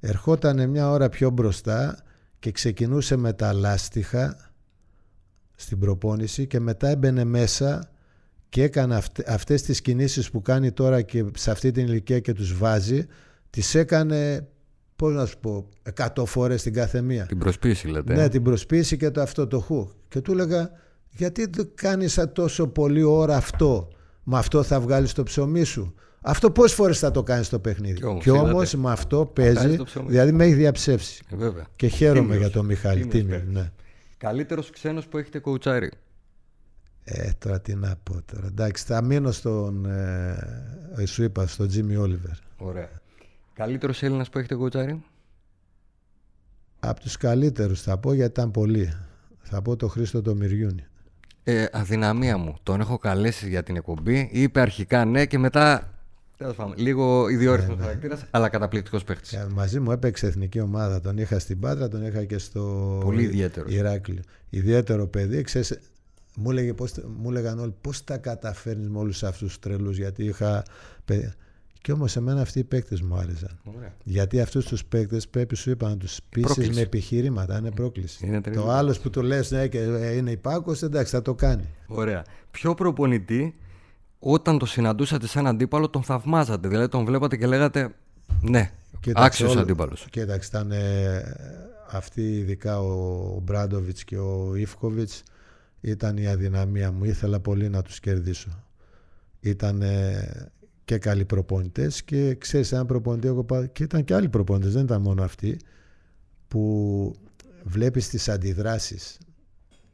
Ερχόταν 0.00 0.70
μια 0.70 0.90
ώρα 0.90 1.08
πιο 1.08 1.30
μπροστά 1.30 1.98
και 2.38 2.50
ξεκινούσε 2.50 3.16
με 3.16 3.32
τα 3.32 3.52
λάστιχα 3.52 4.52
στην 5.54 5.78
προπόνηση 5.78 6.46
και 6.46 6.60
μετά 6.60 6.88
έμπαινε 6.88 7.24
μέσα 7.24 7.90
και 8.48 8.62
έκανε 8.62 8.96
αυτε, 8.96 9.24
αυτές 9.26 9.62
τις 9.62 9.80
κινήσεις 9.80 10.30
που 10.30 10.42
κάνει 10.42 10.72
τώρα 10.72 11.02
και 11.02 11.24
σε 11.36 11.50
αυτή 11.50 11.70
την 11.70 11.86
ηλικία 11.86 12.20
και 12.20 12.32
τους 12.32 12.56
βάζει 12.56 13.06
τις 13.50 13.74
έκανε 13.74 14.48
πώς 15.04 15.14
να 15.14 15.26
σου 15.26 15.38
πω 15.40 15.68
100 16.16 16.24
φορές 16.26 16.62
την 16.62 16.72
κάθε 16.72 17.00
μία 17.00 17.26
Την 17.26 17.38
προσποίηση 17.38 17.88
λέτε. 17.88 18.14
ναι 18.14 18.28
την 18.28 18.42
προσποίηση 18.42 18.96
και 18.96 19.10
το 19.10 19.20
αυτό 19.20 19.46
το 19.46 19.60
χου 19.60 19.88
και 20.08 20.20
του 20.20 20.32
έλεγα 20.32 20.70
γιατί 21.10 21.46
δεν 21.50 21.68
κάνεις 21.74 22.24
τόσο 22.32 22.66
πολύ 22.68 23.02
ώρα 23.02 23.36
αυτό; 23.36 23.88
Με 24.22 24.38
αυτό 24.38 24.62
θα 24.62 24.80
βγάλεις 24.80 25.12
το 25.12 25.22
ψωμί 25.22 25.64
σου 25.64 25.94
αυτό 26.20 26.50
πόσες 26.50 26.76
φορές 26.76 26.98
θα 26.98 27.10
το 27.10 27.22
κάνεις 27.22 27.46
στο 27.46 27.58
παιχνίδι; 27.58 27.94
Κι 27.98 28.04
όμως, 28.04 28.22
και 28.24 28.30
όμως 28.30 28.72
είδατε. 28.72 28.76
με 28.86 28.92
αυτό 28.92 29.32
βγάλεις 29.36 29.54
παίζει 29.54 29.76
το 29.76 29.84
ψωμί. 29.84 30.08
δηλαδή 30.08 30.32
με 30.32 30.44
έχει 30.44 30.54
διαψεύσει 30.54 31.22
Ε, 31.32 31.36
βέβαια. 31.36 31.66
και 31.76 31.86
χαίρομαι 31.86 32.20
Τίμιος. 32.20 32.38
για 32.38 32.50
τον 32.50 32.64
Μιχάλη 32.66 33.00
Τίμιος 33.06 33.12
Τίμιος, 33.14 33.38
παίκτης. 33.38 33.54
ναι. 33.54 33.70
Καλύτερος 34.18 34.70
ξένος 34.70 35.06
που 35.06 35.18
έχετε 35.18 35.38
κοουτσάρει; 35.38 35.90
Ε, 37.04 37.30
τώρα 37.38 37.60
τι 37.60 37.74
να 37.74 37.96
πω 38.02 38.14
τώρα. 38.32 38.46
Εντάξει, 38.46 38.84
θα 38.84 39.02
μείνω 39.02 39.30
στον, 39.32 39.84
ε, 40.96 41.06
σου 41.06 41.22
είπα, 41.22 41.46
στον 41.46 41.68
Τζίμι 41.68 41.96
Όλιβερ. 41.96 42.30
Ωραία. 42.56 42.88
Καλύτερος 43.54 44.02
Έλληνας 44.02 44.28
που 44.28 44.38
έχετε 44.38 44.54
κοουτσάρει. 44.54 45.02
Από 46.80 47.00
τους 47.00 47.16
καλύτερους 47.16 47.82
θα 47.82 47.98
πω 47.98 48.12
γιατί 48.12 48.30
ήταν 48.30 48.50
πολλοί. 48.50 48.92
Θα 49.42 49.62
πω 49.62 49.76
το 49.76 49.88
Χρήστο 49.88 50.22
το 50.22 50.34
Μυριούνι. 50.34 50.86
Ε, 51.44 51.66
αδυναμία 51.72 52.36
μου. 52.36 52.56
Τον 52.62 52.80
έχω 52.80 52.98
καλέσει 52.98 53.48
για 53.48 53.62
την 53.62 53.76
εκπομπή. 53.76 54.28
Είπε 54.32 54.60
αρχικά 54.60 55.04
ναι 55.04 55.26
και 55.26 55.38
μετά. 55.38 55.88
Τέλος 56.36 56.56
πάντων, 56.56 56.74
λίγο 56.76 57.28
ιδιόρυθμος 57.28 57.78
χαρακτήρας, 57.80 58.24
αλλά 58.30 58.48
καταπληκτικός 58.48 59.04
παίχτη. 59.04 59.36
Ε, 59.36 59.46
μαζί 59.50 59.80
μου 59.80 59.90
έπαιξε 59.90 60.26
εθνική 60.26 60.60
ομάδα. 60.60 61.00
Τον 61.00 61.18
είχα 61.18 61.38
στην 61.38 61.60
Πάτρα, 61.60 61.88
τον 61.88 62.06
είχα 62.06 62.24
και 62.24 62.38
στο 62.38 62.98
Πολύ 63.04 63.22
ιδιαίτερος. 63.22 63.72
Ηράκλειο. 63.72 64.22
Ιδιαίτερο 64.50 65.06
παιδί. 65.06 65.42
Ξέρεις, 65.42 65.78
μου, 66.36 66.50
έλεγε, 66.50 66.74
πώς, 66.74 66.92
μου 67.16 67.30
έλεγαν 67.30 67.58
όλοι 67.58 67.74
πώς 67.80 68.04
τα 68.04 68.16
καταφέρνεις 68.16 68.88
με 68.88 68.98
όλους 68.98 69.22
αυτούς 69.22 69.48
τους 69.48 69.58
τρελούς 69.58 69.96
γιατί 69.96 70.24
είχα 70.24 70.62
παιδιά. 71.04 71.34
Και 71.84 71.92
όμως 71.92 72.16
εμένα 72.16 72.40
αυτοί 72.40 72.58
οι 72.58 72.64
παίκτες 72.64 73.00
μου 73.02 73.16
άρεσαν. 73.16 73.58
Ωραία. 73.76 73.94
Γιατί 74.04 74.40
αυτούς 74.40 74.66
τους 74.66 74.84
παίκτες 74.84 75.28
πρέπει 75.28 75.56
σου 75.56 75.70
είπα 75.70 75.88
να 75.88 75.96
τους 75.96 76.18
πείσεις 76.28 76.46
Πρόκληση. 76.46 76.74
με 76.74 76.80
επιχειρήματα. 76.80 77.58
Είναι 77.58 77.70
πρόκληση. 77.70 78.26
Είναι 78.26 78.40
τρελή. 78.40 78.56
το 78.56 78.70
άλλος 78.70 79.00
που 79.00 79.10
του 79.10 79.22
λες 79.22 79.50
ναι, 79.50 79.66
και 79.68 79.78
ε, 79.80 80.16
είναι 80.16 80.30
υπάκο, 80.30 80.74
εντάξει, 80.82 81.12
θα 81.12 81.22
το 81.22 81.34
κάνει. 81.34 81.68
Ωραία. 81.86 82.24
Ποιο 82.50 82.74
προπονητή 82.74 83.54
όταν 84.18 84.58
το 84.58 84.66
συναντούσατε 84.66 85.26
σαν 85.26 85.46
αντίπαλο 85.46 85.88
τον 85.88 86.02
θαυμάζατε; 86.02 86.68
Δηλαδή 86.68 86.88
τον 86.88 87.04
βλέπατε 87.04 87.36
και 87.36 87.46
λέγατε 87.46 87.94
ναι, 88.40 88.70
Κοίταξε, 89.00 89.26
άξιος 89.26 89.50
όλο- 89.50 89.60
αντίπαλος. 89.60 90.06
Κοίταξε, 90.10 90.48
ήταν 90.48 90.70
ε, 90.72 91.22
αυτοί 91.90 92.36
ειδικά 92.36 92.80
ο 92.80 93.40
Μπράντοβιτς 93.42 94.04
και 94.04 94.18
ο 94.18 94.54
Ιφκοβιτς 94.54 95.22
ήταν 95.80 96.16
η 96.16 96.26
αδυναμία 96.26 96.92
μου. 96.92 97.04
Ήθελα 97.04 97.40
πολύ 97.40 97.68
να 97.68 97.82
τους 97.82 98.00
κερδίσω. 98.00 98.64
Ήταν 99.40 99.82
ε, 99.82 100.52
και 100.84 100.98
καλοί 100.98 101.24
προπονητές 101.24 102.02
και 102.02 102.34
ξέρεις, 102.34 102.72
ένα 102.72 102.86
προπονητή. 102.86 103.26
Εγώ, 103.26 103.44
πα- 103.44 103.66
και 103.66 103.82
ήταν 103.82 104.04
και 104.04 104.14
άλλοι 104.14 104.28
προπονητές, 104.28 104.72
δεν 104.72 104.84
ήταν 104.84 105.00
μόνο 105.00 105.22
αυτοί. 105.22 105.56
Που 106.48 107.14
βλέπεις 107.64 108.08
τις 108.08 108.28
αντιδράσεις. 108.28 109.18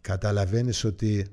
Καταλαβαίνεις 0.00 0.84
ότι 0.84 1.26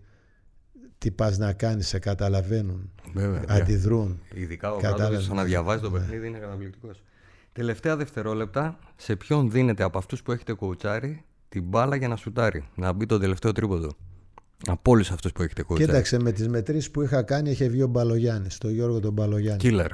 τι 0.97 1.11
πας 1.11 1.37
να 1.37 1.53
κάνεις, 1.53 1.87
σε 1.87 1.99
καταλαβαίνουν, 1.99 2.91
Βέβαια. 3.13 3.43
αντιδρούν. 3.47 4.19
Ειδικά 4.33 4.71
ο 4.71 4.75
Κατάλαβα. 4.75 4.97
Βράδοβιτς 5.03 5.29
να 5.29 5.43
διαβάζει 5.43 5.81
το 5.81 5.91
παιχνίδι 5.91 6.27
είναι 6.27 6.37
καταπληκτικός. 6.37 7.03
Τελευταία 7.51 7.95
δευτερόλεπτα, 7.95 8.79
σε 8.95 9.15
ποιον 9.15 9.51
δίνετε 9.51 9.83
από 9.83 9.97
αυτούς 9.97 10.21
που 10.23 10.31
έχετε 10.31 10.53
κοουτσάρει 10.53 11.23
την 11.49 11.63
μπάλα 11.63 11.95
για 11.95 12.07
να 12.07 12.15
σουτάρει, 12.15 12.69
να 12.75 12.91
μπει 12.93 13.05
το 13.05 13.19
τελευταίο 13.19 13.51
τρίποντο; 13.51 13.91
Από 14.65 14.91
όλους 14.91 15.11
αυτούς 15.11 15.31
που 15.31 15.41
έχετε 15.41 15.63
κοουτσάρει. 15.63 15.91
Κοίταξε, 15.91 16.19
με 16.19 16.31
τις 16.31 16.47
μετρήσεις 16.47 16.91
που 16.91 17.01
είχα 17.01 17.21
κάνει 17.23 17.49
είχε 17.49 17.67
βγει 17.67 17.81
ο 17.81 17.87
Μπαλογιάννης, 17.87 18.57
το 18.57 18.69
Γιώργο 18.69 18.99
τον 18.99 19.13
Μπαλογιάννη. 19.13 19.61
Killer. 19.63 19.89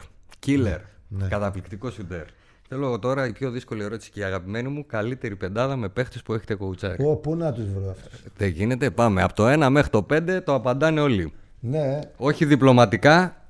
Killer. 0.46 0.80
Ναι. 1.08 1.28
Καταπληκτικός 1.28 1.94
σουτέρ. 1.94 2.26
Θέλω 2.68 3.00
τώρα 3.00 3.28
η 3.28 3.32
πιο 3.32 3.52
δύσκολη 3.52 3.84
ερώτηση 3.84 4.12
και 4.12 4.20
η 4.20 4.24
αγαπημένη 4.24 4.68
μου, 4.68 4.86
καλύτερη 4.86 5.36
πεντάδα 5.36 5.76
με 5.76 5.90
παίχτες 5.90 6.22
που 6.22 6.34
έχετε 6.34 6.56
κοουτσάρει. 6.56 7.04
Ω, 7.06 7.16
πού 7.16 7.36
να 7.36 7.54
τους 7.54 7.66
βρω 7.74 7.90
αυτούς. 7.90 8.20
Δεν 8.38 8.50
γίνεται, 8.50 8.92
πάμε. 8.92 9.22
Από 9.22 9.34
το 9.34 9.66
1 9.66 9.70
μέχρι 9.70 9.90
το 9.90 10.06
5 10.10 10.42
το 10.44 10.54
απαντάνε 10.54 11.02
όλοι. 11.02 11.34
Ναι, 11.60 12.00
Όχι 12.18 12.46
διπλωματικά, 12.46 13.46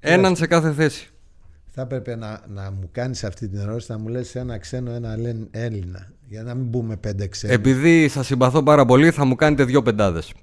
έναν 0.00 0.36
σε 0.36 0.46
κάθε 0.46 0.72
θέση. 0.72 1.08
Θα 1.74 1.82
έπρεπε 1.82 2.16
να, 2.16 2.44
να 2.48 2.70
μου 2.70 2.88
κάνεις 2.92 3.24
αυτή 3.24 3.48
την 3.48 3.58
ερώτηση, 3.58 3.92
να 3.92 3.98
μου 3.98 4.08
λες 4.08 4.34
ένα 4.34 4.58
ξένο, 4.58 4.90
ένα 4.90 5.16
λένε 5.16 5.46
Έλληνα. 5.50 6.12
Για 6.28 6.42
να 6.42 6.54
μην 6.54 6.66
μπούμε 6.66 6.96
πέντε 6.96 7.26
ξένοι, 7.26 7.52
Επειδή 7.52 8.08
σα 8.08 8.22
συμπαθώ 8.22 8.62
πάρα 8.62 8.84
πολύ, 8.84 9.10
θα 9.10 9.24
μου 9.24 9.34
κάνετε 9.34 9.64
δύο 9.64 9.82
πεντάδες. 9.82 10.34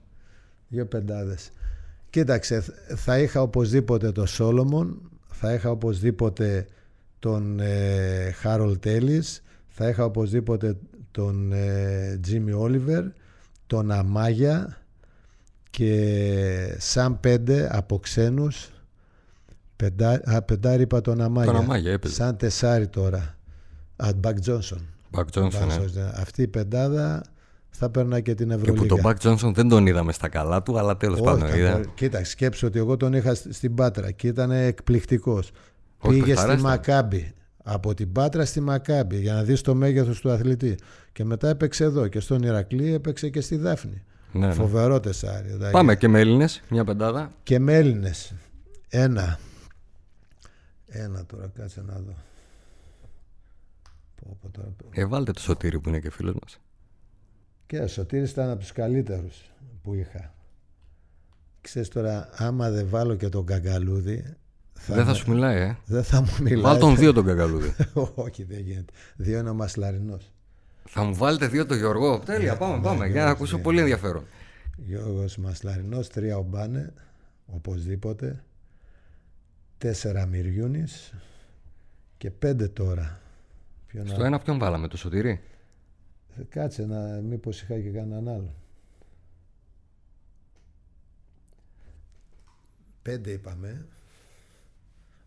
δύο 0.67 0.85
πεντάδες. 0.85 1.51
Κοίταξε, 2.09 2.63
θα 2.95 3.19
είχα 3.19 3.41
οπωσδήποτε 3.41 4.11
τον 4.11 4.27
Σόλομον, 4.27 5.11
θα 5.27 5.53
είχα 5.53 5.69
οπωσδήποτε 5.69 6.65
τον 7.19 7.59
ε, 7.59 8.31
Χάρολ 8.31 8.79
Τέλης, 8.79 9.43
θα 9.67 9.89
είχα 9.89 10.05
οπωσδήποτε 10.05 10.75
τον 11.11 11.51
ε, 11.53 12.17
Τζίμι 12.21 12.51
Όλιβερ, 12.51 13.03
τον 13.67 13.91
Αμάγια 13.91 14.77
και 15.69 16.75
σαν 16.77 17.19
πέντε 17.19 17.69
από 17.71 17.99
ξένους 17.99 18.69
πεντά, 19.81 20.21
α, 20.25 20.41
πεντάρι 20.41 20.81
είπα 20.81 21.01
τον 21.01 21.21
Αμάγια. 21.21 21.51
Τον 21.51 21.61
Αμάγια 21.61 21.91
έπαιζε. 21.91 22.13
Σαν 22.13 22.37
τεσάρι 22.37 22.87
τώρα. 22.87 23.35
Α, 23.95 24.09
Μπακ 24.15 24.39
Τζόνσον. 24.39 24.81
Μπακ 25.09 25.29
Τζόνσον, 25.29 25.69
ε. 25.69 25.73
Τζόνσον. 25.75 26.11
Αυτή 26.15 26.41
η 26.41 26.47
πεντάδα 26.47 27.23
θα 27.69 27.89
παίρνα 27.89 28.19
και 28.19 28.33
την 28.35 28.47
Και 28.47 28.53
Ευρωλίγα. 28.53 28.81
που 28.81 28.87
τον 28.87 28.99
Μπακ 29.01 29.17
Τζόνσον 29.17 29.53
δεν 29.53 29.69
τον 29.69 29.87
είδαμε 29.87 30.11
στα 30.11 30.29
καλά 30.29 30.61
του, 30.63 30.77
αλλά 30.79 30.97
τέλος 30.97 31.15
Όχι, 31.15 31.23
πάντων. 31.25 31.47
ήταν 31.47 31.59
είδα. 31.59 31.71
πολύ- 31.71 31.89
Κοίτα, 31.95 32.23
σκέψου 32.23 32.67
ότι 32.67 32.79
εγώ 32.79 32.97
τον 32.97 33.13
είχα 33.13 33.35
σ- 33.35 33.53
στην 33.53 33.75
Πάτρα 33.75 34.11
και 34.11 34.27
ήταν 34.27 34.51
εκπληκτικός. 34.51 35.51
Όχι, 35.97 36.13
Πήγε 36.13 36.25
παιχταράς 36.25 36.51
στη 36.59 36.61
ήταν. 36.61 36.71
Μακάμπη. 36.71 37.33
Από 37.63 37.93
την 37.93 38.11
Πάτρα 38.11 38.45
στη 38.45 38.59
Μακάμπη 38.61 39.19
για 39.19 39.33
να 39.33 39.43
δεις 39.43 39.61
το 39.61 39.75
μέγεθος 39.75 40.19
του 40.19 40.31
αθλητή. 40.31 40.75
Και 41.11 41.23
μετά 41.25 41.49
έπαιξε 41.49 41.83
εδώ 41.83 42.07
και 42.07 42.19
στον 42.19 42.43
Ηρακλή 42.43 42.93
έπαιξε 42.93 43.29
και 43.29 43.41
στη 43.41 43.55
Δάφνη. 43.55 44.03
Ναι, 44.31 44.47
ναι. 44.47 44.53
Φοβερό 44.53 44.99
τεσάρι. 44.99 45.47
δηλαδή. 45.47 45.71
Πάμε 45.71 45.95
και 45.95 46.07
με 46.07 46.19
Έλληνες, 46.19 46.61
μια 46.69 46.83
πεντάδα. 46.83 47.31
Και 47.43 47.59
με 47.59 47.73
Έλληνες. 47.73 48.33
Ένα. 48.89 49.39
Ένα 50.93 51.25
τώρα, 51.25 51.47
κάτσε 51.55 51.81
να 51.81 51.93
δω. 51.93 52.15
Πω, 54.15 54.37
πω, 54.41 54.49
τώρα. 54.49 54.69
Ε, 54.91 55.05
βάλτε 55.05 55.31
το 55.31 55.39
σωτήρι 55.39 55.79
που 55.79 55.89
είναι 55.89 55.99
και 55.99 56.09
φίλος 56.11 56.35
μας. 56.41 56.59
Και 57.67 57.79
ο 57.79 57.87
Σωτήρης 57.87 58.31
ήταν 58.31 58.49
από 58.49 58.59
τους 58.59 58.71
καλύτερους 58.71 59.51
που 59.83 59.93
είχα. 59.93 60.33
Ξέρεις 61.61 61.87
τώρα, 61.89 62.29
άμα 62.33 62.69
δεν 62.69 62.87
βάλω 62.89 63.15
και 63.15 63.29
τον 63.29 63.45
Καγκαλούδη, 63.45 64.23
θα 64.73 64.95
Δεν 64.95 65.03
θα 65.05 65.11
με- 65.11 65.17
σου 65.17 65.29
μιλάει, 65.31 65.61
ε. 65.61 65.77
δεν 65.85 66.03
θα 66.03 66.21
μου 66.21 66.31
μιλάει. 66.41 66.61
Βάλ 66.63 66.79
τον 66.79 66.95
δύο 66.95 67.13
τον 67.13 67.25
καγκαλούδι. 67.25 67.75
Όχι, 68.15 68.43
δεν 68.43 68.59
γίνεται. 68.59 68.93
Δύο 69.15 69.39
είναι 69.39 69.49
ο 69.49 69.53
Μασλαρινός. 69.53 70.31
θα 70.87 71.03
μου 71.03 71.15
βάλετε 71.15 71.47
δύο 71.47 71.65
τον 71.65 71.77
Γιώργο. 71.77 72.19
Τέλεια, 72.19 72.57
πάμε, 72.57 72.81
πάμε. 72.83 73.07
Για 73.07 73.23
να 73.23 73.29
ακούσω 73.29 73.57
πολύ 73.57 73.79
ενδιαφέρον. 73.79 74.23
Γιώργος 74.77 75.37
Μασλαρινός, 75.37 76.07
τρία 76.07 76.37
ο 76.37 76.41
Μπάνε, 76.43 76.93
οπωσδήποτε. 77.45 78.43
Τέσσερα 79.81 80.25
Μυριούνης 80.25 81.13
και 82.17 82.31
πέντε 82.31 82.67
τώρα. 82.67 83.19
Ποιο 83.87 84.05
Στο 84.05 84.19
να... 84.19 84.25
ένα 84.25 84.39
ποιον 84.39 84.59
βάλαμε, 84.59 84.87
το 84.87 84.97
σωτήρι. 84.97 85.41
Κάτσε 86.49 86.85
να 86.85 86.99
μήπως 86.99 87.61
είχα 87.61 87.79
και 87.79 87.89
κανέναν 87.89 88.27
άλλο. 88.27 88.53
Πέντε 93.01 93.31
είπαμε. 93.31 93.85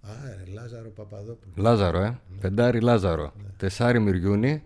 Α, 0.01 0.11
ρε, 0.37 0.53
Λάζαρο 0.53 0.91
Παπαδόπουλο. 0.91 1.55
Λάζαρο, 1.57 2.01
ε. 2.01 2.19
Πεντάρι 2.41 2.81
Λάζαρο. 2.81 3.33
Τεσάρι 3.57 3.99
Μυριούνι. 3.99 4.63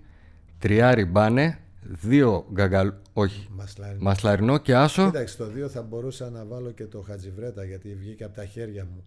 Τριάρι 0.59 1.05
Μπάνε. 1.05 1.59
Δύο 1.82 2.47
γκαγκαλ. 2.52 2.93
Όχι. 3.12 3.48
Μασλαρινό. 3.51 4.02
Μασλαρινό 4.02 4.59
και 4.59 4.77
άσο. 4.77 5.05
Κοίταξε, 5.05 5.36
το 5.36 5.47
δύο 5.47 5.69
θα 5.69 5.82
μπορούσα 5.82 6.31
να 6.31 6.44
βάλω 6.44 6.70
και 6.70 6.86
το 6.86 7.01
Χατζιβρέτα 7.01 7.65
γιατί 7.65 7.94
βγήκε 7.94 8.24
από 8.24 8.35
τα 8.35 8.44
χέρια 8.44 8.85
μου. 8.85 9.05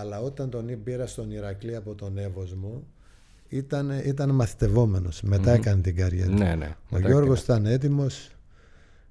Αλλά 0.00 0.20
όταν 0.20 0.50
τον 0.50 0.82
πήρα 0.84 1.06
στον 1.06 1.30
Ηρακλή 1.30 1.76
από 1.76 1.94
τον 1.94 2.18
Εύωσμο, 2.18 2.82
ήταν, 3.48 3.90
ήταν 4.04 4.30
μαθητευόμενος. 4.30 5.22
Μετά 5.22 5.52
έκανε 5.52 5.80
την 5.82 5.96
καριέρα. 5.96 6.30
του. 6.30 6.36
Ναι, 6.36 6.54
ναι. 6.54 6.66
Ο 6.90 6.96
Μετά 6.96 7.08
Γιώργος 7.08 7.40
ήταν 7.42 7.66
έτοιμος. 7.66 8.30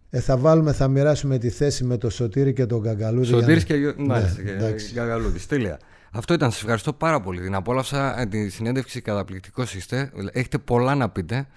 Ε, 0.10 0.20
θα 0.20 0.38
βάλουμε, 0.38 0.72
θα 0.74 0.88
μοιράσουμε 0.88 1.38
τη 1.38 1.50
θέση 1.50 1.84
με 1.84 1.98
το 1.98 2.10
Σωτήρι 2.10 2.54
και 2.54 2.66
τον 2.66 2.82
Καγκαλούδη. 2.84 3.26
για 3.28 3.36
Σωτήρης 3.40 3.62
να- 3.62 3.68
και, 3.68 3.76
Γιώ- 3.76 3.98
μάλιστα, 3.98 4.42
Ναι, 4.42 4.50
και 4.50 4.56
εντάξει. 4.56 4.94
Γκαγκαλούδης. 4.94 5.48
Τέλεια. 5.48 5.80
Αυτό 6.14 6.34
ήταν. 6.34 6.52
Σας 6.52 6.60
ευχαριστώ 6.62 6.94
πάρα 6.94 7.22
πολύ. 7.22 7.42
Την 7.42 7.56
απόλαυσα 7.56 8.20
ε, 8.20 8.26
τη 8.26 8.50
συνέντευξη. 8.50 9.02
Καταπληκτικός 9.02 9.76
είστε. 9.76 10.12
Έχετε 10.32 10.58
πολλά 10.58 10.96
να 10.96 11.10
πείτε. 11.10 11.48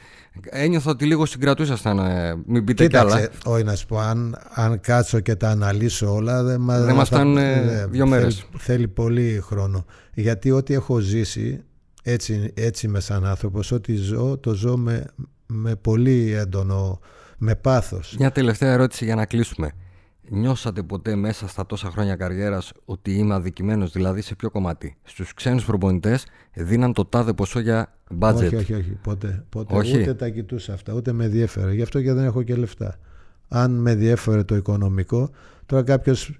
Ένιωθα 0.51 0.91
ότι 0.91 1.05
λίγο 1.05 1.27
συγκρατούσασταν. 1.27 1.99
ε, 1.99 2.35
μην 2.47 2.65
πείτε 2.65 2.87
κι 2.87 2.97
άλλα. 2.97 3.21
Κοίταξε, 3.21 3.39
όχι 3.45 3.65
να 3.65 3.75
σου 3.75 3.87
πω, 3.87 3.99
αν, 3.99 4.37
αν 4.55 4.81
κάτσω 4.81 5.21
και 5.21 5.35
τα 5.35 5.49
αναλύσω 5.49 6.15
όλα, 6.15 6.43
δεν, 6.43 6.61
μα, 6.61 6.81
Δεν 6.81 6.95
μας 6.95 7.09
θα- 7.09 7.17
φτάνουν, 7.17 7.37
ε, 7.37 7.61
ναι, 7.61 7.87
δύο 7.87 8.07
μέρες. 8.07 8.35
Θέλει, 8.37 8.49
θέλει 8.59 8.89
πολύ 8.89 9.41
χρόνο. 9.43 9.85
Γιατί 10.15 10.51
ό,τι 10.51 10.75
έχω 10.75 10.99
ζήσει, 10.99 11.63
έτσι, 12.03 12.53
έτσι 12.57 12.87
είμαι 12.87 13.01
σαν 13.01 13.25
άνθρωπος, 13.27 13.73
ό,τι 13.73 13.95
ζω, 13.95 14.39
το 14.39 14.55
ζω 14.55 14.77
με, 14.77 15.05
με 15.47 15.77
πολύ 15.77 16.33
έντονο, 16.33 17.01
με 17.39 17.55
πάθος. 17.55 18.15
Μια 18.19 18.31
τελευταία 18.33 18.73
ερώτηση 18.73 19.05
για 19.05 19.15
να 19.15 19.27
κλείσουμε. 19.27 19.71
Νιώσατε 20.29 20.83
ποτέ 20.83 21.15
μέσα 21.15 21.49
στα 21.49 21.67
τόσα 21.67 21.91
χρόνια 21.91 22.17
καριέρας 22.17 22.73
ότι 22.85 23.13
είμαι 23.13 23.35
αδικημένος, 23.35 23.93
δηλαδή 23.93 24.21
σε 24.21 24.35
ποιο 24.35 24.51
κομμάτι; 24.51 24.97
Στους 25.03 25.35
ξένους 25.35 25.65
προπονητές 25.65 26.27
δίναν 26.55 26.93
το 26.93 27.05
τάδε 27.05 27.33
ποσό 27.33 27.61
για 27.61 27.95
budget. 28.21 28.35
Όχι, 28.35 28.57
όχι, 28.57 28.75
όχι. 28.75 28.99
Ποτέ. 29.03 29.45
ποτέ. 29.49 29.77
Όχι. 29.77 30.01
Ούτε 30.01 30.15
τα 30.15 30.29
κοιτούσα 30.29 30.73
αυτά, 30.73 30.93
ούτε 30.93 31.13
με 31.13 31.29
διέφερε. 31.29 31.75
Γι' 31.75 31.83
αυτό 31.83 32.03
και 32.03 32.13
δεν 32.13 32.25
έχω 32.25 32.43
και 32.43 32.55
λεφτά. 32.55 32.99
Αν 33.49 33.71
με 33.71 33.95
διέφερε 33.95 34.43
το 34.43 34.57
οικονομικό, 34.57 35.31
τώρα 35.67 35.83
κάποιος 35.83 36.37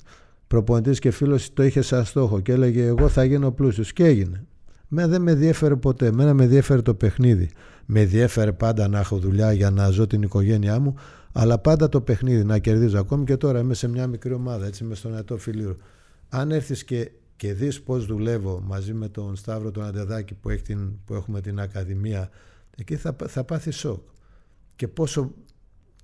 προπονητής 0.47 0.99
και 0.99 1.11
φίλος 1.11 1.53
το 1.53 1.63
είχε 1.63 1.83
σαν 1.83 2.05
στόχο 2.05 2.41
και 2.41 2.53
έλεγε: 2.53 2.87
Εγώ 2.87 3.09
θα 3.09 3.25
γίνω 3.25 3.51
πλούσιος. 3.51 3.93
Και 3.93 4.05
έγινε. 4.05 4.45
Με 4.89 5.07
δεν 5.07 5.23
με 5.23 5.35
διέφερε 5.35 5.77
ποτέ. 5.77 6.07
Εμένα 6.07 6.35
με 6.35 6.47
διέφερε 6.47 6.83
το 6.83 6.95
παιχνίδι. 6.95 7.51
Με 7.87 8.05
διέφερε 8.05 8.53
πάντα 8.53 8.89
να 8.89 8.99
έχω 8.99 9.19
δουλειά 9.19 9.53
για 9.53 9.71
να 9.71 9.89
ζω 9.89 10.07
την 10.07 10.23
οικογένειά 10.23 10.81
μου, 10.81 10.95
αλλά 11.37 11.59
πάντα 11.59 11.89
το 11.89 12.01
παιχνίδι 12.01 12.45
να 12.45 12.59
κερδίζω. 12.59 12.99
Ακόμη 12.99 13.25
και 13.25 13.37
τώρα 13.37 13.59
είμαι 13.59 13.75
σε 13.75 13.89
μια 13.89 14.07
μικρή 14.07 14.33
ομάδα, 14.33 14.67
έτσι 14.67 14.85
είμαι 14.85 14.95
στον 14.95 15.17
Ετώ 15.17 15.37
Φιλίρο. 15.37 15.77
Αν 16.29 16.51
έρθεις 16.51 16.85
και, 16.85 17.11
και 17.37 17.53
δεις 17.55 17.83
πώς 17.83 18.07
δουλεύω 18.07 18.61
μαζί 18.61 18.93
με 18.93 19.09
τον 19.09 19.37
Σταύρο 19.37 19.71
τον 19.71 19.85
Αντεδάκη 19.85 20.35
που, 20.35 20.51
έχει 20.51 20.63
την, 20.63 21.05
που 21.05 21.15
έχουμε 21.15 21.41
την 21.41 21.61
Ακαδημία, 21.61 22.31
εκεί 22.77 22.97
θα, 22.97 23.17
θα 23.27 23.45
πάθει 23.45 23.71
σοκ. 23.71 24.09
Και 24.77 24.89
πόσο 24.89 25.35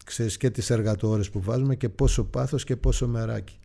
ξέρεις 0.04 0.36
και 0.36 0.50
τις 0.50 0.70
εργατόρες 0.70 1.30
που 1.30 1.40
βάζουμε 1.40 1.76
και 1.76 1.88
πόσο 1.88 2.24
πάθος 2.24 2.64
και 2.64 2.76
πόσο 2.76 3.08
μεράκι. 3.08 3.59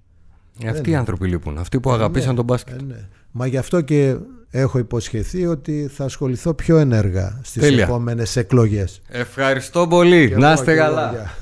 Ε, 0.63 0.69
αυτοί 0.69 0.89
οι 0.89 0.95
άνθρωποι 0.95 1.27
λείπουν. 1.27 1.57
Αυτοί 1.57 1.79
που 1.79 1.91
αγαπήσαν 1.91 2.29
ναι, 2.29 2.35
τον 2.35 2.45
μπάσκετ. 2.45 2.79
Ε, 2.79 2.83
ναι. 2.83 3.07
Μα 3.31 3.47
γι' 3.47 3.57
αυτό 3.57 3.81
και 3.81 4.15
έχω 4.49 4.77
υποσχεθεί 4.77 5.45
ότι 5.45 5.89
θα 5.93 6.03
ασχοληθώ 6.03 6.53
πιο 6.53 6.77
ενεργά 6.77 7.39
στις 7.43 7.61
Τέλεια. 7.61 7.83
επόμενες 7.83 8.35
εκλογές. 8.35 9.01
Ευχαριστώ 9.07 9.87
πολύ. 9.87 10.27
Και 10.29 10.37
να 10.37 10.45
εγώ, 10.45 10.53
είστε 10.53 10.73
και 10.73 10.79
εγώ, 10.79 10.87
καλά. 10.87 11.09
γεια. 11.11 11.33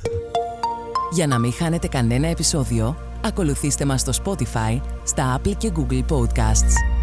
Για 1.12 1.28
να 1.28 1.40
μην 1.40 1.54
χάνετε 1.54 1.88
κανένα 1.88 2.28
επεισόδιο, 2.28 2.98
ακολουθήστε 3.26 3.86
μας 3.86 4.02
στο 4.02 4.12
Spotify, 4.24 4.82
στα 5.04 5.40
Apple 5.40 5.54
και 5.58 5.72
Google 5.76 6.16
Podcasts. 6.16 7.03